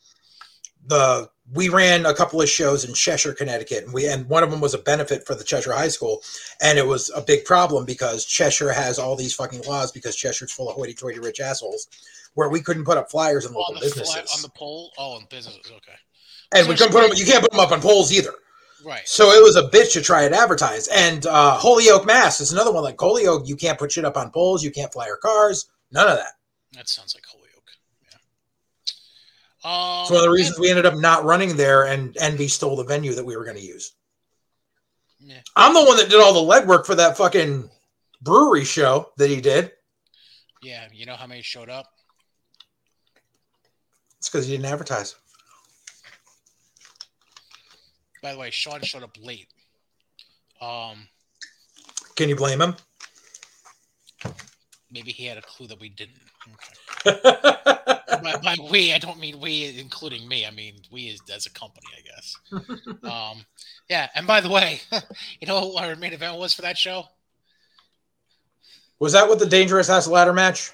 the 0.86 1.30
we 1.54 1.68
ran 1.68 2.06
a 2.06 2.14
couple 2.14 2.40
of 2.40 2.48
shows 2.48 2.84
in 2.84 2.94
Cheshire, 2.94 3.34
Connecticut, 3.34 3.84
and 3.84 3.92
we 3.92 4.08
and 4.08 4.28
one 4.28 4.42
of 4.42 4.50
them 4.50 4.60
was 4.60 4.74
a 4.74 4.78
benefit 4.78 5.26
for 5.26 5.34
the 5.34 5.44
Cheshire 5.44 5.72
High 5.72 5.88
School, 5.88 6.22
and 6.62 6.78
it 6.78 6.86
was 6.86 7.10
a 7.14 7.20
big 7.20 7.44
problem 7.44 7.84
because 7.84 8.24
Cheshire 8.24 8.72
has 8.72 8.98
all 8.98 9.16
these 9.16 9.34
fucking 9.34 9.62
laws 9.62 9.92
because 9.92 10.16
Cheshire's 10.16 10.52
full 10.52 10.68
of 10.68 10.76
hoity-toity 10.76 11.18
rich 11.18 11.40
assholes, 11.40 11.88
where 12.34 12.48
we 12.48 12.60
couldn't 12.60 12.84
put 12.84 12.96
up 12.96 13.10
flyers 13.10 13.44
in 13.44 13.52
local 13.52 13.74
businesses, 13.74 14.12
flat, 14.12 14.26
on 14.34 14.42
the 14.42 14.48
pole. 14.50 14.92
Oh, 14.98 15.18
in 15.18 15.26
businesses. 15.28 15.70
Okay, 15.70 15.98
and 16.54 16.68
we 16.68 16.74
couldn't 16.76 16.92
put 16.92 17.08
them. 17.08 17.16
You 17.16 17.24
can't 17.26 17.42
put 17.42 17.50
them 17.50 17.60
up 17.60 17.72
on 17.72 17.80
poles 17.80 18.12
either. 18.12 18.32
right. 18.84 19.06
So 19.06 19.30
it 19.30 19.42
was 19.42 19.56
a 19.56 19.62
bitch 19.68 19.92
to 19.94 20.00
try 20.02 20.22
and 20.24 20.34
advertise. 20.34 20.88
And 20.88 21.24
uh, 21.26 21.56
Holyoke, 21.58 22.06
Mass 22.06 22.40
is 22.40 22.52
another 22.52 22.72
one. 22.72 22.82
Like 22.82 22.96
Holyoke, 22.98 23.48
you 23.48 23.56
can't 23.56 23.78
put 23.78 23.92
shit 23.92 24.04
up 24.04 24.16
on 24.16 24.30
poles. 24.30 24.62
You 24.64 24.70
can't 24.70 24.92
fly 24.92 25.06
your 25.06 25.16
cars. 25.18 25.66
None 25.90 26.08
of 26.08 26.16
that. 26.16 26.32
That 26.72 26.88
sounds 26.88 27.14
like 27.14 27.24
Holyoke. 27.26 27.70
Yeah. 29.64 29.70
Um, 29.70 30.02
It's 30.02 30.10
one 30.10 30.18
of 30.20 30.24
the 30.24 30.30
reasons 30.30 30.58
we 30.58 30.70
ended 30.70 30.86
up 30.86 30.96
not 30.96 31.24
running 31.24 31.56
there, 31.56 31.84
and 31.86 32.16
Envy 32.18 32.48
stole 32.48 32.76
the 32.76 32.84
venue 32.84 33.14
that 33.14 33.24
we 33.24 33.36
were 33.36 33.44
going 33.44 33.56
to 33.58 33.62
use. 33.62 33.92
Yeah. 35.20 35.40
I'm 35.54 35.74
the 35.74 35.84
one 35.84 35.96
that 35.98 36.10
did 36.10 36.20
all 36.20 36.32
the 36.44 36.52
legwork 36.52 36.84
for 36.86 36.94
that 36.96 37.16
fucking 37.16 37.70
brewery 38.22 38.64
show 38.64 39.12
that 39.18 39.30
he 39.30 39.40
did. 39.40 39.70
Yeah, 40.62 40.86
you 40.92 41.06
know 41.06 41.14
how 41.14 41.26
many 41.26 41.42
showed 41.42 41.68
up? 41.68 41.86
It's 44.18 44.28
because 44.28 44.46
he 44.46 44.52
didn't 44.56 44.66
advertise. 44.72 45.14
By 48.22 48.32
the 48.32 48.38
way, 48.38 48.50
Sean 48.50 48.80
showed 48.82 49.02
up 49.02 49.16
late. 49.20 49.48
Um, 50.60 51.08
Can 52.16 52.28
you 52.28 52.36
blame 52.36 52.60
him? 52.60 52.76
maybe 54.92 55.10
he 55.10 55.24
had 55.24 55.38
a 55.38 55.42
clue 55.42 55.66
that 55.66 55.80
we 55.80 55.88
didn't. 55.88 56.20
Okay. 57.04 57.18
by, 58.22 58.36
by 58.42 58.56
we, 58.70 58.92
I 58.92 58.98
don't 58.98 59.18
mean 59.18 59.40
we, 59.40 59.76
including 59.78 60.28
me. 60.28 60.46
I 60.46 60.50
mean 60.50 60.74
we 60.90 61.10
as, 61.10 61.22
as 61.34 61.46
a 61.46 61.50
company, 61.50 61.86
I 61.96 62.02
guess. 62.02 62.36
um, 63.04 63.44
yeah. 63.88 64.08
And 64.14 64.26
by 64.26 64.40
the 64.40 64.50
way, 64.50 64.80
you 65.40 65.46
know 65.46 65.66
what 65.68 65.84
our 65.84 65.96
main 65.96 66.12
event 66.12 66.38
was 66.38 66.52
for 66.52 66.62
that 66.62 66.76
show? 66.76 67.04
Was 68.98 69.12
that 69.14 69.28
with 69.28 69.38
the 69.38 69.46
dangerous 69.46 69.88
ass 69.88 70.06
ladder 70.06 70.32
match? 70.32 70.72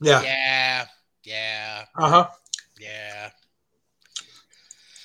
Yeah. 0.00 0.22
Yeah. 0.22 0.84
Yeah. 1.24 1.84
Uh 1.96 2.08
huh. 2.08 2.28
Yeah. 2.78 3.09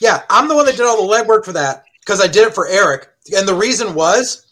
Yeah, 0.06 0.22
I'm 0.30 0.48
the 0.48 0.56
one 0.56 0.68
that 0.68 0.78
did 0.78 0.86
all 0.86 1.08
the 1.08 1.12
legwork 1.12 1.46
for 1.46 1.54
that 1.54 1.86
because 2.02 2.22
I 2.22 2.28
did 2.28 2.48
it 2.48 2.54
for 2.54 2.68
Eric. 2.68 3.10
And 3.36 3.48
the 3.48 3.56
reason 3.56 3.96
was 3.96 4.46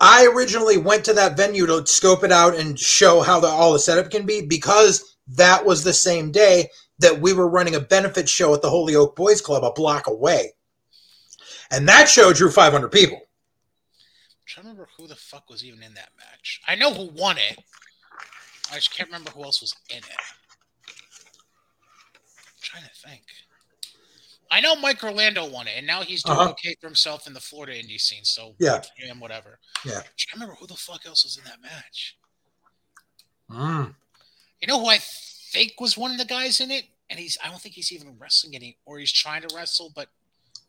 I 0.00 0.24
originally 0.24 0.78
went 0.78 1.04
to 1.04 1.12
that 1.12 1.36
venue 1.36 1.66
to 1.66 1.86
scope 1.86 2.24
it 2.24 2.32
out 2.32 2.56
and 2.56 2.80
show 2.80 3.20
how 3.20 3.38
the, 3.38 3.46
all 3.46 3.74
the 3.74 3.78
setup 3.78 4.10
can 4.10 4.24
be 4.24 4.40
because 4.40 5.18
that 5.28 5.66
was 5.66 5.84
the 5.84 5.92
same 5.92 6.32
day 6.32 6.70
that 7.00 7.20
we 7.20 7.34
were 7.34 7.46
running 7.46 7.74
a 7.74 7.80
benefit 7.80 8.26
show 8.26 8.54
at 8.54 8.62
the 8.62 8.70
Holyoke 8.70 9.14
Boys 9.14 9.42
Club 9.42 9.64
a 9.64 9.72
block 9.72 10.06
away. 10.06 10.54
And 11.70 11.86
that 11.90 12.08
show 12.08 12.32
drew 12.32 12.50
500 12.50 12.88
people. 12.88 13.18
I'm 13.18 14.46
trying 14.46 14.64
to 14.64 14.70
remember 14.70 14.88
who 14.96 15.06
the 15.06 15.14
fuck 15.14 15.50
was 15.50 15.62
even 15.62 15.82
in 15.82 15.92
that 15.92 16.08
match. 16.16 16.62
I 16.66 16.74
know 16.74 16.94
who 16.94 17.10
won 17.10 17.36
it. 17.36 17.58
I 18.72 18.76
just 18.76 18.94
can't 18.94 19.10
remember 19.10 19.30
who 19.32 19.44
else 19.44 19.60
was 19.60 19.76
in 19.90 19.98
it. 19.98 20.04
I'm 20.88 22.62
trying 22.62 22.84
to 22.84 22.90
think. 23.06 23.24
I 24.50 24.60
know 24.60 24.76
Mike 24.76 25.02
Orlando 25.02 25.44
won 25.46 25.66
it, 25.66 25.74
and 25.76 25.86
now 25.86 26.02
he's 26.02 26.22
doing 26.22 26.38
Uh-huh. 26.38 26.50
okay 26.50 26.76
for 26.80 26.86
himself 26.86 27.26
in 27.26 27.32
the 27.32 27.40
Florida 27.40 27.72
indie 27.80 28.00
scene. 28.00 28.24
So 28.24 28.54
Yeah. 28.58 28.82
him, 28.96 29.18
whatever. 29.20 29.58
Yeah. 29.84 29.98
I 30.00 30.32
remember 30.34 30.54
who 30.54 30.66
the 30.66 30.76
fuck 30.76 31.04
else 31.06 31.24
was 31.24 31.36
in 31.36 31.44
that 31.44 31.60
match. 31.60 32.16
Mm. 33.50 33.94
You 34.60 34.68
know 34.68 34.80
who 34.80 34.88
I 34.88 34.98
think 34.98 35.80
was 35.80 35.96
one 35.96 36.10
of 36.12 36.18
the 36.18 36.24
guys 36.24 36.60
in 36.60 36.70
it, 36.70 36.86
and 37.10 37.18
he's 37.18 37.36
I 37.42 37.48
don't 37.48 37.60
think 37.60 37.74
he's 37.74 37.92
even 37.92 38.18
wrestling 38.18 38.54
any, 38.54 38.78
or 38.84 38.98
he's 38.98 39.12
trying 39.12 39.42
to 39.46 39.54
wrestle, 39.54 39.90
but 39.94 40.08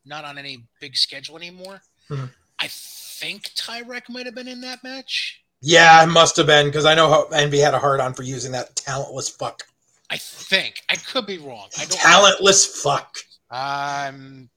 not 0.05 0.25
on 0.25 0.37
any 0.37 0.63
big 0.79 0.95
schedule 0.95 1.37
anymore. 1.37 1.81
Mhm. 2.09 2.33
I 2.59 2.67
think 2.69 3.53
Tyrek 3.55 4.09
might 4.09 4.25
have 4.25 4.35
been 4.35 4.47
in 4.47 4.61
that 4.61 4.83
match. 4.83 5.41
Yeah, 5.61 6.03
it 6.03 6.07
must 6.07 6.35
have 6.37 6.45
been 6.45 6.67
because 6.67 6.85
I 6.85 6.93
know 6.95 7.09
how 7.09 7.23
Envy 7.29 7.59
had 7.59 7.73
a 7.73 7.79
hard 7.79 7.99
on 7.99 8.13
for 8.13 8.23
using 8.23 8.51
that 8.51 8.75
talentless 8.75 9.27
fuck. 9.29 9.67
I 10.09 10.17
think 10.17 10.83
I 10.87 10.95
could 10.95 11.25
be 11.25 11.37
wrong. 11.39 11.69
I 11.77 11.85
don't. 11.85 11.99
Talentless 11.99 12.65
fuck. 12.81 13.17
Um, 13.49 14.49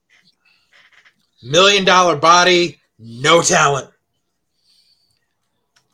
Million 1.42 1.84
dollar 1.84 2.16
body, 2.16 2.80
no 2.98 3.40
talent. 3.40 3.90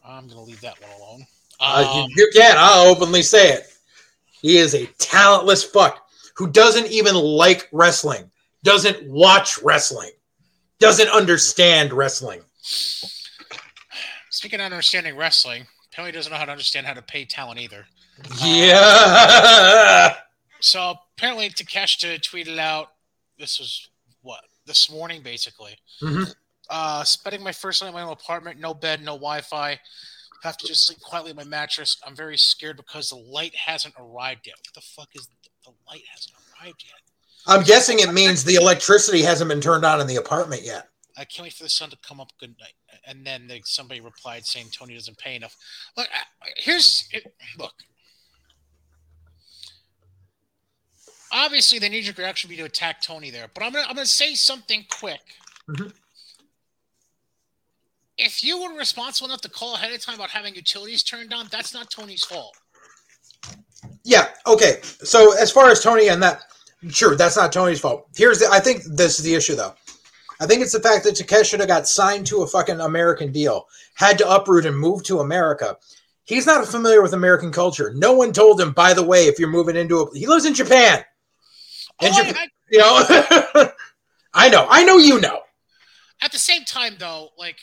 I'm 0.04 0.26
gonna 0.28 0.42
leave 0.42 0.60
that 0.62 0.80
one 0.80 0.90
alone. 0.98 1.26
Uh, 1.60 1.86
Um, 1.88 2.10
you, 2.10 2.24
you 2.24 2.30
can. 2.34 2.56
I'll 2.58 2.88
openly 2.88 3.22
say 3.22 3.52
it. 3.52 3.66
He 4.42 4.58
is 4.58 4.74
a 4.74 4.86
talentless 4.98 5.62
fuck 5.64 6.08
who 6.36 6.48
doesn't 6.50 6.86
even 6.88 7.14
like 7.14 7.68
wrestling, 7.72 8.30
doesn't 8.62 9.08
watch 9.08 9.58
wrestling, 9.62 10.10
doesn't 10.78 11.08
understand 11.08 11.92
wrestling. 11.92 12.40
speaking 14.30 14.60
of 14.60 14.66
understanding 14.66 15.16
wrestling, 15.16 15.66
apparently 15.92 16.16
doesn't 16.16 16.32
know 16.32 16.38
how 16.38 16.44
to 16.44 16.52
understand 16.52 16.86
how 16.86 16.94
to 16.94 17.02
pay 17.02 17.24
talent 17.24 17.60
either. 17.60 17.86
Yeah. 18.44 20.14
So 20.60 20.96
apparently 21.16 21.48
Takeshita 21.48 22.20
tweeted 22.20 22.58
out 22.58 22.88
this 23.38 23.58
was 23.58 23.88
what 24.22 24.40
this 24.66 24.90
morning 24.90 25.22
basically. 25.22 25.76
Mhm. 26.00 26.34
Uh 26.68 27.04
spending 27.04 27.42
my 27.42 27.52
first 27.52 27.82
night 27.82 27.88
in 27.88 27.94
my 27.94 28.02
own 28.02 28.12
apartment, 28.12 28.60
no 28.60 28.74
bed, 28.74 29.00
no 29.00 29.12
Wi-Fi. 29.12 29.78
Have 30.42 30.56
to 30.58 30.66
just 30.66 30.86
sleep 30.86 31.00
quietly 31.00 31.30
on 31.30 31.36
my 31.36 31.44
mattress. 31.44 31.96
I'm 32.06 32.14
very 32.14 32.36
scared 32.36 32.76
because 32.76 33.08
the 33.08 33.16
light 33.16 33.54
hasn't 33.54 33.94
arrived 33.98 34.46
yet. 34.46 34.56
What 34.58 34.74
the 34.74 34.80
fuck 34.80 35.08
is 35.14 35.28
the 35.64 35.70
light 35.88 36.02
hasn't 36.12 36.34
arrived 36.62 36.84
yet? 36.84 37.00
I'm 37.46 37.62
guessing 37.64 38.00
it 38.00 38.12
means 38.12 38.44
the 38.44 38.56
electricity 38.56 39.22
hasn't 39.22 39.48
been 39.48 39.60
turned 39.60 39.84
on 39.84 40.00
in 40.00 40.06
the 40.06 40.16
apartment 40.16 40.62
yet. 40.62 40.88
I 41.16 41.24
can't 41.24 41.44
wait 41.44 41.54
for 41.54 41.62
the 41.62 41.68
sun 41.68 41.90
to 41.90 41.96
come 42.06 42.20
up. 42.20 42.30
Good 42.38 42.54
night. 42.60 42.74
And 43.06 43.26
then 43.26 43.46
they, 43.46 43.62
somebody 43.64 44.00
replied 44.00 44.44
saying 44.44 44.66
Tony 44.72 44.94
doesn't 44.94 45.16
pay 45.16 45.36
enough. 45.36 45.56
Look, 45.96 46.08
here's 46.56 47.08
it, 47.12 47.32
look. 47.58 47.72
Obviously, 51.36 51.78
the 51.78 51.88
knee 51.88 52.00
jerk 52.00 52.16
reaction 52.16 52.48
would 52.48 52.56
be 52.56 52.56
to 52.56 52.64
attack 52.64 53.02
Tony 53.02 53.30
there, 53.30 53.46
but 53.52 53.62
I'm 53.62 53.70
gonna 53.72 53.84
I'm 53.86 53.94
gonna 53.94 54.06
say 54.06 54.34
something 54.34 54.86
quick. 54.88 55.20
Mhm. 55.68 55.92
If 58.16 58.42
you 58.42 58.62
were 58.62 58.74
responsible 58.74 59.28
enough 59.28 59.42
to 59.42 59.50
call 59.50 59.74
ahead 59.74 59.92
of 59.92 60.00
time 60.00 60.14
about 60.14 60.30
having 60.30 60.54
utilities 60.54 61.02
turned 61.02 61.34
on, 61.34 61.48
that's 61.50 61.74
not 61.74 61.90
Tony's 61.90 62.24
fault. 62.24 62.56
Yeah. 64.02 64.28
Okay. 64.46 64.80
So 64.82 65.36
as 65.36 65.52
far 65.52 65.70
as 65.70 65.82
Tony 65.82 66.08
and 66.08 66.22
that, 66.22 66.40
sure, 66.88 67.16
that's 67.16 67.36
not 67.36 67.52
Tony's 67.52 67.80
fault. 67.80 68.06
Here's 68.16 68.38
the. 68.38 68.48
I 68.50 68.60
think 68.60 68.84
this 68.84 69.18
is 69.18 69.24
the 69.24 69.34
issue 69.34 69.56
though. 69.56 69.74
I 70.40 70.46
think 70.46 70.62
it's 70.62 70.72
the 70.72 70.80
fact 70.80 71.04
that 71.04 71.16
Takeshita 71.16 71.66
got 71.66 71.86
signed 71.86 72.26
to 72.28 72.42
a 72.42 72.46
fucking 72.46 72.80
American 72.80 73.30
deal, 73.30 73.68
had 73.94 74.16
to 74.18 74.30
uproot 74.30 74.64
and 74.64 74.78
move 74.78 75.02
to 75.04 75.20
America. 75.20 75.76
He's 76.24 76.46
not 76.46 76.66
familiar 76.66 77.02
with 77.02 77.12
American 77.12 77.52
culture. 77.52 77.92
No 77.94 78.14
one 78.14 78.32
told 78.32 78.58
him, 78.58 78.72
by 78.72 78.94
the 78.94 79.02
way, 79.02 79.26
if 79.26 79.38
you're 79.38 79.50
moving 79.50 79.76
into 79.76 80.00
a. 80.00 80.18
He 80.18 80.26
lives 80.26 80.46
in 80.46 80.54
Japan. 80.54 81.04
Oh, 82.00 82.06
And 82.06 82.14
I- 82.14 82.24
Japan- 82.24 82.48
I- 82.48 82.48
You 82.70 82.78
know. 82.78 83.70
I 84.34 84.48
know. 84.48 84.66
I 84.68 84.84
know. 84.84 84.98
You 84.98 85.20
know. 85.20 85.40
at 86.22 86.32
the 86.32 86.38
same 86.38 86.64
time, 86.64 86.96
though, 86.98 87.30
like, 87.38 87.56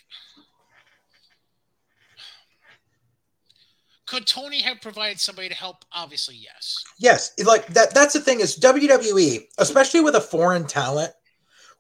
could 4.05 4.27
Tony 4.27 4.61
have 4.61 4.81
provided 4.81 5.19
somebody 5.19 5.49
to 5.49 5.55
help? 5.55 5.85
Obviously, 5.91 6.35
yes. 6.35 6.83
Yes, 6.99 7.31
like 7.43 7.67
that. 7.67 7.93
That's 7.93 8.13
the 8.13 8.19
thing 8.19 8.39
is 8.41 8.57
WWE, 8.59 9.39
especially 9.57 10.01
with 10.01 10.15
a 10.15 10.21
foreign 10.21 10.65
talent. 10.67 11.11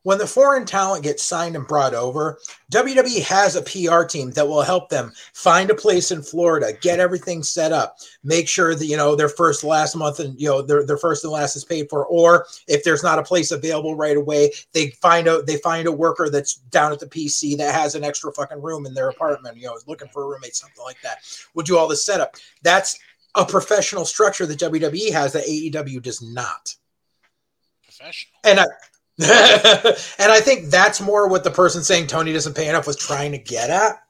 When 0.03 0.17
the 0.17 0.27
foreign 0.27 0.65
talent 0.65 1.03
gets 1.03 1.23
signed 1.23 1.55
and 1.55 1.65
brought 1.65 1.93
over, 1.93 2.39
WWE 2.71 3.21
has 3.23 3.55
a 3.55 3.61
PR 3.61 4.03
team 4.03 4.31
that 4.31 4.47
will 4.47 4.61
help 4.61 4.89
them 4.89 5.13
find 5.33 5.69
a 5.69 5.75
place 5.75 6.11
in 6.11 6.21
Florida, 6.21 6.73
get 6.81 6.99
everything 6.99 7.41
set 7.41 7.71
up, 7.71 7.97
make 8.23 8.49
sure 8.49 8.75
that 8.75 8.85
you 8.85 8.97
know 8.97 9.15
their 9.15 9.29
first 9.29 9.63
last 9.63 9.95
month 9.95 10.19
and 10.19 10.39
you 10.39 10.47
know 10.47 10.61
their, 10.61 10.85
their 10.85 10.97
first 10.97 11.23
and 11.23 11.31
last 11.31 11.55
is 11.55 11.63
paid 11.63 11.89
for. 11.89 12.05
Or 12.05 12.45
if 12.67 12.83
there's 12.83 13.01
not 13.03 13.17
a 13.17 13.23
place 13.23 13.51
available 13.51 13.95
right 13.95 14.17
away, 14.17 14.51
they 14.73 14.89
find 15.01 15.27
out 15.27 15.47
they 15.47 15.57
find 15.57 15.87
a 15.87 15.91
worker 15.91 16.29
that's 16.29 16.55
down 16.55 16.91
at 16.91 16.99
the 16.99 17.07
PC 17.07 17.57
that 17.57 17.73
has 17.73 17.95
an 17.95 18.03
extra 18.03 18.31
fucking 18.33 18.61
room 18.61 18.85
in 18.85 18.93
their 18.93 19.09
apartment, 19.09 19.57
you 19.57 19.67
know, 19.67 19.75
is 19.75 19.87
looking 19.87 20.09
for 20.09 20.23
a 20.23 20.27
roommate, 20.27 20.55
something 20.55 20.83
like 20.83 21.01
that. 21.01 21.19
We'll 21.53 21.65
do 21.65 21.77
all 21.77 21.87
the 21.87 21.95
setup. 21.95 22.35
That's 22.61 22.99
a 23.35 23.45
professional 23.45 24.05
structure 24.05 24.45
that 24.45 24.59
WWE 24.59 25.11
has 25.13 25.33
that 25.33 25.45
AEW 25.45 26.01
does 26.01 26.21
not. 26.21 26.75
Professional. 27.83 28.33
And 28.43 28.59
I 28.59 28.65
and 29.19 30.31
I 30.31 30.39
think 30.39 30.69
that's 30.69 30.99
more 30.99 31.27
what 31.27 31.43
the 31.43 31.51
person 31.51 31.83
saying 31.83 32.07
Tony 32.07 32.33
doesn't 32.33 32.55
pay 32.55 32.67
enough 32.67 32.87
was 32.87 32.95
trying 32.95 33.31
to 33.33 33.37
get 33.37 33.69
at 33.69 34.01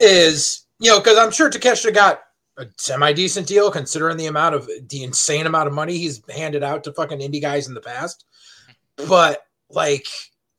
is, 0.00 0.64
you 0.78 0.90
know, 0.90 1.00
because 1.00 1.18
I'm 1.18 1.30
sure 1.30 1.50
Takeshita 1.50 1.94
got 1.94 2.22
a 2.56 2.66
semi 2.78 3.12
decent 3.12 3.46
deal 3.46 3.70
considering 3.70 4.16
the 4.16 4.26
amount 4.26 4.54
of 4.54 4.70
the 4.88 5.02
insane 5.02 5.46
amount 5.46 5.68
of 5.68 5.74
money 5.74 5.98
he's 5.98 6.22
handed 6.30 6.62
out 6.62 6.84
to 6.84 6.92
fucking 6.92 7.18
indie 7.18 7.42
guys 7.42 7.68
in 7.68 7.74
the 7.74 7.80
past. 7.80 8.24
But 9.08 9.44
like, 9.68 10.06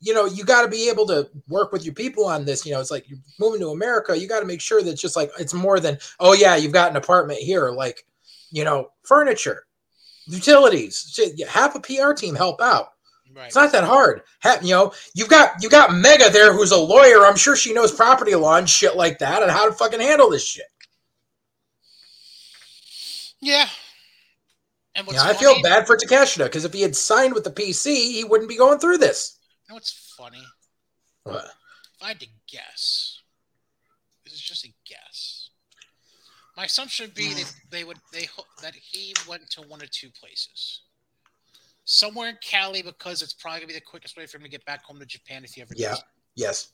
you 0.00 0.14
know, 0.14 0.26
you 0.26 0.44
got 0.44 0.62
to 0.62 0.68
be 0.68 0.88
able 0.88 1.06
to 1.06 1.28
work 1.48 1.72
with 1.72 1.84
your 1.84 1.94
people 1.94 2.26
on 2.26 2.44
this. 2.44 2.64
You 2.64 2.72
know, 2.72 2.80
it's 2.80 2.90
like 2.90 3.08
you're 3.08 3.18
moving 3.40 3.60
to 3.60 3.70
America. 3.70 4.16
You 4.16 4.28
got 4.28 4.40
to 4.40 4.46
make 4.46 4.60
sure 4.60 4.82
that 4.82 4.94
just 4.94 5.16
like 5.16 5.30
it's 5.38 5.54
more 5.54 5.80
than 5.80 5.98
oh 6.20 6.34
yeah, 6.34 6.54
you've 6.54 6.72
got 6.72 6.90
an 6.90 6.96
apartment 6.96 7.40
here. 7.40 7.70
Like, 7.70 8.04
you 8.50 8.62
know, 8.62 8.90
furniture, 9.04 9.66
utilities. 10.26 11.18
Have 11.48 11.74
a 11.74 11.80
PR 11.80 12.12
team 12.12 12.34
help 12.34 12.60
out. 12.60 12.90
Right. 13.34 13.46
It's 13.46 13.56
not 13.56 13.72
that 13.72 13.84
hard. 13.84 14.22
Ha 14.42 14.58
you 14.62 14.70
know, 14.70 14.92
you've 15.14 15.28
got 15.28 15.62
you 15.62 15.68
got 15.68 15.90
Megha 15.90 16.32
there, 16.32 16.52
who's 16.52 16.70
a 16.70 16.78
lawyer. 16.78 17.26
I'm 17.26 17.36
sure 17.36 17.54
she 17.54 17.74
knows 17.74 17.92
property 17.92 18.34
law 18.34 18.56
and 18.56 18.68
shit 18.68 18.96
like 18.96 19.18
that, 19.18 19.42
and 19.42 19.50
how 19.50 19.66
to 19.66 19.72
fucking 19.72 20.00
handle 20.00 20.30
this 20.30 20.46
shit. 20.46 20.66
Yeah. 23.40 23.68
And 24.94 25.06
what's 25.06 25.18
Yeah, 25.18 25.24
I 25.24 25.34
funny, 25.34 25.38
feel 25.38 25.62
bad 25.62 25.86
for 25.86 25.96
Takeshita 25.96 26.44
because 26.44 26.64
if 26.64 26.72
he 26.72 26.80
had 26.80 26.96
signed 26.96 27.34
with 27.34 27.44
the 27.44 27.50
PC, 27.50 27.94
he 27.94 28.24
wouldn't 28.24 28.48
be 28.48 28.56
going 28.56 28.78
through 28.78 28.98
this. 28.98 29.38
You 29.68 29.72
know 29.72 29.76
what's 29.76 30.14
funny? 30.16 30.42
What? 31.24 31.44
If 31.44 32.02
I 32.02 32.08
had 32.08 32.20
to 32.20 32.28
guess, 32.50 33.20
this 34.24 34.32
is 34.32 34.40
just 34.40 34.64
a 34.64 34.72
guess. 34.86 35.50
My 36.56 36.64
assumption 36.64 37.06
would 37.06 37.14
be 37.14 37.32
hmm. 37.32 37.36
that 37.36 37.54
they 37.70 37.84
would 37.84 37.98
they 38.12 38.28
that 38.62 38.74
he 38.74 39.14
went 39.28 39.50
to 39.50 39.62
one 39.62 39.82
or 39.82 39.86
two 39.86 40.08
places. 40.10 40.82
Somewhere 41.86 42.28
in 42.28 42.36
Cali 42.42 42.82
because 42.82 43.22
it's 43.22 43.32
probably 43.32 43.60
gonna 43.60 43.68
be 43.68 43.74
the 43.74 43.80
quickest 43.80 44.16
way 44.16 44.26
for 44.26 44.36
him 44.38 44.42
to 44.42 44.48
get 44.48 44.64
back 44.64 44.82
home 44.84 44.98
to 44.98 45.06
Japan 45.06 45.44
if 45.44 45.54
he 45.54 45.62
ever 45.62 45.72
Yeah. 45.76 45.90
does. 45.90 46.02
Yes. 46.34 46.68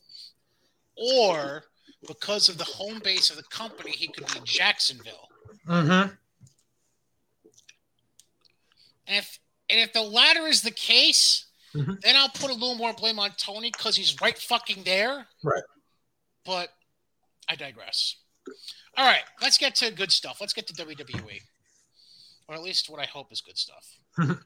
Or 0.96 1.64
because 2.08 2.48
of 2.48 2.56
the 2.58 2.64
home 2.64 2.98
base 3.00 3.28
of 3.30 3.36
the 3.36 3.42
company, 3.44 3.92
he 3.92 4.08
could 4.08 4.26
be 4.26 4.38
in 4.38 4.44
Jacksonville. 4.44 5.28
Mm-hmm. 5.68 6.14
And 9.06 9.16
if 9.16 9.38
and 9.68 9.80
if 9.80 9.92
the 9.92 10.02
latter 10.02 10.46
is 10.46 10.62
the 10.62 10.70
case, 10.70 11.46
Mhm. 11.74 12.00
then 12.02 12.16
I'll 12.16 12.28
put 12.28 12.50
a 12.50 12.54
little 12.54 12.74
more 12.74 12.92
blame 12.92 13.18
on 13.18 13.34
Tony 13.36 13.70
because 13.70 13.96
he's 13.96 14.20
right 14.20 14.38
fucking 14.38 14.84
there. 14.84 15.28
Right. 15.42 15.62
But 16.44 16.74
I 17.48 17.56
digress. 17.56 18.16
All 18.96 19.06
right, 19.06 19.24
let's 19.40 19.56
get 19.56 19.74
to 19.76 19.90
good 19.90 20.12
stuff. 20.12 20.40
Let's 20.40 20.52
get 20.52 20.66
to 20.68 20.74
WWE, 20.74 21.40
or 22.48 22.54
at 22.54 22.62
least 22.62 22.90
what 22.90 23.00
I 23.00 23.06
hope 23.06 23.32
is 23.32 23.40
good 23.40 23.56
stuff. 23.58 23.98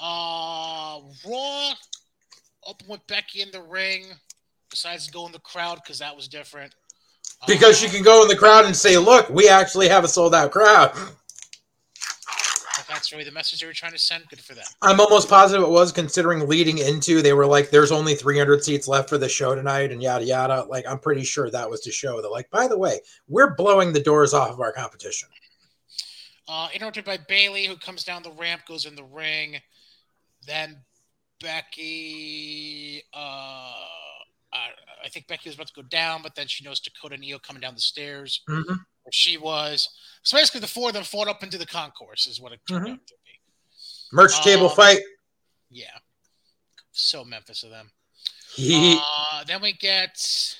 Uh, 0.00 1.00
Raw 1.28 1.72
open 2.66 2.88
with 2.88 3.06
Becky 3.06 3.42
in 3.42 3.50
the 3.50 3.62
ring. 3.62 4.06
Besides 4.70 5.10
go 5.10 5.26
in 5.26 5.32
the 5.32 5.40
crowd 5.40 5.80
because 5.82 5.98
that 5.98 6.14
was 6.14 6.28
different. 6.28 6.74
Because 7.46 7.82
you 7.82 7.88
Uh, 7.88 7.92
can 7.92 8.02
go 8.02 8.22
in 8.22 8.28
the 8.28 8.36
crowd 8.36 8.64
and 8.66 8.76
say, 8.76 8.96
"Look, 8.96 9.28
we 9.28 9.48
actually 9.48 9.88
have 9.88 10.04
a 10.04 10.08
sold 10.08 10.34
out 10.34 10.50
crowd." 10.52 10.96
if 12.78 12.86
that's 12.88 13.12
really 13.12 13.24
the 13.24 13.30
message 13.32 13.60
they 13.60 13.66
were 13.66 13.72
trying 13.74 13.92
to 13.92 13.98
send. 13.98 14.26
Good 14.28 14.40
for 14.40 14.54
them. 14.54 14.64
I'm 14.80 15.00
almost 15.00 15.28
positive 15.28 15.62
it 15.62 15.68
was, 15.68 15.92
considering 15.92 16.48
leading 16.48 16.78
into 16.78 17.20
they 17.20 17.32
were 17.34 17.46
like, 17.46 17.70
"There's 17.70 17.92
only 17.92 18.14
300 18.14 18.64
seats 18.64 18.88
left 18.88 19.08
for 19.08 19.18
the 19.18 19.28
show 19.28 19.54
tonight," 19.54 19.92
and 19.92 20.02
yada 20.02 20.24
yada. 20.24 20.64
Like, 20.64 20.86
I'm 20.86 20.98
pretty 20.98 21.24
sure 21.24 21.50
that 21.50 21.68
was 21.68 21.80
to 21.82 21.92
show 21.92 22.22
that, 22.22 22.28
like, 22.30 22.48
by 22.50 22.68
the 22.68 22.78
way, 22.78 23.00
we're 23.28 23.54
blowing 23.54 23.92
the 23.92 24.00
doors 24.00 24.32
off 24.32 24.50
of 24.50 24.60
our 24.60 24.72
competition. 24.72 25.28
Uh, 26.48 26.68
interrupted 26.72 27.04
by 27.04 27.16
Bayley, 27.16 27.66
who 27.66 27.76
comes 27.76 28.02
down 28.02 28.22
the 28.22 28.32
ramp, 28.32 28.62
goes 28.66 28.86
in 28.86 28.94
the 28.96 29.04
ring. 29.04 29.60
Then 30.46 30.84
Becky, 31.40 33.02
uh, 33.14 33.16
I, 34.52 34.68
I 35.04 35.08
think 35.08 35.26
Becky 35.28 35.48
was 35.48 35.54
about 35.56 35.68
to 35.68 35.72
go 35.74 35.82
down, 35.82 36.22
but 36.22 36.34
then 36.34 36.46
she 36.48 36.64
knows 36.64 36.80
Dakota 36.80 37.14
and 37.14 37.24
Io 37.24 37.38
coming 37.38 37.60
down 37.60 37.74
the 37.74 37.80
stairs 37.80 38.42
Mhm. 38.48 38.66
where 38.66 39.12
she 39.12 39.36
was. 39.36 39.88
So 40.22 40.36
basically, 40.36 40.60
the 40.60 40.66
four 40.66 40.88
of 40.88 40.94
them 40.94 41.04
fought 41.04 41.28
up 41.28 41.42
into 41.42 41.58
the 41.58 41.66
concourse, 41.66 42.26
is 42.26 42.40
what 42.40 42.52
it 42.52 42.60
turned 42.68 42.86
Mhm. 42.86 42.92
out 42.94 43.06
to 43.06 43.14
be. 43.24 43.40
Merch 44.12 44.42
table 44.42 44.68
Um, 44.68 44.76
fight. 44.76 45.02
Yeah. 45.70 45.98
So 46.92 47.24
Memphis 47.24 47.62
of 47.62 47.70
them. 47.70 47.92
Uh, 48.58 49.44
then 49.44 49.62
we 49.62 49.72
get. 49.72 50.56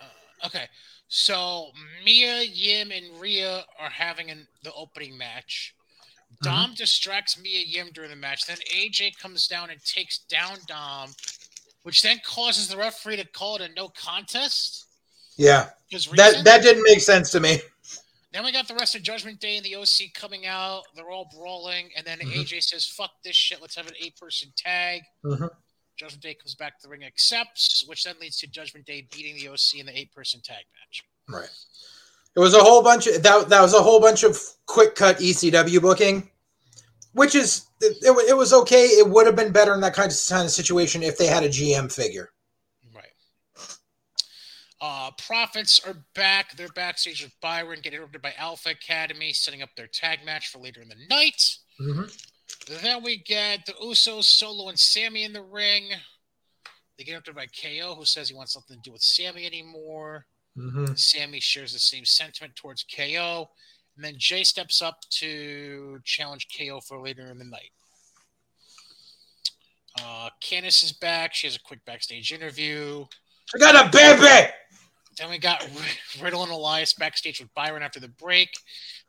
Uh, 0.00 0.46
okay, 0.46 0.68
so 1.06 1.72
Mia, 2.02 2.42
Yim, 2.42 2.90
and 2.90 3.20
Rhea 3.20 3.64
are 3.78 3.88
having 3.90 4.30
an, 4.30 4.48
the 4.62 4.72
opening 4.72 5.16
match. 5.16 5.74
Dom 6.42 6.74
distracts 6.74 7.38
Mia 7.38 7.64
Yim 7.66 7.90
during 7.92 8.10
the 8.10 8.16
match. 8.16 8.46
Then 8.46 8.58
AJ 8.74 9.18
comes 9.18 9.48
down 9.48 9.70
and 9.70 9.82
takes 9.84 10.18
down 10.18 10.58
Dom, 10.66 11.10
which 11.82 12.02
then 12.02 12.20
causes 12.24 12.68
the 12.68 12.76
referee 12.76 13.16
to 13.16 13.26
call 13.26 13.56
it 13.56 13.62
a 13.62 13.68
no 13.74 13.88
contest. 13.88 14.86
yeah, 15.36 15.70
that 15.90 16.42
that 16.44 16.62
didn't 16.62 16.82
make 16.84 17.00
sense 17.00 17.30
to 17.30 17.40
me. 17.40 17.60
Then 18.32 18.44
we 18.44 18.52
got 18.52 18.68
the 18.68 18.74
rest 18.74 18.94
of 18.94 19.02
Judgment 19.02 19.40
Day 19.40 19.56
and 19.56 19.64
the 19.64 19.74
OC 19.76 20.12
coming 20.14 20.46
out. 20.46 20.82
They're 20.94 21.10
all 21.10 21.30
brawling, 21.34 21.90
and 21.96 22.06
then 22.06 22.18
Mhm. 22.18 22.40
AJ 22.40 22.60
says, 22.60 22.84
"Fuck 22.86 23.22
this 23.22 23.36
shit. 23.36 23.60
Let's 23.62 23.74
have 23.74 23.86
an 23.86 23.94
eight-person 23.98 24.52
tag." 24.56 25.02
Mhm. 25.24 25.48
Judgment 25.96 26.22
Day 26.22 26.34
comes 26.34 26.54
back 26.54 26.76
to 26.76 26.82
the 26.82 26.88
ring, 26.90 27.04
accepts, 27.04 27.84
which 27.84 28.04
then 28.04 28.18
leads 28.20 28.36
to 28.38 28.46
Judgment 28.46 28.86
Day 28.86 29.00
beating 29.00 29.34
the 29.36 29.48
OC 29.48 29.80
in 29.80 29.86
the 29.86 29.98
eight-person 29.98 30.42
tag 30.42 30.66
match. 30.78 31.02
Right. 31.26 31.50
It 32.38 32.40
was 32.40 32.54
a 32.54 32.60
whole 32.60 32.84
bunch 32.84 33.08
of 33.08 33.20
that. 33.24 33.48
That 33.48 33.60
was 33.60 33.74
a 33.74 33.82
whole 33.82 34.00
bunch 34.00 34.22
of 34.22 34.38
quick 34.66 34.94
cut 34.94 35.18
ECW 35.18 35.82
booking, 35.82 36.30
which 37.12 37.34
is 37.34 37.66
it, 37.80 37.96
it, 38.00 38.28
it 38.28 38.36
was 38.36 38.52
okay. 38.52 38.84
It 38.84 39.08
would 39.08 39.26
have 39.26 39.34
been 39.34 39.50
better 39.50 39.74
in 39.74 39.80
that 39.80 39.92
kind 39.92 40.12
of, 40.12 40.16
kind 40.28 40.44
of 40.44 40.52
situation 40.52 41.02
if 41.02 41.18
they 41.18 41.26
had 41.26 41.42
a 41.42 41.48
GM 41.48 41.90
figure. 41.92 42.30
Right. 42.94 43.10
Uh, 44.80 45.10
Profits 45.26 45.80
are 45.84 45.96
back. 46.14 46.56
They're 46.56 46.68
backstage 46.68 47.24
with 47.24 47.34
Byron, 47.40 47.80
getting 47.82 47.96
interrupted 47.96 48.22
by 48.22 48.34
Alpha 48.38 48.70
Academy, 48.70 49.32
setting 49.32 49.60
up 49.60 49.70
their 49.76 49.88
tag 49.88 50.20
match 50.24 50.46
for 50.46 50.60
later 50.60 50.80
in 50.80 50.88
the 50.88 51.06
night. 51.10 51.42
Then 52.68 53.02
we 53.02 53.16
get 53.16 53.66
the 53.66 53.72
Usos, 53.72 54.24
Solo, 54.24 54.68
and 54.68 54.78
Sammy 54.78 55.24
in 55.24 55.32
the 55.32 55.42
ring. 55.42 55.88
They 56.96 57.02
get 57.02 57.16
interrupted 57.16 57.34
by 57.34 57.46
KO, 57.46 57.96
who 57.96 58.04
says 58.04 58.28
he 58.28 58.36
wants 58.36 58.54
nothing 58.54 58.76
to 58.76 58.90
do 58.90 58.92
with 58.92 59.02
Sammy 59.02 59.44
anymore. 59.44 60.24
Mm-hmm. 60.58 60.94
Sammy 60.94 61.40
shares 61.40 61.72
the 61.72 61.78
same 61.78 62.04
sentiment 62.04 62.56
towards 62.56 62.84
KO. 62.84 63.48
And 63.96 64.04
then 64.04 64.14
Jay 64.16 64.44
steps 64.44 64.80
up 64.80 65.00
to 65.10 65.98
challenge 66.04 66.48
KO 66.56 66.80
for 66.80 67.00
later 67.00 67.26
in 67.30 67.38
the 67.38 67.44
night. 67.44 67.72
Uh, 70.00 70.30
Candice 70.40 70.84
is 70.84 70.92
back. 70.92 71.34
She 71.34 71.46
has 71.46 71.56
a 71.56 71.60
quick 71.60 71.84
backstage 71.84 72.32
interview. 72.32 73.04
I 73.54 73.58
got 73.58 73.86
a 73.86 73.90
baby. 73.90 74.52
Then 75.18 75.30
we 75.30 75.38
got 75.38 75.68
Riddle 76.20 76.44
and 76.44 76.52
Elias 76.52 76.92
backstage 76.92 77.40
with 77.40 77.52
Byron 77.54 77.82
after 77.82 77.98
the 77.98 78.08
break. 78.08 78.50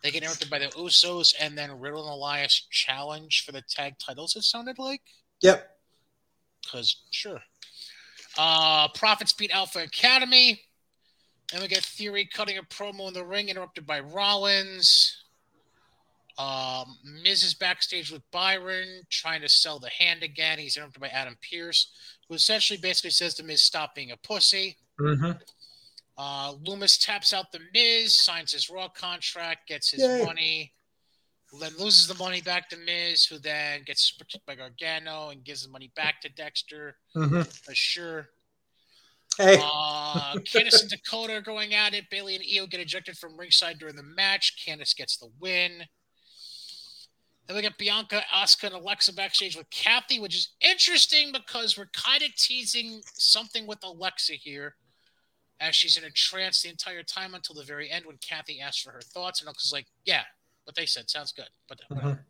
They 0.01 0.11
get 0.11 0.23
interrupted 0.23 0.49
by 0.49 0.59
the 0.59 0.67
Usos, 0.67 1.35
and 1.39 1.57
then 1.57 1.79
Riddle 1.79 2.07
and 2.07 2.13
Elias 2.13 2.67
challenge 2.71 3.45
for 3.45 3.51
the 3.51 3.61
tag 3.61 3.99
titles, 3.99 4.35
it 4.35 4.43
sounded 4.43 4.79
like. 4.79 5.01
Yep. 5.41 5.69
Because, 6.63 7.03
sure. 7.11 7.41
Uh, 8.37 8.87
Profits 8.95 9.33
beat 9.33 9.51
Alpha 9.51 9.83
Academy. 9.83 10.61
Then 11.51 11.61
we 11.61 11.67
get 11.67 11.83
Theory 11.83 12.25
cutting 12.31 12.57
a 12.57 12.63
promo 12.63 13.07
in 13.07 13.13
the 13.13 13.25
ring, 13.25 13.49
interrupted 13.49 13.85
by 13.85 14.01
Rollins. 14.01 15.23
Um, 16.37 16.97
Miz 17.23 17.43
is 17.43 17.53
backstage 17.53 18.11
with 18.11 18.21
Byron, 18.31 19.01
trying 19.09 19.41
to 19.41 19.49
sell 19.49 19.79
the 19.79 19.89
hand 19.89 20.23
again. 20.23 20.57
He's 20.57 20.77
interrupted 20.77 21.01
by 21.01 21.09
Adam 21.09 21.35
Pearce, 21.41 21.91
who 22.27 22.35
essentially 22.35 22.79
basically 22.79 23.09
says 23.09 23.33
to 23.35 23.43
Miz, 23.43 23.61
stop 23.61 23.93
being 23.95 24.11
a 24.11 24.17
pussy. 24.17 24.77
Mm-hmm. 24.99 25.31
Uh, 26.17 26.53
Lumis 26.65 27.03
taps 27.03 27.33
out 27.33 27.51
the 27.51 27.59
Miz, 27.73 28.17
signs 28.17 28.51
his 28.51 28.69
Raw 28.69 28.87
contract, 28.87 29.67
gets 29.67 29.91
his 29.91 30.01
Yay. 30.01 30.23
money, 30.23 30.73
then 31.59 31.71
loses 31.79 32.07
the 32.07 32.15
money 32.15 32.41
back 32.41 32.69
to 32.69 32.77
Miz, 32.77 33.25
who 33.25 33.39
then 33.39 33.83
gets 33.85 34.11
protected 34.11 34.45
by 34.45 34.55
Gargano 34.55 35.29
and 35.29 35.43
gives 35.43 35.63
the 35.65 35.71
money 35.71 35.91
back 35.95 36.21
to 36.21 36.29
Dexter. 36.29 36.95
Mm-hmm. 37.15 37.37
Uh, 37.37 37.73
sure. 37.73 38.29
Hey. 39.39 39.57
Uh, 39.63 40.35
Candice 40.39 40.81
and 40.81 40.89
Dakota 40.89 41.37
are 41.37 41.41
going 41.41 41.73
at 41.73 41.93
it. 41.93 42.09
Bayley 42.09 42.35
and 42.35 42.43
Io 42.43 42.67
get 42.67 42.81
ejected 42.81 43.17
from 43.17 43.37
ringside 43.37 43.79
during 43.79 43.95
the 43.95 44.03
match. 44.03 44.61
Candice 44.63 44.93
gets 44.93 45.15
the 45.15 45.29
win. 45.39 45.83
Then 47.47 47.55
we 47.55 47.61
get 47.61 47.77
Bianca, 47.77 48.21
Asuka, 48.35 48.65
and 48.65 48.75
Alexa 48.75 49.13
backstage 49.13 49.55
with 49.55 49.69
Kathy, 49.69 50.19
which 50.19 50.35
is 50.35 50.49
interesting 50.61 51.31
because 51.31 51.77
we're 51.77 51.89
kind 51.93 52.21
of 52.21 52.35
teasing 52.35 53.01
something 53.13 53.65
with 53.65 53.79
Alexa 53.81 54.33
here, 54.33 54.75
as 55.61 55.73
she's 55.73 55.97
in 55.97 56.03
a 56.03 56.11
trance 56.11 56.61
the 56.61 56.69
entire 56.69 57.01
time 57.01 57.33
until 57.33 57.55
the 57.55 57.63
very 57.63 57.89
end 57.89 58.05
when 58.05 58.17
Kathy 58.17 58.59
asks 58.59 58.81
for 58.83 58.91
her 58.91 59.01
thoughts, 59.01 59.39
and 59.39 59.47
Alexa's 59.47 59.73
like, 59.73 59.87
"Yeah, 60.05 60.23
what 60.65 60.75
they 60.75 60.85
said 60.85 61.09
sounds 61.09 61.31
good," 61.31 61.49
but 61.67 61.79
whatever. 61.87 62.25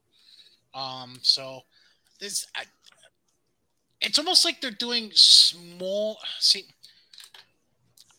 Um, 0.73 1.17
so 1.21 1.61
this, 2.19 2.45
I, 2.55 2.63
it's 3.99 4.19
almost 4.19 4.45
like 4.45 4.61
they're 4.61 4.71
doing 4.71 5.11
small. 5.13 6.19
See, 6.39 6.67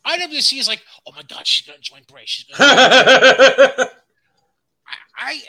IWC 0.07 0.59
is 0.59 0.69
like, 0.69 0.83
oh 1.07 1.13
my 1.15 1.23
god, 1.23 1.47
she's 1.47 1.67
gonna 1.67 1.79
join 1.81 2.01
Bray. 2.09 2.23
She's 2.25 2.45
gonna. 2.45 2.65
I, 4.87 4.97
I 5.17 5.41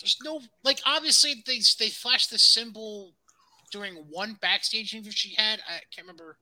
there's 0.00 0.18
no 0.24 0.40
like 0.64 0.80
obviously 0.86 1.42
they 1.46 1.60
they 1.78 1.90
flashed 1.90 2.30
the 2.30 2.38
symbol 2.38 3.12
during 3.72 3.94
one 4.10 4.38
backstage 4.40 4.94
interview 4.94 5.12
she 5.12 5.34
had. 5.36 5.60
I 5.68 5.80
can't 5.94 6.06
remember. 6.06 6.36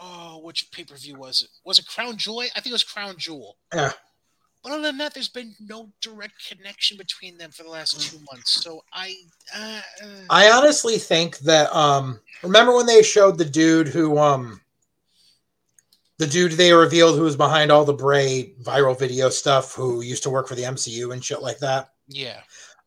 Oh, 0.00 0.40
which 0.42 0.70
pay 0.72 0.84
per 0.84 0.96
view 0.96 1.16
was 1.16 1.42
it? 1.42 1.48
Was 1.64 1.78
it 1.78 1.86
Crown 1.86 2.16
Jewel? 2.16 2.40
I 2.40 2.60
think 2.60 2.68
it 2.68 2.72
was 2.72 2.84
Crown 2.84 3.14
Jewel. 3.18 3.56
Yeah. 3.74 3.92
But 4.66 4.72
other 4.72 4.82
than 4.82 4.98
that, 4.98 5.14
there's 5.14 5.28
been 5.28 5.54
no 5.60 5.88
direct 6.00 6.44
connection 6.48 6.98
between 6.98 7.38
them 7.38 7.52
for 7.52 7.62
the 7.62 7.68
last 7.68 8.00
two 8.00 8.18
months. 8.32 8.64
So 8.64 8.82
I, 8.92 9.14
uh, 9.56 9.80
uh, 10.02 10.06
I 10.28 10.50
honestly 10.50 10.98
think 10.98 11.38
that 11.38 11.72
um 11.72 12.18
remember 12.42 12.74
when 12.74 12.86
they 12.86 13.04
showed 13.04 13.38
the 13.38 13.44
dude 13.44 13.86
who 13.86 14.18
um 14.18 14.60
the 16.18 16.26
dude 16.26 16.52
they 16.52 16.72
revealed 16.72 17.16
who 17.16 17.22
was 17.22 17.36
behind 17.36 17.70
all 17.70 17.84
the 17.84 17.92
Bray 17.92 18.54
viral 18.60 18.98
video 18.98 19.28
stuff 19.28 19.72
who 19.72 20.00
used 20.00 20.24
to 20.24 20.30
work 20.30 20.48
for 20.48 20.56
the 20.56 20.64
MCU 20.64 21.12
and 21.12 21.24
shit 21.24 21.42
like 21.42 21.60
that. 21.60 21.92
yeah, 22.08 22.40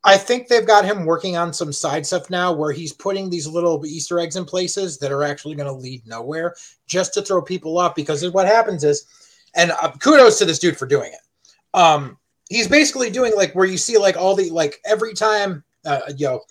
I 0.04 0.18
think 0.18 0.48
they've 0.48 0.66
got 0.66 0.84
him 0.84 1.06
working 1.06 1.38
on 1.38 1.50
some 1.50 1.72
side 1.72 2.04
stuff 2.04 2.28
now 2.28 2.52
where 2.52 2.72
he's 2.72 2.92
putting 2.92 3.30
these 3.30 3.46
little 3.46 3.86
Easter 3.86 4.20
eggs 4.20 4.36
in 4.36 4.44
places 4.44 4.98
that 4.98 5.12
are 5.12 5.22
actually 5.22 5.54
going 5.54 5.66
to 5.66 5.72
lead 5.72 6.06
nowhere 6.06 6.54
just 6.86 7.14
to 7.14 7.22
throw 7.22 7.40
people 7.40 7.78
off 7.78 7.94
because 7.94 8.28
what 8.32 8.46
happens 8.46 8.84
is 8.84 9.06
and 9.54 9.72
uh, 9.80 9.92
kudos 9.92 10.38
to 10.38 10.44
this 10.44 10.58
dude 10.58 10.76
for 10.76 10.84
doing 10.84 11.10
it. 11.10 11.20
Um 11.74 12.18
he's 12.48 12.68
basically 12.68 13.10
doing 13.10 13.34
like 13.34 13.54
where 13.54 13.66
you 13.66 13.78
see 13.78 13.96
like 13.96 14.16
all 14.16 14.34
the 14.34 14.50
like 14.50 14.80
every 14.84 15.14
time 15.14 15.64
uh, 15.84 16.00
you 16.16 16.26
know 16.26 16.42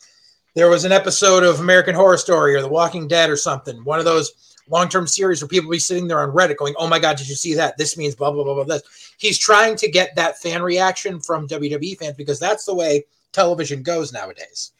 there 0.55 0.69
was 0.69 0.85
an 0.85 0.91
episode 0.91 1.43
of 1.43 1.59
American 1.59 1.93
Horror 1.93 2.17
Story 2.17 2.55
or 2.55 2.61
The 2.61 2.67
Walking 2.67 3.07
Dead 3.07 3.29
or 3.29 3.37
something, 3.37 3.83
one 3.83 3.99
of 3.99 4.05
those 4.05 4.57
long-term 4.69 5.07
series 5.07 5.41
where 5.41 5.47
people 5.47 5.69
be 5.69 5.79
sitting 5.79 6.07
there 6.07 6.21
on 6.21 6.35
Reddit 6.35 6.57
going, 6.57 6.73
"Oh 6.77 6.87
my 6.87 6.99
god, 6.99 7.17
did 7.17 7.29
you 7.29 7.35
see 7.35 7.53
that? 7.55 7.77
This 7.77 7.97
means 7.97 8.15
blah 8.15 8.31
blah 8.31 8.43
blah 8.43 8.55
blah." 8.55 8.63
This. 8.63 9.13
He's 9.17 9.37
trying 9.37 9.75
to 9.77 9.89
get 9.89 10.15
that 10.15 10.39
fan 10.39 10.61
reaction 10.61 11.19
from 11.19 11.47
WWE 11.47 11.97
fans 11.97 12.15
because 12.15 12.39
that's 12.39 12.65
the 12.65 12.75
way 12.75 13.05
television 13.31 13.83
goes 13.83 14.11
nowadays. 14.11 14.71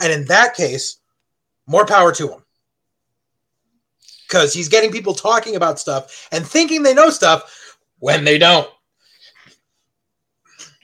And 0.00 0.12
in 0.12 0.24
that 0.26 0.54
case, 0.54 0.98
more 1.66 1.86
power 1.86 2.12
to 2.12 2.28
him. 2.28 2.44
Because 4.28 4.54
he's 4.54 4.68
getting 4.68 4.92
people 4.92 5.14
talking 5.14 5.56
about 5.56 5.80
stuff 5.80 6.28
and 6.32 6.46
thinking 6.46 6.82
they 6.82 6.94
know 6.94 7.10
stuff 7.10 7.76
when 7.98 8.24
they 8.24 8.38
don't. 8.38 8.68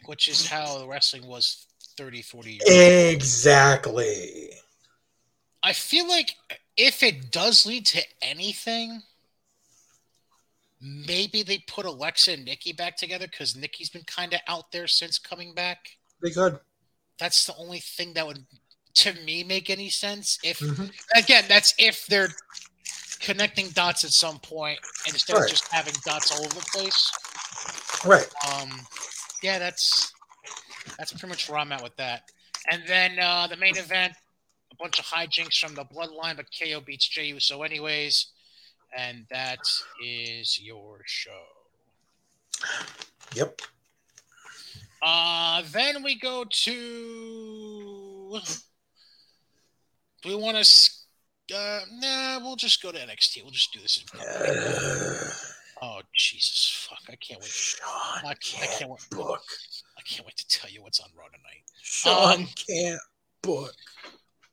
Which 0.07 0.29
is 0.29 0.47
how 0.47 0.79
the 0.79 0.87
wrestling 0.87 1.27
was 1.27 1.67
30, 1.97 2.23
40 2.23 2.51
years. 2.53 2.63
ago. 2.63 3.11
Exactly. 3.11 4.51
I 5.63 5.73
feel 5.73 6.09
like 6.09 6.37
if 6.77 7.03
it 7.03 7.31
does 7.31 7.67
lead 7.67 7.87
to 7.87 8.03
anything, 8.23 9.03
maybe 10.81 11.43
they 11.43 11.59
put 11.67 11.87
Alexa 11.87 12.33
and 12.33 12.45
Nikki 12.45 12.73
back 12.73 12.97
together 12.97 13.27
because 13.27 13.57
Nikki's 13.57 13.89
been 13.91 14.05
kind 14.05 14.33
of 14.35 14.41
out 14.47 14.71
there 14.73 14.87
since 14.87 15.19
coming 15.19 15.55
back. 15.55 15.97
They 16.23 16.31
could. 16.31 16.59
That's 17.19 17.47
the 17.47 17.57
only 17.57 17.81
thing 17.81 18.13
that 18.15 18.27
would, 18.27 18.45
to 18.95 19.13
me, 19.25 19.43
make 19.43 19.71
any 19.71 19.89
sense. 19.91 20.39
If 20.45 20.59
Mhm. 20.61 20.93
again, 21.15 21.45
that's 21.49 21.75
if 21.79 22.07
they're 22.07 22.35
connecting 23.21 23.71
dots 23.71 24.05
at 24.05 24.13
some 24.13 24.39
point 24.39 24.79
instead 25.07 25.35
Right. 25.35 25.45
of 25.45 25.51
just 25.51 25.67
having 25.69 25.95
dots 26.05 26.31
all 26.31 26.45
over 26.45 26.55
the 26.55 26.67
place. 26.73 27.11
Right. 28.05 28.29
Um, 28.53 28.87
yeah, 29.43 29.59
that's 29.59 30.13
that's 30.99 31.13
pretty 31.13 31.29
much 31.29 31.49
where 31.49 31.59
I'm 31.59 31.73
at 31.73 31.83
with 31.83 31.97
that. 31.97 32.23
And 32.71 32.83
then 32.87 33.19
uh, 33.19 33.47
the 33.47 33.57
main 33.57 33.77
event, 33.77 34.15
a 34.73 34.77
bunch 34.77 34.99
of 34.99 35.05
hijinks 35.05 35.59
from 35.59 35.75
the 35.75 35.85
Bloodline, 35.85 36.37
but 36.37 36.47
KO 36.59 36.81
beats 36.81 37.09
Jey 37.09 37.27
Uso 37.27 37.63
anyways, 37.63 38.33
and 38.97 39.27
that 39.31 39.61
is 40.05 40.61
your 40.61 41.01
show. 41.07 41.31
Yep. 43.35 43.61
Uh, 45.03 45.63
then 45.73 46.03
we 46.03 46.19
go 46.19 46.45
to. 46.51 48.41
Do 50.23 50.29
we 50.29 50.35
want 50.35 50.57
to? 50.65 50.91
Uh, 51.55 51.81
nah, 51.93 52.41
we'll 52.41 52.57
just 52.57 52.83
go 52.83 52.91
to 52.91 52.99
NXT. 52.99 53.43
We'll 53.43 53.53
just 53.53 53.73
do 53.73 53.81
this. 53.81 54.03
Oh 55.83 56.01
Jesus, 56.15 56.87
fuck! 56.89 57.01
I 57.09 57.17
can't 57.17 57.41
wait. 57.41 57.51
Sean 57.51 58.25
I, 58.25 58.31
I 58.31 58.35
can't 58.35 58.71
can't 58.79 58.91
wait. 58.91 59.11
book. 59.11 59.43
I 59.99 60.03
can't 60.03 60.25
wait 60.27 60.37
to 60.37 60.49
tell 60.49 60.71
you 60.71 60.83
what's 60.83 61.01
on 61.01 61.11
Raw 61.17 61.27
tonight. 61.27 61.65
Sean 61.83 62.41
Um, 62.41 62.49
can't 62.67 63.01
book. 63.43 63.75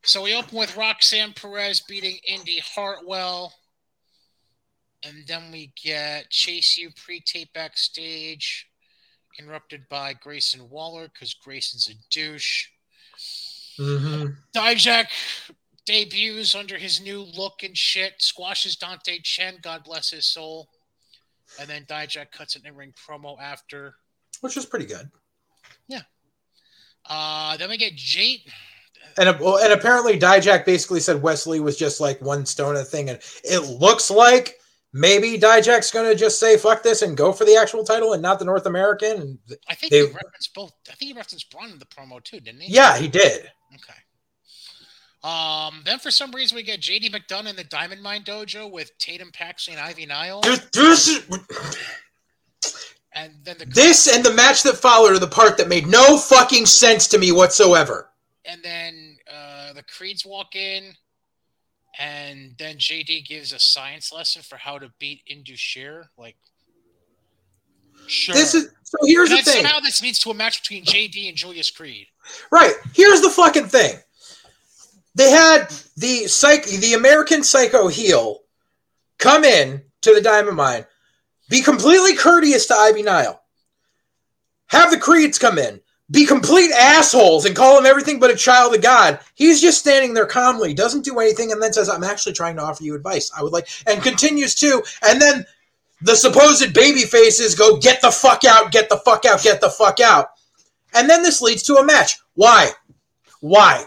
So 0.02 0.22
we 0.22 0.34
open 0.34 0.58
with 0.58 0.76
Roxanne 0.76 1.32
Perez 1.32 1.80
beating 1.80 2.18
Indi 2.28 2.60
Hartwell. 2.74 3.54
And 5.02 5.26
then 5.26 5.50
we 5.52 5.72
get 5.82 6.30
Chase 6.30 6.76
U 6.78 6.90
pre 6.96 7.20
tape 7.20 7.52
backstage, 7.52 8.68
interrupted 9.38 9.88
by 9.88 10.14
Grayson 10.14 10.68
Waller 10.70 11.08
because 11.12 11.34
Grayson's 11.34 11.88
a 11.88 11.94
douche. 12.10 12.68
Mm-hmm. 13.78 14.26
Dijak 14.56 15.06
debuts 15.86 16.54
under 16.54 16.78
his 16.78 17.00
new 17.00 17.20
look 17.20 17.62
and 17.62 17.76
shit, 17.76 18.14
squashes 18.18 18.76
Dante 18.76 19.18
Chen, 19.22 19.58
God 19.62 19.84
bless 19.84 20.10
his 20.10 20.26
soul. 20.26 20.68
And 21.60 21.68
then 21.68 21.84
Dijak 21.84 22.30
cuts 22.32 22.56
an 22.56 22.62
in 22.66 22.74
ring 22.74 22.92
promo 23.08 23.40
after. 23.40 23.94
Which 24.40 24.56
is 24.56 24.66
pretty 24.66 24.86
good. 24.86 25.10
Yeah. 25.88 26.02
Uh, 27.08 27.56
then 27.56 27.68
we 27.68 27.76
get 27.76 27.94
Jade. 27.94 28.40
And 29.18 29.28
uh, 29.28 29.38
well, 29.40 29.58
and 29.62 29.72
apparently 29.72 30.18
Dijak 30.18 30.64
basically 30.64 31.00
said 31.00 31.22
Wes 31.22 31.46
Lee 31.46 31.60
was 31.60 31.76
just 31.78 32.00
like 32.00 32.20
one 32.20 32.46
stone 32.46 32.76
a 32.76 32.84
thing, 32.84 33.10
and 33.10 33.20
it 33.44 33.78
looks 33.78 34.10
like 34.10 34.56
maybe 34.92 35.38
Dijak's 35.38 35.90
gonna 35.90 36.14
just 36.14 36.40
say 36.40 36.56
fuck 36.56 36.82
this 36.82 37.02
and 37.02 37.16
go 37.16 37.32
for 37.32 37.44
the 37.44 37.56
actual 37.56 37.84
title 37.84 38.12
and 38.14 38.22
not 38.22 38.38
the 38.38 38.44
North 38.44 38.66
American. 38.66 39.20
And 39.20 39.38
I 39.68 39.74
think 39.74 39.90
They- 39.92 39.98
he 40.06 40.12
referenced 40.12 40.54
both. 40.54 40.72
I 40.90 40.94
think 40.94 41.10
he 41.10 41.12
referenced 41.12 41.50
Bron 41.50 41.70
in 41.70 41.78
the 41.78 41.84
promo 41.86 42.22
too, 42.24 42.40
didn't 42.40 42.62
he? 42.62 42.72
yeah, 42.72 42.96
he 42.96 43.06
did. 43.08 43.50
Okay. 43.74 43.98
Um, 45.24 45.80
then 45.86 45.98
for 45.98 46.10
some 46.10 46.30
reason 46.32 46.54
we 46.54 46.62
get 46.62 46.80
JD 46.80 47.10
McDonagh 47.10 47.48
in 47.50 47.56
the 47.56 47.64
Diamond 47.64 48.02
Mine 48.02 48.22
Dojo 48.24 48.70
with 48.70 48.96
Tatum 48.98 49.30
Paxley 49.32 49.72
and 49.74 49.82
Ivy 49.82 50.04
Nile, 50.04 50.42
This, 50.42 50.60
this, 50.72 51.08
is- 51.08 51.76
and 53.14 53.32
then 53.42 53.56
the 53.58 53.64
this 53.66 54.06
and 54.14 54.22
the 54.24 54.32
match 54.34 54.62
that 54.64 54.74
followed 54.76 55.12
are 55.12 55.18
the 55.18 55.26
part 55.26 55.56
that 55.56 55.68
made 55.68 55.86
no 55.86 56.18
fucking 56.18 56.66
sense 56.66 57.08
to 57.08 57.18
me 57.18 57.32
whatsoever. 57.32 58.10
and 58.44 58.60
then 58.62 59.16
uh, 59.32 59.72
the 59.72 59.82
Creeds 59.84 60.26
walk 60.26 60.56
in, 60.56 60.92
and 61.98 62.54
then 62.58 62.76
JD 62.76 63.26
gives 63.26 63.52
a 63.52 63.58
science 63.58 64.12
lesson 64.12 64.42
for 64.42 64.56
how 64.56 64.78
to 64.78 64.90
beat 64.98 65.22
Indus 65.26 65.58
Sher. 65.60 66.10
Like, 66.18 66.36
sure. 68.08 68.34
This 68.34 68.54
is 68.54 68.68
so. 68.82 68.98
Here's 69.06 69.30
and 69.30 69.38
the 69.38 69.42
thing. 69.44 69.62
somehow 69.62 69.80
this 69.80 70.02
leads 70.02 70.18
to 70.20 70.30
a 70.30 70.34
match 70.34 70.60
between 70.62 70.84
JD 70.84 71.28
and 71.28 71.36
Julius 71.36 71.70
Creed. 71.70 72.08
Right. 72.50 72.74
Here's 72.94 73.20
the 73.22 73.30
fucking 73.30 73.68
thing. 73.68 73.96
They 75.14 75.30
had 75.30 75.68
the 75.96 76.26
psych 76.26 76.64
the 76.64 76.94
American 76.94 77.44
psycho 77.44 77.88
heel 77.88 78.40
come 79.18 79.44
in 79.44 79.82
to 80.02 80.14
the 80.14 80.20
diamond 80.20 80.56
mine, 80.56 80.84
be 81.48 81.60
completely 81.60 82.16
courteous 82.16 82.66
to 82.66 82.74
Ivy 82.74 83.02
Nile. 83.02 83.40
Have 84.66 84.90
the 84.90 84.98
creeds 84.98 85.38
come 85.38 85.58
in, 85.58 85.80
be 86.10 86.26
complete 86.26 86.72
assholes 86.72 87.44
and 87.44 87.56
call 87.56 87.78
him 87.78 87.86
everything 87.86 88.18
but 88.18 88.30
a 88.30 88.36
child 88.36 88.74
of 88.74 88.82
God. 88.82 89.20
He's 89.34 89.60
just 89.60 89.78
standing 89.78 90.14
there 90.14 90.26
calmly, 90.26 90.74
doesn't 90.74 91.04
do 91.04 91.18
anything, 91.20 91.52
and 91.52 91.62
then 91.62 91.72
says, 91.72 91.88
I'm 91.88 92.04
actually 92.04 92.32
trying 92.32 92.56
to 92.56 92.62
offer 92.62 92.82
you 92.82 92.94
advice. 92.94 93.30
I 93.36 93.42
would 93.42 93.52
like 93.52 93.68
and 93.86 94.02
continues 94.02 94.54
to, 94.56 94.82
and 95.06 95.20
then 95.20 95.46
the 96.02 96.16
supposed 96.16 96.74
baby 96.74 97.02
faces 97.02 97.54
go, 97.54 97.78
get 97.78 98.02
the 98.02 98.10
fuck 98.10 98.44
out, 98.44 98.72
get 98.72 98.88
the 98.88 98.98
fuck 98.98 99.24
out, 99.24 99.42
get 99.42 99.60
the 99.60 99.70
fuck 99.70 100.00
out. 100.00 100.28
And 100.92 101.08
then 101.08 101.22
this 101.22 101.40
leads 101.40 101.62
to 101.64 101.76
a 101.76 101.84
match. 101.84 102.18
Why? 102.34 102.70
Why? 103.40 103.86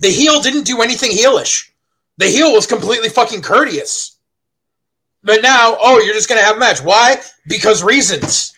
The 0.00 0.08
heel 0.08 0.40
didn't 0.40 0.64
do 0.64 0.82
anything 0.82 1.10
heelish. 1.10 1.70
The 2.18 2.26
heel 2.26 2.52
was 2.52 2.66
completely 2.66 3.08
fucking 3.08 3.42
courteous. 3.42 4.18
But 5.22 5.42
now, 5.42 5.76
oh, 5.78 6.00
you're 6.00 6.14
just 6.14 6.28
gonna 6.28 6.42
have 6.42 6.56
a 6.56 6.60
match. 6.60 6.82
Why? 6.82 7.20
Because 7.46 7.82
reasons. 7.82 8.54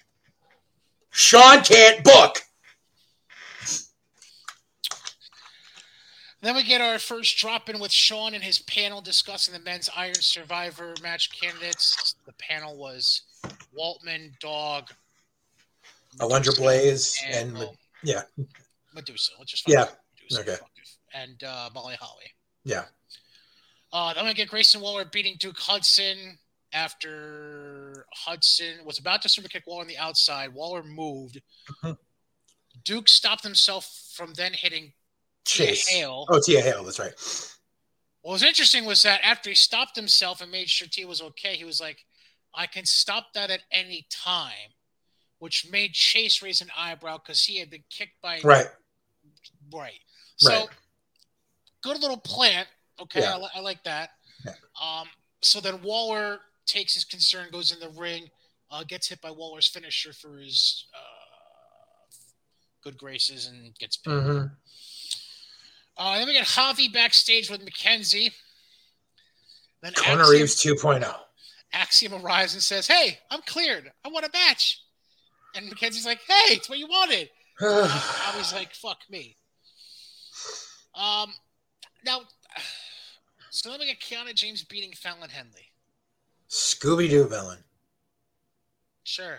Sean 1.11 1.63
can't 1.63 2.03
book. 2.03 2.39
Then 6.41 6.57
we 6.57 6.65
get 6.65 6.81
our 6.81 6.99
first 6.99 7.37
drop 7.39 7.69
in 7.69 7.79
with 7.79 7.93
Sean 7.93 8.35
and 8.35 8.43
his 8.43 8.59
panel 8.61 9.01
discussing 9.01 9.55
the 9.55 9.61
men's 9.61 9.89
Iron 9.97 10.15
Survivor 10.15 10.95
match 11.01 11.31
candidates. 11.41 12.17
The 12.27 12.33
panel 12.33 12.77
was 12.77 13.23
Waltman, 13.79 14.37
Dog, 14.41 14.89
Alundra 16.19 16.57
Blaze 16.57 17.17
and 17.27 17.55
well, 17.55 17.75
oh. 17.75 17.77
yeah. 18.03 18.23
Medusa. 18.95 19.33
Let's 19.39 19.53
just 19.53 19.69
Yeah. 19.69 19.87
Medusa, 20.21 20.41
Okay. 20.41 20.63
And 21.15 21.43
uh, 21.45 21.71
Molly 21.75 21.97
Holly. 22.01 22.33
yeah. 22.65 22.85
Uh, 23.93 24.15
gonna 24.15 24.33
get 24.33 24.49
Grayson 24.49 24.81
Waller 24.81 25.05
beating 25.05 25.37
Duke 25.39 25.59
Hudson 25.59 26.39
after 26.73 28.07
Hudson 28.15 28.85
was 28.87 28.99
about 28.99 29.21
to 29.23 29.29
super 29.29 29.49
kick 29.49 29.65
Waller 29.67 29.83
on 29.83 29.87
the 29.89 29.99
outside. 29.99 30.55
Waller 30.55 30.83
moved. 30.83 31.43
Mhm. 31.83 31.99
Duke 32.85 33.09
stopped 33.09 33.43
himself 33.43 34.11
from 34.15 34.33
then 34.35 34.55
hitting 34.55 34.95
Chase. 35.45 35.89
Hail. 35.89 36.27
Oh, 36.31 36.41
Thea 36.41 36.63
Hail, 36.63 36.85
that's 36.85 36.99
right. 36.99 37.13
What 38.23 38.33
was 38.33 38.43
interesting 38.43 38.85
was 38.87 39.03
that 39.03 39.21
after 39.23 39.51
he 39.51 39.57
stopped 39.57 39.97
himself 39.97 40.41
and 40.41 40.51
made 40.51 40.71
sure 40.71 40.89
T 40.89 41.05
was 41.05 41.21
okay, 41.21 41.57
he 41.57 41.65
was 41.65 41.81
like, 41.81 42.05
I 42.55 42.67
can 42.67 42.87
stop 42.87 43.33
that 43.35 43.51
at 43.51 43.61
any 43.71 44.07
time, 44.11 44.73
which 45.39 45.67
made 45.71 45.93
Chase 45.93 46.41
raise 46.41 46.61
an 46.61 46.71
eyebrow 46.77 47.19
because 47.19 47.45
he 47.45 47.59
had 47.59 47.69
been 47.69 47.85
kicked 47.91 48.21
by. 48.23 48.41
Right. 48.43 48.69
Right. 49.73 50.01
So, 50.37 50.51
Right. 50.51 50.69
Good 51.83 52.01
little 52.01 52.17
plant. 52.17 52.69
Okay. 53.01 53.21
Yeah. 53.21 53.35
I, 53.35 53.39
li- 53.39 53.51
I 53.57 53.61
like 53.61 53.83
that. 53.85 54.11
Yeah. 54.45 54.53
Um, 54.81 55.09
so 55.41 55.61
then 55.61 55.83
Waller 55.83 56.39
takes 56.67 56.95
his 56.95 57.05
concern, 57.05 57.49
goes 57.51 57.73
in 57.73 57.81
the 57.81 57.89
ring, 58.01 58.29
uh, 58.71 58.85
gets 58.85 59.09
hit 59.09 59.21
by 59.21 59.31
Waller's 59.31 59.69
finisher 59.69 60.13
for 60.13 60.39
his 60.39 60.87
uh, 60.95 62.15
good 62.83 62.97
graces, 62.97 63.47
and 63.47 63.77
gets 63.79 63.97
pinned. 63.97 64.23
hmm 64.23 64.45
Uh, 65.97 66.19
then 66.19 66.27
we 66.27 66.33
get 66.33 66.47
Javi 66.47 66.93
backstage 66.93 67.51
with 67.51 67.63
Mackenzie. 67.63 68.33
Then 69.83 69.93
Corner 69.95 70.23
Axiom, 70.23 70.41
Reeves 70.41 70.67
oh. 70.67 70.75
2.0. 70.75 71.15
Axiom 71.75 72.15
arrives 72.15 72.55
and 72.55 72.63
says, 72.63 72.87
"Hey, 72.87 73.19
I'm 73.31 73.41
cleared. 73.47 73.91
I 74.05 74.09
want 74.09 74.25
a 74.27 74.31
match." 74.33 74.81
And 75.55 75.67
Mackenzie's 75.67 76.07
like, 76.07 76.21
"Hey, 76.27 76.55
it's 76.55 76.69
what 76.69 76.79
you 76.79 76.87
wanted." 76.87 77.29
I 77.61 78.35
was 78.37 78.53
like, 78.53 78.75
"Fuck 78.75 78.99
me." 79.11 79.37
Um, 80.95 81.33
now, 82.05 82.21
so 83.51 83.71
then 83.71 83.81
we 83.81 83.87
get 83.87 84.01
Kiana 84.01 84.35
James 84.35 84.65
beating 84.65 84.93
Fallon 84.93 85.31
Henley. 85.31 85.71
Scooby 86.49 87.09
Doo 87.09 87.27
villain. 87.27 87.59
Sure. 89.05 89.39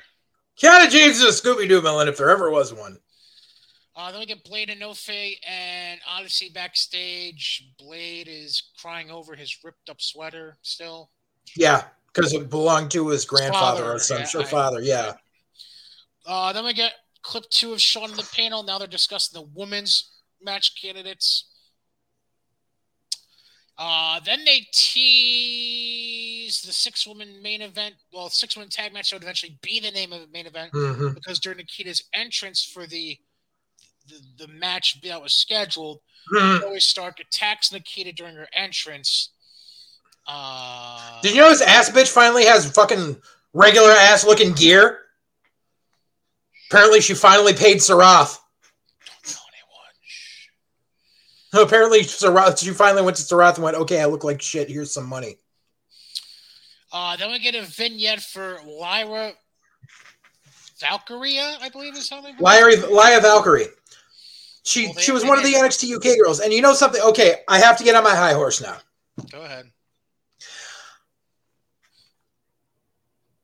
Kiana 0.57 0.90
James 0.90 1.22
is 1.22 1.23
a 1.23 1.41
Scooby 1.41 1.68
Doo 1.68 1.81
villain 1.81 2.07
if 2.07 2.18
there 2.18 2.30
ever 2.30 2.49
was 2.49 2.73
one. 2.73 2.98
Uh, 3.95 4.11
then 4.11 4.19
we 4.19 4.26
get 4.26 4.44
Blade 4.44 4.69
and 4.72 4.81
Nofe 4.81 5.35
and 5.48 5.99
Odyssey 6.10 6.49
backstage. 6.53 7.69
Blade 7.77 8.27
is 8.27 8.72
crying 8.81 9.11
over 9.11 9.35
his 9.35 9.56
ripped 9.64 9.90
up 9.90 10.02
sweater 10.02 10.57
still. 10.64 11.11
Yeah, 11.56 11.84
because 12.07 12.34
it 12.34 12.49
belonged 12.49 12.90
to 12.91 13.10
his 13.10 13.26
grandfather 13.26 13.81
father, 13.81 13.95
or 13.95 13.99
some 13.99 14.19
yeah, 14.19 14.26
sure 14.26 14.45
father. 14.45 14.81
Yeah. 14.81 15.14
Uh, 16.26 16.53
then 16.53 16.65
we 16.65 16.73
get 16.73 16.94
clip 17.22 17.48
two 17.52 17.73
of 17.73 17.81
Sean 17.81 18.10
in 18.10 18.15
the 18.15 18.30
panel. 18.35 18.64
Now 18.64 18.80
they're 18.80 18.88
discussing 18.88 19.40
the 19.40 19.48
women's 19.53 20.11
match 20.41 20.81
candidates. 20.81 21.45
Uh, 23.78 24.20
then 24.24 24.45
they 24.45 24.68
tease 24.72 26.62
the 26.62 26.72
six 26.72 27.08
woman 27.08 27.41
main 27.41 27.62
event. 27.62 27.95
Well, 28.14 28.30
six 28.30 28.56
woman 28.56 28.70
tag 28.70 28.94
match 28.94 29.12
would 29.12 29.24
eventually 29.24 29.58
be 29.64 29.80
the 29.80 29.90
name 29.91 30.14
of 30.14 30.22
the 30.22 30.28
main 30.28 30.45
event 30.45 30.70
hmm 30.74 31.10
because 31.14 31.40
during 31.40 31.58
Nikita's 31.58 32.04
entrance 32.14 32.64
for 32.64 32.86
the 32.86 33.18
the, 34.08 34.45
the 34.45 34.54
match 34.54 35.02
that 35.02 35.22
was 35.22 35.34
scheduled, 35.36 36.02
hmm 36.30 36.58
Zoey 36.64 36.82
Stark 36.82 37.20
attacks 37.20 37.72
Nikita 37.72 38.12
during 38.14 38.36
her 38.36 38.48
entrance. 38.54 39.30
Uh, 40.28 41.22
Did 41.22 41.34
you 41.36 41.41
know 41.41 41.50
this 41.50 41.62
ass 41.62 41.90
bitch 41.90 42.10
finally 42.10 42.45
has 42.45 42.70
fucking 42.72 43.18
regular 43.54 43.91
ass 43.91 44.24
looking 44.26 44.54
gear? 44.54 45.00
Apparently, 46.70 47.02
she 47.02 47.14
finally 47.14 47.54
paid 47.54 47.78
Sarath. 47.78 48.40
Don't 49.06 49.24
tell 49.24 49.44
anyone. 49.52 49.94
Shh. 50.02 50.48
Apparently, 51.54 52.02
Sarath, 52.02 52.58
she 52.64 52.72
finally 52.72 53.04
went 53.04 53.18
to 53.18 53.24
Sarath 53.24 53.56
and 53.56 53.64
went, 53.64 53.78
okay, 53.78 54.02
I 54.02 54.06
look 54.06 54.24
like 54.24 54.42
shit. 54.42 54.70
Here's 54.70 54.92
some 54.92 55.08
money. 55.08 55.38
Uh, 56.92 57.16
then 57.16 57.32
we 57.32 57.40
get 57.40 57.56
a 57.56 57.62
vignette 57.62 58.22
for 58.22 58.60
Lyra 58.66 59.34
Valkyria, 60.80 61.58
I 61.62 61.70
believe 61.70 61.96
is 61.96 62.10
how 62.10 62.18
something. 62.22 62.36
Lyra, 62.40 62.76
Lyra 62.88 63.22
Valkyrie. 63.22 63.68
She 64.64 64.86
Well, 64.86 64.94
they- 64.94 65.02
she 65.02 65.12
was 65.12 65.24
one 65.26 65.38
of 65.38 65.44
the 65.44 65.54
NXT 65.54 65.94
UK 65.96 66.18
girls, 66.18 66.40
and 66.40 66.54
you 66.54 66.62
know 66.62 66.74
something? 66.74 67.02
Okay, 67.02 67.42
I 67.48 67.60
have 67.60 67.78
to 67.78 67.84
get 67.84 67.96
on 67.96 68.04
my 68.04 68.16
high 68.16 68.34
horse 68.34 68.62
now. 68.62 68.80
Go 69.32 69.42
ahead. 69.42 69.72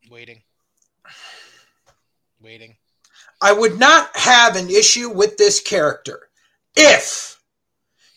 Waiting. 0.10 0.42
Waiting. 2.42 2.76
I 3.42 3.54
would 3.54 3.80
not 3.80 4.16
have 4.16 4.56
an 4.56 4.70
issue 4.70 5.10
with 5.10 5.38
this 5.38 5.60
character 5.60 6.30
if 6.76 7.39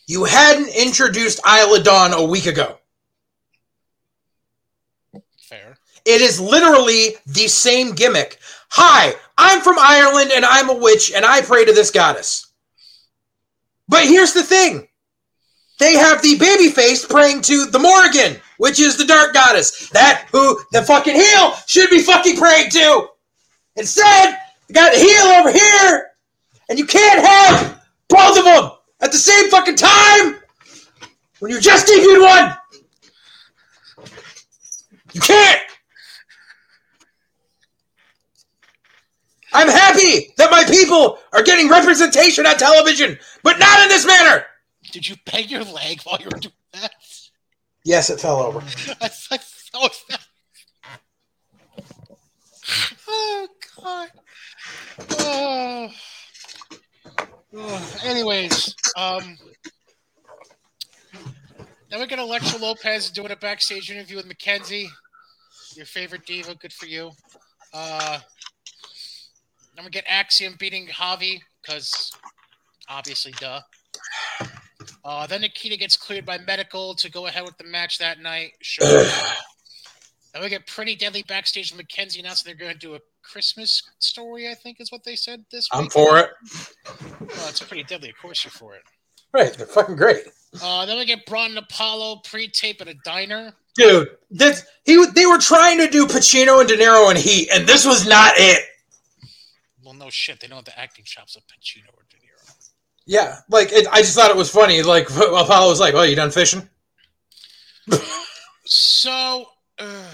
you 0.07 0.25
hadn't 0.25 0.69
introduced 0.69 1.41
Isla 1.47 1.83
Dawn 1.83 2.13
a 2.13 2.25
week 2.25 2.47
ago. 2.47 2.79
Fair. 5.39 5.79
It 6.05 6.21
is 6.21 6.41
literally 6.41 7.17
the 7.27 7.49
same 7.49 7.95
gimmick. 7.95 8.39
Hi, 8.71 9.15
I'm 9.39 9.61
from 9.61 9.77
Ireland 9.79 10.33
and 10.35 10.45
I'm 10.45 10.71
a 10.71 10.75
witch 10.75 11.13
and 11.15 11.25
I 11.25 11.43
pray 11.43 11.65
to 11.65 11.73
this 11.73 11.91
goddess. 11.91 12.47
But 13.89 14.05
here's 14.05 14.33
the 14.33 14.43
thing 14.43 14.89
they 15.79 15.95
have 15.95 16.23
the 16.23 16.39
baby 16.39 16.69
face 16.71 17.05
praying 17.05 17.43
to 17.43 17.67
the 17.67 17.79
Morrigan, 17.79 18.41
which 18.59 18.81
is 18.81 18.97
the 18.97 19.05
dark 19.05 19.35
goddess. 19.35 19.89
That 19.91 20.29
who 20.33 20.61
the 20.73 20.83
fucking 20.83 21.15
heel 21.15 21.55
should 21.67 21.91
be 21.91 22.01
fucking 22.01 22.37
praying 22.37 22.71
to. 22.71 23.09
Instead, 23.77 24.39
you 24.69 24.75
got 24.75 24.93
the 24.93 24.99
heel 24.99 25.27
over 25.27 25.53
here, 25.53 26.11
and 26.69 26.79
you 26.79 26.87
can't 26.87 27.25
have 27.25 27.83
both 28.09 28.39
of 28.39 28.45
them 28.45 28.71
at 29.03 29.13
the 29.13 29.19
same 29.19 29.51
fucking 29.51 29.77
time 29.77 30.37
when 31.41 31.51
you 31.51 31.61
just 31.61 31.87
debuted 31.87 32.23
one. 32.23 32.57
You 35.13 35.21
can't. 35.21 35.61
I'm 39.53 39.69
happy 39.69 40.33
that 40.39 40.51
my 40.51 40.65
people 40.65 41.19
are 41.33 41.43
getting 41.43 41.69
representation 41.69 42.47
on 42.47 42.57
television, 42.57 43.19
but 43.43 43.59
not 43.59 43.83
in 43.83 43.89
this 43.89 44.07
manner. 44.07 44.47
Did 44.93 45.07
you 45.07 45.17
bang 45.31 45.49
your 45.49 45.65
leg 45.65 46.01
while 46.05 46.19
you 46.19 46.29
were 46.33 46.39
doing 46.39 46.55
that? 46.73 46.93
Yes, 47.85 48.09
it 48.09 48.21
fell 48.21 48.39
over. 48.39 48.61
I, 49.01 49.07
I 49.31 49.39
thought 49.39 50.03
that. 50.09 50.21
Oh 53.09 53.49
God. 53.83 54.09
Oh. 55.11 55.91
Anyways, 58.05 58.75
um, 58.97 59.37
then 61.91 62.01
we 62.01 62.07
get 62.07 62.19
Elektra 62.19 62.59
Lopez 62.59 63.11
doing 63.11 63.31
a 63.31 63.37
backstage 63.37 63.91
interview 63.91 64.17
with 64.17 64.27
Mackenzie, 64.27 64.89
your 65.77 65.85
favorite 65.85 66.25
diva. 66.25 66.55
Good 66.55 66.73
for 66.73 66.87
you. 66.87 67.11
Uh, 67.75 68.19
then 69.77 69.85
we 69.85 69.91
get 69.91 70.05
Axiom 70.09 70.57
beating 70.59 70.87
Javi 70.87 71.41
because 71.61 72.11
obviously, 72.89 73.33
duh. 73.33 73.61
Uh, 75.05 75.27
then 75.27 75.43
Nikita 75.43 75.77
gets 75.77 75.97
cleared 75.97 76.25
by 76.25 76.39
medical 76.39 76.95
to 76.95 77.11
go 77.11 77.27
ahead 77.27 77.45
with 77.45 77.59
the 77.59 77.65
match 77.65 77.99
that 77.99 78.21
night. 78.21 78.53
Sure. 78.63 78.87
then 80.33 80.43
we 80.43 80.49
get 80.49 80.67
pretty 80.67 80.97
deadly 80.97 81.23
backstage. 81.29 81.71
with 81.71 81.79
Mackenzie 81.79 82.21
announcing 82.21 82.49
they're 82.49 82.67
going 82.67 82.73
to 82.73 82.79
do 82.79 82.95
a 82.95 83.01
Christmas 83.23 83.83
story. 83.99 84.49
I 84.49 84.55
think 84.55 84.81
is 84.81 84.91
what 84.93 85.05
they 85.05 85.17
said 85.17 85.45
this 85.51 85.69
I'm 85.73 85.85
week. 85.85 85.93
for 85.93 86.19
it. 86.19 86.31
Well, 87.21 87.49
it's 87.49 87.61
pretty 87.63 87.85
deadly. 87.85 88.11
Of 88.11 88.17
course, 88.21 88.45
you're 88.45 88.51
for 88.51 88.75
it. 88.75 88.83
Right, 89.33 89.53
they're 89.55 89.67
fucking 89.67 89.97
great, 89.97 90.25
Uh, 90.63 90.85
then 90.85 90.99
we 90.99 91.07
get 91.07 91.25
Bron 91.25 91.51
and 91.51 91.59
Apollo 91.59 92.17
pre-tape 92.25 92.83
at 92.83 92.89
a 92.89 92.95
diner. 93.03 93.55
dude. 93.77 94.09
This, 94.31 94.67
he 94.85 95.03
they 95.15 95.25
were 95.25 95.39
trying 95.39 95.79
to 95.79 95.89
do 95.89 96.07
Pacino 96.07 96.61
and 96.61 96.69
De 96.69 96.77
Niro 96.77 97.09
and 97.09 97.19
Heat, 97.19 97.49
and 97.51 97.67
this 97.67 97.87
was 97.87 98.07
not 98.07 98.35
it. 98.37 98.65
Well, 99.83 99.95
no 99.95 100.11
shit. 100.11 100.39
They 100.41 100.49
don't 100.49 100.57
have 100.57 100.65
the 100.67 100.79
acting 100.79 101.07
chops 101.07 101.35
of 101.37 101.43
Pacino 101.45 101.89
or 101.95 102.05
De 102.11 102.17
Niro. 102.19 102.55
Yeah, 103.07 103.39
like 103.49 103.73
it, 103.73 103.87
I 103.91 103.99
just 104.03 104.15
thought 104.15 104.31
it 104.31 104.37
was 104.37 104.51
funny. 104.51 104.83
Like 104.83 105.09
Apollo 105.11 105.71
was 105.71 105.81
like, 105.81 105.95
"Oh, 105.95 106.03
you 106.03 106.15
done 106.15 106.31
fishing?" 106.31 106.69
So, 108.65 109.47
uh, 109.79 110.05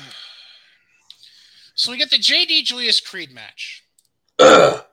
so 1.78 1.92
we 1.92 1.96
get 1.96 2.10
the 2.10 2.18
JD 2.18 2.64
Julius 2.64 3.00
Creed 3.00 3.30
match. 3.32 3.84
Ugh. 4.40 4.84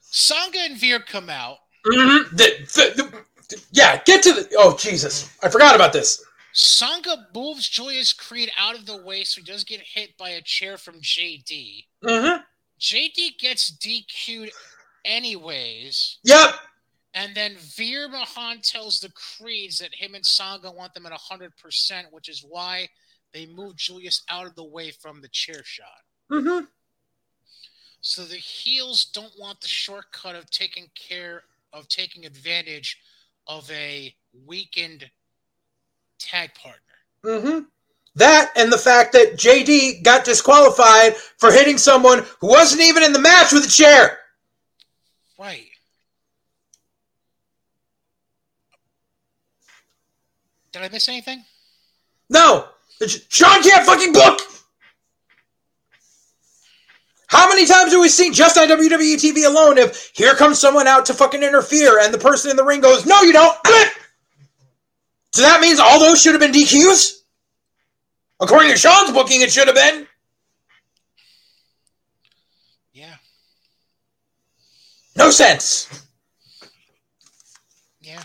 Sanga 0.00 0.58
and 0.60 0.76
Veer 0.76 0.98
come 1.00 1.30
out. 1.30 1.58
Mhm. 1.86 2.30
The- 2.36 2.92
the- 2.96 3.24
the- 3.48 3.62
yeah, 3.70 4.02
get 4.04 4.22
to 4.24 4.32
the. 4.32 4.48
Oh 4.58 4.76
Jesus, 4.76 5.30
I 5.42 5.48
forgot 5.48 5.74
about 5.76 5.92
this. 5.92 6.22
Sanga 6.52 7.28
moves 7.34 7.68
Julius 7.68 8.12
Creed 8.12 8.50
out 8.58 8.74
of 8.74 8.84
the 8.84 8.96
way 8.96 9.24
so 9.24 9.40
he 9.40 9.44
doesn't 9.44 9.68
get 9.68 9.80
hit 9.80 10.16
by 10.18 10.30
a 10.30 10.42
chair 10.42 10.76
from 10.76 11.00
JD. 11.00 11.86
Mm-hmm. 12.04 12.42
JD 12.80 13.38
gets 13.38 13.70
DQ'd 13.78 14.50
anyways. 15.04 16.18
Yep. 16.24 16.54
And 17.14 17.34
then 17.34 17.56
Veer 17.58 18.08
Mahaan 18.08 18.60
tells 18.62 18.98
the 19.00 19.10
Creeds 19.12 19.78
that 19.78 19.94
him 19.94 20.14
and 20.14 20.24
Sanga 20.24 20.70
want 20.70 20.94
them 20.94 21.04
at 21.06 21.12
100%, 21.12 22.04
which 22.10 22.28
is 22.28 22.44
why 22.46 22.88
they 23.32 23.46
moved 23.46 23.78
Julius 23.78 24.22
out 24.28 24.46
of 24.46 24.54
the 24.54 24.64
way 24.64 24.90
from 24.90 25.20
the 25.20 25.28
chair 25.28 25.62
shot. 25.64 25.86
Mm-hmm. 26.30 26.64
So 28.00 28.24
the 28.24 28.36
heels 28.36 29.06
don't 29.06 29.32
want 29.38 29.60
the 29.60 29.68
shortcut 29.68 30.34
of 30.34 30.50
taking 30.50 30.88
care 30.94 31.44
of 31.72 31.88
taking 31.88 32.26
advantage 32.26 32.98
of 33.46 33.70
a 33.70 34.14
weakened 34.46 35.08
tag 36.18 36.50
partner. 36.54 36.80
Mm-hmm. 37.24 37.60
That 38.16 38.50
and 38.56 38.70
the 38.70 38.78
fact 38.78 39.12
that 39.12 39.36
JD 39.36 40.04
got 40.04 40.24
disqualified 40.24 41.16
for 41.38 41.50
hitting 41.50 41.78
someone 41.78 42.24
who 42.40 42.48
wasn't 42.48 42.82
even 42.82 43.02
in 43.02 43.12
the 43.12 43.18
match 43.18 43.52
with 43.52 43.64
a 43.64 43.70
chair. 43.70 44.18
Right. 45.38 45.68
Did 50.72 50.82
I 50.82 50.88
miss 50.88 51.08
anything? 51.08 51.44
No, 52.28 52.66
Sean 53.08 53.62
can't 53.62 53.86
fucking 53.86 54.12
book. 54.12 54.40
How 57.28 57.48
many 57.48 57.64
times 57.64 57.92
have 57.92 58.00
we 58.00 58.10
seen 58.10 58.34
just 58.34 58.58
on 58.58 58.68
WWE 58.68 59.16
TV 59.16 59.46
alone? 59.46 59.78
If 59.78 60.10
here 60.14 60.34
comes 60.34 60.60
someone 60.60 60.86
out 60.86 61.06
to 61.06 61.14
fucking 61.14 61.42
interfere, 61.42 61.98
and 61.98 62.12
the 62.12 62.18
person 62.18 62.50
in 62.50 62.58
the 62.58 62.64
ring 62.64 62.80
goes, 62.80 63.06
"No, 63.06 63.22
you 63.22 63.32
don't." 63.32 63.56
So 65.34 65.40
that 65.40 65.62
means 65.62 65.80
all 65.80 65.98
those 65.98 66.20
should 66.20 66.32
have 66.32 66.40
been 66.42 66.52
DQs. 66.52 67.22
According 68.38 68.70
to 68.70 68.76
Sean's 68.76 69.12
booking, 69.12 69.40
it 69.40 69.50
should 69.50 69.66
have 69.66 69.76
been. 69.76 70.06
Yeah. 72.92 73.16
No 75.16 75.30
sense. 75.30 75.88
Yeah. 78.02 78.22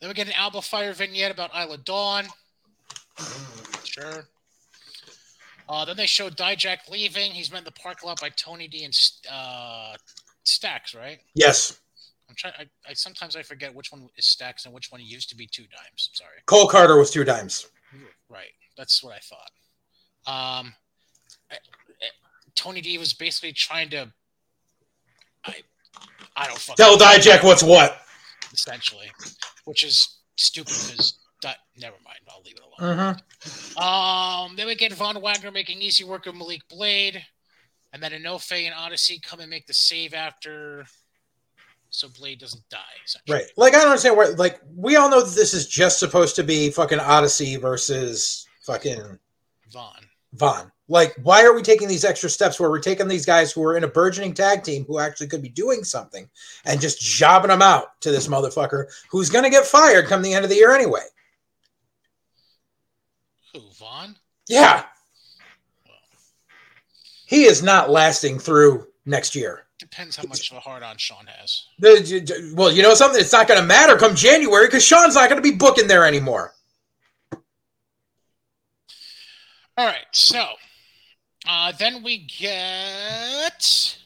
Then 0.00 0.08
we 0.08 0.14
get 0.14 0.26
an 0.26 0.32
Alba 0.32 0.62
Fyre 0.62 0.94
vignette 0.94 1.30
about 1.30 1.54
Isla 1.54 1.78
Dawn. 1.78 2.26
Sure. 3.84 4.26
Uh, 5.68 5.84
then 5.84 5.96
they 5.96 6.06
show 6.06 6.28
Dijak 6.28 6.88
leaving. 6.90 7.30
He's 7.32 7.50
met 7.50 7.58
in 7.58 7.64
the 7.64 7.72
parking 7.72 8.08
lot 8.08 8.20
by 8.20 8.30
Tony 8.30 8.68
D 8.68 8.84
and 8.84 8.96
uh, 9.30 9.94
Stacks, 10.44 10.94
right? 10.94 11.18
Yes, 11.34 11.78
I'm 12.28 12.34
trying. 12.34 12.54
I, 12.58 12.66
I 12.88 12.94
sometimes 12.94 13.36
I 13.36 13.42
forget 13.42 13.74
which 13.74 13.92
one 13.92 14.08
is 14.16 14.26
Stacks 14.26 14.64
and 14.64 14.74
which 14.74 14.90
one 14.90 15.00
used 15.02 15.28
to 15.30 15.36
be 15.36 15.46
Two 15.46 15.62
Dimes. 15.62 16.10
I'm 16.10 16.14
sorry. 16.14 16.36
Cole 16.46 16.68
Karter 16.68 16.98
was 16.98 17.10
two 17.10 17.24
dimes. 17.24 17.66
Right. 18.28 18.50
That's 18.76 19.02
what 19.02 19.14
I 19.14 19.18
thought. 19.18 20.60
Um, 20.60 20.74
I- 21.50 21.56
Tony 22.54 22.80
D 22.80 22.98
was 22.98 23.12
basically 23.14 23.52
trying 23.52 23.88
to. 23.90 24.12
I, 25.44 25.54
I 26.36 26.46
don't 26.48 26.58
fucking 26.58 26.76
Tell 26.84 26.96
Dijak 26.98 27.42
what's 27.44 27.62
what. 27.62 28.02
essentially, 28.52 29.10
which 29.64 29.84
is 29.84 30.18
stupid 30.36 30.72
because 30.86 31.18
that. 31.42 31.58
Never 31.76 31.96
mind. 32.04 32.18
I'll 32.28 32.42
leave 32.44 32.56
it 32.56 32.62
alone. 32.80 33.16
Mm-hmm. 33.76 33.78
Um, 33.78 34.56
then 34.56 34.66
we 34.66 34.74
get 34.74 34.92
Von 34.92 35.20
Wagner 35.20 35.50
making 35.50 35.80
easy 35.80 36.04
work 36.04 36.26
of 36.26 36.34
Malik 36.34 36.62
Blade, 36.68 37.22
and 37.92 38.02
then 38.02 38.12
Enofe 38.12 38.64
and 38.64 38.74
Odyssey 38.74 39.20
come 39.22 39.40
and 39.40 39.50
make 39.50 39.66
the 39.66 39.74
save 39.74 40.14
after, 40.14 40.84
so 41.90 42.08
Blade 42.08 42.40
doesn't 42.40 42.68
die. 42.70 42.78
Right. 43.28 43.44
Like 43.56 43.74
I 43.74 43.78
don't 43.78 43.88
understand 43.88 44.16
why. 44.16 44.26
Like 44.36 44.60
we 44.74 44.96
all 44.96 45.10
know 45.10 45.22
that 45.22 45.36
this 45.36 45.54
is 45.54 45.68
just 45.68 45.98
supposed 45.98 46.36
to 46.36 46.42
be 46.42 46.70
fucking 46.70 47.00
Odyssey 47.00 47.56
versus 47.56 48.46
fucking 48.62 49.18
Von. 49.70 50.00
Von. 50.34 50.72
Like, 50.88 51.14
why 51.22 51.42
are 51.44 51.54
we 51.54 51.62
taking 51.62 51.88
these 51.88 52.04
extra 52.04 52.28
steps 52.28 52.60
where 52.60 52.68
we're 52.68 52.78
taking 52.78 53.08
these 53.08 53.24
guys 53.24 53.50
who 53.50 53.62
are 53.64 53.76
in 53.76 53.84
a 53.84 53.88
burgeoning 53.88 54.34
tag 54.34 54.62
team 54.62 54.84
who 54.84 54.98
actually 54.98 55.28
could 55.28 55.40
be 55.40 55.48
doing 55.48 55.84
something 55.84 56.28
and 56.66 56.80
just 56.80 57.00
jobbing 57.00 57.48
them 57.48 57.62
out 57.62 57.98
to 58.02 58.10
this 58.10 58.28
motherfucker 58.28 58.86
who's 59.10 59.30
going 59.30 59.44
to 59.44 59.50
get 59.50 59.64
fired 59.64 60.06
come 60.06 60.20
the 60.20 60.34
end 60.34 60.44
of 60.44 60.50
the 60.50 60.56
year 60.56 60.74
anyway? 60.74 61.04
Who 63.54 63.60
Von? 63.78 64.16
Yeah. 64.48 64.84
He 67.26 67.44
is 67.44 67.62
not 67.62 67.90
lasting 67.90 68.38
through 68.38 68.86
next 69.06 69.34
year. 69.34 69.66
Depends 69.78 70.16
how 70.16 70.24
much 70.28 70.50
of 70.50 70.56
a 70.58 70.60
hard 70.60 70.82
on 70.82 70.96
Sean 70.96 71.26
has. 71.26 71.66
Well, 72.54 72.70
you 72.70 72.82
know 72.82 72.94
something? 72.94 73.20
It's 73.20 73.32
not 73.32 73.48
going 73.48 73.60
to 73.60 73.66
matter 73.66 73.96
come 73.96 74.14
January 74.14 74.66
because 74.66 74.84
Sean's 74.84 75.14
not 75.14 75.28
going 75.28 75.42
to 75.42 75.50
be 75.50 75.56
booking 75.56 75.88
there 75.88 76.06
anymore. 76.06 76.54
All 79.78 79.86
right, 79.86 80.04
so 80.12 80.44
uh, 81.48 81.72
then 81.78 82.02
we 82.02 82.18
get 82.18 83.96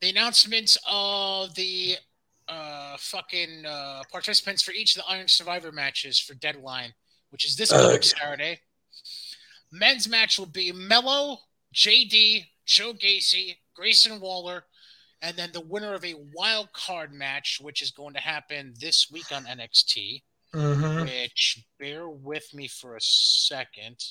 the 0.00 0.10
announcements 0.10 0.76
of 0.88 1.54
the 1.54 1.96
uh, 2.46 2.96
fucking 2.98 3.64
uh, 3.66 4.02
participants 4.12 4.62
for 4.62 4.72
each 4.72 4.94
of 4.94 5.02
the 5.02 5.10
Iron 5.10 5.26
Survivor 5.26 5.72
matches 5.72 6.20
for 6.20 6.34
Deadline, 6.34 6.92
which 7.30 7.46
is 7.46 7.56
this 7.56 7.70
coming 7.70 8.02
Saturday. 8.02 8.60
Men's 9.70 10.08
match 10.08 10.38
will 10.38 10.46
be 10.46 10.72
Melo, 10.72 11.38
JD, 11.74 12.46
Joe 12.64 12.92
Gacy, 12.92 13.56
Grayson 13.74 14.20
Waller, 14.20 14.64
and 15.20 15.36
then 15.36 15.50
the 15.52 15.60
winner 15.60 15.94
of 15.94 16.04
a 16.04 16.14
wild 16.34 16.72
card 16.72 17.12
match, 17.12 17.58
which 17.60 17.82
is 17.82 17.90
going 17.90 18.14
to 18.14 18.20
happen 18.20 18.74
this 18.80 19.10
week 19.10 19.32
on 19.32 19.44
NXT. 19.44 20.22
Mm-hmm. 20.54 21.02
Which 21.02 21.62
bear 21.78 22.08
with 22.08 22.54
me 22.54 22.68
for 22.68 22.96
a 22.96 23.00
second. 23.00 24.02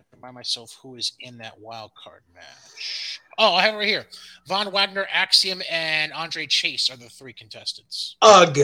I 0.00 0.04
Remind 0.14 0.36
myself 0.36 0.78
who 0.80 0.94
is 0.94 1.12
in 1.18 1.38
that 1.38 1.58
wild 1.58 1.90
card 2.00 2.22
match. 2.32 3.20
Oh, 3.36 3.54
I 3.54 3.62
have 3.62 3.74
it 3.74 3.78
right 3.78 3.88
here. 3.88 4.06
Von 4.46 4.70
Wagner, 4.70 5.08
Axiom, 5.12 5.60
and 5.68 6.12
Andre 6.12 6.46
Chase 6.46 6.88
are 6.88 6.96
the 6.96 7.08
three 7.08 7.32
contestants. 7.32 8.14
Ugh. 8.22 8.56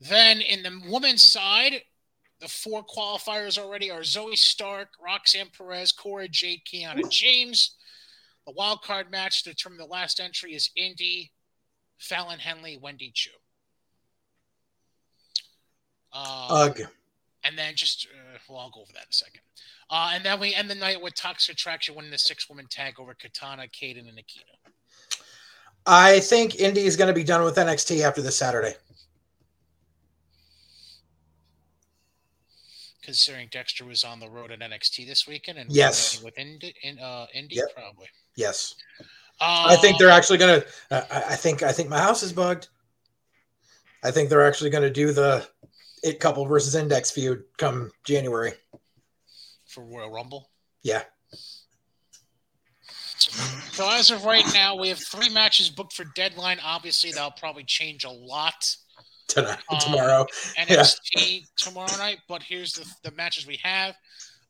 Then 0.00 0.40
in 0.40 0.64
the 0.64 0.82
women's 0.90 1.22
side, 1.22 1.82
the 2.40 2.48
four 2.48 2.84
qualifiers 2.84 3.58
already 3.58 3.90
are 3.90 4.00
Zoey 4.00 4.36
Stark, 4.36 4.88
Roxanne 5.02 5.48
Perez, 5.56 5.92
Cora 5.92 6.28
Jade, 6.28 6.62
Kiana 6.70 7.08
James. 7.10 7.76
The 8.46 8.52
wild 8.52 8.82
card 8.82 9.10
match 9.10 9.42
to 9.42 9.50
determine 9.50 9.78
the 9.78 9.86
last 9.86 10.20
entry 10.20 10.54
is 10.54 10.70
Indy, 10.76 11.32
Fallon 11.98 12.38
Henley, 12.38 12.78
Wendy 12.80 13.10
Choo. 13.14 13.30
Um, 16.12 16.24
Ugh. 16.50 16.80
and 17.44 17.58
then 17.58 17.74
just, 17.74 18.06
uh, 18.12 18.38
well, 18.48 18.60
I'll 18.60 18.70
go 18.70 18.82
over 18.82 18.92
that 18.92 19.02
in 19.02 19.08
a 19.10 19.14
second. 19.14 19.40
Uh, 19.90 20.12
and 20.14 20.24
then 20.24 20.38
we 20.40 20.54
end 20.54 20.70
the 20.70 20.74
night 20.74 21.00
with 21.00 21.14
Toxic 21.14 21.54
Attraction 21.54 21.94
winning 21.94 22.10
the 22.10 22.18
six 22.18 22.48
woman 22.48 22.66
tag 22.70 22.94
over 22.98 23.14
Katana, 23.14 23.64
Kayden, 23.68 24.06
and 24.06 24.14
Nikita. 24.14 24.44
I 25.86 26.20
think 26.20 26.56
Indy 26.56 26.82
is 26.82 26.96
going 26.96 27.08
to 27.08 27.14
be 27.14 27.22
done 27.22 27.44
with 27.44 27.56
NXT 27.56 28.02
after 28.02 28.20
this 28.20 28.36
Saturday. 28.36 28.74
Considering 33.06 33.48
Dexter 33.52 33.84
was 33.84 34.02
on 34.02 34.18
the 34.18 34.28
road 34.28 34.50
at 34.50 34.58
NXT 34.60 35.06
this 35.06 35.26
weekend 35.28 35.58
and 35.58 35.70
Yes. 35.72 36.20
with 36.22 36.36
Indy, 36.36 36.74
in, 36.82 36.98
uh, 36.98 37.26
Indy 37.32 37.54
Yep. 37.54 37.66
probably. 37.72 38.08
Yes, 38.34 38.74
Uh, 39.40 39.66
I 39.68 39.76
think 39.76 39.98
they're 39.98 40.10
actually 40.10 40.38
going 40.38 40.60
to. 40.60 40.66
Uh, 40.90 41.06
I 41.10 41.32
I 41.34 41.36
think 41.36 41.62
I 41.62 41.70
think 41.72 41.88
my 41.88 41.98
house 42.00 42.22
is 42.24 42.32
bugged. 42.32 42.68
I 44.02 44.10
think 44.10 44.28
they're 44.28 44.44
actually 44.46 44.70
going 44.70 44.82
to 44.82 44.90
do 44.90 45.12
the 45.12 45.48
it 46.02 46.18
couple 46.20 46.44
versus 46.46 46.74
index 46.74 47.10
feud 47.12 47.44
come 47.58 47.92
January. 48.04 48.54
for 49.68 49.84
Royal 49.84 50.10
Rumble. 50.10 50.50
Yeah. 50.82 51.04
So 53.72 53.88
as 53.90 54.10
of 54.10 54.24
right 54.24 54.44
now, 54.54 54.74
we 54.74 54.88
have 54.88 54.98
three 54.98 55.28
matches 55.28 55.70
booked 55.70 55.92
for 55.92 56.04
Deadline. 56.14 56.58
Obviously, 56.60 57.12
that'll 57.12 57.30
probably 57.32 57.64
change 57.64 58.04
a 58.04 58.10
lot. 58.10 58.74
Tonight, 59.28 59.58
Um, 59.68 59.78
tomorrow. 59.80 60.26
NXT 60.56 61.46
tomorrow 61.56 61.96
night. 61.96 62.18
But 62.28 62.42
here's 62.42 62.72
the, 62.72 62.86
the 63.02 63.10
matches 63.16 63.46
we 63.46 63.56
have: 63.62 63.94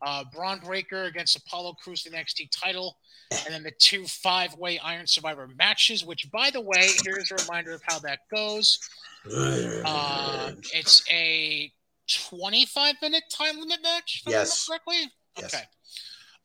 uh, 0.03 0.24
Bron 0.32 0.61
Breakker 0.61 1.05
against 1.05 1.36
Apollo 1.36 1.74
Crews 1.82 2.03
the 2.03 2.11
NXT 2.11 2.51
title, 2.51 2.98
and 3.31 3.55
then 3.55 3.62
the 3.62 3.73
two 3.78 4.05
five-way 4.07 4.78
Iron 4.81 5.07
Survivor 5.07 5.48
matches. 5.57 6.05
Which, 6.05 6.31
by 6.31 6.51
the 6.51 6.61
way, 6.61 6.89
here's 7.05 7.31
a 7.31 7.36
reminder 7.36 7.73
of 7.73 7.82
how 7.85 7.98
that 8.01 8.20
goes. 8.35 8.78
Uh, 9.28 10.53
it's 10.73 11.03
a 11.11 11.73
25-minute 12.09 13.24
time 13.28 13.59
limit 13.59 13.78
match. 13.82 14.23
If 14.23 14.28
I 14.28 14.31
remember 14.31 14.47
Yes. 14.47 14.66
correctly. 14.69 15.11
Yes. 15.36 15.53
Okay. 15.55 15.65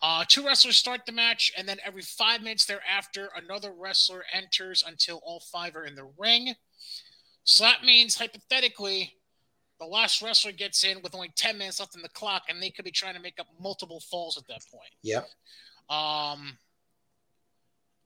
Uh, 0.02 0.26
two 0.28 0.44
wrestlers 0.44 0.78
start 0.78 1.02
the 1.06 1.12
match, 1.12 1.52
and 1.56 1.70
then 1.70 1.78
every 1.86 2.02
five 2.02 2.42
minutes 2.42 2.66
thereafter, 2.66 3.30
another 3.36 3.72
wrestler 3.72 4.24
enters 4.34 4.84
until 4.86 5.22
all 5.24 5.40
five 5.52 5.76
are 5.76 5.86
in 5.86 5.94
the 5.94 6.10
ring. 6.18 6.56
So 7.44 7.64
that 7.64 7.84
means, 7.84 8.16
hypothetically, 8.16 9.14
the 9.80 9.86
last 9.86 10.22
wrestler 10.22 10.52
gets 10.52 10.84
in 10.84 11.02
with 11.02 11.16
only 11.16 11.32
10 11.36 11.58
minutes 11.58 11.80
left 11.80 11.96
in 11.96 12.02
the 12.02 12.10
clock, 12.10 12.44
and 12.48 12.62
they 12.62 12.70
could 12.70 12.86
be 12.86 12.92
trying 12.92 13.16
to 13.16 13.20
make 13.20 13.40
up 13.40 13.48
multiple 13.60 14.00
falls 14.00 14.38
at 14.38 14.48
that 14.48 14.62
point. 14.72 14.92
Yep. 15.02 15.28
Um, 15.90 16.58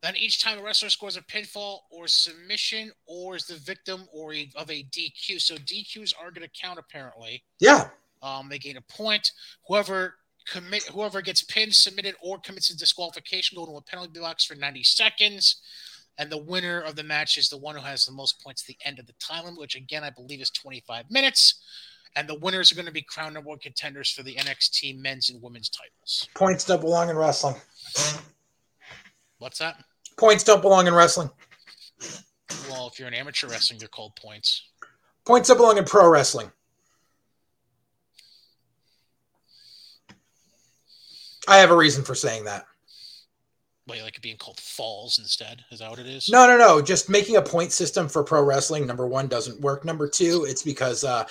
then 0.02 0.16
each 0.16 0.41
time 0.41 0.60
a 0.60 0.64
wrestler 0.64 0.90
scores 0.90 1.18
a 1.18 1.22
pinfall 1.22 1.80
or 1.90 2.07
submission, 2.07 2.91
or 3.07 3.36
is 3.36 3.45
the 3.45 3.56
victim 3.56 4.07
or 4.14 4.34
a, 4.34 4.49
of 4.56 4.70
a 4.70 4.84
DQ. 4.84 5.41
So 5.41 5.56
DQs 5.56 6.14
are 6.20 6.32
going 6.32 6.48
to 6.48 6.62
count 6.62 6.80
apparently. 6.80 7.44
Yeah. 7.60 7.90
Um, 8.22 8.48
they 8.49 8.60
gain 8.60 8.78
a 8.78 8.82
point. 8.82 9.32
Whoever 9.68 10.16
commit, 10.48 10.84
whoever 10.84 11.22
gets 11.22 11.44
pinned, 11.44 11.76
submitted, 11.76 12.16
or 12.22 12.40
commits 12.40 12.70
a 12.70 12.78
disqualification 12.78 13.57
go 13.57 13.66
to 13.66 13.78
a 13.78 13.82
penalty 13.82 14.20
box 14.20 14.45
for 14.45 14.56
90 14.56 14.84
seconds. 14.84 15.62
And 16.17 16.31
the 16.31 16.37
winner 16.37 16.81
of 16.81 16.95
the 16.95 17.03
match 17.03 17.37
is 17.37 17.49
the 17.49 17.57
one 17.57 17.75
who 17.75 17.81
has 17.81 18.05
the 18.05 18.11
most 18.11 18.41
points 18.41 18.63
at 18.63 18.67
the 18.67 18.77
end 18.85 18.99
of 18.99 19.07
the 19.07 19.13
time 19.19 19.45
limit, 19.45 19.59
which 19.59 19.75
again 19.75 20.03
I 20.03 20.09
believe 20.09 20.41
is 20.41 20.49
25 20.49 21.11
minutes. 21.11 21.61
And 22.15 22.29
the 22.29 22.39
winners 22.39 22.71
are 22.71 22.75
going 22.75 22.85
to 22.85 22.93
be 22.93 23.01
crown 23.01 23.33
number 23.33 23.49
one 23.49 23.59
contenders 23.59 24.09
for 24.09 24.23
the 24.23 24.35
NXT 24.35 24.97
men's 24.97 25.29
and 25.29 25.41
women's 25.41 25.69
titles. 25.69 26.29
Points 26.33 26.63
don't 26.63 26.79
belong 26.79 27.09
in 27.09 27.17
wrestling. 27.17 27.55
What's 29.39 29.59
that? 29.59 29.83
Points 30.17 30.45
don't 30.45 30.61
belong 30.61 30.87
in 30.87 30.93
wrestling. 30.93 31.29
Well, 32.69 32.87
if 32.87 32.99
you're 32.99 33.09
an 33.09 33.13
amateur 33.13 33.47
wrestling, 33.47 33.79
they're 33.79 33.89
called 33.89 34.15
points. 34.15 34.63
Points 35.25 35.49
don't 35.49 35.57
belong 35.57 35.77
in 35.77 35.83
pro 35.83 36.07
wrestling. 36.07 36.51
I 41.47 41.57
have 41.57 41.71
a 41.71 41.75
reason 41.75 42.03
for 42.03 42.15
saying 42.15 42.45
that. 42.45 42.65
Like 43.88 44.16
it 44.16 44.22
being 44.22 44.38
called 44.38 44.60
falls 44.60 45.20
instead? 45.20 45.64
Is 45.72 45.80
that 45.80 45.91
what 45.91 45.99
it 45.99 46.07
is? 46.07 46.28
No, 46.30 46.48
no, 46.48 46.57
no. 46.57 46.82
Just 46.82 47.07
making 47.07 47.36
a 47.36 47.41
point 47.41 47.72
system 47.72 48.07
for 48.07 48.24
pro 48.24 48.41
wrestling, 48.41 48.88
number 48.88 49.06
one, 49.06 49.28
doesn't 49.28 49.62
work. 49.62 49.86
Number 49.86 50.07
two, 50.10 50.45
it's 50.48 50.64
because 50.64 51.03
uh, 51.03 51.26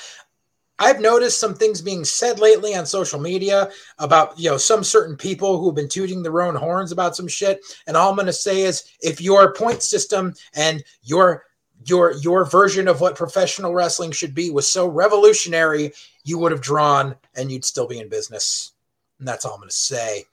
I've 0.79 1.01
noticed 1.01 1.41
some 1.41 1.55
things 1.55 1.81
being 1.81 2.05
said 2.05 2.39
lately 2.39 2.75
on 2.75 2.87
social 2.87 3.21
media 3.21 3.71
about, 3.99 4.39
you 4.39 4.51
know, 4.51 4.57
some 4.57 4.85
certain 4.85 5.17
people 5.17 5.61
who've 5.61 5.75
been 5.75 5.89
tooting 5.89 6.23
their 6.23 6.43
own 6.43 6.55
horns 6.55 6.93
about 6.93 7.17
some 7.17 7.29
shit. 7.29 7.61
And 7.87 7.97
all 7.97 8.11
I'm 8.11 8.17
going 8.17 8.27
to 8.27 8.33
say 8.33 8.63
is 8.63 8.85
if 9.01 9.21
your 9.21 9.53
point 9.53 9.83
system 9.83 10.35
and 10.55 10.83
your 11.03 11.45
your 11.87 12.13
your 12.13 12.45
version 12.45 12.89
of 12.89 13.01
what 13.01 13.17
professional 13.17 13.75
wrestling 13.75 14.11
should 14.13 14.35
be 14.35 14.51
was 14.51 14.67
so 14.67 14.87
revolutionary, 14.89 15.93
you 16.25 16.39
would 16.39 16.53
have 16.53 16.63
drawn 16.63 17.15
and 17.37 17.53
you'd 17.53 17.65
still 17.65 17.87
be 17.87 17.99
in 17.99 18.09
business. 18.09 18.73
And 19.19 19.29
that's 19.29 19.45
all 19.45 19.55
I'm 19.55 19.61
going 19.61 19.69
to 19.69 19.75
say. 19.75 20.25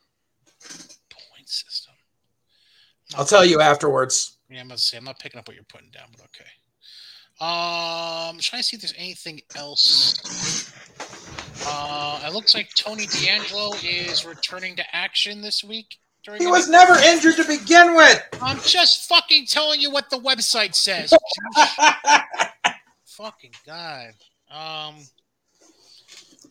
Point 1.10 1.50
system. 1.50 1.81
I'll 3.18 3.26
tell 3.26 3.46
you 3.46 3.62
afterwards. 3.62 4.38
Yeah, 4.50 4.62
I'm 4.62 4.68
gonna 4.68 4.78
say 4.78 4.98
I'm 4.98 5.04
not 5.04 5.20
picking 5.20 5.40
up 5.40 5.48
what 5.48 5.56
you're 5.56 5.64
putting 5.66 5.90
down, 5.92 6.08
but 6.12 6.22
okay. 6.26 6.50
Um, 7.40 8.36
I'm 8.36 8.40
trying 8.40 8.62
to 8.62 8.68
see 8.68 8.76
if 8.76 8.82
there's 8.82 8.94
anything 8.98 9.42
else. 9.56 10.72
Uh, 11.66 12.22
it 12.26 12.34
looks 12.34 12.54
like 12.54 12.70
Tony 12.76 13.08
D'Angelo 13.08 13.74
is 13.84 14.26
returning 14.26 14.76
to 14.76 14.96
action 14.96 15.42
this 15.42 15.64
week. 15.64 15.98
He 16.38 16.46
was 16.46 16.68
week. 16.68 16.72
never 16.72 16.94
injured 17.00 17.38
to 17.38 17.46
begin 17.46 17.96
with. 17.96 18.24
I'm 18.42 18.60
just 18.60 19.08
fucking 19.08 19.48
telling 19.48 19.82
you 19.82 19.90
what 19.90 20.10
the 20.12 20.20
website 20.20 20.76
says. 20.76 21.14
fucking 23.06 23.54
god. 23.66 24.14
Um. 24.52 24.96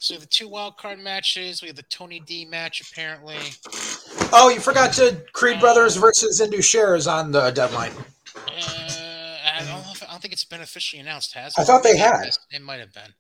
So 0.01 0.17
the 0.17 0.27
two 0.27 0.49
wild 0.49 0.77
card 0.77 0.99
matches. 0.99 1.63
We 1.63 1.69
have 1.69 1.77
the 1.77 1.83
Tony 1.85 2.21
D 2.21 2.45
match 2.47 2.81
apparently. 2.81 3.37
Oh, 4.33 4.49
you 4.49 4.61
forgot 4.61 4.93
to 4.95 5.21
Creed 5.33 5.59
Brothers 5.61 5.97
versus 5.97 6.41
Indus 6.41 6.65
Sher 6.65 6.99
on 7.09 7.33
the 7.33 7.51
deadline. 7.51 7.93
Uh, 8.37 8.41
I 8.47 9.65
don't, 9.67 9.85
if, 9.91 10.03
I 10.03 10.13
don't 10.13 10.23
think 10.23 10.33
it's 10.33 10.45
been 10.45 10.61
officially 10.61 11.01
announced, 11.01 11.35
has 11.35 11.55
I 11.59 11.63
it? 11.63 11.65
thought 11.65 11.83
they 11.83 11.97
had. 11.97 12.31
It 12.53 12.63
might 12.63 12.81
have 12.81 12.93
been. 12.93 13.13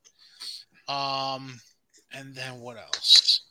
Um, 0.88 1.60
and 2.12 2.34
then 2.34 2.60
what 2.60 2.76
else? 2.76 3.42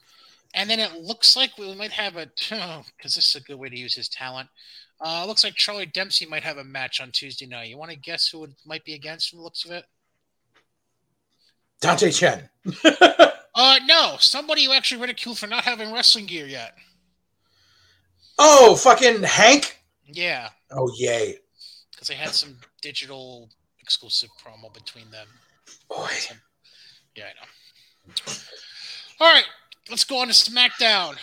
And 0.53 0.69
then 0.69 0.80
it 0.80 0.94
looks 1.02 1.36
like 1.36 1.57
we 1.57 1.73
might 1.76 1.91
have 1.91 2.15
a 2.15 2.27
because 2.98 3.15
this 3.15 3.30
is 3.30 3.36
a 3.36 3.41
good 3.41 3.57
way 3.60 3.69
to 3.69 3.77
use 3.77 3.95
his 3.95 4.10
talent. 4.10 4.49
Uh, 5.02 5.26
looks 5.26 5.44
like 5.44 5.56
Charlie 5.56 5.86
Dempsey 5.86 6.26
might 6.26 6.44
have 6.44 6.57
a 6.57 6.64
match 6.64 6.99
on 6.99 7.11
Tuesday 7.11 7.45
night. 7.45 7.69
You 7.69 7.77
want 7.77 7.91
to 7.91 7.98
guess 7.98 8.27
who 8.30 8.44
it 8.45 8.52
might 8.65 8.84
be 8.84 8.94
against 8.94 9.30
from 9.30 9.40
the 9.40 9.44
looks 9.44 9.64
of 9.65 9.72
it? 9.72 9.86
Dante 11.81 12.11
Chen. 12.11 12.49
Uh, 13.56 13.77
no, 13.86 14.15
somebody 14.19 14.64
who 14.64 14.72
actually 14.72 15.02
ridiculed 15.02 15.38
for 15.38 15.48
not 15.48 15.65
having 15.65 15.91
wrestling 15.91 16.26
gear 16.26 16.45
yet. 16.48 16.76
Oh, 18.41 18.76
fucking 18.76 19.22
Hank. 19.24 19.78
Yeah, 20.06 20.49
Oh, 20.72 20.90
yay. 20.95 21.38
because 21.91 22.07
they 22.07 22.16
had 22.16 22.34
some 22.34 22.57
digital 22.82 23.49
exclusive 23.82 24.30
promo 24.44 24.74
between 24.74 25.11
them. 25.11 25.28
Boy. 25.90 26.10
Yeah, 27.16 27.26
I 27.26 27.34
know. 27.36 28.34
All 29.20 29.34
right, 29.34 29.44
let's 29.90 30.03
go 30.06 30.18
on 30.20 30.28
to 30.28 30.34
SmackDown. 30.34 31.18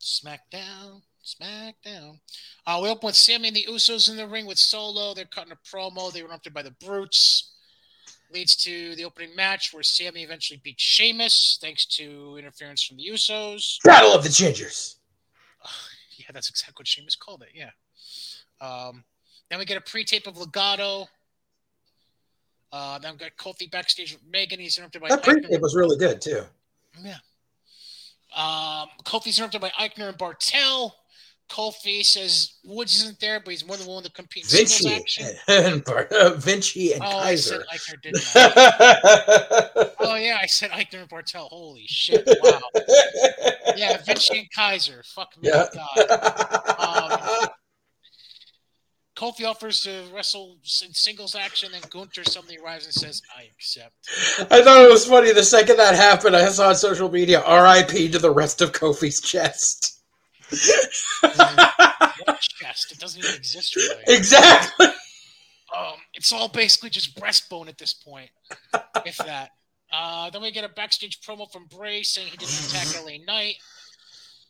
SmackDown, 0.00 1.02
SmackDown. 1.24 2.18
Uh, 2.66 2.80
we 2.82 2.88
open 2.88 3.06
with 3.06 3.14
Sammy 3.16 3.48
and 3.48 3.56
the 3.56 3.66
Usos 3.70 4.10
in 4.10 4.16
the 4.16 4.26
ring 4.26 4.46
with 4.46 4.58
Solo. 4.58 5.14
They're 5.14 5.24
cutting 5.26 5.52
a 5.52 5.56
promo. 5.76 6.12
They 6.12 6.22
were 6.22 6.28
interrupted 6.28 6.54
by 6.54 6.62
the 6.62 6.72
Brutes. 6.84 7.52
Leads 8.32 8.56
to 8.56 8.94
the 8.96 9.04
opening 9.04 9.34
match 9.36 9.72
where 9.74 9.82
Sammy 9.82 10.22
eventually 10.22 10.60
beats 10.64 10.82
Sheamus 10.82 11.58
thanks 11.60 11.84
to 11.96 12.36
interference 12.38 12.82
from 12.82 12.96
the 12.96 13.06
Usos. 13.10 13.76
Battle 13.84 14.12
of 14.14 14.22
the 14.22 14.30
Gingers. 14.30 14.96
Yeah, 16.16 16.26
that's 16.32 16.48
exactly 16.48 16.74
what 16.80 16.86
Sheamus 16.86 17.16
called 17.16 17.42
it. 17.42 17.48
Yeah. 17.54 17.70
Um, 18.60 19.04
then 19.50 19.58
we 19.58 19.64
get 19.64 19.76
a 19.76 19.80
pre-tape 19.80 20.26
of 20.26 20.34
Legado. 20.36 21.06
Uh, 22.72 22.98
then 23.00 23.12
we 23.12 23.18
got 23.18 23.36
Kofi 23.36 23.70
backstage 23.70 24.12
with 24.12 24.22
Megan. 24.30 24.58
He's 24.60 24.78
interrupted 24.78 25.02
by 25.02 25.08
That 25.08 25.22
Aichner. 25.24 25.48
pre 25.48 25.58
was 25.58 25.74
really 25.74 25.98
good 25.98 26.20
too. 26.22 26.42
Yeah. 27.02 27.16
Um, 28.34 28.88
Kofi's 29.04 29.38
interrupted 29.38 29.60
by 29.60 29.70
Aichner 29.70 30.08
and 30.08 30.16
Barthel. 30.16 30.92
Kofi 31.52 32.02
says 32.02 32.54
Woods 32.64 33.02
isn't 33.02 33.20
there, 33.20 33.38
but 33.38 33.50
he's 33.50 33.66
more 33.66 33.76
than 33.76 33.86
willing 33.86 34.04
to 34.04 34.10
compete 34.12 34.44
in 34.44 34.66
singles 34.66 34.80
Vinci 34.80 35.22
action. 35.22 35.36
and 35.48 35.88
uh, 36.12 36.34
Vinci 36.36 36.94
and 36.94 37.02
Oh, 37.02 37.06
I 37.06 37.34
said 37.34 37.60
Kaiser. 37.70 37.94
Aichner, 37.94 38.02
didn't 38.02 38.32
I? 38.34 39.90
oh, 40.00 40.14
yeah, 40.14 40.38
I 40.40 40.46
said 40.46 40.70
Aichner 40.70 41.02
and 41.02 41.10
Barthel. 41.10 41.48
Holy 41.48 41.84
shit. 41.86 42.26
Wow. 42.42 42.58
Yeah, 43.76 43.98
Vinci 43.98 44.38
and 44.38 44.48
Kaiser. 44.50 45.02
Fuck 45.14 45.34
me. 45.42 45.50
Yeah. 45.50 45.66
God. 45.74 47.10
Um, 47.42 47.48
Kofi 49.14 49.46
offers 49.46 49.82
to 49.82 50.04
wrestle 50.14 50.56
in 50.84 50.94
singles 50.94 51.34
action, 51.34 51.74
and 51.74 51.88
Gunther 51.90 52.24
suddenly 52.24 52.56
arrives 52.64 52.86
and 52.86 52.94
says, 52.94 53.20
I 53.36 53.42
accept. 53.54 53.92
I 54.50 54.62
thought 54.62 54.82
it 54.84 54.90
was 54.90 55.06
funny 55.06 55.32
the 55.32 55.42
second 55.42 55.76
that 55.76 55.94
happened. 55.94 56.34
I 56.34 56.48
saw 56.48 56.70
on 56.70 56.76
social 56.76 57.10
media 57.10 57.42
R.I.P. 57.42 58.08
to 58.08 58.18
the 58.18 58.30
rest 58.30 58.62
of 58.62 58.72
Kofi's 58.72 59.20
chest. 59.20 60.01
Chest? 62.40 62.92
It 62.92 62.98
doesn't 62.98 63.22
even 63.24 63.34
exist 63.36 63.76
really. 63.76 64.02
exactly. 64.08 64.86
Um, 65.76 65.94
it's 66.14 66.32
all 66.32 66.48
basically 66.48 66.90
just 66.90 67.18
breastbone 67.18 67.68
at 67.68 67.78
this 67.78 67.94
point, 67.94 68.30
if 69.06 69.16
that. 69.18 69.50
Uh, 69.92 70.30
then 70.30 70.42
we 70.42 70.50
get 70.50 70.64
a 70.64 70.68
backstage 70.68 71.20
promo 71.20 71.50
from 71.50 71.66
Bray 71.66 72.02
saying 72.02 72.28
he 72.28 72.36
didn't 72.36 72.66
attack 72.68 72.86
LA 73.04 73.18
Knight. 73.26 73.56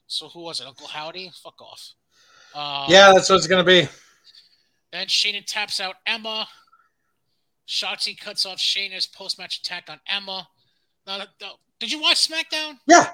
So 0.06 0.28
who 0.28 0.40
was 0.42 0.60
it? 0.60 0.66
Uncle 0.66 0.86
Howdy? 0.88 1.30
Fuck 1.42 1.60
off. 1.60 1.92
Um, 2.54 2.86
Yeah, 2.92 3.12
that's 3.12 3.28
what 3.30 3.36
it's 3.36 3.46
gonna 3.46 3.64
be. 3.64 3.88
Then 4.92 5.06
Shayna 5.06 5.44
taps 5.46 5.80
out 5.80 5.96
Emma. 6.06 6.46
Shotzi 7.66 8.18
cuts 8.18 8.44
off 8.44 8.58
Shayna's 8.58 9.06
post-match 9.06 9.58
attack 9.58 9.84
on 9.88 10.00
Emma. 10.06 10.46
Now, 11.06 11.22
did 11.78 11.90
you 11.90 12.00
watch 12.00 12.28
SmackDown? 12.28 12.78
Yeah. 12.86 13.06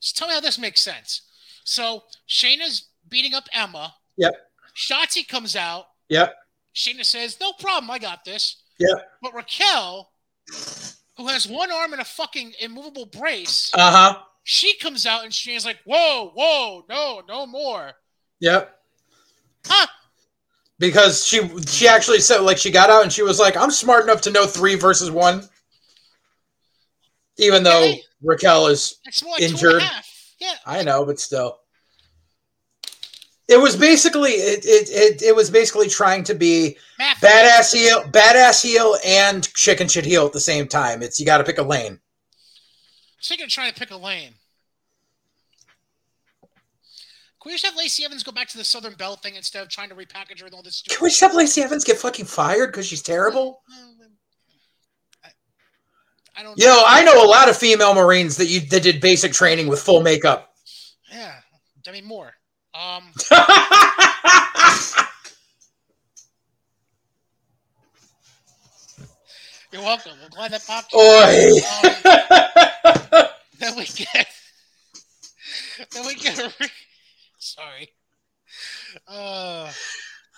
Just 0.00 0.16
tell 0.16 0.28
me 0.28 0.34
how 0.34 0.40
this 0.40 0.58
makes 0.58 0.82
sense. 0.82 1.22
So 1.70 2.02
Shayna's 2.28 2.88
beating 3.08 3.32
up 3.32 3.44
Emma. 3.52 3.94
Yep. 4.16 4.34
Shotzi 4.74 5.26
comes 5.26 5.54
out. 5.54 5.84
Yep. 6.08 6.34
Shayna 6.74 7.04
says, 7.04 7.38
"No 7.40 7.52
problem, 7.52 7.88
I 7.92 8.00
got 8.00 8.24
this." 8.24 8.56
Yep. 8.80 9.08
But 9.22 9.34
Raquel, 9.34 10.10
who 11.16 11.28
has 11.28 11.46
one 11.46 11.70
arm 11.70 11.94
in 11.94 12.00
a 12.00 12.04
fucking 12.04 12.54
immovable 12.60 13.06
brace, 13.06 13.70
Uh 13.72 13.92
huh. 13.92 14.18
she 14.42 14.76
comes 14.78 15.06
out 15.06 15.22
and 15.22 15.32
Shayna's 15.32 15.64
like, 15.64 15.78
"Whoa, 15.84 16.32
whoa, 16.34 16.84
no, 16.88 17.22
no 17.28 17.46
more." 17.46 17.92
Yep. 18.40 18.76
Huh? 19.66 19.86
Because 20.80 21.24
she 21.24 21.46
she 21.68 21.86
actually 21.86 22.18
said 22.18 22.38
like 22.40 22.58
she 22.58 22.72
got 22.72 22.90
out 22.90 23.04
and 23.04 23.12
she 23.12 23.22
was 23.22 23.38
like, 23.38 23.56
I'm 23.56 23.70
smart 23.70 24.02
enough 24.02 24.22
to 24.22 24.32
know 24.32 24.44
three 24.44 24.74
versus 24.74 25.08
one. 25.12 25.48
Even 27.38 27.62
though. 27.62 27.92
Raquel 28.22 28.66
is 28.66 28.96
like 29.24 29.40
Injured. 29.42 29.82
and. 29.82 29.90
Yeah. 30.40 30.54
I 30.64 30.82
know, 30.82 31.04
but 31.04 31.20
still. 31.20 31.59
It 33.50 33.60
was 33.60 33.74
basically 33.74 34.30
it, 34.30 34.64
it, 34.64 34.88
it, 34.90 35.22
it 35.22 35.34
was 35.34 35.50
basically 35.50 35.88
trying 35.88 36.22
to 36.24 36.34
be 36.34 36.78
badass 37.00 37.72
heel, 37.72 38.02
badass 38.04 38.62
heel, 38.62 38.96
and 39.04 39.52
chicken 39.54 39.88
shit 39.88 40.04
heel 40.04 40.24
at 40.24 40.32
the 40.32 40.38
same 40.38 40.68
time. 40.68 41.02
It's 41.02 41.18
you 41.18 41.26
got 41.26 41.38
to 41.38 41.44
pick 41.44 41.58
a 41.58 41.62
lane. 41.62 41.98
So 43.18 43.34
you're 43.34 43.48
gonna 43.48 43.72
to 43.72 43.78
pick 43.78 43.90
a 43.90 43.96
lane. 43.96 44.34
Can 47.42 47.50
we 47.50 47.52
just 47.52 47.66
have 47.66 47.76
Lacey 47.76 48.04
Evans 48.04 48.22
go 48.22 48.30
back 48.30 48.48
to 48.48 48.56
the 48.56 48.64
Southern 48.64 48.94
Belle 48.94 49.16
thing 49.16 49.34
instead 49.34 49.62
of 49.62 49.68
trying 49.68 49.88
to 49.88 49.96
repackage 49.96 50.38
her 50.38 50.44
with 50.44 50.54
all 50.54 50.62
this 50.62 50.76
stupid? 50.76 50.96
Can 50.96 51.04
we 51.04 51.10
just 51.10 51.20
have 51.20 51.34
Lacey 51.34 51.62
Evans 51.62 51.84
get 51.84 51.96
fucking 51.98 52.26
fired 52.26 52.68
because 52.68 52.86
she's 52.86 53.02
terrible? 53.02 53.62
I, 55.24 55.28
I 56.36 56.42
don't. 56.44 56.56
Yo, 56.56 56.82
I 56.86 57.02
know 57.02 57.24
a 57.24 57.26
lot 57.26 57.48
of 57.48 57.56
female 57.56 57.94
Marines 57.94 58.36
that 58.36 58.46
you 58.46 58.60
that 58.60 58.84
did 58.84 59.00
basic 59.00 59.32
training 59.32 59.66
with 59.66 59.80
full 59.82 60.02
makeup. 60.02 60.54
Yeah, 61.10 61.34
Demi 61.82 62.02
Moore. 62.02 62.34
Um, 62.72 63.02
you're 69.72 69.82
welcome. 69.82 70.12
I'm 70.22 70.30
glad 70.30 70.52
that 70.52 70.64
popped. 70.66 70.94
Oi. 70.94 71.58
Um, 73.18 73.28
then 73.58 73.76
we 73.76 73.86
get. 73.86 74.26
Then 75.92 76.06
we 76.06 76.14
get 76.14 76.38
a. 76.38 76.52
Re- 76.60 76.68
Sorry. 77.38 77.88
Uh. 79.08 79.72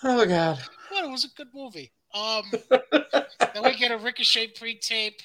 oh 0.03 0.25
god. 0.25 0.59
What? 0.89 1.05
It 1.05 1.11
was 1.11 1.25
a 1.25 1.29
good 1.35 1.49
movie. 1.53 1.91
Um, 2.13 2.43
then 2.69 3.63
we 3.63 3.75
get 3.75 3.91
a 3.91 3.97
Ricochet 3.97 4.47
pre-tape. 4.55 5.19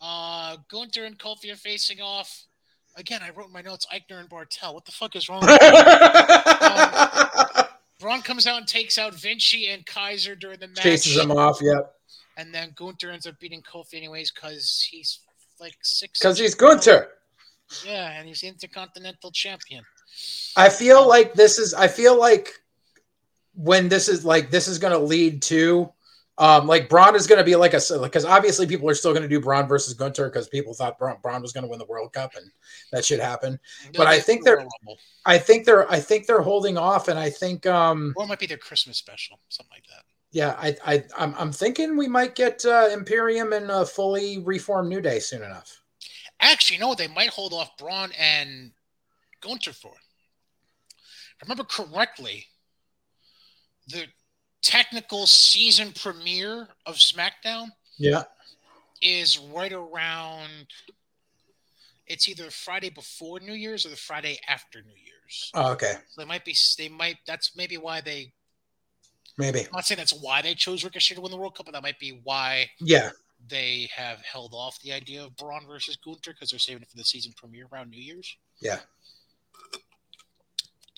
Uh, 0.00 0.56
Gunther 0.68 1.04
and 1.04 1.18
Kofi 1.18 1.52
are 1.52 1.56
facing 1.56 2.00
off. 2.00 2.46
Again, 2.96 3.20
I 3.22 3.30
wrote 3.30 3.48
in 3.48 3.52
my 3.52 3.60
notes 3.60 3.86
Aichner 3.92 4.20
and 4.20 4.28
Barthel. 4.28 4.72
What 4.72 4.86
the 4.86 4.92
fuck 4.92 5.16
is 5.16 5.28
wrong? 5.28 5.42
with 5.42 5.60
Braun 8.00 8.22
comes 8.24 8.46
out 8.46 8.58
and 8.58 8.66
takes 8.66 8.96
out 8.96 9.14
Vinci 9.14 9.68
and 9.68 9.84
Kaiser 9.84 10.34
during 10.34 10.58
the 10.60 10.68
match. 10.68 10.82
Chases 10.82 11.18
him 11.18 11.30
off, 11.30 11.58
yep. 11.60 11.92
And 12.38 12.54
then 12.54 12.72
Gunther 12.74 13.10
ends 13.10 13.26
up 13.26 13.38
beating 13.38 13.62
Kofi 13.62 13.94
anyways 13.94 14.30
because 14.30 14.86
he's 14.90 15.20
like 15.60 15.76
six. 15.82 16.18
Because 16.20 16.38
he's 16.38 16.54
Gunther. 16.54 17.08
Yeah, 17.84 18.12
and 18.12 18.26
he's 18.28 18.42
Intercontinental 18.42 19.30
Champion. 19.30 19.84
I 20.56 20.68
feel 20.68 21.06
like 21.06 21.34
this 21.34 21.58
is 21.58 21.74
I 21.74 21.88
feel 21.88 22.18
like 22.18 22.52
when 23.54 23.88
this 23.88 24.08
is 24.08 24.24
like 24.24 24.50
this 24.50 24.68
is 24.68 24.78
gonna 24.78 24.98
lead 24.98 25.42
to 25.42 25.92
um 26.38 26.66
like 26.66 26.88
Braun 26.88 27.14
is 27.16 27.26
gonna 27.26 27.44
be 27.44 27.56
like 27.56 27.72
a 27.74 27.80
because 28.02 28.24
obviously 28.24 28.66
people 28.66 28.88
are 28.90 28.94
still 28.94 29.14
gonna 29.14 29.28
do 29.28 29.40
Braun 29.40 29.66
versus 29.66 29.94
Gunther 29.94 30.28
because 30.28 30.48
people 30.48 30.74
thought 30.74 30.98
Braun, 30.98 31.16
Braun 31.22 31.40
was 31.42 31.52
gonna 31.52 31.66
win 31.68 31.78
the 31.78 31.86
World 31.86 32.12
Cup 32.12 32.34
and 32.36 32.50
that 32.92 33.04
should 33.04 33.20
happen. 33.20 33.58
But 33.94 34.06
I 34.06 34.20
think 34.20 34.44
they're- 34.44 34.66
I 35.24 35.38
think 35.38 35.64
they're 35.66 35.90
I 35.90 35.98
think 36.00 36.26
they're 36.26 36.42
holding 36.42 36.76
off 36.78 37.08
and 37.08 37.18
I 37.18 37.30
think 37.30 37.66
um 37.66 38.12
or 38.16 38.24
it 38.24 38.28
might 38.28 38.38
be 38.38 38.46
their 38.46 38.58
Christmas 38.58 38.96
special, 38.98 39.38
something 39.48 39.72
like 39.74 39.86
that. 39.88 40.04
yeah 40.30 40.54
I 40.58 40.76
I 40.84 41.04
I'm, 41.16 41.34
I'm 41.38 41.52
thinking 41.52 41.96
we 41.96 42.06
might 42.08 42.34
get 42.34 42.64
uh, 42.64 42.88
Imperium 42.92 43.52
and 43.52 43.70
a 43.70 43.86
fully 43.86 44.38
reformed 44.38 44.88
New 44.88 45.00
Day 45.00 45.18
soon 45.20 45.42
enough. 45.42 45.82
Actually, 46.40 46.74
you 46.76 46.80
know 46.82 46.88
what? 46.88 46.98
They 46.98 47.08
might 47.08 47.30
hold 47.30 47.54
off 47.54 47.76
Braun 47.78 48.12
and 48.18 48.70
Gunther 49.40 49.72
for. 49.72 49.94
If 51.40 51.42
I 51.42 51.44
remember 51.44 51.64
correctly, 51.64 52.46
the 53.88 54.04
technical 54.66 55.26
season 55.26 55.92
premiere 55.92 56.68
of 56.86 56.96
SmackDown 56.96 57.68
Yeah. 57.98 58.24
is 59.00 59.38
right 59.38 59.72
around. 59.72 60.66
It's 62.08 62.28
either 62.28 62.50
Friday 62.50 62.90
before 62.90 63.38
New 63.40 63.52
Year's 63.54 63.86
or 63.86 63.90
the 63.90 63.96
Friday 63.96 64.38
after 64.48 64.82
New 64.82 64.94
Year's. 64.94 65.50
Oh, 65.54 65.72
okay. 65.72 65.94
So 66.10 66.20
they 66.20 66.24
might 66.26 66.44
be. 66.44 66.56
They 66.78 66.88
might. 66.88 67.16
That's 67.26 67.56
maybe 67.56 67.76
why 67.78 68.00
they. 68.00 68.32
Maybe. 69.38 69.60
I'm 69.60 69.68
not 69.72 69.84
saying 69.86 69.98
that's 69.98 70.14
why 70.14 70.42
they 70.42 70.54
chose 70.54 70.82
Ricochet 70.84 71.14
to 71.16 71.20
win 71.20 71.30
the 71.30 71.36
World 71.36 71.56
Cup, 71.56 71.66
but 71.66 71.72
that 71.72 71.82
might 71.82 71.98
be 71.98 72.20
why 72.24 72.70
Yeah. 72.80 73.10
they 73.48 73.88
have 73.94 74.20
held 74.20 74.52
off 74.54 74.80
the 74.80 74.92
idea 74.92 75.24
of 75.24 75.36
Braun 75.36 75.66
versus 75.66 75.96
Gunther 75.96 76.32
because 76.32 76.50
they're 76.50 76.58
saving 76.58 76.82
it 76.82 76.88
for 76.90 76.96
the 76.96 77.04
season 77.04 77.32
premiere 77.36 77.68
around 77.70 77.90
New 77.90 78.00
Year's. 78.00 78.34
Yeah. 78.60 78.80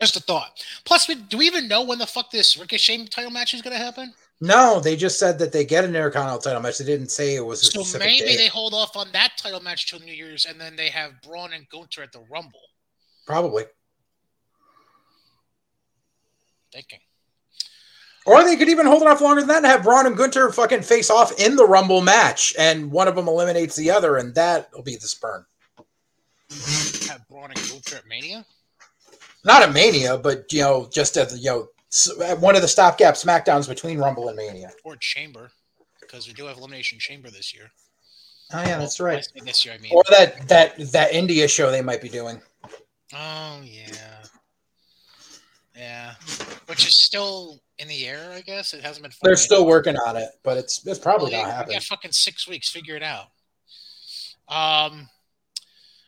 Just 0.00 0.16
a 0.16 0.20
thought. 0.20 0.64
Plus, 0.84 1.08
we, 1.08 1.16
do 1.16 1.38
we 1.38 1.46
even 1.46 1.66
know 1.66 1.82
when 1.82 1.98
the 1.98 2.06
fuck 2.06 2.30
this 2.30 2.56
Ricochet 2.56 3.06
title 3.06 3.30
match 3.30 3.52
is 3.52 3.62
going 3.62 3.76
to 3.76 3.82
happen? 3.82 4.12
No, 4.40 4.78
they 4.78 4.94
just 4.94 5.18
said 5.18 5.38
that 5.40 5.52
they 5.52 5.64
get 5.64 5.84
an 5.84 5.96
Intercontinental 5.96 6.40
title 6.40 6.62
match. 6.62 6.78
They 6.78 6.84
didn't 6.84 7.10
say 7.10 7.34
it 7.34 7.44
was 7.44 7.62
a 7.62 7.84
So 7.84 7.98
maybe 7.98 8.36
they 8.36 8.46
hold 8.46 8.72
off 8.72 8.96
on 8.96 9.08
that 9.12 9.32
title 9.36 9.60
match 9.60 9.90
till 9.90 9.98
New 9.98 10.12
Year's, 10.12 10.46
and 10.46 10.60
then 10.60 10.76
they 10.76 10.88
have 10.90 11.20
Braun 11.22 11.52
and 11.52 11.68
Gunther 11.68 12.02
at 12.02 12.12
the 12.12 12.22
Rumble. 12.30 12.60
Probably. 13.26 13.64
Thinking. 16.72 17.00
Or 18.26 18.44
they 18.44 18.56
could 18.56 18.68
even 18.68 18.86
hold 18.86 19.02
it 19.02 19.08
off 19.08 19.20
longer 19.20 19.40
than 19.40 19.48
that 19.48 19.56
and 19.58 19.66
have 19.66 19.82
Braun 19.82 20.06
and 20.06 20.16
Gunther 20.16 20.50
fucking 20.52 20.82
face 20.82 21.10
off 21.10 21.36
in 21.40 21.56
the 21.56 21.66
Rumble 21.66 22.02
match, 22.02 22.54
and 22.58 22.92
one 22.92 23.08
of 23.08 23.16
them 23.16 23.26
eliminates 23.26 23.74
the 23.74 23.90
other, 23.90 24.18
and 24.18 24.34
that'll 24.36 24.82
be 24.82 24.94
the 24.94 25.08
spurn. 25.08 25.44
Have 27.08 27.26
Braun 27.28 27.50
and 27.50 27.68
Gunther 27.68 27.96
at 27.96 28.06
Mania? 28.06 28.46
Not 29.44 29.68
a 29.68 29.72
Mania, 29.72 30.18
but 30.18 30.52
you 30.52 30.62
know, 30.62 30.88
just 30.92 31.16
at 31.16 31.30
the 31.30 31.38
you 31.38 31.50
know 31.50 31.68
one 32.36 32.56
of 32.56 32.62
the 32.62 32.68
stopgap 32.68 33.14
Smackdowns 33.14 33.68
between 33.68 33.98
Rumble 33.98 34.28
and 34.28 34.36
Mania. 34.36 34.70
Or 34.84 34.96
Chamber? 34.96 35.50
Because 36.00 36.26
we 36.26 36.34
do 36.34 36.46
have 36.46 36.56
Elimination 36.56 36.98
Chamber 36.98 37.30
this 37.30 37.54
year. 37.54 37.70
Oh 38.52 38.62
yeah, 38.62 38.78
that's 38.78 38.98
right. 38.98 39.26
This 39.44 39.64
year, 39.64 39.74
I 39.74 39.78
mean. 39.78 39.92
Or 39.94 40.02
that 40.10 40.48
that 40.48 40.92
that 40.92 41.12
India 41.12 41.46
show 41.48 41.70
they 41.70 41.82
might 41.82 42.00
be 42.00 42.08
doing. 42.08 42.40
Oh, 43.14 43.60
yeah. 43.62 44.24
Yeah. 45.76 46.14
Which 46.66 46.86
is 46.86 46.94
still 46.94 47.60
in 47.78 47.88
the 47.88 48.06
air. 48.06 48.32
I 48.32 48.40
guess 48.40 48.74
it 48.74 48.82
hasn't 48.82 49.02
been. 49.02 49.12
They're 49.22 49.36
still 49.36 49.66
working 49.66 49.96
on 49.96 50.16
it, 50.16 50.30
but 50.42 50.58
it's 50.58 50.86
it's 50.86 50.98
probably 50.98 51.32
Well, 51.32 51.44
not 51.44 51.52
happening. 51.52 51.76
Got 51.76 51.84
fucking 51.84 52.12
six 52.12 52.48
weeks. 52.48 52.70
Figure 52.70 52.96
it 52.96 53.02
out. 53.02 53.26
Um, 54.48 55.08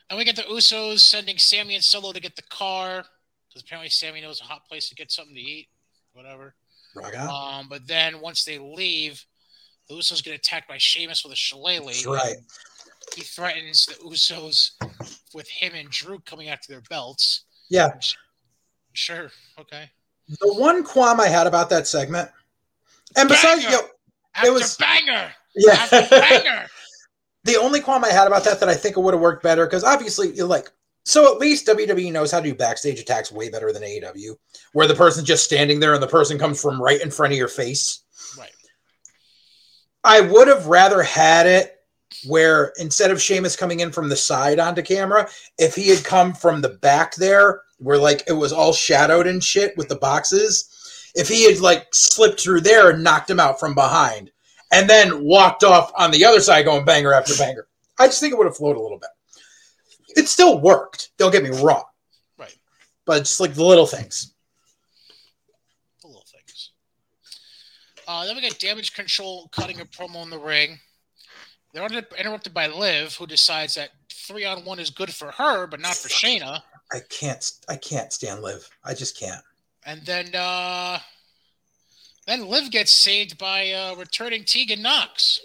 and 0.09 0.17
we 0.17 0.25
get 0.25 0.35
the 0.35 0.43
Usos 0.43 0.99
sending 0.99 1.37
Sammy 1.37 1.75
and 1.75 1.83
Solo 1.83 2.11
to 2.11 2.19
get 2.19 2.35
the 2.35 2.41
car 2.43 3.05
because 3.51 3.63
apparently 3.63 3.89
Sammy 3.89 4.21
knows 4.21 4.39
a 4.41 4.45
hot 4.45 4.65
place 4.67 4.87
to 4.89 4.95
get 4.95 5.11
something 5.11 5.35
to 5.35 5.41
eat, 5.41 5.67
whatever. 6.13 6.55
On. 6.95 7.59
Um, 7.59 7.67
but 7.69 7.87
then 7.87 8.19
once 8.21 8.43
they 8.43 8.57
leave, 8.57 9.23
the 9.87 9.95
Usos 9.95 10.23
get 10.23 10.33
attacked 10.33 10.67
by 10.67 10.77
Sheamus 10.77 11.23
with 11.23 11.33
a 11.33 11.37
shillelagh. 11.37 11.85
That's 11.85 12.05
right. 12.05 12.35
He 13.15 13.21
threatens 13.21 13.85
the 13.85 13.93
Usos 13.95 14.71
with 15.33 15.49
him 15.49 15.73
and 15.75 15.89
Drew 15.89 16.19
coming 16.19 16.49
after 16.49 16.71
their 16.71 16.81
belts. 16.89 17.45
Yeah. 17.69 17.91
Sure. 18.93 19.31
Okay. 19.59 19.89
The 20.27 20.53
one 20.53 20.83
qualm 20.83 21.19
I 21.19 21.27
had 21.27 21.47
about 21.47 21.69
that 21.71 21.87
segment, 21.87 22.29
and 23.17 23.27
besides, 23.27 23.63
yo, 23.63 23.79
After 24.35 24.53
was- 24.53 24.77
banger. 24.77 25.31
Yeah, 25.53 25.87
banger. 26.09 26.67
the 27.43 27.57
only 27.57 27.81
qualm 27.81 28.05
I 28.05 28.09
had 28.09 28.27
about 28.27 28.45
that 28.45 28.61
that 28.61 28.69
I 28.69 28.75
think 28.75 28.95
it 28.95 29.01
would 29.01 29.13
have 29.13 29.19
worked 29.21 29.43
better 29.43 29.65
because 29.65 29.83
obviously, 29.83 30.33
you're 30.33 30.47
like, 30.47 30.69
so 31.03 31.33
at 31.33 31.39
least 31.39 31.67
WWE 31.67 32.11
knows 32.11 32.31
how 32.31 32.39
to 32.39 32.49
do 32.49 32.55
backstage 32.55 32.99
attacks 32.99 33.31
way 33.31 33.49
better 33.49 33.71
than 33.73 33.83
AEW, 33.83 34.35
where 34.73 34.87
the 34.87 34.95
person's 34.95 35.27
just 35.27 35.43
standing 35.43 35.79
there 35.79 35.93
and 35.93 36.03
the 36.03 36.07
person 36.07 36.37
comes 36.37 36.61
from 36.61 36.81
right 36.81 37.01
in 37.01 37.11
front 37.11 37.33
of 37.33 37.37
your 37.37 37.47
face. 37.47 38.03
right. 38.37 38.51
I 40.03 40.21
would 40.21 40.47
have 40.47 40.67
rather 40.67 41.01
had 41.01 41.47
it 41.47 41.77
where 42.27 42.73
instead 42.77 43.11
of 43.11 43.21
Sheamus 43.21 43.55
coming 43.55 43.79
in 43.79 43.91
from 43.91 44.09
the 44.09 44.15
side 44.15 44.59
onto 44.59 44.81
camera, 44.81 45.29
if 45.57 45.75
he 45.75 45.89
had 45.89 46.03
come 46.03 46.33
from 46.33 46.61
the 46.61 46.77
back 46.81 47.15
there, 47.15 47.61
where 47.77 47.97
like 47.97 48.23
it 48.27 48.33
was 48.33 48.53
all 48.53 48.73
shadowed 48.73 49.27
and 49.27 49.43
shit 49.43 49.75
with 49.77 49.87
the 49.87 49.95
boxes, 49.95 51.11
if 51.15 51.27
he 51.27 51.51
had 51.51 51.61
like 51.61 51.87
slipped 51.93 52.39
through 52.39 52.61
there 52.61 52.91
and 52.91 53.03
knocked 53.03 53.29
him 53.29 53.39
out 53.39 53.59
from 53.59 53.73
behind, 53.73 54.31
and 54.71 54.89
then 54.89 55.23
walked 55.23 55.63
off 55.63 55.91
on 55.97 56.11
the 56.11 56.23
other 56.23 56.39
side 56.39 56.65
going 56.65 56.85
banger 56.85 57.13
after 57.13 57.35
banger, 57.35 57.67
I 57.99 58.07
just 58.07 58.19
think 58.19 58.33
it 58.33 58.37
would 58.37 58.47
have 58.47 58.57
flowed 58.57 58.77
a 58.77 58.81
little 58.81 58.99
bit. 58.99 59.09
It 60.15 60.27
still 60.27 60.59
worked. 60.59 61.11
Don't 61.17 61.31
get 61.31 61.43
me 61.43 61.49
wrong, 61.49 61.83
Right. 62.37 62.55
but 63.05 63.19
just 63.19 63.39
like 63.39 63.53
the 63.53 63.63
little 63.63 63.85
things. 63.87 64.33
The 66.01 66.07
little 66.07 66.25
things. 66.25 66.71
Uh, 68.07 68.25
then 68.25 68.35
we 68.35 68.41
get 68.41 68.59
damage 68.59 68.93
control 68.93 69.49
cutting 69.53 69.79
a 69.81 69.85
promo 69.85 70.23
in 70.23 70.29
the 70.29 70.39
ring. 70.39 70.79
They're 71.73 71.85
inter- 71.85 72.05
interrupted 72.17 72.53
by 72.53 72.67
Liv, 72.67 73.15
who 73.15 73.25
decides 73.25 73.75
that 73.75 73.91
three 74.11 74.43
on 74.45 74.65
one 74.65 74.79
is 74.79 74.89
good 74.89 75.13
for 75.13 75.31
her, 75.31 75.67
but 75.67 75.79
not 75.79 75.95
for 75.95 76.09
Shayna. 76.09 76.61
I 76.91 76.99
can't. 77.09 77.49
I 77.69 77.77
can't 77.77 78.11
stand 78.11 78.41
Liv. 78.41 78.69
I 78.83 78.93
just 78.93 79.17
can't. 79.17 79.41
And 79.85 80.05
then 80.05 80.35
uh, 80.35 80.99
then 82.27 82.47
Liv 82.47 82.69
gets 82.71 82.91
saved 82.91 83.37
by 83.37 83.71
uh, 83.71 83.95
returning 83.95 84.43
Tegan 84.43 84.81
Nox. 84.81 85.39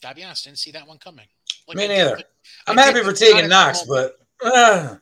Gotta 0.00 0.14
be 0.14 0.24
honest, 0.24 0.44
didn't 0.44 0.58
see 0.58 0.70
that 0.72 0.86
one 0.86 0.98
coming. 0.98 1.26
Like, 1.68 1.76
Me 1.76 1.88
neither. 1.88 2.20
I'm 2.66 2.76
happy 2.76 3.02
for 3.02 3.12
Tegan 3.12 3.48
Nox, 3.48 3.82
but. 3.82 4.16
Uh, 4.44 4.96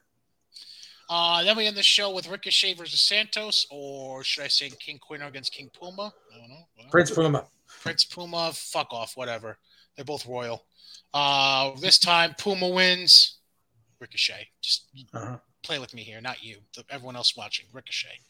Uh, 1.08 1.42
then 1.42 1.56
we 1.56 1.66
end 1.66 1.76
the 1.76 1.82
show 1.82 2.10
with 2.14 2.28
Ricochet 2.28 2.74
versus 2.74 3.00
Santos, 3.00 3.66
or 3.70 4.22
should 4.22 4.44
I 4.44 4.48
say 4.48 4.70
King 4.70 5.00
Cuerno 5.00 5.26
against 5.26 5.52
King 5.52 5.68
Puma? 5.76 6.12
I 6.32 6.38
don't 6.38 6.48
know. 6.48 6.66
Whatever. 6.76 6.90
Prince 6.92 7.10
Puma. 7.10 7.44
Prince 7.82 8.04
Puma, 8.04 8.52
fuck 8.54 8.92
off, 8.92 9.16
whatever. 9.16 9.58
They're 9.96 10.04
both 10.04 10.24
royal. 10.26 10.64
Uh, 11.12 11.72
this 11.80 11.98
time 11.98 12.34
Puma 12.38 12.68
wins. 12.68 13.38
Ricochet, 13.98 14.48
just 14.62 14.86
Uh-huh. 15.12 15.38
play 15.64 15.78
with 15.80 15.92
me 15.94 16.02
here, 16.04 16.20
not 16.20 16.42
you. 16.44 16.60
Everyone 16.88 17.16
else 17.16 17.36
watching. 17.36 17.66
Ricochet. 17.72 18.20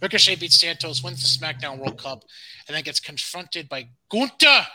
Ricochet 0.00 0.36
beats 0.36 0.60
Santos, 0.60 1.02
wins 1.02 1.20
the 1.20 1.44
SmackDown 1.44 1.78
World 1.78 2.00
Cup, 2.00 2.22
and 2.68 2.76
then 2.76 2.84
gets 2.84 3.00
confronted 3.00 3.68
by 3.68 3.88
Gunther. 4.10 4.66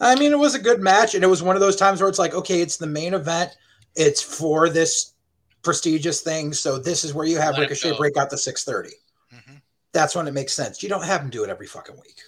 I 0.00 0.14
mean, 0.16 0.32
it 0.32 0.38
was 0.38 0.54
a 0.54 0.58
good 0.58 0.80
match, 0.80 1.14
and 1.14 1.22
it 1.22 1.28
was 1.28 1.42
one 1.42 1.56
of 1.56 1.60
those 1.60 1.76
times 1.76 2.00
where 2.00 2.08
it's 2.08 2.18
like, 2.18 2.34
okay, 2.34 2.60
it's 2.60 2.76
the 2.76 2.86
main 2.86 3.14
event. 3.14 3.56
It's 3.94 4.20
for 4.20 4.68
this 4.68 5.14
prestigious 5.62 6.22
thing, 6.22 6.52
so 6.52 6.78
this 6.78 7.04
is 7.04 7.14
where 7.14 7.26
you 7.26 7.38
have 7.38 7.54
Let 7.54 7.62
Ricochet 7.62 7.96
break 7.96 8.16
out 8.16 8.30
the 8.30 8.38
630. 8.38 8.96
hmm 9.30 9.56
That's 9.92 10.14
when 10.16 10.26
it 10.26 10.34
makes 10.34 10.52
sense. 10.52 10.82
You 10.82 10.88
don't 10.88 11.04
have 11.04 11.20
him 11.20 11.30
do 11.30 11.44
it 11.44 11.50
every 11.50 11.66
fucking 11.66 11.94
week. 11.96 12.20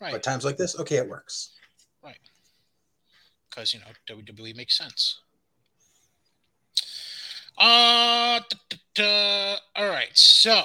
Right. 0.00 0.12
But 0.12 0.22
times 0.22 0.44
like 0.44 0.56
this, 0.56 0.78
okay, 0.78 0.96
it 0.96 1.08
works. 1.08 1.50
Right. 2.02 2.18
Because 3.50 3.72
you 3.74 3.80
know 3.80 3.86
WWE 4.14 4.54
makes 4.56 4.76
sense. 4.76 5.20
Uh, 7.58 8.40
duh, 8.50 8.56
duh, 8.68 8.76
duh. 8.94 9.56
all 9.76 9.88
right. 9.88 10.10
So, 10.12 10.62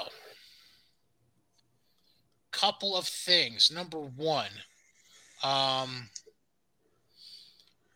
couple 2.51 2.97
of 2.97 3.07
things. 3.07 3.71
Number 3.73 3.99
one, 3.99 4.51
um, 5.43 6.09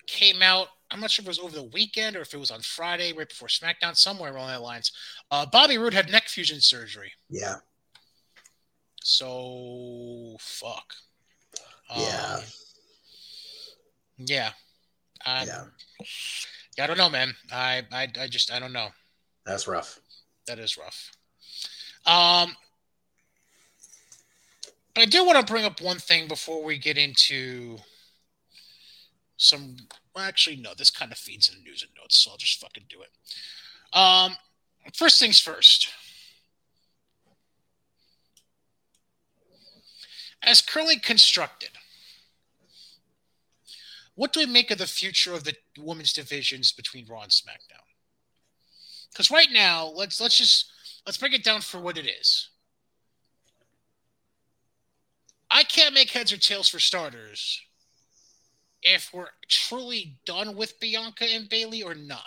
came 0.08 0.42
out. 0.42 0.68
I'm 0.92 1.00
not 1.00 1.12
sure 1.12 1.24
if 1.24 1.28
it 1.28 1.30
was 1.30 1.40
over 1.40 1.56
the 1.56 1.64
weekend 1.64 2.16
or 2.16 2.22
if 2.22 2.34
it 2.34 2.40
was 2.40 2.52
on 2.52 2.62
Friday, 2.62 3.12
right 3.14 3.28
before 3.28 3.48
SmackDown, 3.48 3.96
somewhere 3.96 4.32
along 4.32 4.50
that 4.50 4.62
lines. 4.62 4.92
Uh, 5.32 5.46
Bobby 5.46 5.78
Roode 5.78 5.94
had 5.94 6.12
neck 6.12 6.28
fusion 6.28 6.62
surgery. 6.62 7.12
Yeah. 7.30 7.56
So 9.04 10.38
fuck. 10.40 10.94
Yeah. 11.96 12.36
Um, 12.38 12.44
yeah. 14.18 14.50
I, 15.26 15.46
yeah. 15.46 15.64
I 16.80 16.88
don't 16.88 16.98
know, 16.98 17.10
man. 17.10 17.34
I, 17.52 17.84
I, 17.92 18.08
I 18.20 18.28
just, 18.28 18.52
I 18.52 18.60
don't 18.60 18.74
know. 18.74 18.90
That's 19.46 19.68
rough. 19.68 20.00
That 20.48 20.60
is 20.60 20.78
rough. 20.78 21.12
Um, 22.06 22.56
but 24.94 25.02
I 25.02 25.06
do 25.06 25.26
want 25.26 25.46
to 25.46 25.52
bring 25.52 25.66
up 25.66 25.82
one 25.82 25.98
thing 25.98 26.28
before 26.28 26.64
we 26.64 26.78
get 26.78 26.98
into 26.98 27.78
some. 29.38 29.78
Well, 30.16 30.26
actually, 30.26 30.58
no. 30.58 30.74
This 30.78 30.90
kind 30.90 31.12
of 31.12 31.18
feeds 31.18 31.50
into 31.50 31.62
news 31.62 31.84
and 31.84 31.92
notes, 32.00 32.18
so 32.18 32.32
I'll 32.32 32.38
just 32.38 32.60
fucking 32.60 32.86
do 32.90 32.98
it. 33.02 33.98
Um, 33.98 34.36
first 34.94 35.20
things 35.20 35.40
first. 35.40 35.90
As 40.44 40.62
currently 40.62 41.00
constructed, 41.00 41.72
what 44.14 44.32
do 44.32 44.40
we 44.40 44.46
make 44.46 44.72
of 44.72 44.78
the 44.78 44.86
future 44.86 45.34
of 45.34 45.44
the 45.44 45.56
women's 45.78 46.14
divisions 46.14 46.72
between 46.72 47.08
Raw 47.08 47.24
and 47.24 47.32
SmackDown? 47.32 47.82
Because 49.12 49.32
right 49.32 49.50
now, 49.52 49.88
let's 49.88 50.22
let's 50.22 50.38
just 50.38 50.72
let's 51.06 51.18
break 51.18 51.34
it 51.34 51.44
down 51.44 51.62
for 51.62 51.80
what 51.80 51.98
it 51.98 52.06
is. 52.06 52.50
I 55.50 55.64
can't 55.64 55.94
make 55.94 56.12
heads 56.12 56.34
or 56.34 56.38
tails 56.38 56.68
for 56.68 56.80
starters 56.80 57.62
if 58.86 59.12
we're 59.12 59.30
truly 59.50 60.16
done 60.26 60.56
with 60.56 60.80
Bianca 60.80 61.26
and 61.26 61.50
Bayley 61.50 61.82
or 61.82 61.96
not. 61.96 62.22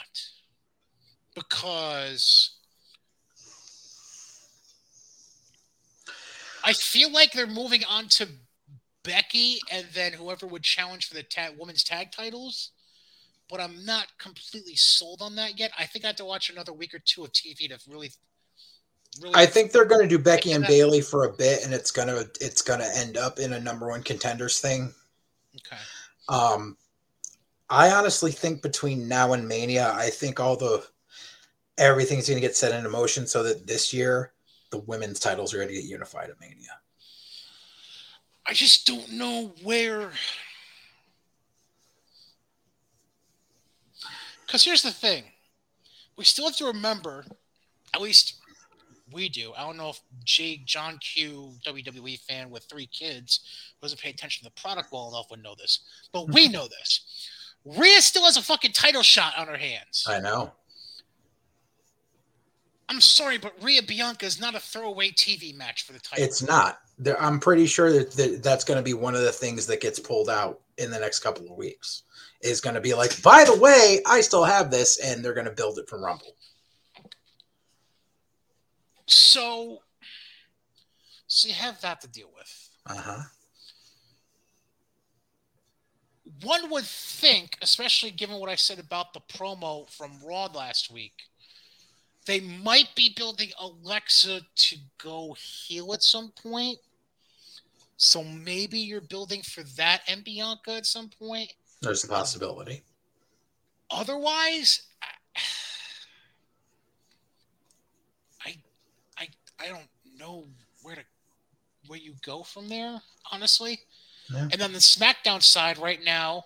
Because 1.34 2.56
I 6.64 6.72
feel 6.72 7.12
like 7.12 7.32
they're 7.32 7.46
moving 7.46 7.82
on 7.88 8.08
to 8.08 8.28
Becky 9.04 9.60
and 9.70 9.86
then 9.94 10.12
whoever 10.12 10.46
would 10.46 10.64
challenge 10.64 11.08
for 11.08 11.14
the 11.14 11.22
ta- 11.22 11.50
women's 11.56 11.84
tag 11.84 12.10
titles. 12.10 12.72
But 13.48 13.60
I'm 13.60 13.84
not 13.84 14.08
completely 14.18 14.74
sold 14.74 15.22
on 15.22 15.36
that 15.36 15.58
yet. 15.58 15.70
I 15.78 15.86
think 15.86 16.04
I 16.04 16.08
have 16.08 16.16
to 16.16 16.24
watch 16.24 16.50
another 16.50 16.72
week 16.72 16.92
or 16.92 16.98
two 16.98 17.24
of 17.24 17.32
TV 17.32 17.68
to 17.68 17.78
really, 17.88 18.10
really. 19.22 19.34
I 19.34 19.46
think 19.46 19.70
they're 19.70 19.86
going 19.86 20.02
to 20.02 20.08
do 20.08 20.18
Becky 20.22 20.52
and 20.52 20.66
Bayley 20.66 21.00
for 21.00 21.24
a 21.24 21.32
bit, 21.32 21.64
and 21.64 21.72
it's 21.72 21.90
gonna 21.90 22.24
it's 22.42 22.60
gonna 22.60 22.88
end 22.94 23.16
up 23.16 23.38
in 23.38 23.54
a 23.54 23.60
number 23.60 23.88
one 23.88 24.02
contenders 24.02 24.58
thing. 24.58 24.92
Okay. 25.56 25.80
Um, 26.28 26.76
I 27.70 27.90
honestly 27.90 28.32
think 28.32 28.62
between 28.62 29.08
now 29.08 29.32
and 29.32 29.46
Mania, 29.46 29.92
I 29.94 30.10
think 30.10 30.40
all 30.40 30.56
the 30.56 30.86
everything's 31.76 32.28
going 32.28 32.40
to 32.40 32.46
get 32.46 32.56
set 32.56 32.74
into 32.74 32.88
motion 32.88 33.26
so 33.26 33.42
that 33.42 33.66
this 33.66 33.92
year 33.92 34.32
the 34.70 34.78
women's 34.78 35.20
titles 35.20 35.54
are 35.54 35.58
going 35.58 35.68
to 35.68 35.74
get 35.74 35.84
unified 35.84 36.30
at 36.30 36.40
Mania. 36.40 36.80
I 38.46 38.52
just 38.52 38.86
don't 38.86 39.12
know 39.12 39.52
where. 39.62 40.10
Because 44.46 44.64
here's 44.64 44.82
the 44.82 44.90
thing 44.90 45.24
we 46.16 46.24
still 46.24 46.46
have 46.46 46.56
to 46.56 46.66
remember, 46.66 47.24
at 47.94 48.00
least 48.00 48.36
we 49.12 49.28
do. 49.28 49.52
I 49.56 49.62
don't 49.62 49.76
know 49.76 49.90
if 49.90 50.00
Jake, 50.24 50.66
John 50.66 50.98
Q, 50.98 51.52
WWE 51.66 52.18
fan 52.20 52.50
with 52.50 52.64
three 52.64 52.86
kids, 52.86 53.40
who 53.80 53.84
doesn't 53.84 54.00
pay 54.00 54.10
attention 54.10 54.44
to 54.44 54.52
the 54.54 54.60
product 54.60 54.92
well 54.92 55.08
enough, 55.08 55.30
would 55.30 55.42
know 55.42 55.54
this. 55.56 55.80
But 56.12 56.28
we 56.32 56.48
know 56.48 56.68
this. 56.68 57.28
Rhea 57.64 58.00
still 58.00 58.24
has 58.24 58.36
a 58.36 58.42
fucking 58.42 58.72
title 58.72 59.02
shot 59.02 59.34
on 59.36 59.46
her 59.46 59.56
hands. 59.56 60.06
I 60.08 60.20
know. 60.20 60.52
I'm 62.88 63.00
sorry, 63.00 63.36
but 63.36 63.52
Rhea 63.62 63.82
Bianca 63.82 64.24
is 64.24 64.40
not 64.40 64.54
a 64.54 64.60
throwaway 64.60 65.10
TV 65.10 65.54
match 65.54 65.82
for 65.82 65.92
the 65.92 65.98
title. 65.98 66.24
It's 66.24 66.42
not. 66.42 66.80
There, 66.98 67.20
I'm 67.20 67.38
pretty 67.38 67.66
sure 67.66 67.92
that, 67.92 68.12
that 68.12 68.42
that's 68.42 68.64
going 68.64 68.78
to 68.78 68.82
be 68.82 68.94
one 68.94 69.14
of 69.14 69.20
the 69.20 69.32
things 69.32 69.66
that 69.66 69.80
gets 69.80 70.00
pulled 70.00 70.30
out 70.30 70.60
in 70.78 70.90
the 70.90 70.98
next 70.98 71.18
couple 71.20 71.50
of 71.50 71.56
weeks. 71.56 72.04
Is 72.40 72.60
going 72.60 72.76
to 72.76 72.80
be 72.80 72.94
like, 72.94 73.20
by 73.20 73.44
the 73.44 73.56
way, 73.58 74.00
I 74.06 74.20
still 74.20 74.44
have 74.44 74.70
this, 74.70 75.00
and 75.04 75.24
they're 75.24 75.34
going 75.34 75.46
to 75.46 75.52
build 75.52 75.78
it 75.78 75.88
from 75.88 76.04
Rumble. 76.04 76.36
So 79.08 79.82
So 81.26 81.48
you 81.48 81.54
have 81.54 81.80
that 81.82 82.00
to 82.02 82.08
deal 82.08 82.30
with. 82.34 82.70
Uh 82.86 82.96
huh. 82.96 83.22
One 86.42 86.70
would 86.70 86.84
think, 86.84 87.58
especially 87.62 88.10
given 88.10 88.38
what 88.38 88.50
I 88.50 88.54
said 88.54 88.78
about 88.78 89.12
the 89.12 89.20
promo 89.20 89.88
from 89.90 90.12
Raw 90.24 90.46
last 90.46 90.90
week, 90.90 91.14
they 92.26 92.40
might 92.40 92.94
be 92.94 93.12
building 93.16 93.50
Alexa 93.58 94.42
to 94.54 94.76
go 95.02 95.34
heel 95.38 95.92
at 95.94 96.02
some 96.02 96.32
point. 96.42 96.78
So 97.96 98.22
maybe 98.22 98.78
you're 98.78 99.00
building 99.00 99.42
for 99.42 99.62
that 99.76 100.02
and 100.06 100.22
Bianca 100.22 100.72
at 100.72 100.86
some 100.86 101.08
point. 101.08 101.52
There's 101.80 102.04
a 102.04 102.08
possibility. 102.08 102.82
Otherwise, 103.90 104.82
I, 105.02 105.40
I, 109.60 109.64
I 109.64 109.68
don't 109.68 109.88
know 110.18 110.44
where 110.82 110.96
to 110.96 111.02
where 111.86 111.98
you 111.98 112.14
go 112.24 112.42
from 112.42 112.68
there, 112.68 113.00
honestly. 113.32 113.80
Yeah. 114.32 114.42
And 114.52 114.60
then 114.60 114.72
the 114.72 114.78
SmackDown 114.78 115.42
side 115.42 115.78
right 115.78 116.00
now, 116.04 116.44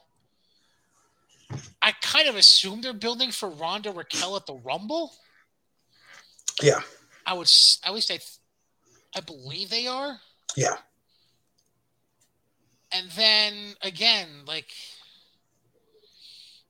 I 1.80 1.92
kind 2.00 2.28
of 2.28 2.36
assume 2.36 2.80
they're 2.80 2.92
building 2.92 3.32
for 3.32 3.48
Ronda 3.48 3.90
Raquel 3.90 4.36
at 4.36 4.46
the 4.46 4.54
Rumble. 4.54 5.12
Yeah. 6.62 6.80
I 7.26 7.34
would 7.34 7.46
s- 7.48 7.80
at 7.84 7.92
least 7.92 8.10
I, 8.10 8.18
I 9.16 9.20
believe 9.20 9.68
they 9.70 9.86
are. 9.88 10.20
Yeah. 10.56 10.76
And 12.92 13.10
then 13.12 13.74
again, 13.82 14.28
like 14.46 14.70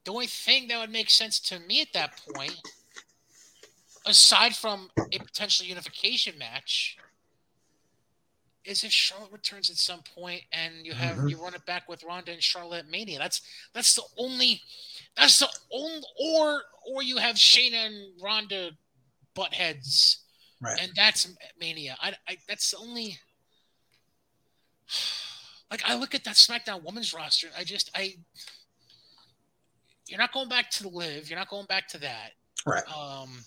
the 0.04 0.12
only 0.12 0.28
thing 0.28 0.68
that 0.68 0.80
would 0.80 0.90
make 0.90 1.10
sense 1.10 1.38
to 1.40 1.58
me 1.60 1.82
at 1.82 1.92
that 1.92 2.20
point, 2.34 2.56
aside 4.06 4.54
from 4.56 4.90
a 5.12 5.18
potential 5.18 5.66
unification 5.66 6.36
match, 6.38 6.96
is 8.64 8.84
if 8.84 8.92
Charlotte 8.92 9.32
returns 9.32 9.70
at 9.70 9.76
some 9.76 10.02
point 10.14 10.42
and 10.52 10.86
you 10.86 10.92
have 10.92 11.16
Mhm. 11.16 11.30
you 11.30 11.36
run 11.42 11.52
it 11.54 11.66
back 11.66 11.88
with 11.88 12.04
Ronda 12.04 12.30
and 12.32 12.42
Charlotte 12.42 12.86
Mania. 12.86 13.18
That's 13.18 13.40
that's 13.72 13.94
the 13.94 14.04
only 14.16 14.62
that's 15.16 15.38
the 15.40 15.48
only 15.72 16.02
or 16.16 16.62
or 16.86 17.02
you 17.02 17.16
have 17.16 17.34
Shayna 17.36 17.86
and 17.86 18.20
Ronda 18.22 18.76
butt 19.34 19.52
heads 19.54 20.18
Right. 20.60 20.78
and 20.80 20.92
that's 20.94 21.26
Mania. 21.58 21.96
I, 22.00 22.14
I 22.28 22.38
that's 22.46 22.70
the 22.70 22.76
only 22.78 23.18
like 25.70 25.82
I 25.84 25.96
look 25.96 26.14
at 26.14 26.22
that 26.24 26.36
SmackDown 26.36 26.82
Women's 26.84 27.12
roster. 27.12 27.48
I 27.56 27.64
just 27.64 27.90
I 27.96 28.16
you're 30.06 30.18
not 30.18 30.32
going 30.32 30.48
back 30.48 30.70
to 30.70 30.82
the 30.82 30.88
live. 30.88 31.28
You're 31.30 31.38
not 31.38 31.48
going 31.48 31.66
back 31.66 31.88
to 31.88 31.98
that. 31.98 32.32
right. 32.66 32.86
Um, 32.88 33.44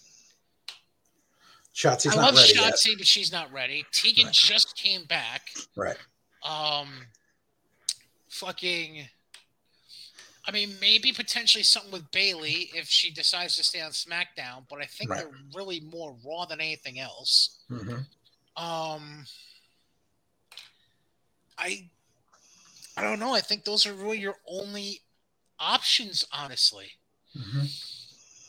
Shotzi's 1.76 2.14
I 2.14 2.15
not 2.15 2.34
love 2.34 2.35
ready 2.35 2.53
yet. 2.56 2.73
Shotzi, 2.73 2.97
but 2.97 3.06
she's 3.06 3.31
not 3.31 3.52
ready. 3.52 3.85
Tegan 3.91 4.26
Right. 4.26 4.34
just 4.34 4.76
came 4.77 5.03
back. 5.06 5.49
Right. 5.76 5.97
Um, 6.43 7.07
fucking. 8.30 9.10
I 10.47 10.52
mean, 10.52 10.76
maybe 10.80 11.11
potentially 11.11 11.64
something 11.64 11.91
with 11.91 12.10
Bayley 12.11 12.69
if 12.73 12.88
she 12.88 13.11
decides 13.11 13.56
to 13.57 13.64
stay 13.64 13.81
on 13.81 13.91
SmackDown, 13.91 14.65
but 14.69 14.80
I 14.80 14.85
think 14.85 15.10
Right. 15.10 15.22
they're 15.23 15.39
really 15.56 15.80
more 15.81 16.15
Raw 16.23 16.45
than 16.45 16.61
anything 16.61 16.99
else. 16.99 17.60
hmm 17.68 17.97
Um, 18.56 19.26
I, 21.57 21.89
I 22.95 23.02
don't 23.02 23.19
know. 23.19 23.34
I 23.34 23.41
think 23.41 23.65
those 23.65 23.85
are 23.85 23.93
really 23.93 24.19
your 24.19 24.38
only 24.47 25.02
options, 25.60 26.23
honestly. 26.31 26.91
hmm 27.34 27.64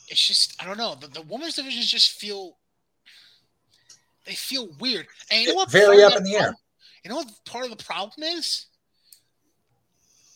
It's 0.07 0.25
just 0.25 0.61
I 0.61 0.65
don't 0.65 0.77
know. 0.77 0.95
The, 0.95 1.07
the 1.07 1.21
women's 1.23 1.55
divisions 1.55 1.87
just 1.91 2.11
feel 2.11 2.57
they 4.27 4.35
feel 4.35 4.69
weird. 4.79 5.07
And 5.31 5.41
you 5.41 5.47
know 5.47 5.55
what? 5.55 5.71
Very 5.71 6.03
up 6.03 6.15
in 6.15 6.23
the 6.23 6.35
air. 6.35 6.53
You 7.03 7.09
know 7.09 7.15
what 7.15 7.31
part 7.45 7.63
of 7.63 7.75
the 7.75 7.83
problem 7.83 8.23
is? 8.23 8.67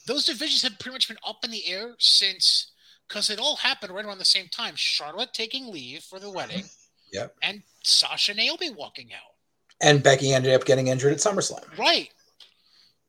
Those 0.07 0.26
divisions 0.26 0.63
have 0.63 0.80
pretty 0.80 0.95
much 0.95 1.07
been 1.07 1.18
up 1.27 1.43
in 1.43 1.51
the 1.51 1.68
air 1.68 1.93
since 1.99 2.72
because 3.07 3.30
it 3.30 3.39
all 3.39 3.57
happened 3.57 3.93
right 3.93 4.05
around 4.05 4.18
the 4.18 4.26
same 4.26 4.47
time. 4.47 4.73
Charlotte 4.76 5.34
taking 5.34 5.72
leave 5.72 6.01
for 6.01 6.19
the 6.19 6.31
wedding. 6.31 6.63
Yep. 7.11 7.35
And 7.43 7.61
Sasha 7.84 8.34
Naomi 8.34 8.72
walking 8.72 9.09
out. 9.13 9.35
And 9.81 10.01
Becky 10.01 10.34
ended 10.34 10.53
up 10.53 10.65
getting 10.65 10.88
injured 10.88 11.11
at 11.11 11.19
SummerSlam. 11.19 11.77
Right. 11.77 12.09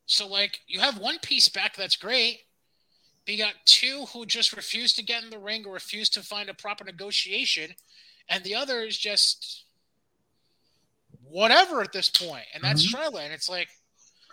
So 0.06 0.26
like 0.26 0.58
you 0.66 0.80
have 0.80 0.98
one 0.98 1.18
piece 1.20 1.48
back 1.48 1.76
that's 1.76 1.96
great. 1.96 2.40
But 3.24 3.34
you 3.34 3.44
got 3.44 3.54
two 3.64 4.06
who 4.12 4.26
just 4.26 4.56
refuse 4.56 4.92
to 4.94 5.04
get 5.04 5.22
in 5.22 5.30
the 5.30 5.38
ring 5.38 5.64
or 5.64 5.74
refuse 5.74 6.08
to 6.10 6.22
find 6.22 6.48
a 6.48 6.54
proper 6.54 6.82
negotiation, 6.82 7.70
and 8.28 8.42
the 8.42 8.56
other 8.56 8.80
is 8.80 8.98
just 8.98 9.64
whatever 11.32 11.80
at 11.82 11.92
this 11.92 12.08
point, 12.10 12.44
and 12.54 12.62
that's 12.62 12.84
Mhm. 12.86 12.90
Charlotte. 12.90 13.24
And 13.24 13.32
it's 13.32 13.48
like, 13.48 13.68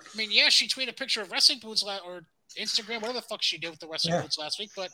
I 0.02 0.18
mean, 0.18 0.32
yeah, 0.32 0.50
she 0.50 0.68
tweeted 0.68 0.90
a 0.90 0.94
picture 0.94 1.22
of 1.22 1.32
wrestling 1.32 1.60
boots 1.60 1.84
la- 1.84 1.98
or 1.98 2.26
Instagram, 2.58 2.96
whatever 3.02 3.14
the 3.14 3.22
fuck 3.22 3.42
she 3.42 3.58
did 3.58 3.70
with 3.70 3.80
the 3.80 3.88
wrestling 3.88 4.16
Yeah. 4.16 4.22
boots 4.22 4.38
last 4.38 4.60
week, 4.60 4.72
but 4.76 4.92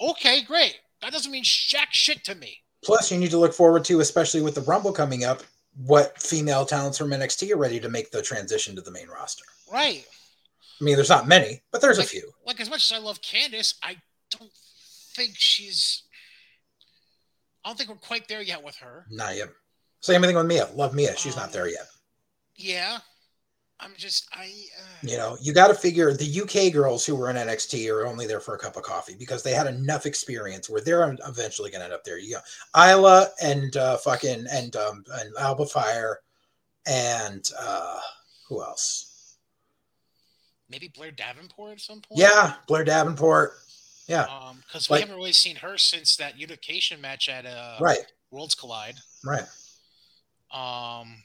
okay, 0.00 0.42
great. 0.42 0.78
That 1.00 1.12
doesn't 1.12 1.30
mean 1.30 1.44
jack 1.44 1.92
shit 1.92 2.24
to 2.24 2.34
me. 2.34 2.62
Plus, 2.82 3.10
you 3.10 3.18
need 3.18 3.30
to 3.30 3.38
look 3.38 3.54
forward 3.54 3.84
to, 3.86 4.00
especially 4.00 4.42
with 4.42 4.54
the 4.54 4.60
Rumble 4.62 4.92
coming 4.92 5.24
up, 5.24 5.42
what 5.76 6.20
female 6.22 6.64
talents 6.66 6.98
from 6.98 7.10
NXT 7.12 7.50
are 7.52 7.56
ready 7.56 7.80
to 7.80 7.88
make 7.88 8.10
the 8.10 8.22
transition 8.22 8.74
to 8.76 8.82
the 8.82 8.90
main 8.90 9.08
roster. 9.08 9.44
Right. 9.70 10.06
I 10.80 10.84
mean, 10.84 10.94
there's 10.96 11.08
not 11.08 11.26
many, 11.28 11.62
but 11.70 11.80
there's 11.80 11.98
a 11.98 12.04
few. 12.04 12.32
like 12.44 12.60
as 12.60 12.68
much 12.70 12.84
as 12.84 12.92
I 12.92 12.98
love 12.98 13.20
Candice, 13.22 13.74
I 13.82 14.00
don't 14.30 14.52
think 15.14 15.34
she's. 15.36 16.02
I 17.64 17.68
don't 17.70 17.76
think 17.78 17.88
we're 17.88 17.96
quite 17.96 18.28
there 18.28 18.42
yet 18.42 18.62
with 18.62 18.76
her. 18.76 19.06
Not 19.10 19.36
yet. 19.36 19.48
Same 20.04 20.20
thing 20.20 20.36
with 20.36 20.44
Mia. 20.44 20.68
Love 20.74 20.92
Mia. 20.94 21.16
She's 21.16 21.34
not 21.34 21.46
Um, 21.46 21.52
there 21.52 21.66
yet. 21.68 21.86
Yeah, 22.56 22.98
I'm 23.80 23.94
just 23.96 24.28
I. 24.34 24.52
Uh, 24.78 24.84
You 25.02 25.16
know, 25.16 25.38
you 25.40 25.54
got 25.54 25.68
to 25.68 25.74
figure 25.74 26.12
the 26.12 26.40
UK 26.42 26.70
girls 26.74 27.06
who 27.06 27.16
were 27.16 27.30
in 27.30 27.36
NXT 27.36 27.90
are 27.90 28.06
only 28.06 28.26
there 28.26 28.38
for 28.40 28.54
a 28.54 28.58
cup 28.58 28.76
of 28.76 28.82
coffee 28.82 29.14
because 29.14 29.42
they 29.42 29.54
had 29.54 29.66
enough 29.66 30.04
experience 30.04 30.68
where 30.68 30.82
they're 30.82 31.10
eventually 31.26 31.70
going 31.70 31.80
to 31.80 31.86
end 31.86 31.94
up 31.94 32.04
there. 32.04 32.18
You 32.18 32.36
got 32.74 32.90
Isla 32.90 33.28
and 33.42 33.74
uh, 33.78 33.96
fucking 33.96 34.44
and 34.52 34.76
um 34.76 35.04
and 35.14 35.32
Alba 35.38 35.64
Fyre 35.64 36.20
and 36.86 37.48
uh 37.58 37.98
who 38.46 38.62
else? 38.62 39.36
maybe 40.68 40.88
Blair 40.88 41.12
Davenport 41.12 41.72
at 41.72 41.80
some 41.80 42.00
point. 42.02 42.20
Yeah, 42.20 42.54
Blair 42.68 42.84
Davenport. 42.84 43.52
Yeah, 44.06 44.24
Um, 44.24 44.62
because 44.66 44.88
we 44.90 44.94
Like- 44.94 45.00
haven't 45.02 45.16
really 45.16 45.32
seen 45.32 45.56
her 45.56 45.78
since 45.78 46.16
that 46.16 46.36
unification 46.38 47.00
match 47.00 47.28
at 47.30 47.46
uh 47.46 47.78
right, 47.80 48.04
Worlds 48.30 48.54
Collide. 48.54 48.96
right. 49.24 49.44
Um, 50.54 51.24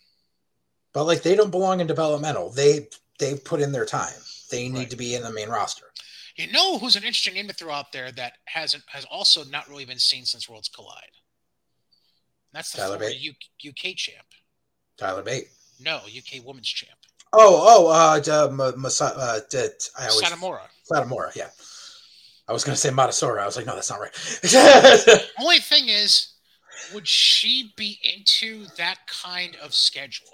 But 0.93 1.05
like 1.05 1.21
they 1.21 1.35
don't 1.35 1.51
belong 1.51 1.79
in 1.81 1.87
developmental. 1.87 2.49
They 2.49 2.89
they 3.19 3.35
put 3.35 3.61
in 3.61 3.71
their 3.71 3.85
time. 3.85 4.13
They 4.49 4.67
need 4.69 4.79
Right. 4.79 4.89
to 4.89 4.95
be 4.97 5.13
in 5.15 5.21
the 5.23 5.31
main 5.31 5.49
roster. 5.49 5.85
you 6.35 6.47
know 6.51 6.77
who's 6.79 6.95
an 6.95 7.03
interesting 7.03 7.33
name 7.35 7.47
to 7.49 7.53
throw 7.53 7.73
out 7.73 7.91
there 7.91 8.11
that 8.13 8.33
hasn't 8.45 8.83
has 8.87 9.05
also 9.05 9.43
not 9.45 9.67
really 9.69 9.85
been 9.85 9.99
seen 9.99 10.25
since 10.25 10.47
Worlds 10.49 10.69
Collide. 10.69 11.11
That's 12.53 12.71
the 12.71 12.77
Tyler 12.79 12.97
former 12.97 13.09
Bate. 13.11 13.19
U- 13.61 13.69
UK 13.69 13.93
champ. 13.95 14.25
Tyler 14.97 15.21
Bate. 15.21 15.49
No, 15.79 15.97
UK 16.07 16.43
Women's 16.43 16.69
champ. 16.69 16.97
Oh, 17.31 17.61
oh, 17.67 17.87
uh, 17.89 18.19
d- 18.19 18.31
Masa- 18.31 19.13
uh, 19.15 19.39
d- 19.49 19.67
I 19.97 20.07
always 20.07 20.25
Satomura. 20.25 20.67
Satomura, 20.91 21.35
yeah. 21.35 21.49
I 22.47 22.53
was 22.53 22.63
gonna 22.63 22.75
say 22.77 22.89
Matasora. 22.89 23.39
I 23.41 23.45
was 23.45 23.55
like, 23.55 23.67
no, 23.67 23.75
that's 23.75 23.89
not 23.91 23.99
right. 23.99 24.15
Only 25.39 25.59
thing 25.59 25.89
is, 25.89 26.29
would 26.93 27.07
she 27.07 27.73
be 27.75 27.99
into 28.03 28.65
that 28.77 28.99
kind 29.07 29.55
of 29.61 29.73
schedule? 29.73 30.27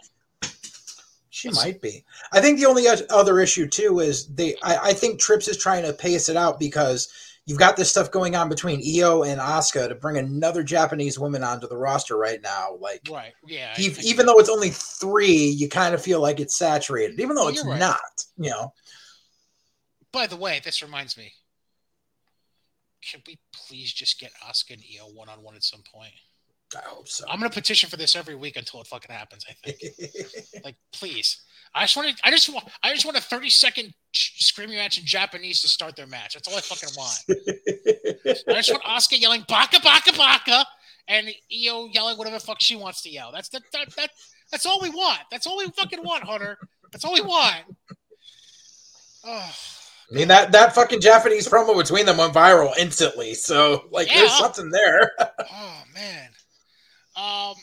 she 1.29 1.49
might 1.49 1.81
be. 1.81 2.03
I 2.31 2.39
think 2.39 2.59
the 2.59 2.65
only 2.65 2.85
other 3.09 3.39
issue 3.39 3.67
too 3.67 3.99
is 3.99 4.27
they. 4.27 4.55
I, 4.63 4.77
I 4.77 4.93
think 4.93 5.19
Trips 5.19 5.47
is 5.47 5.57
trying 5.57 5.83
to 5.83 5.91
pace 5.93 6.29
it 6.29 6.37
out 6.37 6.59
because 6.59 7.09
you've 7.45 7.59
got 7.59 7.75
this 7.75 7.89
stuff 7.89 8.09
going 8.09 8.35
on 8.35 8.47
between 8.49 8.81
Io 8.81 9.23
and 9.23 9.39
Asuka 9.39 9.89
to 9.89 9.95
bring 9.95 10.17
another 10.17 10.63
Japanese 10.63 11.19
woman 11.19 11.43
onto 11.43 11.67
the 11.67 11.75
roster 11.77 12.17
right 12.17 12.41
now. 12.41 12.77
Like, 12.79 13.01
Right. 13.11 13.33
Yeah. 13.45 13.73
I- 13.77 13.81
ev- 13.81 13.99
I- 13.99 14.01
even 14.03 14.25
though 14.25 14.39
it's 14.39 14.49
only 14.49 14.69
three, 14.71 15.45
you 15.45 15.67
kind 15.69 15.93
of 15.93 16.01
feel 16.01 16.21
like 16.21 16.39
it's 16.39 16.55
saturated, 16.55 17.19
even 17.19 17.35
though 17.35 17.49
it's 17.49 17.63
right. 17.65 17.79
not. 17.79 18.25
You 18.37 18.49
know, 18.51 18.73
By 20.11 20.25
the 20.27 20.37
way, 20.37 20.61
this 20.63 20.81
reminds 20.81 21.17
me. 21.17 21.33
Can 23.01 23.21
we 23.27 23.37
please 23.53 23.93
just 23.93 24.19
get 24.19 24.31
Asuka 24.49 24.71
and 24.73 24.81
Io 24.97 25.05
one 25.09 25.29
on 25.29 25.43
one 25.43 25.55
at 25.55 25.63
some 25.63 25.83
point? 25.93 26.13
I 26.75 26.87
hope 26.87 27.07
so. 27.07 27.25
I'm 27.29 27.39
gonna 27.39 27.49
petition 27.49 27.89
for 27.89 27.97
this 27.97 28.15
every 28.15 28.35
week 28.35 28.57
until 28.57 28.81
it 28.81 28.87
fucking 28.87 29.13
happens. 29.13 29.45
I 29.49 29.53
think. 29.53 30.63
like, 30.63 30.75
please. 30.91 31.41
I 31.73 31.81
just 31.81 31.97
want 31.97 32.15
to. 32.15 32.27
I 32.27 32.31
just 32.31 32.49
want. 32.49 32.65
I 32.83 32.93
just 32.93 33.05
want 33.05 33.17
a 33.17 33.21
30 33.21 33.49
second 33.49 33.93
sh- 34.11 34.45
screaming 34.45 34.77
match 34.77 34.97
in 34.97 35.05
Japanese 35.05 35.61
to 35.61 35.67
start 35.67 35.95
their 35.95 36.07
match. 36.07 36.33
That's 36.33 36.47
all 36.47 36.57
I 36.57 36.61
fucking 36.61 36.89
want. 36.95 37.19
I 38.47 38.61
just 38.61 38.71
want 38.71 38.83
Asuka 38.83 39.19
yelling 39.19 39.43
"baka 39.47 39.79
baka 39.81 40.13
baka" 40.13 40.65
and 41.07 41.27
Io 41.51 41.87
yelling 41.91 42.17
whatever 42.17 42.37
the 42.37 42.45
fuck 42.45 42.61
she 42.61 42.75
wants 42.75 43.01
to 43.03 43.09
yell. 43.09 43.31
That's 43.31 43.49
that, 43.49 43.63
that, 43.73 43.89
that 43.95 44.09
That's 44.51 44.65
all 44.65 44.79
we 44.81 44.89
want. 44.89 45.19
That's 45.31 45.45
all 45.47 45.57
we 45.57 45.67
fucking 45.67 46.03
want, 46.03 46.23
Hunter. 46.23 46.57
That's 46.91 47.03
all 47.05 47.13
we 47.13 47.21
want. 47.21 47.63
Oh, 49.27 49.51
I 50.11 50.13
mean 50.13 50.27
that 50.27 50.51
that 50.51 50.75
fucking 50.75 51.01
Japanese 51.01 51.47
promo 51.47 51.75
between 51.75 52.05
them 52.05 52.17
went 52.17 52.31
viral 52.31 52.77
instantly. 52.77 53.33
So 53.33 53.85
like, 53.89 54.07
there's 54.07 54.37
something 54.37 54.69
there. 54.69 55.13
oh 55.19 55.81
man. 55.95 56.29
Um. 57.17 57.55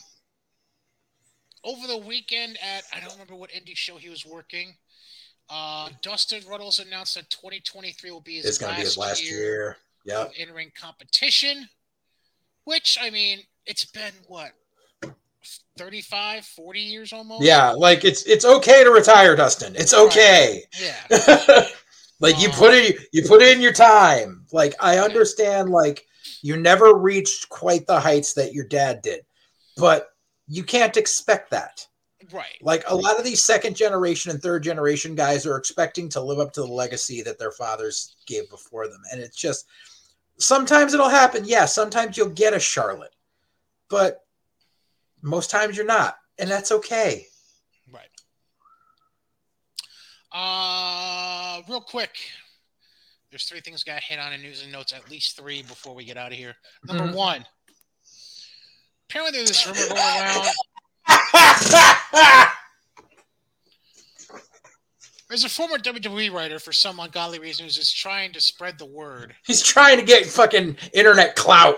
over 1.65 1.87
the 1.87 1.99
weekend 1.99 2.59
at 2.63 2.83
I 2.95 3.01
don't 3.01 3.13
remember 3.13 3.35
what 3.37 3.51
indie 3.51 3.77
show 3.77 3.97
he 3.97 4.09
was 4.11 4.27
working. 4.27 4.75
Uh, 5.51 5.91
Dustin 6.03 6.43
Runnels 6.49 6.79
announced 6.79 7.15
that 7.17 7.29
2023 7.31 8.11
will 8.11 8.21
be 8.21 8.37
his 8.37 8.47
It's 8.47 8.59
going 8.59 8.73
to 8.73 8.77
be 8.77 8.85
his 8.85 8.97
last 8.97 9.23
year, 9.23 9.39
year. 9.39 9.77
Yep. 10.07 10.27
of 10.29 10.33
in-ring 10.37 10.73
competition. 10.81 11.69
Which 12.65 12.97
I 13.01 13.11
mean, 13.11 13.41
it's 13.67 13.85
been 13.85 14.13
what 14.29 14.53
35, 15.79 16.45
40 16.45 16.81
years 16.81 17.13
almost. 17.13 17.43
Yeah, 17.45 17.71
like 17.73 18.05
it's 18.05 18.23
it's 18.25 18.45
okay 18.45 18.85
to 18.85 18.91
retire, 18.91 19.35
Dustin. 19.37 19.75
It's 19.77 19.93
okay. 19.95 20.63
Yeah. 20.81 21.67
like 22.21 22.41
you 22.41 22.49
Um, 22.49 22.55
put 22.55 22.73
in 22.75 22.93
you 23.13 23.23
put 23.27 23.43
in 23.43 23.61
your 23.61 23.73
time. 23.73 24.47
Like 24.53 24.75
I 24.81 24.99
understand 24.99 25.71
like 25.71 26.07
you 26.41 26.57
never 26.57 26.95
reached 26.95 27.49
quite 27.49 27.87
the 27.87 27.99
heights 28.01 28.35
that 28.35 28.53
your 28.53 28.65
dad 28.65 29.03
did. 29.03 29.25
But 29.77 30.11
you 30.49 30.65
can't 30.65 30.97
expect 30.97 31.51
that. 31.51 31.87
Right. 32.31 32.57
Like 32.61 32.85
a 32.87 32.95
lot 32.95 33.19
of 33.19 33.25
these 33.25 33.43
second 33.43 33.75
generation 33.75 34.31
and 34.31 34.41
third 34.41 34.63
generation 34.63 35.15
guys 35.15 35.45
are 35.47 35.57
expecting 35.57 36.09
to 36.11 36.21
live 36.21 36.39
up 36.39 36.53
to 36.53 36.61
the 36.61 36.67
legacy 36.67 37.23
that 37.23 37.39
their 37.39 37.51
fathers 37.51 38.17
gave 38.27 38.49
before 38.49 38.87
them. 38.89 39.01
And 39.11 39.21
it's 39.21 39.37
just 39.37 39.67
sometimes 40.39 40.95
it'll 40.95 41.09
happen. 41.09 41.45
Yeah, 41.45 41.65
sometimes 41.65 42.17
you'll 42.17 42.29
get 42.29 42.55
a 42.55 42.61
Charlotte. 42.61 43.15
But 43.89 44.25
most 45.21 45.51
times 45.51 45.77
you're 45.77 45.87
not. 45.87 46.17
And 46.39 46.51
that's 46.51 46.73
okay. 46.73 47.27
Right. 47.93 48.09
Uh, 50.33 51.61
real 51.69 51.81
quick, 51.81 52.17
there's 53.31 53.45
three 53.45 53.61
things 53.61 53.85
got 53.85 54.03
hit 54.03 54.19
on 54.19 54.33
in 54.33 54.43
news 54.43 54.63
and 54.63 54.73
notes. 54.73 54.93
At 54.93 55.11
least 55.11 55.37
three 55.37 55.63
before 55.63 55.95
we 55.95 56.05
get 56.05 56.17
out 56.17 56.33
of 56.33 56.39
here. 56.39 56.55
Number 56.85 57.05
Mhm. 57.05 57.15
one. 57.15 57.47
Apparently, 59.13 59.37
there's 59.37 59.49
this 59.51 59.67
rumor 59.67 59.89
going 59.89 60.01
around. 60.01 60.49
There's 65.29 65.45
a 65.45 65.51
former 65.51 65.77
WWE 65.77 66.33
writer 66.33 66.59
for 66.59 66.73
some 66.73 66.99
ungodly 66.99 67.39
reason 67.39 67.65
who's 67.65 67.77
just 67.77 67.95
trying 67.95 68.33
to 68.33 68.41
spread 68.41 68.79
the 68.79 68.87
word 68.87 69.35
He's 69.45 69.63
trying 69.63 69.99
to 69.99 70.03
get 70.05 70.25
fucking 70.25 70.79
internet 70.95 71.37
clout. 71.37 71.77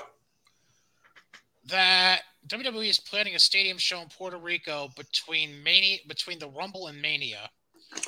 that 1.66 2.22
WWE 2.46 2.88
is 2.88 3.00
planning 3.00 3.34
a 3.34 3.38
stadium 3.40 3.78
show 3.78 4.00
in 4.00 4.08
Puerto 4.08 4.36
Rico 4.38 4.90
between 4.96 5.60
Mania, 5.64 5.98
between 6.06 6.38
the 6.38 6.48
Rumble 6.48 6.86
and 6.86 7.02
Mania. 7.02 7.50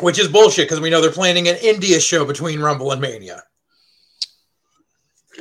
Which 0.00 0.20
is 0.20 0.28
bullshit 0.28 0.66
because 0.68 0.80
we 0.80 0.90
know 0.90 1.00
they're 1.00 1.10
planning 1.10 1.48
an 1.48 1.56
India 1.56 1.98
show 1.98 2.24
between 2.24 2.60
Rumble 2.60 2.92
and 2.92 3.00
Mania. 3.00 3.42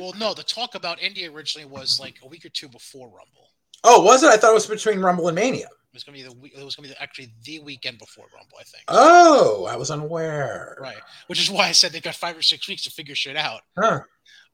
Well, 0.00 0.12
no, 0.18 0.34
the 0.34 0.42
talk 0.42 0.74
about 0.74 1.00
India 1.00 1.30
originally 1.30 1.66
was 1.68 2.00
like 2.00 2.16
a 2.24 2.28
week 2.28 2.44
or 2.44 2.48
two 2.48 2.68
before 2.68 3.06
Rumble. 3.06 3.50
Oh, 3.84 4.02
was 4.02 4.22
it? 4.22 4.28
I 4.28 4.36
thought 4.36 4.50
it 4.50 4.54
was 4.54 4.66
between 4.66 5.00
Rumble 5.00 5.28
and 5.28 5.34
Mania. 5.34 5.66
It 5.66 5.94
was 5.94 6.04
gonna 6.04 6.18
be 6.18 6.22
the 6.22 6.32
week. 6.32 6.52
It 6.56 6.64
was 6.64 6.76
gonna 6.76 6.88
be 6.88 6.94
the, 6.94 7.02
actually 7.02 7.32
the 7.44 7.60
weekend 7.60 7.98
before 7.98 8.26
Rumble, 8.34 8.58
I 8.60 8.64
think. 8.64 8.84
Oh, 8.88 9.64
I 9.64 9.76
was 9.76 9.90
unaware. 9.90 10.76
Right, 10.80 10.96
which 11.28 11.40
is 11.40 11.50
why 11.50 11.68
I 11.68 11.72
said 11.72 11.92
they 11.92 12.00
got 12.00 12.14
five 12.14 12.36
or 12.36 12.42
six 12.42 12.68
weeks 12.68 12.82
to 12.84 12.90
figure 12.90 13.14
shit 13.14 13.36
out. 13.36 13.60
Huh. 13.78 14.00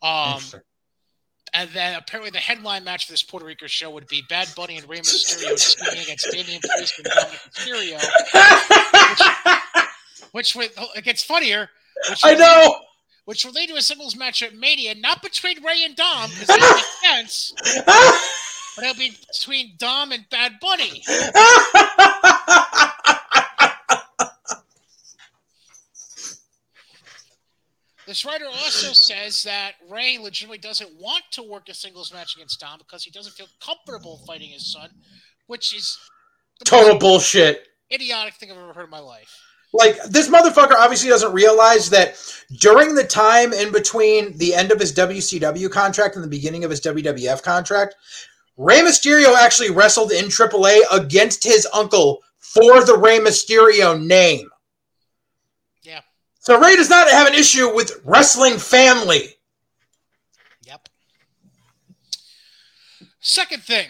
Um, 0.03 0.41
and 1.55 1.69
then 1.71 1.97
apparently 1.97 2.31
the 2.31 2.39
headline 2.39 2.85
match 2.85 3.07
for 3.07 3.13
this 3.13 3.23
Puerto 3.23 3.45
Rico 3.45 3.67
show 3.67 3.91
would 3.91 4.07
be 4.09 4.23
Bad 4.29 4.49
Bunny 4.57 4.79
and 4.79 4.89
Rey 4.89 5.01
Mysterio 5.01 5.77
teaming 5.77 6.03
against 6.03 6.31
Damian 6.31 6.61
Priest 6.61 6.99
and 6.99 7.07
Dominic 7.07 7.41
Mysterio, 7.53 7.99
which 10.33 10.55
would 10.57 10.71
it 10.97 11.05
gets 11.05 11.23
funnier. 11.23 11.69
Which 12.09 12.21
I 12.25 12.35
know. 12.35 12.77
Which 13.25 13.45
will 13.45 13.53
lead 13.53 13.69
to 13.69 13.77
a 13.77 13.83
singles 13.83 14.17
match 14.17 14.43
at 14.43 14.57
Mania, 14.57 14.97
not 14.97 15.23
between 15.23 15.63
Rey 15.63 15.85
and 15.85 15.95
Dom, 15.95 16.29
because 16.31 16.49
that 16.49 16.61
makes 17.05 17.53
sense, 17.53 17.53
but 18.77 18.85
it'll 18.85 18.97
be 18.99 19.17
between 19.33 19.75
Dom 19.79 20.13
and 20.13 20.25
Bad 20.31 20.53
Bunny. 20.61 21.03
This 28.07 28.25
writer 28.25 28.47
also 28.47 28.93
says 28.93 29.45
that 29.45 29.75
Rey 29.89 30.19
legitimately 30.21 30.59
doesn't 30.59 30.91
want 31.01 31.23
to 31.33 31.43
work 31.43 31.69
a 31.69 31.75
singles 31.75 32.13
match 32.13 32.35
against 32.35 32.59
Dom 32.61 32.79
because 32.79 33.05
he 33.05 33.11
doesn't 33.13 33.35
feel 33.35 33.47
comfortable 33.65 34.21
fighting 34.27 34.51
his 34.51 34.73
son, 34.73 34.91
which 35.47 35.75
is 35.75 35.99
Total 36.65 36.99
bullshit. 36.99 37.69
idiotic 37.93 38.35
thing 38.35 38.51
I've 38.51 38.59
ever 38.59 38.73
heard 38.73 38.85
in 38.85 38.91
my 38.91 38.99
life. 38.99 39.33
Like 39.73 40.03
this 40.05 40.29
motherfucker 40.29 40.75
obviously 40.77 41.09
doesn't 41.09 41.33
realize 41.33 41.89
that 41.91 42.17
during 42.59 42.95
the 42.95 43.05
time 43.05 43.53
in 43.53 43.73
between 43.73 44.37
the 44.37 44.55
end 44.55 44.71
of 44.71 44.79
his 44.79 44.93
WCW 44.93 45.71
contract 45.71 46.15
and 46.15 46.23
the 46.23 46.29
beginning 46.29 46.65
of 46.65 46.71
his 46.71 46.81
WWF 46.83 47.43
contract, 47.43 47.95
Rey 48.57 48.81
Mysterio 48.81 49.35
actually 49.35 49.71
wrestled 49.71 50.13
in 50.13 50.27
AAA 50.27 50.81
against 50.93 51.43
his 51.43 51.67
uncle 51.73 52.23
for 52.39 52.85
the 52.85 52.97
Rey 52.97 53.19
Mysterio 53.19 54.01
name. 54.01 54.49
Yeah. 55.83 56.01
So 56.41 56.61
Rey 56.61 56.77
does 56.77 56.91
not 56.91 57.11
have 57.11 57.27
an 57.27 57.35
issue 57.35 57.75
with 57.75 58.01
wrestling 58.05 58.59
family. 58.59 59.37
Yep. 60.67 60.89
Second 63.21 63.63
thing, 63.63 63.89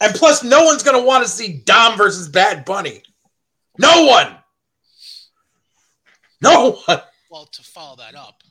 And 0.00 0.14
plus, 0.14 0.42
no 0.44 0.64
one's 0.64 0.82
going 0.82 1.00
to 1.00 1.06
want 1.06 1.24
to 1.24 1.30
see 1.30 1.62
Dom 1.64 1.96
versus 1.96 2.28
Bad 2.28 2.64
Bunny. 2.64 3.02
No 3.78 4.04
one. 4.04 4.36
No 6.42 6.72
one. 6.86 7.00
well, 7.30 7.46
to 7.46 7.62
follow 7.62 7.96
that 7.96 8.14
up, 8.16 8.42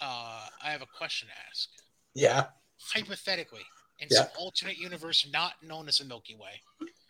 uh, 0.00 0.46
I 0.62 0.70
have 0.70 0.82
a 0.82 0.86
question 0.86 1.28
to 1.28 1.34
ask. 1.48 1.68
Yeah. 2.14 2.46
Hypothetically, 2.92 3.64
in 3.98 4.08
Yeah. 4.10 4.18
some 4.18 4.28
alternate 4.38 4.76
universe 4.78 5.26
not 5.32 5.54
known 5.62 5.88
as 5.88 5.98
the 5.98 6.04
Milky 6.04 6.34
Way, 6.34 6.62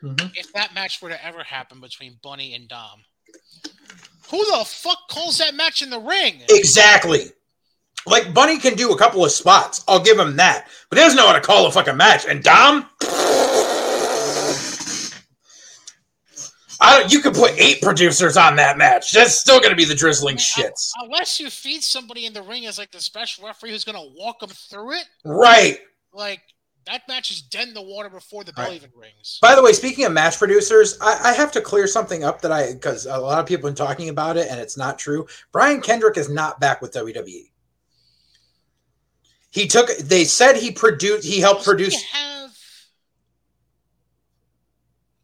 Mhm. 0.02 0.32
if 0.36 0.52
that 0.52 0.74
match 0.74 1.00
were 1.02 1.08
to 1.10 1.24
ever 1.24 1.44
happen 1.44 1.80
between 1.80 2.18
Bunny 2.22 2.54
and 2.54 2.68
Dom, 2.68 3.04
who 4.30 4.44
the 4.56 4.64
fuck 4.64 5.08
calls 5.08 5.38
that 5.38 5.54
match 5.54 5.82
in 5.82 5.90
the 5.90 6.00
ring? 6.00 6.44
Exactly. 6.48 7.32
Like 8.06 8.32
Bunny 8.32 8.58
can 8.58 8.74
do 8.74 8.92
a 8.92 8.98
couple 8.98 9.24
of 9.24 9.32
spots. 9.32 9.84
I'll 9.86 10.00
give 10.00 10.18
him 10.18 10.36
that. 10.36 10.68
But 10.88 10.98
he 10.98 11.04
doesn't 11.04 11.16
know 11.16 11.26
how 11.26 11.32
to 11.34 11.40
call 11.40 11.66
a 11.66 11.72
fucking 11.72 11.96
match. 11.96 12.24
And 12.24 12.42
Dom? 12.42 12.88
I 16.80 16.98
don't, 17.00 17.12
you 17.12 17.20
could 17.20 17.34
put 17.34 17.52
eight 17.58 17.82
producers 17.82 18.36
on 18.36 18.54
that 18.56 18.78
match. 18.78 19.10
That's 19.12 19.34
still 19.36 19.58
going 19.58 19.70
to 19.70 19.76
be 19.76 19.84
the 19.84 19.94
drizzling 19.94 20.36
shits. 20.36 20.90
Unless 21.02 21.40
you 21.40 21.50
feed 21.50 21.82
somebody 21.82 22.26
in 22.26 22.32
the 22.32 22.42
ring 22.42 22.66
as 22.66 22.78
like 22.78 22.90
the 22.92 23.00
special 23.00 23.46
referee 23.46 23.70
who's 23.70 23.84
going 23.84 23.96
to 23.98 24.14
walk 24.16 24.38
them 24.40 24.50
through 24.50 24.92
it, 24.92 25.04
Right. 25.24 25.80
like 26.12 26.40
that 26.86 27.02
match 27.08 27.30
is 27.30 27.42
dead 27.42 27.68
in 27.68 27.74
the 27.74 27.82
water 27.82 28.08
before 28.08 28.44
the 28.44 28.52
bell 28.52 28.66
Right. 28.66 28.76
even 28.76 28.90
rings. 28.96 29.38
By 29.42 29.54
the 29.56 29.62
way, 29.62 29.72
speaking 29.72 30.04
of 30.04 30.12
match 30.12 30.38
producers, 30.38 30.96
I, 31.00 31.18
I 31.30 31.32
have 31.34 31.50
to 31.52 31.60
clear 31.60 31.86
something 31.86 32.22
up 32.24 32.40
that 32.42 32.52
I 32.52 32.72
because 32.72 33.06
a 33.06 33.18
lot 33.18 33.40
of 33.40 33.46
people 33.46 33.68
have 33.68 33.76
been 33.76 33.86
talking 33.86 34.08
about 34.08 34.36
it 34.36 34.46
and 34.50 34.58
it's 34.60 34.76
not 34.78 34.98
true. 34.98 35.26
Brian 35.52 35.80
Kendrick 35.82 36.16
is 36.16 36.28
not 36.30 36.60
back 36.60 36.80
with 36.80 36.92
WWE. 36.92 37.50
He 39.50 39.66
took. 39.66 39.88
They 39.98 40.24
said 40.24 40.56
he 40.56 40.70
produced. 40.70 41.26
He 41.26 41.40
helped 41.40 41.60
Doesn't 41.64 41.78
he 41.78 41.84
produce. 41.84 42.02
have. 42.12 42.50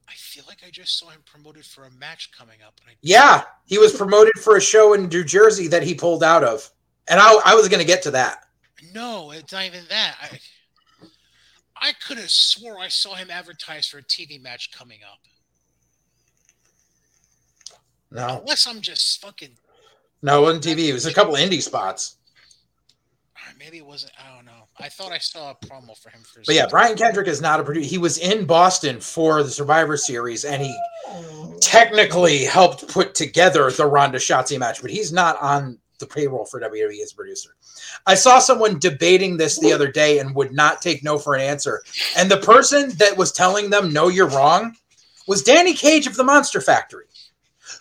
I 0.09 0.13
feel 0.15 0.45
like 0.47 0.53
I 0.65 0.71
just 0.71 0.99
saw 0.99 1.11
him 1.11 1.21
promoted 1.27 1.65
for 1.65 1.85
a 1.85 1.91
match 1.93 2.31
coming 2.37 2.59
up, 2.67 2.81
I 2.87 2.93
Yeah, 3.03 3.43
he 3.67 3.79
was 3.79 3.95
promoted 3.95 4.33
for 4.43 4.57
a 4.57 4.61
show 4.61 4.95
in 4.95 5.09
New 5.09 5.25
Jersey 5.25 5.69
that 5.69 5.83
he 5.83 5.95
pulled 5.95 6.23
out 6.23 6.43
of, 6.43 6.71
and 7.09 7.21
I, 7.21 7.35
I 7.45 7.55
was 7.55 7.69
going 7.69 7.81
to 7.81 7.87
get 7.87 8.03
to 8.03 8.11
that. 8.13 8.47
No, 8.95 9.31
it's 9.33 9.53
not 9.53 9.65
even 9.65 9.85
that. 9.91 10.17
I 10.23 10.39
I 11.77 11.93
could 12.07 12.19
have 12.19 12.31
swore 12.31 12.79
I 12.79 12.89
saw 12.89 13.15
him 13.15 13.31
advertised 13.31 13.91
for 13.91 13.99
a 13.99 14.03
TV 14.03 14.41
match 14.41 14.71
coming 14.73 15.01
up. 15.11 15.19
No, 18.11 18.41
Unless 18.41 18.67
I'm 18.67 18.81
just 18.81 19.21
fucking. 19.21 19.51
no, 20.23 20.39
it 20.39 20.43
wasn't 20.43 20.65
TV. 20.65 20.89
It 20.89 20.93
was 20.93 21.07
a 21.07 21.13
couple 21.13 21.35
indie 21.35 21.63
spots. 21.63 22.17
Maybe 23.59 23.79
it 23.79 23.87
wasn't. 23.87 24.13
I 24.19 24.35
don't 24.35 24.45
know. 24.45 24.69
I 24.79 24.89
thought 24.89 25.13
I 25.13 25.19
saw 25.19 25.51
a 25.51 25.67
promo 25.67 25.97
for 25.97 26.11
him 26.11 26.23
for. 26.23 26.43
But 26.45 26.55
yeah, 26.55 26.67
Brian 26.69 26.97
Kendrick 26.97 27.29
is 27.29 27.41
not 27.41 27.61
a 27.61 27.65
producer. 27.65 27.89
He 27.89 27.99
was 27.99 28.19
in 28.19 28.45
Boston 28.45 29.01
for 29.01 29.43
the 29.43 29.51
Survivor 29.51 29.97
Series, 29.97 30.45
and 30.45 30.63
he 30.63 30.77
technically 31.61 32.45
helped 32.45 32.89
put 32.89 33.15
together 33.15 33.71
the 33.71 33.87
Ronda 33.87 34.19
Shotzi 34.19 34.59
match, 34.59 34.83
but 34.83 34.91
he's 34.91 35.13
not 35.13 35.41
on 35.41 35.79
the 35.99 36.07
payroll 36.07 36.45
for 36.45 36.61
WWE 36.61 37.03
as 37.03 37.13
a 37.13 37.17
producer. 37.17 37.51
I 38.07 38.15
saw 38.15 38.39
someone 38.39 38.79
debating 38.79 39.37
this 39.37 39.59
the 39.59 39.73
other 39.73 39.91
day 39.91 40.19
and 40.19 40.35
would 40.35 40.53
not 40.53 40.83
take 40.83 41.05
no 41.05 41.19
for 41.19 41.35
an 41.35 41.41
answer. 41.41 41.83
And 42.17 42.31
the 42.31 42.39
person 42.39 42.91
that 42.99 43.17
was 43.17 43.33
telling 43.33 43.71
them, 43.71 43.93
no, 43.93 44.09
you're 44.09 44.29
wrong, 44.29 44.77
was 45.27 45.43
Danny 45.43 45.73
Cage 45.73 46.07
of 46.07 46.17
the 46.17 46.25
Monster 46.25 46.61
Factory, 46.61 47.07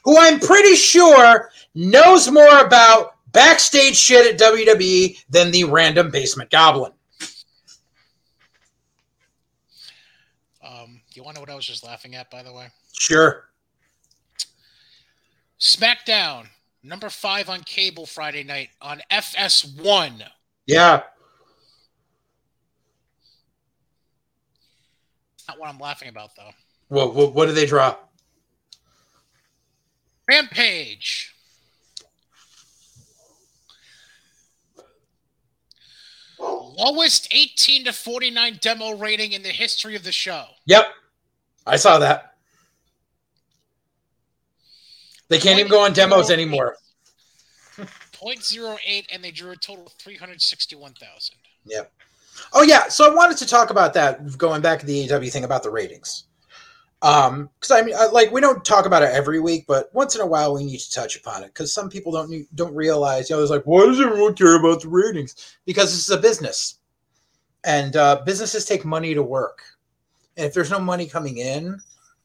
who 0.03 0.17
I'm 0.17 0.39
pretty 0.39 0.75
sure 0.75 1.49
knows 1.75 2.29
more 2.29 2.59
about 2.59 3.12
backstage 3.33 3.95
shit 3.95 4.33
at 4.33 4.39
WWE 4.39 5.17
than 5.29 5.51
the 5.51 5.65
random 5.65 6.09
basement 6.09 6.49
goblin. 6.49 6.93
Um, 10.63 11.01
you 11.13 11.23
want 11.23 11.35
to 11.35 11.39
know 11.39 11.41
what 11.41 11.49
I 11.49 11.55
was 11.55 11.65
just 11.65 11.83
laughing 11.83 12.15
at, 12.15 12.31
by 12.31 12.43
the 12.43 12.53
way? 12.53 12.67
Sure. 12.93 13.49
SmackDown 15.59 16.47
number 16.83 17.09
five 17.09 17.49
on 17.49 17.61
cable 17.61 18.05
Friday 18.05 18.43
night 18.43 18.69
on 18.81 19.01
FS1. 19.11 20.23
Yeah. 20.65 21.03
Not 25.47 25.59
what 25.59 25.69
I'm 25.69 25.79
laughing 25.79 26.09
about 26.09 26.35
though. 26.35 26.51
What 26.87 27.15
what, 27.15 27.33
what 27.33 27.45
did 27.47 27.55
they 27.55 27.65
drop? 27.65 28.11
Rampage. 30.27 31.32
Lowest 36.77 37.27
18 37.31 37.85
to 37.85 37.93
49 37.93 38.59
demo 38.61 38.95
rating 38.95 39.33
in 39.33 39.43
the 39.43 39.49
history 39.49 39.95
of 39.95 40.03
the 40.03 40.11
show. 40.11 40.45
Yep. 40.65 40.85
I 41.65 41.75
saw 41.77 41.99
that. 41.99 42.35
They 45.29 45.39
can't 45.39 45.59
even 45.59 45.71
go 45.71 45.83
on 45.83 45.93
demos 45.93 46.29
anymore. 46.29 46.75
0.08 47.77 49.05
and 49.11 49.23
they 49.23 49.31
drew 49.31 49.51
a 49.51 49.55
total 49.55 49.85
of 49.87 49.93
361,000. 49.93 51.35
Yep. 51.65 51.91
Oh 52.53 52.63
yeah, 52.63 52.87
so 52.87 53.09
I 53.09 53.13
wanted 53.13 53.37
to 53.37 53.47
talk 53.47 53.69
about 53.69 53.93
that 53.93 54.37
going 54.37 54.61
back 54.61 54.79
to 54.79 54.85
the 54.85 55.07
AEW 55.07 55.31
thing 55.31 55.43
about 55.43 55.63
the 55.63 55.69
ratings. 55.69 56.25
Um, 57.03 57.49
because 57.59 57.71
I 57.71 57.81
mean, 57.81 57.95
I, 57.99 58.05
like 58.07 58.31
we 58.31 58.39
don't 58.39 58.63
talk 58.63 58.85
about 58.85 59.03
it 59.03 59.13
every 59.13 59.41
week, 59.41 59.65
but 59.67 59.93
once 59.93 60.15
in 60.15 60.21
a 60.21 60.25
while 60.25 60.53
we 60.53 60.63
need 60.63 60.79
to 60.79 60.91
touch 60.91 61.17
upon 61.17 61.43
it 61.43 61.47
because 61.47 61.73
some 61.73 61.89
people 61.89 62.13
don't 62.13 62.55
don't 62.55 62.73
realize. 62.73 63.29
You 63.29 63.35
know, 63.35 63.41
it's 63.41 63.51
like, 63.51 63.65
why 63.65 63.85
does 63.85 63.99
everyone 63.99 64.35
care 64.35 64.57
about 64.57 64.81
the 64.81 64.87
ratings? 64.87 65.57
Because 65.65 65.91
this 65.91 66.09
is 66.09 66.09
a 66.11 66.17
business, 66.17 66.79
and 67.65 67.97
uh, 67.97 68.21
businesses 68.25 68.63
take 68.63 68.85
money 68.85 69.13
to 69.13 69.21
work, 69.21 69.63
and 70.37 70.47
if 70.47 70.53
there's 70.53 70.71
no 70.71 70.79
money 70.79 71.05
coming 71.05 71.39
in, 71.39 71.77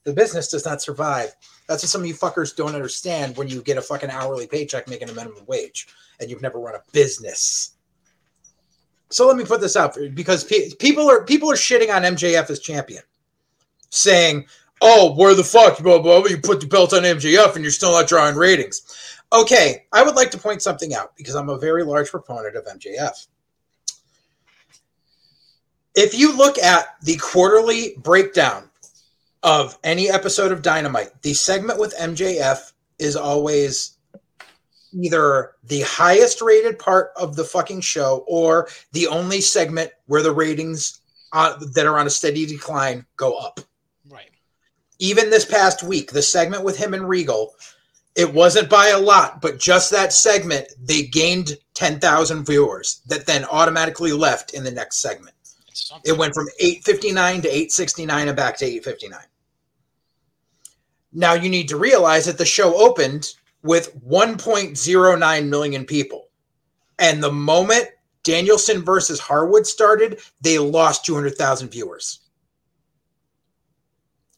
the 0.04 0.12
business 0.12 0.48
does 0.48 0.64
not 0.64 0.80
survive. 0.80 1.34
That's 1.66 1.82
what 1.82 1.90
some 1.90 2.02
of 2.02 2.06
you 2.06 2.14
fuckers 2.14 2.54
don't 2.54 2.76
understand 2.76 3.36
when 3.36 3.48
you 3.48 3.60
get 3.62 3.78
a 3.78 3.82
fucking 3.82 4.10
hourly 4.10 4.46
paycheck 4.46 4.88
making 4.88 5.10
a 5.10 5.12
minimum 5.12 5.44
wage, 5.48 5.88
and 6.20 6.30
you've 6.30 6.40
never 6.40 6.60
run 6.60 6.76
a 6.76 6.92
business. 6.92 7.72
So 9.10 9.26
let 9.26 9.36
me 9.36 9.44
put 9.44 9.60
this 9.60 9.74
out 9.74 9.92
for 9.92 10.02
you 10.02 10.10
because 10.10 10.44
pe- 10.44 10.70
people 10.78 11.10
are 11.10 11.24
people 11.24 11.50
are 11.50 11.56
shitting 11.56 11.92
on 11.92 12.02
MJF 12.02 12.48
as 12.48 12.60
champion, 12.60 13.02
saying, 13.90 14.46
"Oh, 14.80 15.14
where 15.14 15.34
the 15.34 15.44
fuck, 15.44 15.78
blah, 15.78 15.98
blah, 15.98 16.20
blah, 16.20 16.30
you 16.30 16.38
put 16.38 16.60
the 16.60 16.66
belt 16.66 16.92
on 16.92 17.02
MJF 17.02 17.54
and 17.54 17.64
you're 17.64 17.70
still 17.70 17.92
not 17.92 18.08
drawing 18.08 18.36
ratings." 18.36 18.82
Okay, 19.32 19.84
I 19.92 20.02
would 20.02 20.14
like 20.14 20.30
to 20.30 20.38
point 20.38 20.62
something 20.62 20.94
out 20.94 21.14
because 21.16 21.34
I'm 21.34 21.50
a 21.50 21.58
very 21.58 21.84
large 21.84 22.10
proponent 22.10 22.56
of 22.56 22.64
MJF. 22.64 23.26
If 25.94 26.18
you 26.18 26.34
look 26.36 26.58
at 26.58 26.96
the 27.02 27.16
quarterly 27.16 27.94
breakdown 27.98 28.70
of 29.42 29.78
any 29.84 30.08
episode 30.08 30.52
of 30.52 30.62
Dynamite, 30.62 31.22
the 31.22 31.34
segment 31.34 31.78
with 31.78 31.94
MJF 31.96 32.72
is 32.98 33.16
always 33.16 33.98
either 34.92 35.52
the 35.64 35.82
highest 35.82 36.40
rated 36.40 36.78
part 36.78 37.10
of 37.16 37.36
the 37.36 37.44
fucking 37.44 37.80
show 37.80 38.24
or 38.26 38.68
the 38.92 39.06
only 39.06 39.40
segment 39.40 39.90
where 40.06 40.22
the 40.22 40.32
ratings 40.32 41.00
uh, 41.32 41.58
that 41.74 41.86
are 41.86 41.98
on 41.98 42.06
a 42.06 42.10
steady 42.10 42.46
decline 42.46 43.04
go 43.16 43.36
up. 43.36 43.60
Even 44.98 45.30
this 45.30 45.44
past 45.44 45.82
week, 45.82 46.10
the 46.10 46.22
segment 46.22 46.64
with 46.64 46.76
him 46.76 46.94
and 46.94 47.08
Regal, 47.08 47.54
it 48.16 48.32
wasn't 48.32 48.68
by 48.68 48.88
a 48.88 48.98
lot, 48.98 49.40
but 49.40 49.60
just 49.60 49.90
that 49.90 50.12
segment, 50.12 50.68
they 50.82 51.02
gained 51.02 51.56
10,000 51.74 52.44
viewers 52.44 53.00
that 53.06 53.26
then 53.26 53.44
automatically 53.44 54.12
left 54.12 54.54
in 54.54 54.64
the 54.64 54.70
next 54.70 54.98
segment. 54.98 55.36
It 56.04 56.18
went 56.18 56.34
from 56.34 56.48
859 56.58 57.42
to 57.42 57.48
869 57.48 58.28
and 58.28 58.36
back 58.36 58.56
to 58.58 58.64
859. 58.64 59.20
Now 61.12 61.34
you 61.34 61.48
need 61.48 61.68
to 61.68 61.76
realize 61.76 62.26
that 62.26 62.38
the 62.38 62.44
show 62.44 62.76
opened 62.76 63.34
with 63.62 63.96
1.09 64.04 65.48
million 65.48 65.84
people. 65.84 66.28
And 66.98 67.22
the 67.22 67.32
moment 67.32 67.88
Danielson 68.24 68.84
versus 68.84 69.20
Harwood 69.20 69.66
started, 69.66 70.20
they 70.40 70.58
lost 70.58 71.04
200,000 71.04 71.68
viewers. 71.68 72.20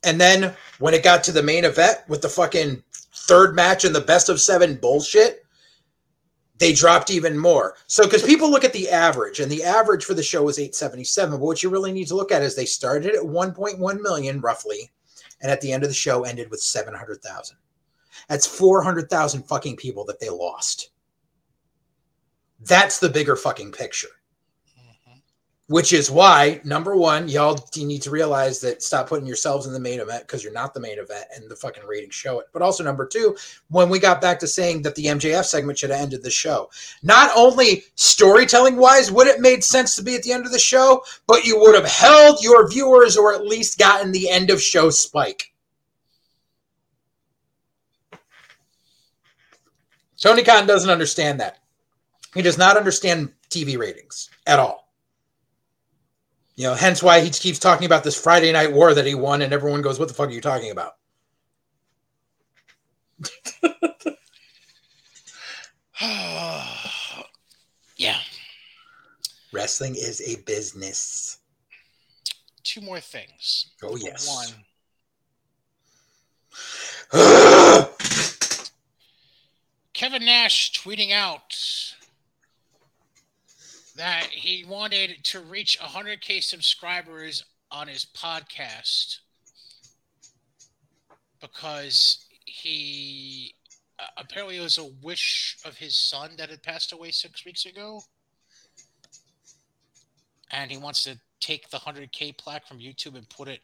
And 0.03 0.21
then 0.21 0.55
when 0.79 0.95
it 0.95 1.05
got 1.05 1.23
to 1.25 1.33
the 1.33 1.43
main 1.43 1.65
event 1.65 1.99
with 2.09 2.23
the 2.23 2.29
fucking 2.29 2.83
third 3.13 3.55
match 3.55 3.85
and 3.85 3.95
the 3.95 4.01
best 4.01 4.29
of 4.29 4.41
seven 4.41 4.77
bullshit, 4.77 5.45
they 6.59 6.73
dropped 6.73 7.11
even 7.11 7.39
more. 7.39 7.75
So, 7.87 8.05
because 8.05 8.23
people 8.23 8.51
look 8.51 8.65
at 8.65 8.75
the 8.75 8.91
average, 8.91 9.41
and 9.41 9.51
the 9.51 9.65
average 9.65 10.05
for 10.05 10.15
the 10.15 10.23
show 10.23 10.43
was 10.43 10.59
877, 10.59 11.39
but 11.39 11.45
what 11.45 11.63
you 11.63 11.71
really 11.71 11.91
need 11.91 12.09
to 12.09 12.15
look 12.15 12.31
at 12.31 12.43
is 12.43 12.55
they 12.55 12.67
started 12.67 13.15
at 13.15 13.23
1.1 13.23 14.01
million 14.01 14.41
roughly, 14.41 14.91
and 15.41 15.51
at 15.51 15.63
the 15.63 15.73
end 15.73 15.83
of 15.83 15.89
the 15.89 15.95
show 15.95 16.25
ended 16.25 16.51
with 16.51 16.61
700,000. 16.61 17.57
That's 18.29 18.47
400,000 18.47 19.43
fucking 19.45 19.77
people 19.77 20.05
that 20.05 20.21
they 20.21 20.29
lost. 20.29 20.91
That's 22.61 22.99
the 22.99 23.09
bigger 23.09 23.37
fucking 23.37 23.73
picture. 23.73 24.09
Which 25.71 25.93
is 25.93 26.11
why 26.11 26.61
number 26.65 26.97
one, 26.97 27.29
y'all 27.29 27.57
need 27.77 28.03
to 28.03 28.11
realize 28.11 28.61
that 28.61 28.83
stop 28.83 29.09
putting 29.09 29.25
yourselves 29.25 29.69
in 29.69 29.73
the 29.73 29.79
main 29.79 30.01
event 30.01 30.27
because 30.27 30.43
you're 30.43 30.53
not 30.53 30.75
the 30.75 30.81
main 30.81 30.99
event, 30.99 31.27
and 31.33 31.49
the 31.49 31.55
fucking 31.55 31.87
ratings 31.87 32.13
show 32.13 32.41
it. 32.41 32.49
But 32.53 32.61
also 32.61 32.83
number 32.83 33.07
two, 33.07 33.37
when 33.69 33.89
we 33.89 34.01
got 34.01 34.21
back 34.21 34.41
to 34.41 34.49
saying 34.49 34.83
that 34.83 34.97
the 34.97 35.05
MJF 35.05 35.45
segment 35.45 35.79
should 35.79 35.91
have 35.91 36.01
ended 36.01 36.25
the 36.25 36.31
show, 36.31 36.71
not 37.05 37.31
only 37.37 37.85
storytelling 37.95 38.79
wise 38.79 39.13
would 39.13 39.29
it 39.29 39.41
made 39.41 39.63
sense 39.63 39.95
to 39.95 40.03
be 40.03 40.17
at 40.17 40.25
the 40.25 40.33
end 40.33 40.45
of 40.45 40.51
the 40.51 40.59
show, 40.59 41.05
but 41.29 41.45
you 41.45 41.57
would 41.61 41.77
have 41.77 41.87
held 41.87 42.43
your 42.43 42.69
viewers 42.69 43.17
or 43.17 43.33
at 43.33 43.47
least 43.47 43.79
gotten 43.79 44.11
the 44.11 44.29
end 44.29 44.51
of 44.51 44.61
show 44.61 44.91
spike. 44.91 45.53
Tony 50.21 50.43
Khan 50.43 50.67
doesn't 50.67 50.91
understand 50.91 51.39
that. 51.39 51.61
He 52.35 52.43
does 52.43 52.59
not 52.59 52.77
understand 52.77 53.31
TV 53.51 53.79
ratings 53.79 54.31
at 54.49 54.59
all. 54.59 54.90
You 56.61 56.67
know, 56.67 56.75
hence 56.75 57.03
why 57.03 57.21
he 57.21 57.31
keeps 57.31 57.59
talking 57.59 57.87
about 57.87 58.05
this 58.05 58.21
Friday 58.21 58.53
night 58.53 58.71
war 58.71 58.93
that 58.93 59.07
he 59.07 59.15
won, 59.15 59.41
and 59.41 59.51
everyone 59.51 59.81
goes, 59.81 59.99
What 59.99 60.09
the 60.09 60.15
fuck 60.15 60.29
are 60.29 60.33
you 60.33 60.43
talking 60.43 60.71
about? 60.71 60.97
yeah. 67.97 68.19
Wrestling 69.55 69.95
is 69.95 70.21
a 70.21 70.37
business. 70.43 71.39
Two 72.63 72.83
more 72.83 73.01
things. 73.01 73.71
Oh, 73.83 73.93
Number 73.93 74.05
yes. 74.05 74.55
One, 77.11 77.11
Kevin 79.95 80.27
Nash 80.27 80.75
tweeting 80.75 81.11
out 81.11 81.55
that 83.97 84.25
he 84.31 84.65
wanted 84.69 85.25
to 85.25 85.41
reach 85.41 85.79
100k 85.81 86.43
subscribers 86.43 87.45
on 87.71 87.89
his 87.89 88.07
podcast 88.17 89.19
because 91.41 92.25
he 92.45 93.55
uh, 93.99 94.05
apparently 94.17 94.57
it 94.57 94.63
was 94.63 94.79
a 94.79 94.91
wish 95.03 95.59
of 95.65 95.77
his 95.77 95.97
son 95.97 96.31
that 96.39 96.51
had 96.51 96.63
passed 96.63 96.93
away 96.93 97.11
six 97.11 97.45
weeks 97.45 97.67
ago. 97.67 98.03
And 100.51 100.71
he 100.71 100.79
wants 100.79 101.05
to 101.05 101.19
take 101.41 101.71
the 101.71 101.79
100k 101.79 102.37
plaque 102.37 102.67
from 102.67 102.79
youtube 102.79 103.17
and 103.17 103.29
put 103.29 103.49
it 103.49 103.61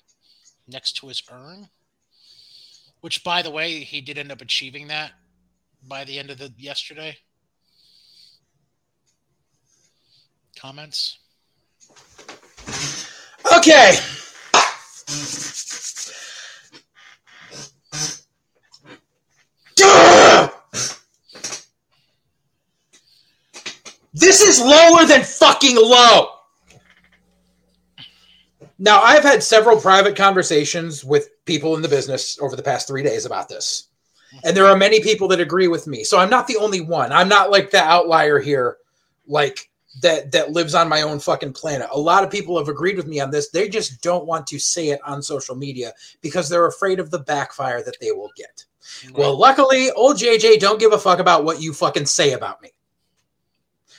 next 0.67 0.93
to 0.93 1.09
his 1.09 1.23
urn 1.31 1.69
which 3.01 3.23
by 3.23 3.43
the 3.43 3.51
way 3.51 3.81
he 3.81 4.01
did 4.01 4.19
end 4.19 4.33
up 4.33 4.41
achieving 4.41 4.89
that 4.89 5.13
by 5.87 6.05
the 6.05 6.19
end 6.19 6.31
of 6.31 6.39
the 6.39 6.53
yesterday 6.57 7.17
comments 10.57 11.19
okay. 13.57 13.97
This 24.19 24.41
is 24.41 24.61
lower 24.61 25.05
than 25.05 25.23
fucking 25.23 25.77
low. 25.77 26.31
Now, 28.79 29.01
I've 29.01 29.23
had 29.23 29.43
several 29.43 29.79
private 29.79 30.17
conversations 30.17 31.05
with 31.05 31.31
people 31.45 31.77
in 31.77 31.83
the 31.83 31.89
business 31.89 32.39
over 32.41 32.57
the 32.57 32.63
past 32.63 32.89
three 32.89 33.03
days 33.03 33.27
about 33.27 33.49
this. 33.49 33.89
And 34.45 34.57
there 34.57 34.67
are 34.67 34.77
many 34.77 35.01
people 35.01 35.29
that 35.29 35.41
agree 35.41 35.69
with 35.69 35.87
me. 35.87 36.03
So 36.03 36.19
I'm 36.19 36.31
not 36.31 36.47
the 36.47 36.57
only 36.57 36.81
one. 36.81 37.13
I'm 37.13 37.29
not 37.29 37.51
like 37.51 37.71
the 37.71 37.83
outlier 37.83 38.39
here, 38.39 38.79
like 39.27 39.71
that 40.03 40.31
that 40.33 40.53
lives 40.53 40.75
on 40.75 40.89
my 40.89 41.03
own 41.03 41.19
fucking 41.19 41.53
planet. 41.53 41.89
A 41.93 41.99
lot 41.99 42.25
of 42.25 42.31
people 42.31 42.59
have 42.59 42.69
agreed 42.69 42.97
with 42.97 43.07
me 43.07 43.21
on 43.21 43.31
this. 43.31 43.49
They 43.49 43.69
just 43.69 44.03
don't 44.03 44.27
want 44.27 44.47
to 44.49 44.59
say 44.59 44.89
it 44.89 45.01
on 45.05 45.23
social 45.23 45.55
media 45.55 45.93
because 46.21 46.49
they're 46.49 46.67
afraid 46.67 47.01
of 47.01 47.11
the 47.11 47.21
backfire 47.21 47.83
that 47.83 47.97
they 48.01 48.13
will 48.13 48.31
get. 48.37 48.65
Mm-hmm. 48.81 49.19
Well, 49.19 49.39
luckily, 49.39 49.91
old 49.93 50.17
JJ 50.17 50.61
don't 50.61 50.81
give 50.81 50.93
a 50.93 50.99
fuck 50.99 51.19
about 51.19 51.45
what 51.45 51.61
you 51.61 51.73
fucking 51.73 52.07
say 52.07 52.33
about 52.33 52.63
me. 52.63 52.71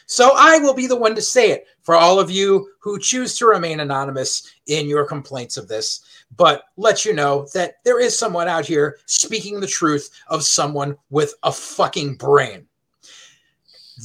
So 0.10 0.32
I 0.38 0.58
will 0.60 0.74
be 0.74 0.88
the 0.88 0.96
one 0.96 1.16
to 1.16 1.22
say 1.22 1.52
it 1.52 1.68
for 1.82 1.94
all 1.94 2.18
of 2.18 2.32
you 2.32 2.70
who 2.80 2.98
choose 2.98 3.38
to 3.38 3.46
remain 3.46 3.82
anonymous 3.82 4.50
in 4.68 4.88
your 4.88 5.06
complaints 5.06 5.58
of 5.58 5.68
this, 5.68 6.02
but 6.38 6.64
let 6.78 7.04
you 7.04 7.14
know 7.14 7.46
that 7.54 7.76
there 7.84 8.00
is 8.00 8.18
someone 8.18 8.48
out 8.48 8.66
here 8.66 9.00
speaking 9.06 9.60
the 9.60 9.68
truth 9.68 10.10
of 10.28 10.44
someone 10.44 10.96
with 11.10 11.34
a 11.44 11.52
fucking 11.52 12.16
brain. 12.16 12.66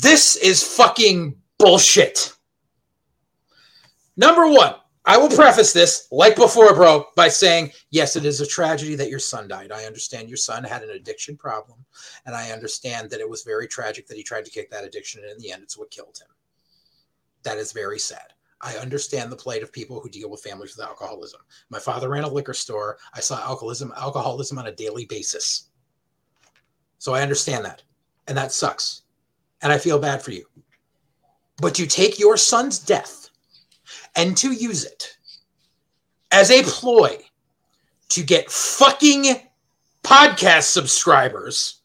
This 0.01 0.35
is 0.37 0.77
fucking 0.77 1.37
bullshit. 1.63 2.33
Number 4.17 4.49
one, 4.49 4.75
I 5.05 5.17
will 5.17 5.29
preface 5.29 5.73
this, 5.73 6.07
like 6.11 6.37
before, 6.37 6.75
bro, 6.75 7.07
by 7.17 7.29
saying, 7.29 7.73
yes, 7.91 8.15
it 8.17 8.25
is 8.25 8.41
a 8.41 8.47
tragedy 8.47 8.95
that 8.97 9.09
your 9.09 9.19
son 9.19 9.49
died. 9.49 9.73
I 9.73 9.85
understand 9.85 10.29
your 10.29 10.37
son 10.37 10.65
had 10.65 10.83
an 10.83 10.91
addiction 10.91 11.37
problem, 11.37 11.85
and 12.27 12.35
I 12.35 12.51
understand 12.51 13.11
that 13.11 13.21
it 13.21 13.29
was 13.29 13.43
very 13.43 13.67
tragic 13.67 14.07
that 14.07 14.17
he 14.17 14.23
tried 14.23 14.45
to 14.45 14.51
kick 14.51 14.71
that 14.71 14.85
addiction, 14.85 15.23
and 15.23 15.33
in 15.33 15.39
the 15.39 15.53
end, 15.53 15.63
it's 15.63 15.79
what 15.79 15.91
killed 15.91 16.19
him. 16.21 16.29
That 17.43 17.59
is 17.59 17.73
very 17.73 17.99
sad. 17.99 18.33
I 18.61 18.77
understand 18.77 19.33
the 19.33 19.37
plight 19.37 19.65
of 19.65 19.73
people 19.73 19.99
who 20.01 20.09
deal 20.09 20.31
with 20.31 20.43
families 20.43 20.77
with 20.77 20.87
alcoholism. 20.87 21.41
My 21.69 21.81
father 21.81 22.09
ran 22.09 22.23
a 22.23 22.29
liquor 22.29 22.55
store. 22.55 22.99
I 23.13 23.19
saw 23.21 23.41
alcoholism, 23.41 23.93
alcoholism 23.97 24.59
on 24.59 24.69
a 24.69 24.73
daily 24.73 25.05
basis. 25.07 25.71
So 26.99 27.13
I 27.13 27.23
understand 27.23 27.65
that. 27.65 27.83
And 28.29 28.39
that 28.39 28.53
sucks. 28.53 29.03
And 29.63 29.73
I 29.73 29.79
feel 29.79 29.99
bad 29.99 30.23
for 30.23 30.31
you. 30.31 30.45
But 31.59 31.75
to 31.77 31.87
take 31.87 32.19
your 32.19 32.37
son's 32.37 32.79
death 32.79 33.29
and 34.17 34.37
to 34.39 34.53
use 34.53 34.85
it 34.85 35.17
as 36.31 36.51
a 36.51 36.63
ploy 36.63 37.19
to 38.09 38.23
get 38.23 38.51
fucking 38.51 39.37
podcast 40.03 40.65
subscribers 40.65 41.81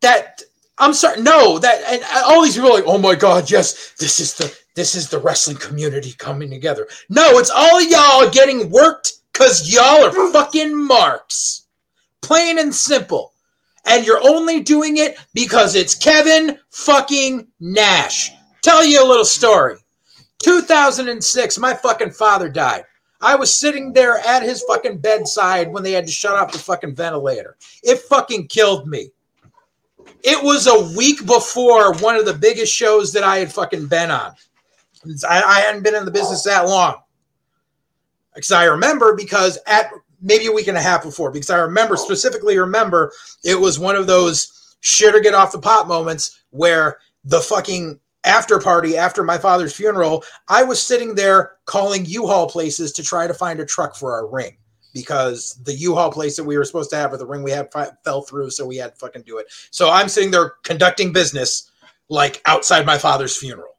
that 0.00 0.42
I'm 0.78 0.94
sorry, 0.94 1.20
no, 1.20 1.58
that 1.58 1.82
and 1.86 2.02
all 2.24 2.42
these 2.42 2.54
people 2.54 2.72
like, 2.72 2.84
oh 2.86 2.98
my 2.98 3.14
god, 3.14 3.50
yes, 3.50 3.92
this 3.98 4.18
is 4.18 4.34
the 4.34 4.56
this 4.74 4.94
is 4.94 5.10
the 5.10 5.18
wrestling 5.18 5.58
community 5.58 6.12
coming 6.12 6.48
together. 6.48 6.88
No, 7.10 7.38
it's 7.38 7.50
all 7.50 7.82
y'all 7.82 8.30
getting 8.30 8.70
worked 8.70 9.12
because 9.32 9.72
y'all 9.72 10.04
are 10.04 10.32
fucking 10.32 10.76
marks. 10.76 11.66
Plain 12.22 12.58
and 12.58 12.74
simple. 12.74 13.32
And 13.86 14.04
you're 14.04 14.22
only 14.22 14.60
doing 14.60 14.98
it 14.98 15.18
because 15.34 15.74
it's 15.74 15.94
Kevin 15.94 16.58
fucking 16.70 17.48
Nash. 17.60 18.30
Tell 18.62 18.84
you 18.84 19.02
a 19.02 19.08
little 19.08 19.24
story. 19.24 19.76
2006, 20.42 21.58
my 21.58 21.74
fucking 21.74 22.10
father 22.10 22.48
died. 22.48 22.84
I 23.20 23.36
was 23.36 23.54
sitting 23.54 23.92
there 23.92 24.18
at 24.18 24.42
his 24.42 24.62
fucking 24.62 24.98
bedside 24.98 25.70
when 25.70 25.82
they 25.82 25.92
had 25.92 26.06
to 26.06 26.12
shut 26.12 26.36
off 26.36 26.52
the 26.52 26.58
fucking 26.58 26.94
ventilator. 26.94 27.56
It 27.82 27.98
fucking 27.98 28.48
killed 28.48 28.86
me. 28.86 29.10
It 30.22 30.42
was 30.42 30.66
a 30.66 30.96
week 30.96 31.26
before 31.26 31.94
one 31.94 32.16
of 32.16 32.24
the 32.24 32.34
biggest 32.34 32.72
shows 32.72 33.12
that 33.12 33.22
I 33.22 33.38
had 33.38 33.52
fucking 33.52 33.86
been 33.86 34.10
on. 34.10 34.32
I, 35.28 35.42
I 35.42 35.60
hadn't 35.60 35.82
been 35.82 35.94
in 35.94 36.04
the 36.04 36.10
business 36.10 36.42
that 36.44 36.66
long. 36.66 36.96
Because 38.34 38.52
I 38.52 38.64
remember 38.64 39.14
because 39.14 39.58
at 39.66 39.90
maybe 40.20 40.46
a 40.46 40.52
week 40.52 40.68
and 40.68 40.76
a 40.76 40.82
half 40.82 41.02
before, 41.02 41.30
because 41.30 41.50
I 41.50 41.58
remember 41.58 41.96
specifically 41.96 42.58
remember 42.58 43.12
it 43.44 43.58
was 43.58 43.78
one 43.78 43.96
of 43.96 44.06
those 44.06 44.76
shit 44.80 45.14
or 45.14 45.20
get 45.20 45.34
off 45.34 45.52
the 45.52 45.58
pot 45.58 45.88
moments 45.88 46.42
where 46.50 46.98
the 47.24 47.40
fucking 47.40 48.00
after 48.24 48.58
party 48.58 48.96
after 48.96 49.22
my 49.22 49.38
father's 49.38 49.74
funeral, 49.74 50.24
I 50.48 50.62
was 50.62 50.84
sitting 50.84 51.14
there 51.14 51.52
calling 51.64 52.04
U-Haul 52.04 52.48
places 52.48 52.92
to 52.92 53.02
try 53.02 53.26
to 53.26 53.34
find 53.34 53.60
a 53.60 53.66
truck 53.66 53.96
for 53.96 54.12
our 54.12 54.26
ring 54.26 54.56
because 54.92 55.58
the 55.64 55.74
U-Haul 55.74 56.10
place 56.10 56.36
that 56.36 56.44
we 56.44 56.58
were 56.58 56.64
supposed 56.64 56.90
to 56.90 56.96
have 56.96 57.12
or 57.12 57.16
the 57.16 57.26
ring 57.26 57.42
we 57.42 57.50
had 57.50 57.72
fi- 57.72 57.90
fell 58.04 58.22
through, 58.22 58.50
so 58.50 58.66
we 58.66 58.76
had 58.76 58.92
to 58.92 58.98
fucking 58.98 59.22
do 59.22 59.38
it. 59.38 59.46
So 59.70 59.90
I'm 59.90 60.08
sitting 60.08 60.30
there 60.30 60.54
conducting 60.64 61.12
business 61.12 61.70
like 62.08 62.42
outside 62.44 62.84
my 62.84 62.98
father's 62.98 63.36
funeral. 63.36 63.78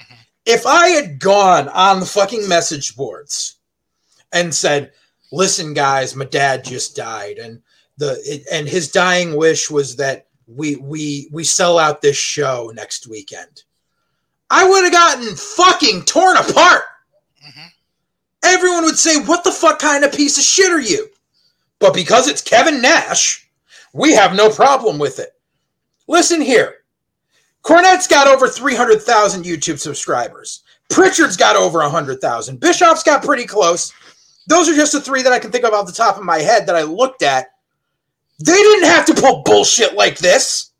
Mm-hmm. 0.00 0.14
If 0.46 0.66
I 0.66 0.88
had 0.88 1.20
gone 1.20 1.68
on 1.68 2.00
the 2.00 2.06
fucking 2.06 2.48
message 2.48 2.96
boards 2.96 3.56
and 4.32 4.54
said, 4.54 4.92
"Listen, 5.32 5.74
guys, 5.74 6.16
my 6.16 6.24
dad 6.24 6.64
just 6.64 6.96
died," 6.96 7.38
and 7.38 7.62
the 7.96 8.20
it, 8.24 8.44
and 8.50 8.68
his 8.68 8.90
dying 8.90 9.36
wish 9.36 9.70
was 9.70 9.96
that 9.96 10.26
we 10.46 10.76
we 10.76 11.28
we 11.32 11.44
sell 11.44 11.78
out 11.78 12.02
this 12.02 12.16
show 12.16 12.72
next 12.74 13.06
weekend. 13.06 13.64
I 14.50 14.68
would 14.68 14.84
have 14.84 14.92
gotten 14.92 15.36
fucking 15.36 16.04
torn 16.04 16.36
apart. 16.36 16.84
Mm-hmm 17.46 17.66
everyone 18.42 18.84
would 18.84 18.98
say, 18.98 19.20
What 19.20 19.44
the 19.44 19.52
fuck 19.52 19.78
kind 19.78 20.04
of 20.04 20.12
piece 20.12 20.38
of 20.38 20.44
shit 20.44 20.70
are 20.70 20.80
you? 20.80 21.08
But 21.78 21.94
because 21.94 22.28
it's 22.28 22.42
Kevin 22.42 22.80
Nash, 22.82 23.48
we 23.92 24.12
have 24.12 24.34
no 24.34 24.50
problem 24.50 24.98
with 24.98 25.18
it. 25.18 25.30
Listen 26.06 26.40
here 26.40 26.76
Cornette's 27.62 28.06
got 28.06 28.28
over 28.28 28.48
300,000 28.48 29.44
YouTube 29.44 29.78
subscribers. 29.78 30.62
Pritchard's 30.88 31.36
got 31.36 31.56
over 31.56 31.80
100,000. 31.80 32.58
Bischoff's 32.58 33.02
got 33.02 33.22
pretty 33.22 33.44
close. 33.44 33.92
Those 34.48 34.68
are 34.68 34.74
just 34.74 34.92
the 34.92 35.00
three 35.00 35.22
that 35.22 35.32
I 35.32 35.38
can 35.38 35.52
think 35.52 35.64
of 35.64 35.74
off 35.74 35.86
the 35.86 35.92
top 35.92 36.16
of 36.16 36.24
my 36.24 36.38
head 36.38 36.66
that 36.66 36.74
I 36.74 36.82
looked 36.82 37.22
at. 37.22 37.48
They 38.38 38.54
didn't 38.54 38.88
have 38.88 39.04
to 39.06 39.14
pull 39.14 39.42
bullshit 39.44 39.94
like 39.94 40.18
this. 40.18 40.70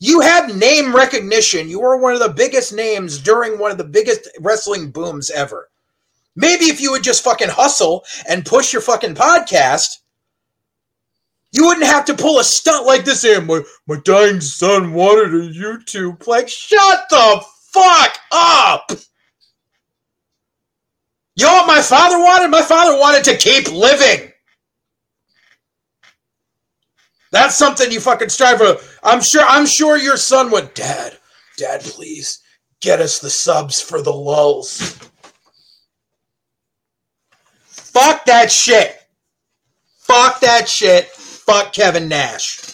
You 0.00 0.20
have 0.20 0.56
name 0.56 0.94
recognition. 0.94 1.68
You 1.68 1.80
were 1.80 1.96
one 1.96 2.14
of 2.14 2.20
the 2.20 2.28
biggest 2.28 2.72
names 2.72 3.18
during 3.18 3.58
one 3.58 3.70
of 3.70 3.78
the 3.78 3.84
biggest 3.84 4.28
wrestling 4.40 4.90
booms 4.90 5.30
ever. 5.30 5.70
Maybe 6.34 6.66
if 6.66 6.80
you 6.80 6.90
would 6.90 7.02
just 7.02 7.22
fucking 7.22 7.48
hustle 7.48 8.04
and 8.28 8.44
push 8.44 8.72
your 8.72 8.82
fucking 8.82 9.14
podcast, 9.14 9.98
you 11.52 11.64
wouldn't 11.64 11.86
have 11.86 12.04
to 12.06 12.14
pull 12.14 12.40
a 12.40 12.44
stunt 12.44 12.86
like 12.86 13.04
this. 13.04 13.24
And 13.24 13.46
my, 13.46 13.62
my 13.86 14.00
dying 14.04 14.40
son 14.40 14.92
wanted 14.92 15.34
a 15.34 15.52
YouTube. 15.52 16.26
Like, 16.26 16.48
shut 16.48 17.04
the 17.08 17.44
fuck 17.72 18.18
up. 18.32 18.92
You 21.38 21.46
know 21.46 21.52
what 21.52 21.68
my 21.68 21.80
father 21.80 22.18
wanted? 22.18 22.48
My 22.48 22.62
father 22.62 22.98
wanted 22.98 23.22
to 23.24 23.36
keep 23.36 23.70
living. 23.70 24.32
That's 27.30 27.54
something 27.54 27.92
you 27.92 28.00
fucking 28.00 28.30
strive 28.30 28.58
for. 28.58 28.76
I'm 29.04 29.20
sure. 29.20 29.44
I'm 29.46 29.64
sure 29.64 29.96
your 29.96 30.16
son 30.16 30.50
went, 30.50 30.74
Dad, 30.74 31.16
Dad, 31.56 31.82
please 31.82 32.40
get 32.80 33.00
us 33.00 33.20
the 33.20 33.30
subs 33.30 33.80
for 33.80 34.02
the 34.02 34.12
lulls. 34.12 34.98
Fuck 37.66 38.24
that 38.24 38.50
shit. 38.50 38.96
Fuck 40.00 40.40
that 40.40 40.68
shit. 40.68 41.06
Fuck 41.06 41.72
Kevin 41.72 42.08
Nash. 42.08 42.67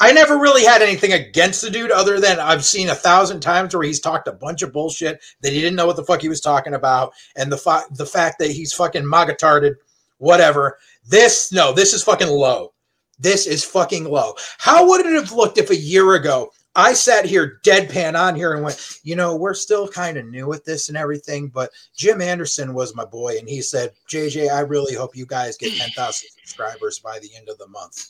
I 0.00 0.12
never 0.12 0.38
really 0.38 0.64
had 0.64 0.80
anything 0.80 1.12
against 1.12 1.60
the 1.60 1.70
dude 1.70 1.90
other 1.90 2.20
than 2.20 2.38
I've 2.38 2.64
seen 2.64 2.88
a 2.88 2.94
thousand 2.94 3.40
times 3.40 3.74
where 3.74 3.84
he's 3.84 4.00
talked 4.00 4.28
a 4.28 4.32
bunch 4.32 4.62
of 4.62 4.72
bullshit 4.72 5.20
that 5.40 5.52
he 5.52 5.60
didn't 5.60 5.76
know 5.76 5.86
what 5.86 5.96
the 5.96 6.04
fuck 6.04 6.22
he 6.22 6.28
was 6.28 6.40
talking 6.40 6.74
about, 6.74 7.12
and 7.36 7.50
the 7.50 7.56
fa- 7.58 7.86
the 7.90 8.06
fact 8.06 8.38
that 8.38 8.50
he's 8.50 8.72
fucking 8.72 9.02
magatarded, 9.02 9.74
whatever. 10.18 10.78
This 11.08 11.52
no, 11.52 11.72
this 11.72 11.92
is 11.92 12.04
fucking 12.04 12.28
low. 12.28 12.72
This 13.18 13.46
is 13.46 13.64
fucking 13.64 14.04
low. 14.04 14.34
How 14.58 14.88
would 14.88 15.04
it 15.04 15.12
have 15.12 15.32
looked 15.32 15.58
if 15.58 15.70
a 15.70 15.76
year 15.76 16.14
ago 16.14 16.52
I 16.76 16.92
sat 16.92 17.24
here 17.24 17.58
deadpan 17.64 18.16
on 18.16 18.36
here 18.36 18.54
and 18.54 18.62
went, 18.62 19.00
you 19.02 19.16
know, 19.16 19.34
we're 19.34 19.54
still 19.54 19.88
kind 19.88 20.16
of 20.16 20.26
new 20.26 20.52
at 20.52 20.64
this 20.64 20.88
and 20.88 20.96
everything, 20.96 21.48
but 21.48 21.72
Jim 21.96 22.22
Anderson 22.22 22.72
was 22.72 22.94
my 22.94 23.04
boy, 23.04 23.36
and 23.36 23.48
he 23.48 23.60
said, 23.60 23.90
JJ, 24.08 24.50
I 24.52 24.60
really 24.60 24.94
hope 24.94 25.16
you 25.16 25.26
guys 25.26 25.56
get 25.56 25.76
10,000 25.76 26.28
subscribers 26.38 27.00
by 27.00 27.18
the 27.18 27.30
end 27.36 27.48
of 27.48 27.58
the 27.58 27.66
month. 27.66 28.08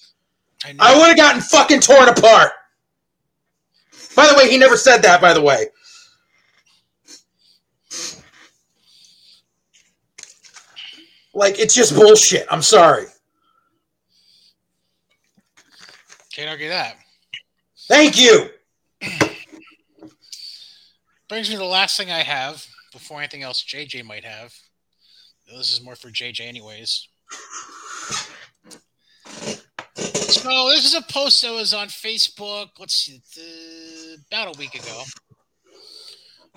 I, 0.64 0.74
I 0.78 0.98
would 0.98 1.08
have 1.08 1.16
gotten 1.16 1.40
fucking 1.40 1.80
torn 1.80 2.08
apart. 2.08 2.52
By 4.16 4.26
the 4.26 4.34
way, 4.36 4.50
he 4.50 4.58
never 4.58 4.76
said 4.76 5.02
that, 5.02 5.20
by 5.20 5.32
the 5.32 5.42
way. 5.42 5.66
Like, 11.34 11.58
it's 11.60 11.74
just 11.74 11.94
bullshit. 11.94 12.46
I'm 12.50 12.62
sorry. 12.62 13.06
Can't 16.32 16.50
argue 16.50 16.68
that. 16.68 16.96
Thank 17.86 18.20
you. 18.20 18.48
Brings 21.28 21.48
me 21.48 21.54
to 21.54 21.58
the 21.58 21.64
last 21.64 21.96
thing 21.96 22.10
I 22.10 22.22
have 22.22 22.66
before 22.92 23.18
anything 23.18 23.42
else 23.42 23.62
JJ 23.62 24.04
might 24.04 24.24
have. 24.24 24.52
This 25.46 25.72
is 25.72 25.82
more 25.82 25.94
for 25.94 26.08
JJ, 26.08 26.40
anyways. 26.40 27.06
So 30.38 30.68
this 30.68 30.84
is 30.84 30.94
a 30.94 31.02
post 31.02 31.42
that 31.42 31.52
was 31.52 31.74
on 31.74 31.88
Facebook. 31.88 32.68
Let's 32.78 32.94
see, 32.94 33.20
about 34.30 34.54
a 34.54 34.58
week 34.58 34.74
ago. 34.74 35.02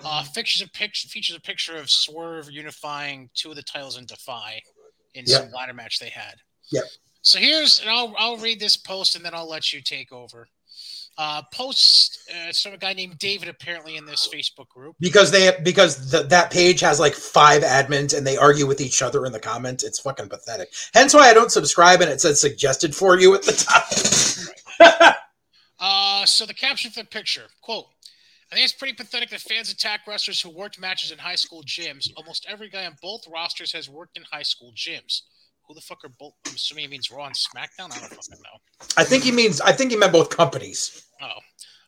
Uh, 0.04 0.22
features 0.22 0.62
a 0.62 0.70
picture 0.70 1.08
features 1.08 1.36
a 1.36 1.40
picture 1.40 1.76
of 1.76 1.90
Swerve 1.90 2.50
unifying 2.50 3.28
two 3.34 3.50
of 3.50 3.56
the 3.56 3.62
titles 3.62 3.98
in 3.98 4.06
Defy 4.06 4.60
in 5.14 5.24
yep. 5.26 5.42
some 5.42 5.50
ladder 5.50 5.74
match 5.74 5.98
they 5.98 6.08
had. 6.08 6.34
Yep. 6.70 6.84
So 7.22 7.38
here's, 7.38 7.80
and 7.80 7.90
I'll 7.90 8.14
I'll 8.18 8.36
read 8.36 8.60
this 8.60 8.76
post 8.76 9.16
and 9.16 9.24
then 9.24 9.34
I'll 9.34 9.48
let 9.48 9.72
you 9.72 9.80
take 9.80 10.12
over 10.12 10.48
uh, 11.18 11.42
post 11.52 12.11
uh, 12.30 12.70
a 12.72 12.76
guy 12.76 12.92
named 12.92 13.18
David 13.18 13.48
apparently 13.48 13.96
in 13.96 14.06
this 14.06 14.28
Facebook 14.32 14.68
group 14.68 14.96
because 15.00 15.30
they 15.30 15.56
because 15.62 16.10
the, 16.10 16.22
that 16.24 16.50
page 16.50 16.80
has 16.80 17.00
like 17.00 17.14
five 17.14 17.62
admins 17.62 18.16
and 18.16 18.26
they 18.26 18.36
argue 18.36 18.66
with 18.66 18.80
each 18.80 19.02
other 19.02 19.26
in 19.26 19.32
the 19.32 19.40
comments. 19.40 19.84
It's 19.84 20.00
fucking 20.00 20.28
pathetic. 20.28 20.72
Hence 20.94 21.14
why 21.14 21.30
I 21.30 21.34
don't 21.34 21.50
subscribe 21.50 22.00
and 22.00 22.10
it 22.10 22.20
says 22.20 22.40
suggested 22.40 22.94
for 22.94 23.18
you 23.18 23.34
at 23.34 23.42
the 23.42 23.52
top. 23.52 25.16
uh, 25.80 26.26
so 26.26 26.46
the 26.46 26.54
caption 26.54 26.90
for 26.90 27.00
the 27.00 27.08
picture 27.08 27.46
quote. 27.60 27.86
I 28.50 28.54
think 28.54 28.64
it's 28.66 28.74
pretty 28.74 28.92
pathetic 28.92 29.30
that 29.30 29.40
fans 29.40 29.72
attack 29.72 30.06
wrestlers 30.06 30.38
who 30.38 30.50
worked 30.50 30.78
matches 30.78 31.10
in 31.10 31.16
high 31.16 31.36
school 31.36 31.62
gyms. 31.62 32.10
Almost 32.18 32.44
every 32.46 32.68
guy 32.68 32.84
on 32.84 32.96
both 33.00 33.22
rosters 33.26 33.72
has 33.72 33.88
worked 33.88 34.18
in 34.18 34.24
high 34.30 34.42
school 34.42 34.74
gyms. 34.76 35.22
Who 35.66 35.74
the 35.74 35.80
fuck 35.80 36.04
are 36.04 36.10
both? 36.18 36.34
I'm 36.46 36.54
assuming 36.54 36.84
he 36.84 36.90
means 36.90 37.10
Raw 37.10 37.24
and 37.24 37.34
SmackDown. 37.34 37.96
I 37.96 38.00
don't 38.00 38.10
fucking 38.10 38.42
know. 38.42 38.86
I 38.98 39.04
think 39.04 39.24
he 39.24 39.32
means. 39.32 39.60
I 39.60 39.72
think 39.72 39.90
he 39.90 39.96
meant 39.96 40.12
both 40.12 40.28
companies. 40.28 41.06
Oh, 41.22 41.38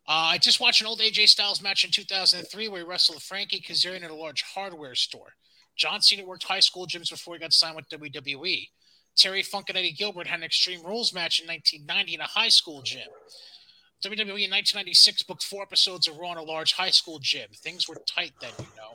Uh, 0.06 0.36
I 0.36 0.38
just 0.38 0.60
watched 0.60 0.82
an 0.82 0.86
old 0.86 1.00
AJ 1.00 1.28
Styles 1.28 1.62
match 1.62 1.84
in 1.84 1.90
2003 1.90 2.68
where 2.68 2.80
he 2.80 2.86
wrestled 2.86 3.22
Frankie 3.22 3.60
Kazarian 3.60 4.04
at 4.04 4.10
a 4.10 4.14
large 4.14 4.42
hardware 4.42 4.94
store. 4.94 5.34
John 5.76 6.02
Cena 6.02 6.24
worked 6.26 6.44
high 6.44 6.60
school 6.60 6.86
gyms 6.86 7.10
before 7.10 7.34
he 7.34 7.40
got 7.40 7.52
signed 7.52 7.76
with 7.76 7.88
WWE. 7.88 8.68
Terry 9.16 9.42
Funk 9.42 9.70
and 9.70 9.78
Eddie 9.78 9.92
Gilbert 9.92 10.26
had 10.26 10.40
an 10.40 10.44
Extreme 10.44 10.84
Rules 10.84 11.14
match 11.14 11.40
in 11.40 11.46
1990 11.46 12.14
in 12.14 12.20
a 12.20 12.24
high 12.24 12.48
school 12.48 12.82
gym. 12.82 13.08
WWE 14.04 14.44
in 14.44 14.50
1996 14.50 15.22
booked 15.22 15.44
four 15.44 15.62
episodes 15.62 16.06
of 16.06 16.18
Raw 16.18 16.32
in 16.32 16.38
a 16.38 16.42
large 16.42 16.74
high 16.74 16.90
school 16.90 17.18
gym. 17.18 17.48
Things 17.54 17.88
were 17.88 17.96
tight 18.06 18.32
then, 18.40 18.52
you 18.58 18.66
know. 18.76 18.94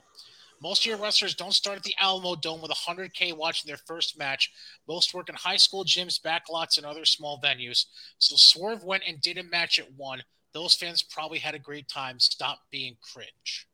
Most 0.62 0.82
of 0.82 0.86
your 0.86 0.98
wrestlers 0.98 1.34
don't 1.34 1.54
start 1.54 1.78
at 1.78 1.82
the 1.82 1.94
Alamo 1.98 2.36
Dome 2.36 2.60
with 2.60 2.70
100K 2.70 3.34
watching 3.34 3.68
their 3.68 3.78
first 3.78 4.18
match. 4.18 4.52
Most 4.86 5.14
work 5.14 5.30
in 5.30 5.34
high 5.34 5.56
school 5.56 5.84
gyms, 5.84 6.20
backlots, 6.20 6.76
and 6.76 6.86
other 6.86 7.06
small 7.06 7.40
venues. 7.40 7.86
So 8.18 8.36
Swerve 8.36 8.84
went 8.84 9.02
and 9.08 9.20
did 9.20 9.38
a 9.38 9.42
match 9.42 9.78
at 9.78 9.92
one. 9.96 10.22
Those 10.52 10.74
fans 10.74 11.02
probably 11.02 11.38
had 11.38 11.54
a 11.54 11.58
great 11.58 11.88
time. 11.88 12.18
Stop 12.18 12.60
being 12.70 12.96
cringe. 13.00 13.68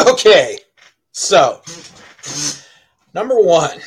Okay, 0.00 0.58
so 1.12 1.60
number 3.14 3.40
one, 3.40 3.78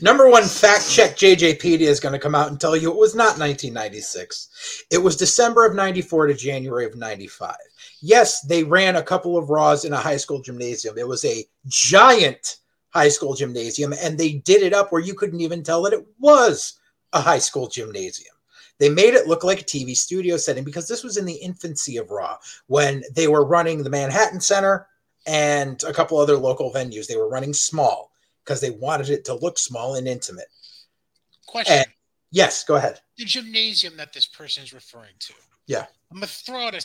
number 0.00 0.28
one 0.28 0.44
fact 0.44 0.88
check 0.88 1.16
JJpedia 1.16 1.80
is 1.80 2.00
going 2.00 2.12
to 2.12 2.18
come 2.18 2.34
out 2.34 2.48
and 2.48 2.60
tell 2.60 2.76
you 2.76 2.90
it 2.90 2.96
was 2.96 3.14
not 3.14 3.38
1996. 3.38 4.84
It 4.90 4.98
was 4.98 5.16
December 5.16 5.66
of 5.66 5.74
94 5.74 6.28
to 6.28 6.34
January 6.34 6.86
of 6.86 6.96
95. 6.96 7.56
Yes, 8.00 8.40
they 8.42 8.64
ran 8.64 8.96
a 8.96 9.02
couple 9.02 9.36
of 9.36 9.50
Raws 9.50 9.84
in 9.84 9.92
a 9.92 9.96
high 9.96 10.16
school 10.16 10.40
gymnasium. 10.40 10.96
It 10.96 11.08
was 11.08 11.24
a 11.24 11.44
giant 11.66 12.56
high 12.90 13.08
school 13.08 13.34
gymnasium, 13.34 13.92
and 14.00 14.16
they 14.16 14.34
did 14.34 14.62
it 14.62 14.72
up 14.72 14.92
where 14.92 15.02
you 15.02 15.14
couldn't 15.14 15.40
even 15.40 15.62
tell 15.62 15.82
that 15.82 15.92
it 15.92 16.06
was 16.18 16.78
a 17.12 17.20
high 17.20 17.38
school 17.38 17.68
gymnasium. 17.68 18.34
They 18.78 18.88
made 18.88 19.14
it 19.14 19.26
look 19.26 19.42
like 19.44 19.60
a 19.60 19.64
TV 19.64 19.96
studio 19.96 20.36
setting 20.36 20.64
because 20.64 20.86
this 20.88 21.02
was 21.02 21.16
in 21.16 21.24
the 21.24 21.34
infancy 21.34 21.96
of 21.96 22.10
Raw 22.10 22.38
when 22.66 23.02
they 23.12 23.26
were 23.28 23.44
running 23.44 23.82
the 23.82 23.90
Manhattan 23.90 24.40
Center 24.40 24.86
and 25.26 25.82
a 25.84 25.92
couple 25.92 26.18
other 26.18 26.36
local 26.36 26.72
venues. 26.72 27.06
They 27.06 27.16
were 27.16 27.28
running 27.28 27.52
small 27.52 28.12
because 28.44 28.60
they 28.60 28.70
wanted 28.70 29.10
it 29.10 29.24
to 29.26 29.34
look 29.34 29.58
small 29.58 29.96
and 29.96 30.06
intimate. 30.08 30.48
Question. 31.46 31.78
And- 31.78 31.86
Yes, 32.30 32.62
go 32.62 32.74
ahead. 32.76 33.00
the 33.16 33.24
gymnasium 33.24 33.96
that 33.96 34.12
this 34.12 34.26
person 34.26 34.62
is 34.62 34.74
referring 34.74 35.14
to. 35.18 35.32
Yeah. 35.66 35.86
I'm 36.10 36.18
going 36.18 36.28
to 36.28 36.34
throw 36.34 36.66
out 36.66 36.74
a 36.74 36.84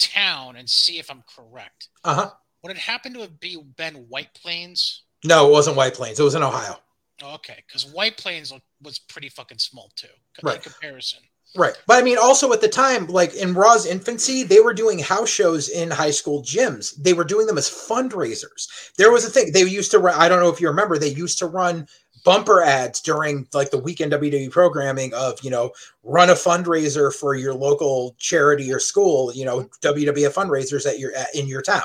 town 0.00 0.56
and 0.56 0.68
see 0.68 0.98
if 0.98 1.08
I'm 1.08 1.22
correct. 1.32 1.88
Uh 2.02 2.14
huh. 2.14 2.30
Would 2.64 2.72
it 2.72 2.78
happen 2.78 3.14
to 3.14 3.20
have 3.20 3.38
be, 3.38 3.62
been 3.76 3.94
White 4.08 4.34
Plains? 4.34 5.02
No, 5.24 5.46
it 5.48 5.52
wasn't 5.52 5.76
White 5.76 5.94
Plains. 5.94 6.18
It 6.18 6.24
was 6.24 6.34
in 6.34 6.42
Ohio. 6.42 6.80
Oh, 7.22 7.34
okay, 7.34 7.62
because 7.64 7.86
White 7.86 8.16
Plains 8.16 8.50
look- 8.50 8.62
was 8.82 8.98
pretty 8.98 9.28
fucking 9.28 9.58
small 9.58 9.90
too, 9.96 10.08
in 10.38 10.46
Right. 10.46 10.62
comparison. 10.62 11.20
Right. 11.54 11.74
But 11.86 11.98
I 11.98 12.02
mean, 12.02 12.16
also 12.16 12.52
at 12.52 12.62
the 12.62 12.68
time, 12.68 13.06
like 13.08 13.34
in 13.34 13.52
Raw's 13.52 13.84
infancy, 13.84 14.42
they 14.42 14.60
were 14.60 14.72
doing 14.72 14.98
house 14.98 15.28
shows 15.28 15.68
in 15.68 15.90
high 15.90 16.10
school 16.10 16.42
gyms. 16.42 16.94
They 16.96 17.12
were 17.12 17.24
doing 17.24 17.46
them 17.46 17.58
as 17.58 17.68
fundraisers. 17.68 18.68
There 18.96 19.12
was 19.12 19.26
a 19.26 19.30
thing 19.30 19.52
they 19.52 19.64
used 19.64 19.90
to 19.90 19.98
run, 19.98 20.14
I 20.18 20.28
don't 20.28 20.40
know 20.40 20.48
if 20.48 20.60
you 20.60 20.68
remember, 20.68 20.96
they 20.96 21.08
used 21.08 21.38
to 21.40 21.46
run 21.46 21.86
bumper 22.24 22.62
ads 22.62 23.00
during 23.00 23.46
like 23.52 23.70
the 23.70 23.78
weekend 23.78 24.12
WWE 24.12 24.50
programming 24.50 25.12
of, 25.12 25.40
you 25.42 25.50
know, 25.50 25.72
run 26.02 26.30
a 26.30 26.34
fundraiser 26.34 27.12
for 27.12 27.34
your 27.34 27.52
local 27.52 28.14
charity 28.18 28.72
or 28.72 28.78
school, 28.78 29.32
you 29.34 29.44
know, 29.44 29.60
mm-hmm. 29.60 29.98
WWF 29.98 30.32
fundraisers 30.32 30.86
at 30.86 30.98
your 30.98 31.14
at, 31.14 31.34
in 31.34 31.46
your 31.46 31.62
town. 31.62 31.82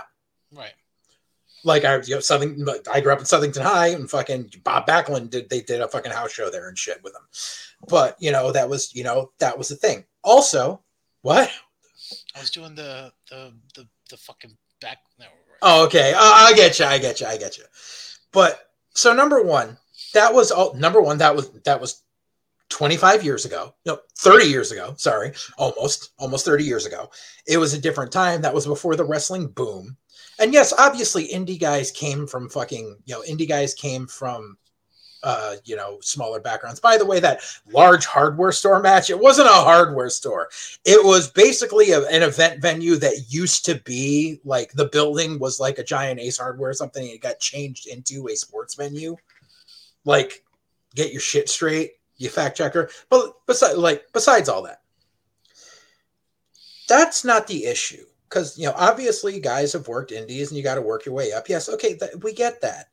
Right. 0.53 0.73
Like 1.67 1.83
I, 1.83 1.97
you 1.97 2.15
know, 2.15 2.21
something. 2.21 2.65
I 2.91 3.01
grew 3.01 3.11
up 3.11 3.19
in 3.19 3.25
Southington 3.25 3.61
High, 3.61 3.87
and 3.89 4.09
fucking 4.09 4.51
Bob 4.63 4.87
Backlund 4.87 5.31
did. 5.31 5.49
They 5.49 5.61
did 5.61 5.81
a 5.81 5.87
fucking 5.89 6.13
house 6.13 6.31
show 6.31 6.49
there 6.49 6.69
and 6.69 6.77
shit 6.77 7.03
with 7.03 7.11
them. 7.11 7.23
But 7.89 8.15
you 8.19 8.31
know, 8.31 8.53
that 8.53 8.69
was 8.69 8.95
you 8.95 9.03
know 9.03 9.31
that 9.39 9.57
was 9.57 9.67
the 9.67 9.75
thing. 9.75 10.05
Also, 10.23 10.81
what? 11.23 11.51
I 12.35 12.39
was 12.39 12.51
doing 12.51 12.73
the 12.73 13.11
the 13.29 13.53
the, 13.75 13.85
the 14.09 14.15
fucking 14.17 14.57
back. 14.79 14.99
No, 15.19 15.25
right. 15.25 15.59
Oh, 15.61 15.85
okay. 15.85 16.13
Uh, 16.13 16.19
I 16.19 16.53
get 16.55 16.79
you. 16.79 16.85
I 16.85 16.97
get 16.99 17.19
you. 17.19 17.27
I 17.27 17.37
get 17.37 17.57
you. 17.57 17.65
But 18.31 18.71
so 18.93 19.13
number 19.13 19.43
one, 19.43 19.77
that 20.13 20.33
was 20.33 20.51
all. 20.51 20.73
Number 20.73 21.01
one, 21.01 21.17
that 21.17 21.35
was 21.35 21.51
that 21.65 21.81
was 21.81 22.03
twenty 22.69 22.95
five 22.95 23.25
years 23.25 23.43
ago. 23.43 23.75
No, 23.85 23.99
thirty 24.17 24.45
years 24.45 24.71
ago. 24.71 24.93
Sorry, 24.97 25.33
almost 25.57 26.11
almost 26.17 26.45
thirty 26.45 26.63
years 26.63 26.85
ago. 26.85 27.09
It 27.45 27.57
was 27.57 27.73
a 27.73 27.81
different 27.81 28.13
time. 28.13 28.41
That 28.41 28.53
was 28.53 28.65
before 28.65 28.95
the 28.95 29.03
wrestling 29.05 29.47
boom. 29.47 29.97
And 30.39 30.53
yes, 30.53 30.73
obviously, 30.77 31.27
indie 31.29 31.59
guys 31.59 31.91
came 31.91 32.27
from 32.27 32.49
fucking. 32.49 32.97
You 33.05 33.15
know, 33.15 33.21
indie 33.21 33.47
guys 33.47 33.73
came 33.73 34.07
from. 34.07 34.57
Uh, 35.23 35.55
you 35.65 35.75
know, 35.75 35.97
smaller 36.01 36.39
backgrounds. 36.39 36.79
By 36.79 36.95
the 36.95 37.05
way, 37.05 37.19
that 37.19 37.41
large 37.73 38.05
hardware 38.05 38.51
store 38.51 38.79
match, 38.79 39.09
it 39.09 39.19
wasn't 39.19 39.47
a 39.47 39.51
hardware 39.51 40.11
store 40.11 40.47
it 40.85 41.03
was 41.03 41.29
basically 41.29 41.91
a, 41.91 42.07
an 42.07 42.23
event 42.23 42.61
venue 42.61 42.95
that 42.95 43.25
used 43.29 43.65
to 43.65 43.75
be 43.83 44.39
like 44.45 44.71
the 44.71 44.85
building 44.85 45.37
was 45.37 45.59
like 45.59 45.77
a 45.77 45.83
giant 45.83 46.19
ace 46.19 46.37
hardware 46.37 46.69
or 46.69 46.73
something 46.73 47.03
and 47.03 47.13
it 47.13 47.21
got 47.21 47.39
changed 47.39 47.87
into 47.87 48.27
a 48.29 48.35
sports 48.35 48.75
venue 48.75 49.15
like 50.05 50.45
get 50.95 51.11
your 51.11 51.21
shit 51.21 51.49
straight 51.49 51.91
you 52.15 52.29
fact 52.29 52.57
checker 52.57 52.89
but 53.09 53.33
besides 53.45 53.77
like 53.77 54.05
besides 54.13 54.47
all 54.47 54.63
that 54.63 54.81
that's 56.87 57.25
not 57.25 57.47
the 57.47 57.65
issue 57.65 58.05
because 58.29 58.57
you 58.57 58.65
know 58.65 58.73
obviously 58.75 59.39
guys 59.39 59.73
have 59.73 59.87
worked 59.87 60.11
indies 60.11 60.49
and 60.49 60.57
you 60.57 60.63
got 60.63 60.75
to 60.75 60.81
work 60.81 61.05
your 61.05 61.15
way 61.15 61.31
up 61.31 61.47
yes 61.49 61.69
okay 61.69 61.95
th- 61.95 62.15
we 62.21 62.33
get 62.33 62.61
that 62.61 62.87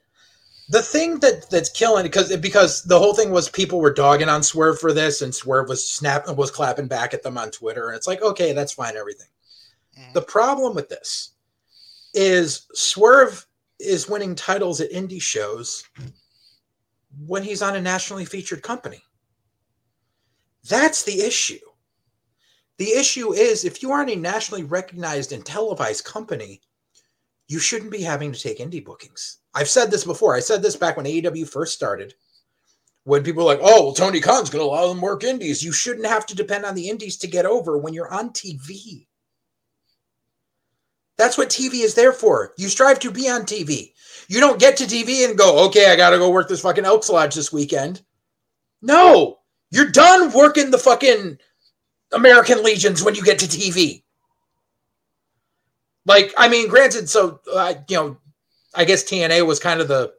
the 0.69 0.82
thing 0.82 1.19
that 1.20 1.48
that's 1.51 1.69
killing 1.69 2.05
because 2.05 2.35
because 2.39 2.82
the 2.85 2.98
whole 2.98 3.15
thing 3.15 3.31
was 3.31 3.48
people 3.48 3.81
were 3.81 3.93
dogging 3.93 4.28
on 4.28 4.43
Swerve 4.43 4.78
for 4.78 4.93
this, 4.93 5.20
and 5.20 5.35
Swerve 5.35 5.69
was 5.69 5.90
snapping 5.90 6.36
was 6.36 6.51
clapping 6.51 6.89
back 6.89 7.12
at 7.12 7.23
them 7.23 7.36
on 7.36 7.51
Twitter, 7.51 7.89
and 7.89 7.97
it's 7.97 8.06
like, 8.06 8.23
okay, 8.23 8.52
that's 8.52 8.73
fine, 8.73 8.97
everything. 8.97 9.28
Mhm. 9.98 10.15
The 10.15 10.23
problem 10.23 10.74
with 10.74 10.89
this 10.89 11.32
is 12.15 12.66
Swerve 12.73 13.47
is 13.78 14.09
winning 14.09 14.35
titles 14.35 14.81
at 14.81 14.90
indie 14.90 15.20
shows 15.20 15.85
when 17.27 17.43
he's 17.43 17.61
on 17.61 17.77
a 17.77 17.81
nationally 17.81 18.24
featured 18.24 18.62
company. 18.62 19.02
That's 20.66 21.02
the 21.02 21.20
issue. 21.20 21.61
The 22.79 22.91
issue 22.91 23.33
is 23.33 23.65
if 23.65 23.83
you 23.83 23.93
aren't 23.93 24.11
a 24.11 24.17
nationally 24.17 24.65
recognized 24.65 25.33
and 25.33 25.45
televised 25.45 26.05
company, 26.05 26.61
you 27.47 27.59
shouldn't 27.59 27.93
be 27.93 28.03
having 28.03 28.33
to 28.33 28.41
take 28.41 28.59
indie 28.59 28.85
bookings. 28.85 29.39
I've 29.55 29.69
said 29.69 29.91
this 29.91 30.05
before. 30.05 30.35
I 30.35 30.41
said 30.41 30.63
this 30.63 30.77
back 30.77 30.97
when 30.97 31.07
AEW 31.07 31.49
first 31.49 31.75
started. 31.75 32.15
When 33.05 33.23
people 33.23 33.45
were 33.45 33.53
like, 33.53 33.61
oh, 33.63 33.85
well, 33.85 33.93
Tony 33.93 34.21
Khan's 34.21 34.51
going 34.51 34.65
to 34.65 34.69
allow 34.69 34.89
them 34.89 35.01
work 35.01 35.25
indies. 35.25 35.63
You 35.63 35.73
shouldn't 35.73 36.07
have 36.07 36.25
to 36.27 36.35
depend 36.35 36.65
on 36.65 36.75
the 36.75 36.89
indies 36.89 37.19
to 37.19 37.27
get 37.27 37.45
over 37.45 37.77
when 37.77 37.93
you're 37.93 38.13
on 38.13 38.31
TV. 38.31 39.07
That's 41.17 41.39
what 41.39 41.51
TV 41.51 41.85
is 41.85 41.95
there 41.95 42.13
for. 42.13 42.55
You 42.57 42.69
strive 42.69 42.99
to 43.01 43.11
be 43.11 43.29
on 43.29 43.43
TV. 43.43 43.93
You 44.27 44.41
don't 44.41 44.59
get 44.59 44.77
to 44.79 44.85
TV 44.85 45.29
and 45.29 45.39
go, 45.39 45.67
okay, 45.67 45.93
I 45.93 45.97
got 45.97 46.11
to 46.11 46.19
go 46.19 46.31
work 46.31 46.49
this 46.49 46.63
fucking 46.63 46.85
Elks 46.85 47.11
Lodge 47.11 47.35
this 47.35 47.53
weekend. 47.53 48.03
No, 48.83 49.39
you're 49.71 49.91
done 49.91 50.33
working 50.33 50.71
the 50.71 50.79
fucking 50.79 51.39
American 52.15 52.62
Legions 52.62 53.03
when 53.03 53.15
you 53.15 53.24
get 53.24 53.39
to 53.41 53.47
TV. 53.47 54.03
Like, 56.07 56.32
I 56.36 56.49
mean, 56.49 56.69
granted, 56.69 57.09
so 57.09 57.41
uh, 57.53 57.74
you 57.89 57.97
know, 57.97 58.16
I 58.74 58.85
guess 58.85 59.05
TNA 59.05 59.47
was 59.47 59.59
kind 59.59 59.81
of 59.81 59.89
the 59.89 60.12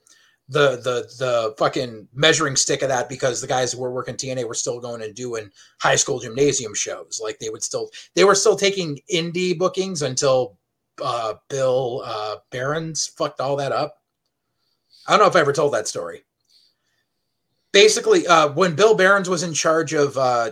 the 0.47 0.77
the 0.77 1.07
the 1.17 1.55
fucking 1.57 2.07
measuring 2.13 2.55
stick 2.55 2.81
of 2.81 2.89
that 2.89 3.09
because 3.09 3.41
the 3.41 3.47
guys 3.47 3.73
who 3.73 3.79
were 3.79 3.91
working 3.91 4.15
TNA 4.15 4.47
were 4.47 4.53
still 4.53 4.79
going 4.79 5.01
and 5.01 5.15
doing 5.15 5.49
high 5.79 5.95
school 5.95 6.19
gymnasium 6.19 6.73
shows. 6.75 7.19
Like 7.23 7.39
they 7.39 7.49
would 7.49 7.63
still 7.63 7.89
they 8.13 8.23
were 8.23 8.35
still 8.35 8.55
taking 8.55 8.99
indie 9.11 9.57
bookings 9.57 10.01
until 10.01 10.57
uh, 11.03 11.35
Bill 11.49 12.03
uh, 12.05 12.37
Behrens 12.51 13.07
fucked 13.07 13.39
all 13.41 13.55
that 13.57 13.71
up. 13.71 14.01
I 15.07 15.11
don't 15.11 15.19
know 15.19 15.27
if 15.27 15.35
I 15.35 15.41
ever 15.41 15.53
told 15.53 15.73
that 15.73 15.87
story. 15.87 16.23
Basically, 17.71 18.25
uh, 18.25 18.49
when 18.49 18.75
Bill 18.75 18.95
Behrens 18.95 19.29
was 19.29 19.43
in 19.43 19.53
charge 19.53 19.93
of 19.93 20.17
uh, 20.17 20.51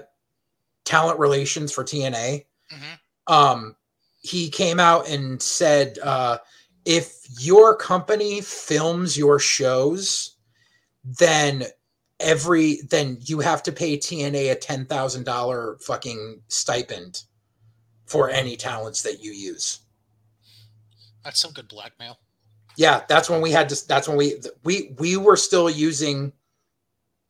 talent 0.85 1.19
relations 1.19 1.72
for 1.72 1.84
TNA, 1.84 2.45
Mhm. 2.72 2.99
um, 3.27 3.76
he 4.22 4.49
came 4.49 4.80
out 4.80 5.07
and 5.07 5.41
said, 5.41 5.99
uh, 5.99 6.38
if 6.85 7.26
your 7.39 7.76
company 7.76 8.41
films 8.41 9.18
your 9.18 9.39
shows, 9.39 10.38
then 11.03 11.65
every 12.19 12.81
then 12.89 13.18
you 13.22 13.39
have 13.39 13.64
to 13.64 13.72
pay 13.72 13.97
TNA 13.97 14.49
a 14.51 14.55
ten 14.55 14.85
thousand 14.85 15.23
dollar 15.26 15.77
fucking 15.80 16.41
stipend 16.47 17.23
for 18.05 18.30
any 18.30 18.55
talents 18.55 19.01
that 19.01 19.22
you 19.22 19.31
use. 19.31 19.80
That's 21.23 21.39
some 21.39 21.51
good 21.51 21.68
blackmail. 21.68 22.18
Yeah, 22.76 23.03
that's 23.07 23.30
when 23.30 23.41
we 23.41 23.51
had 23.51 23.69
to. 23.69 23.88
That's 23.88 24.07
when 24.07 24.18
we 24.18 24.41
we 24.64 24.95
we 24.99 25.18
were 25.18 25.38
still 25.38 25.69
using 25.69 26.34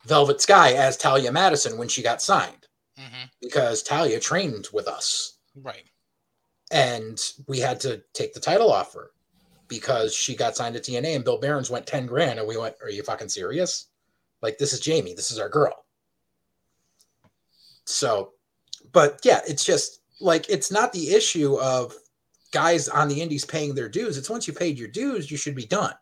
Velvet 0.06 0.42
Sky 0.42 0.74
as 0.74 0.98
Talia 0.98 1.32
Madison 1.32 1.78
when 1.78 1.88
she 1.88 2.02
got 2.02 2.22
signed 2.22 2.63
hmm 3.04 3.26
because 3.42 3.84
Talia 3.84 4.20
trained 4.20 4.68
with 4.74 4.88
us. 4.88 5.38
Right. 5.56 5.84
and 6.72 7.20
we 7.48 7.60
had 7.60 7.80
to 7.82 8.02
take 8.14 8.34
the 8.34 8.40
title 8.40 8.72
off 8.72 8.94
her 8.94 9.12
because 9.68 10.14
she 10.16 10.36
got 10.36 10.56
signed 10.56 10.76
to 10.76 10.82
TNA 10.82 11.16
and 11.16 11.24
Bill 11.24 11.40
Behrens 11.40 11.70
went 11.70 11.86
10 11.88 12.06
grand 12.08 12.40
and 12.40 12.48
we 12.48 12.58
went, 12.58 12.76
Are 12.82 12.90
you 12.90 13.04
fucking 13.04 13.30
serious? 13.30 13.88
Like 14.42 14.58
this 14.58 14.74
is 14.74 14.80
Jamie, 14.80 15.14
this 15.14 15.32
is 15.32 15.40
our 15.40 15.50
girl. 15.50 15.86
So 17.86 18.32
but 18.92 19.20
yeah, 19.24 19.42
it's 19.48 19.64
just 19.64 20.02
like 20.22 20.50
it's 20.50 20.72
not 20.72 20.94
the 20.94 21.14
issue 21.14 21.60
of 21.60 21.94
guys 22.52 22.88
on 22.90 23.08
the 23.08 23.22
indies 23.22 23.46
paying 23.46 23.74
their 23.76 23.90
dues. 23.90 24.18
It's 24.18 24.30
once 24.30 24.48
you 24.48 24.54
paid 24.54 24.78
your 24.78 24.88
dues, 24.90 25.30
you 25.32 25.38
should 25.38 25.56
be 25.56 25.66
done. 25.66 25.94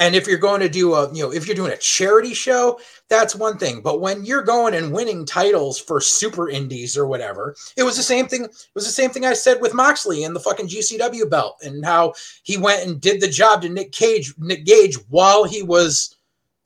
And 0.00 0.16
if 0.16 0.26
you're 0.26 0.38
going 0.38 0.60
to 0.60 0.68
do 0.68 0.94
a, 0.94 1.12
you 1.14 1.22
know, 1.22 1.30
if 1.30 1.46
you're 1.46 1.54
doing 1.54 1.72
a 1.72 1.76
charity 1.76 2.32
show, 2.32 2.80
that's 3.10 3.36
one 3.36 3.58
thing. 3.58 3.82
But 3.82 4.00
when 4.00 4.24
you're 4.24 4.42
going 4.42 4.74
and 4.74 4.92
winning 4.92 5.26
titles 5.26 5.78
for 5.78 6.00
super 6.00 6.48
indies 6.48 6.96
or 6.96 7.06
whatever, 7.06 7.54
it 7.76 7.82
was 7.82 7.98
the 7.98 8.02
same 8.02 8.26
thing. 8.26 8.44
It 8.44 8.74
was 8.74 8.86
the 8.86 8.92
same 8.92 9.10
thing 9.10 9.26
I 9.26 9.34
said 9.34 9.60
with 9.60 9.74
Moxley 9.74 10.24
and 10.24 10.34
the 10.34 10.40
fucking 10.40 10.68
GCW 10.68 11.28
belt 11.28 11.58
and 11.62 11.84
how 11.84 12.14
he 12.44 12.56
went 12.56 12.86
and 12.86 12.98
did 12.98 13.20
the 13.20 13.28
job 13.28 13.60
to 13.60 13.68
Nick 13.68 13.92
Cage, 13.92 14.32
Nick 14.38 14.64
Gage 14.64 14.96
while 15.10 15.44
he 15.44 15.62
was 15.62 16.16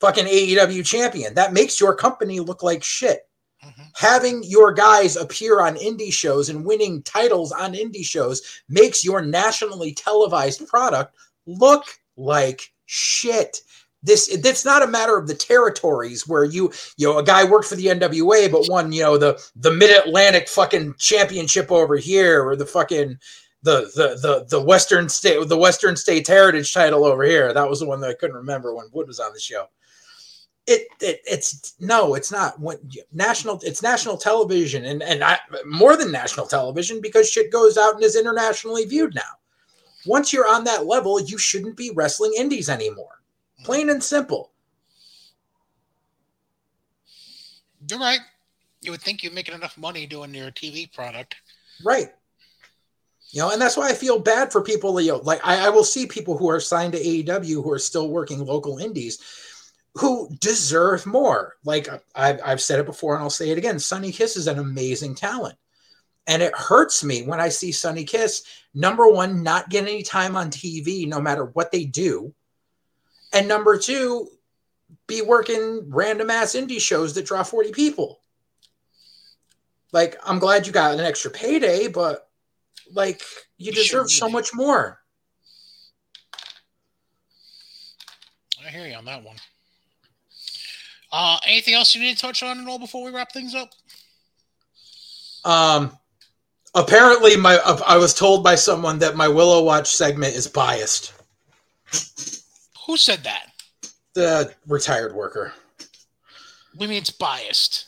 fucking 0.00 0.26
AEW 0.26 0.86
champion. 0.86 1.34
That 1.34 1.52
makes 1.52 1.80
your 1.80 1.96
company 1.96 2.38
look 2.38 2.62
like 2.62 2.84
shit. 2.84 3.28
Mm-hmm. 3.64 3.82
Having 3.96 4.42
your 4.44 4.72
guys 4.72 5.16
appear 5.16 5.60
on 5.60 5.74
indie 5.74 6.12
shows 6.12 6.50
and 6.50 6.64
winning 6.64 7.02
titles 7.02 7.50
on 7.50 7.72
indie 7.72 8.04
shows 8.04 8.62
makes 8.68 9.04
your 9.04 9.22
nationally 9.22 9.92
televised 9.92 10.68
product 10.68 11.16
look 11.46 11.84
like 12.16 12.70
shit. 12.86 13.60
This 14.02 14.28
it's 14.28 14.66
not 14.66 14.82
a 14.82 14.86
matter 14.86 15.16
of 15.16 15.26
the 15.26 15.34
territories 15.34 16.28
where 16.28 16.44
you 16.44 16.70
you 16.98 17.08
know 17.08 17.18
a 17.18 17.24
guy 17.24 17.42
worked 17.44 17.66
for 17.66 17.74
the 17.74 17.86
NWA 17.86 18.52
but 18.52 18.68
won 18.68 18.92
you 18.92 19.02
know 19.02 19.16
the 19.16 19.42
the 19.56 19.72
Mid 19.72 19.90
Atlantic 19.90 20.46
fucking 20.46 20.94
championship 20.98 21.72
over 21.72 21.96
here 21.96 22.46
or 22.46 22.54
the 22.54 22.66
fucking 22.66 23.18
the 23.62 23.90
the 23.96 24.18
the 24.20 24.44
the 24.50 24.60
Western 24.60 25.08
state 25.08 25.48
the 25.48 25.56
Western 25.56 25.96
States 25.96 26.28
Heritage 26.28 26.72
title 26.74 27.06
over 27.06 27.24
here. 27.24 27.54
That 27.54 27.68
was 27.68 27.80
the 27.80 27.86
one 27.86 28.00
that 28.00 28.10
I 28.10 28.14
couldn't 28.14 28.36
remember 28.36 28.74
when 28.74 28.90
Wood 28.92 29.06
was 29.06 29.20
on 29.20 29.32
the 29.32 29.40
show. 29.40 29.68
It, 30.66 30.86
it 31.00 31.20
it's 31.24 31.74
no, 31.80 32.14
it's 32.14 32.30
not 32.30 32.60
when 32.60 32.76
national. 33.12 33.60
It's 33.62 33.82
national 33.82 34.18
television, 34.18 34.84
and 34.84 35.02
and 35.02 35.24
I, 35.24 35.38
more 35.66 35.96
than 35.96 36.12
national 36.12 36.46
television 36.46 37.00
because 37.00 37.30
shit 37.30 37.50
goes 37.50 37.78
out 37.78 37.94
and 37.94 38.04
is 38.04 38.16
internationally 38.16 38.84
viewed 38.84 39.14
now 39.14 39.22
once 40.06 40.32
you're 40.32 40.48
on 40.48 40.64
that 40.64 40.86
level, 40.86 41.20
you 41.20 41.38
shouldn't 41.38 41.76
be 41.76 41.90
wrestling 41.90 42.32
indies 42.36 42.68
anymore. 42.68 43.20
Plain 43.64 43.90
and 43.90 44.02
simple. 44.02 44.50
You're 47.88 47.98
right. 47.98 48.20
You 48.80 48.90
would 48.90 49.00
think 49.00 49.22
you're 49.22 49.32
making 49.32 49.54
enough 49.54 49.78
money 49.78 50.06
doing 50.06 50.34
your 50.34 50.50
TV 50.50 50.92
product. 50.92 51.36
Right. 51.84 52.12
You 53.30 53.40
know, 53.40 53.50
and 53.50 53.60
that's 53.60 53.76
why 53.76 53.88
I 53.88 53.94
feel 53.94 54.18
bad 54.18 54.52
for 54.52 54.62
people. 54.62 55.00
You 55.00 55.12
know, 55.12 55.18
like 55.18 55.40
I, 55.44 55.66
I 55.66 55.68
will 55.70 55.84
see 55.84 56.06
people 56.06 56.36
who 56.36 56.48
are 56.48 56.60
signed 56.60 56.92
to 56.92 57.02
AEW 57.02 57.62
who 57.62 57.72
are 57.72 57.78
still 57.78 58.08
working 58.08 58.44
local 58.44 58.78
indies 58.78 59.18
who 59.94 60.28
deserve 60.40 61.06
more. 61.06 61.54
Like 61.64 61.88
I've, 62.14 62.40
I've 62.44 62.60
said 62.60 62.80
it 62.80 62.86
before 62.86 63.14
and 63.14 63.22
I'll 63.22 63.30
say 63.30 63.50
it 63.50 63.58
again. 63.58 63.78
Sonny 63.78 64.12
Kiss 64.12 64.36
is 64.36 64.46
an 64.46 64.58
amazing 64.58 65.14
talent. 65.14 65.56
And 66.26 66.42
it 66.42 66.54
hurts 66.54 67.04
me 67.04 67.22
when 67.22 67.40
I 67.40 67.50
see 67.50 67.70
Sonny 67.70 68.04
Kiss, 68.04 68.44
number 68.72 69.08
one, 69.08 69.42
not 69.42 69.68
get 69.68 69.82
any 69.84 70.02
time 70.02 70.36
on 70.36 70.50
TV 70.50 71.06
no 71.06 71.20
matter 71.20 71.44
what 71.44 71.70
they 71.70 71.84
do. 71.84 72.32
And 73.32 73.46
number 73.46 73.76
two, 73.78 74.28
be 75.06 75.20
working 75.20 75.84
random 75.88 76.30
ass 76.30 76.54
indie 76.54 76.80
shows 76.80 77.14
that 77.14 77.26
draw 77.26 77.42
40 77.42 77.72
people. 77.72 78.20
Like, 79.92 80.16
I'm 80.24 80.38
glad 80.38 80.66
you 80.66 80.72
got 80.72 80.94
an 80.94 81.00
extra 81.00 81.30
payday, 81.30 81.88
but 81.88 82.28
like, 82.92 83.22
you 83.58 83.72
deserve 83.72 84.10
so 84.10 84.28
much 84.28 84.54
more. 84.54 84.98
I 88.64 88.70
hear 88.70 88.86
you 88.86 88.94
on 88.94 89.04
that 89.04 89.22
one. 89.22 89.36
Uh, 91.12 91.38
anything 91.46 91.74
else 91.74 91.94
you 91.94 92.00
need 92.00 92.16
to 92.16 92.20
touch 92.20 92.42
on 92.42 92.60
at 92.60 92.66
all 92.66 92.78
before 92.78 93.04
we 93.04 93.12
wrap 93.12 93.30
things 93.30 93.54
up? 93.54 93.70
Um, 95.44 95.96
apparently 96.74 97.36
my 97.36 97.56
uh, 97.58 97.80
I 97.86 97.96
was 97.96 98.14
told 98.14 98.42
by 98.42 98.54
someone 98.54 98.98
that 98.98 99.16
my 99.16 99.28
Willow 99.28 99.62
Watch 99.62 99.94
segment 99.94 100.34
is 100.34 100.46
biased. 100.46 101.12
Who 102.86 102.96
said 102.96 103.24
that? 103.24 103.50
The 104.14 104.54
retired 104.66 105.14
worker. 105.14 105.52
We 106.76 106.86
mean 106.86 106.98
it's 106.98 107.10
biased. 107.10 107.86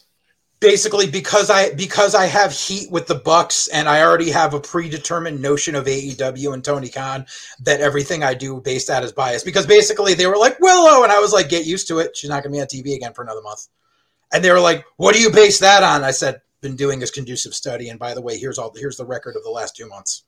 Basically, 0.58 1.06
because 1.06 1.50
I 1.50 1.74
because 1.74 2.14
I 2.14 2.26
have 2.26 2.52
heat 2.52 2.90
with 2.90 3.06
the 3.06 3.14
Bucks 3.14 3.68
and 3.68 3.88
I 3.88 4.02
already 4.02 4.30
have 4.30 4.54
a 4.54 4.60
predetermined 4.60 5.40
notion 5.40 5.74
of 5.74 5.84
AEW 5.84 6.54
and 6.54 6.64
Tony 6.64 6.88
Khan 6.88 7.26
that 7.60 7.80
everything 7.80 8.22
I 8.22 8.32
do 8.32 8.60
based 8.60 8.88
that 8.88 9.04
is 9.04 9.12
biased. 9.12 9.44
Because 9.44 9.66
basically 9.66 10.14
they 10.14 10.26
were 10.26 10.38
like 10.38 10.58
Willow, 10.60 11.02
and 11.02 11.12
I 11.12 11.20
was 11.20 11.32
like, 11.32 11.50
get 11.50 11.66
used 11.66 11.88
to 11.88 11.98
it. 11.98 12.16
She's 12.16 12.30
not 12.30 12.42
gonna 12.42 12.54
be 12.54 12.60
on 12.60 12.66
TV 12.66 12.96
again 12.96 13.12
for 13.12 13.22
another 13.22 13.42
month. 13.42 13.68
And 14.32 14.42
they 14.42 14.50
were 14.50 14.60
like, 14.60 14.84
what 14.96 15.14
do 15.14 15.20
you 15.20 15.30
base 15.30 15.58
that 15.60 15.82
on? 15.82 16.02
I 16.02 16.10
said, 16.10 16.40
been 16.66 16.76
doing 16.76 16.98
this 16.98 17.10
conducive 17.10 17.54
study. 17.54 17.90
And 17.90 17.98
by 17.98 18.14
the 18.14 18.20
way, 18.20 18.36
here's 18.36 18.58
all 18.58 18.72
here's 18.74 18.96
the 18.96 19.06
record 19.06 19.36
of 19.36 19.44
the 19.44 19.50
last 19.50 19.76
two 19.76 19.88
months. 19.88 20.24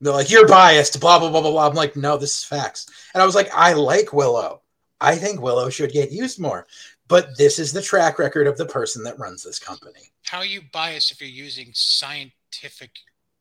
They're 0.00 0.12
like, 0.12 0.30
you're 0.30 0.46
biased, 0.46 1.00
blah, 1.00 1.18
blah, 1.18 1.30
blah, 1.30 1.40
blah, 1.40 1.50
blah. 1.50 1.66
I'm 1.66 1.74
like, 1.74 1.96
no, 1.96 2.18
this 2.18 2.36
is 2.36 2.44
facts. 2.44 2.86
And 3.14 3.22
I 3.22 3.26
was 3.26 3.34
like, 3.34 3.48
I 3.54 3.72
like 3.72 4.12
Willow. 4.12 4.60
I 5.00 5.16
think 5.16 5.40
Willow 5.40 5.70
should 5.70 5.90
get 5.90 6.12
used 6.12 6.38
more. 6.38 6.66
But 7.08 7.38
this 7.38 7.58
is 7.58 7.72
the 7.72 7.80
track 7.80 8.18
record 8.18 8.46
of 8.46 8.58
the 8.58 8.66
person 8.66 9.02
that 9.04 9.18
runs 9.18 9.42
this 9.42 9.58
company. 9.58 10.12
How 10.24 10.38
are 10.38 10.44
you 10.44 10.60
biased 10.72 11.12
if 11.12 11.20
you're 11.20 11.30
using 11.30 11.70
scientific 11.72 12.90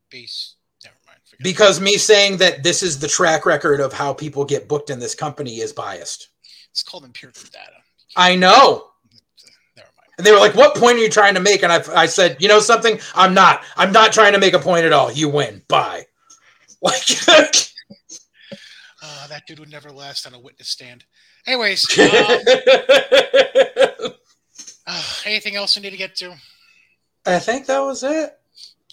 base? 0.09 0.55
Never 0.83 0.95
mind. 1.05 1.19
Because 1.41 1.81
me 1.81 1.97
saying 1.97 2.37
that 2.37 2.63
this 2.63 2.83
is 2.83 2.99
the 2.99 3.07
track 3.07 3.45
record 3.45 3.81
of 3.81 3.91
how 3.91 4.13
people 4.13 4.45
get 4.45 4.69
booked 4.69 4.91
in 4.91 4.99
this 4.99 5.15
company 5.15 5.59
is 5.59 5.73
biased. 5.73 6.29
It's 6.71 6.83
called 6.83 7.03
empirical 7.03 7.49
data. 7.51 7.81
I 8.15 8.35
know. 8.35 8.91
And 10.17 10.25
they 10.25 10.31
were 10.31 10.39
like, 10.39 10.55
"What 10.55 10.75
point 10.75 10.97
are 10.97 11.01
you 11.01 11.09
trying 11.09 11.33
to 11.35 11.41
make?" 11.41 11.63
And 11.63 11.71
I, 11.71 11.83
I 11.93 12.05
said, 12.05 12.37
"You 12.39 12.47
know 12.47 12.59
something? 12.59 12.99
I'm 13.15 13.33
not. 13.33 13.63
I'm 13.75 13.91
not 13.91 14.13
trying 14.13 14.33
to 14.33 14.39
make 14.39 14.53
a 14.53 14.59
point 14.59 14.85
at 14.85 14.93
all. 14.93 15.11
You 15.11 15.29
win. 15.29 15.61
Bye." 15.67 16.05
Like, 16.81 17.09
uh, 19.01 19.27
that 19.27 19.47
dude 19.47 19.59
would 19.59 19.71
never 19.71 19.89
last 19.89 20.27
on 20.27 20.35
a 20.35 20.39
witness 20.39 20.69
stand. 20.69 21.03
Anyways, 21.47 21.87
um, 21.97 22.09
uh, 24.85 25.03
anything 25.25 25.55
else 25.55 25.75
we 25.75 25.81
need 25.81 25.91
to 25.91 25.97
get 25.97 26.15
to? 26.17 26.35
I 27.25 27.39
think 27.39 27.65
that 27.65 27.79
was 27.79 28.03
it. 28.03 28.37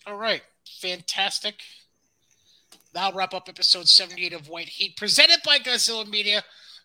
All 0.07 0.17
right, 0.17 0.43
fantastic. 0.81 1.57
That'll 2.93 3.17
wrap 3.17 3.35
up 3.35 3.49
episode 3.49 3.89
78 3.89 4.33
of 4.33 4.49
White 4.49 4.69
Heat, 4.69 4.97
presented 4.97 5.41
by 5.45 5.59
Godzilla 5.59 6.07
Media. 6.07 6.43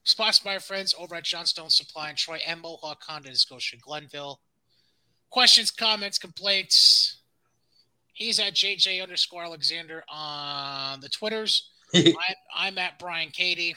Sponsored 0.08 0.46
by 0.46 0.54
our 0.54 0.62
friends 0.62 0.96
over 0.98 1.16
at 1.16 1.26
Johnstone 1.26 1.70
Supply 1.70 2.10
in 2.10 2.16
Troy 2.16 2.40
and 2.48 2.62
Mohawk 2.62 3.04
Honda 3.06 3.28
in 3.28 3.36
Scotia 3.36 3.76
Glenville. 3.76 4.40
Questions, 5.30 5.70
comments, 5.70 6.18
complaints. 6.18 7.18
He's 8.14 8.40
at 8.40 8.54
JJ 8.54 9.04
underscore 9.04 9.44
Alexander 9.44 10.06
on 10.08 11.02
the 11.02 11.10
Twitters. 11.10 11.72
I'm, 11.94 12.14
I'm 12.56 12.78
at 12.78 12.98
Brian 13.00 13.32
Cady, 13.32 13.76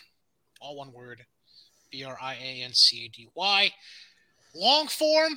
all 0.61 0.77
one 0.77 0.93
word, 0.93 1.27
B 1.91 2.05
R 2.05 2.17
I 2.23 2.35
A 2.35 2.63
N 2.63 2.75
C 2.75 3.07
A 3.07 3.09
D 3.09 3.29
Y. 3.35 3.73
Long 4.55 4.87
form, 4.87 5.37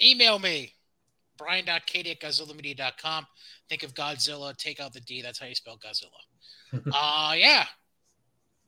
email 0.00 0.38
me, 0.38 0.74
brian.cady 1.36 2.12
at 2.12 2.20
godzillamedia.com. 2.20 3.26
Think 3.68 3.82
of 3.82 3.94
Godzilla, 3.94 4.56
take 4.56 4.78
out 4.78 4.92
the 4.92 5.00
D. 5.00 5.22
That's 5.22 5.40
how 5.40 5.46
you 5.46 5.56
spell 5.56 5.76
Godzilla. 5.76 6.86
uh, 6.94 7.34
yeah, 7.34 7.64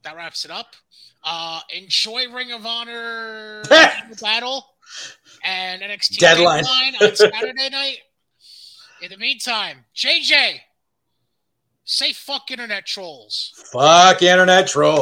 that 0.02 0.16
wraps 0.16 0.44
it 0.44 0.50
up. 0.50 0.74
Uh, 1.22 1.60
enjoy 1.74 2.30
Ring 2.32 2.52
of 2.52 2.64
Honor 2.64 3.62
battle 4.20 4.64
and 5.44 5.82
NXT 5.82 6.18
deadline, 6.18 6.64
deadline 6.64 7.10
on 7.10 7.16
Saturday 7.16 7.68
night. 7.72 7.98
In 9.02 9.10
the 9.10 9.16
meantime, 9.16 9.84
JJ, 9.94 10.60
say 11.84 12.12
fuck 12.12 12.50
internet 12.50 12.86
trolls. 12.86 13.52
Fuck 13.72 14.22
internet 14.22 14.66
trolls. 14.66 14.98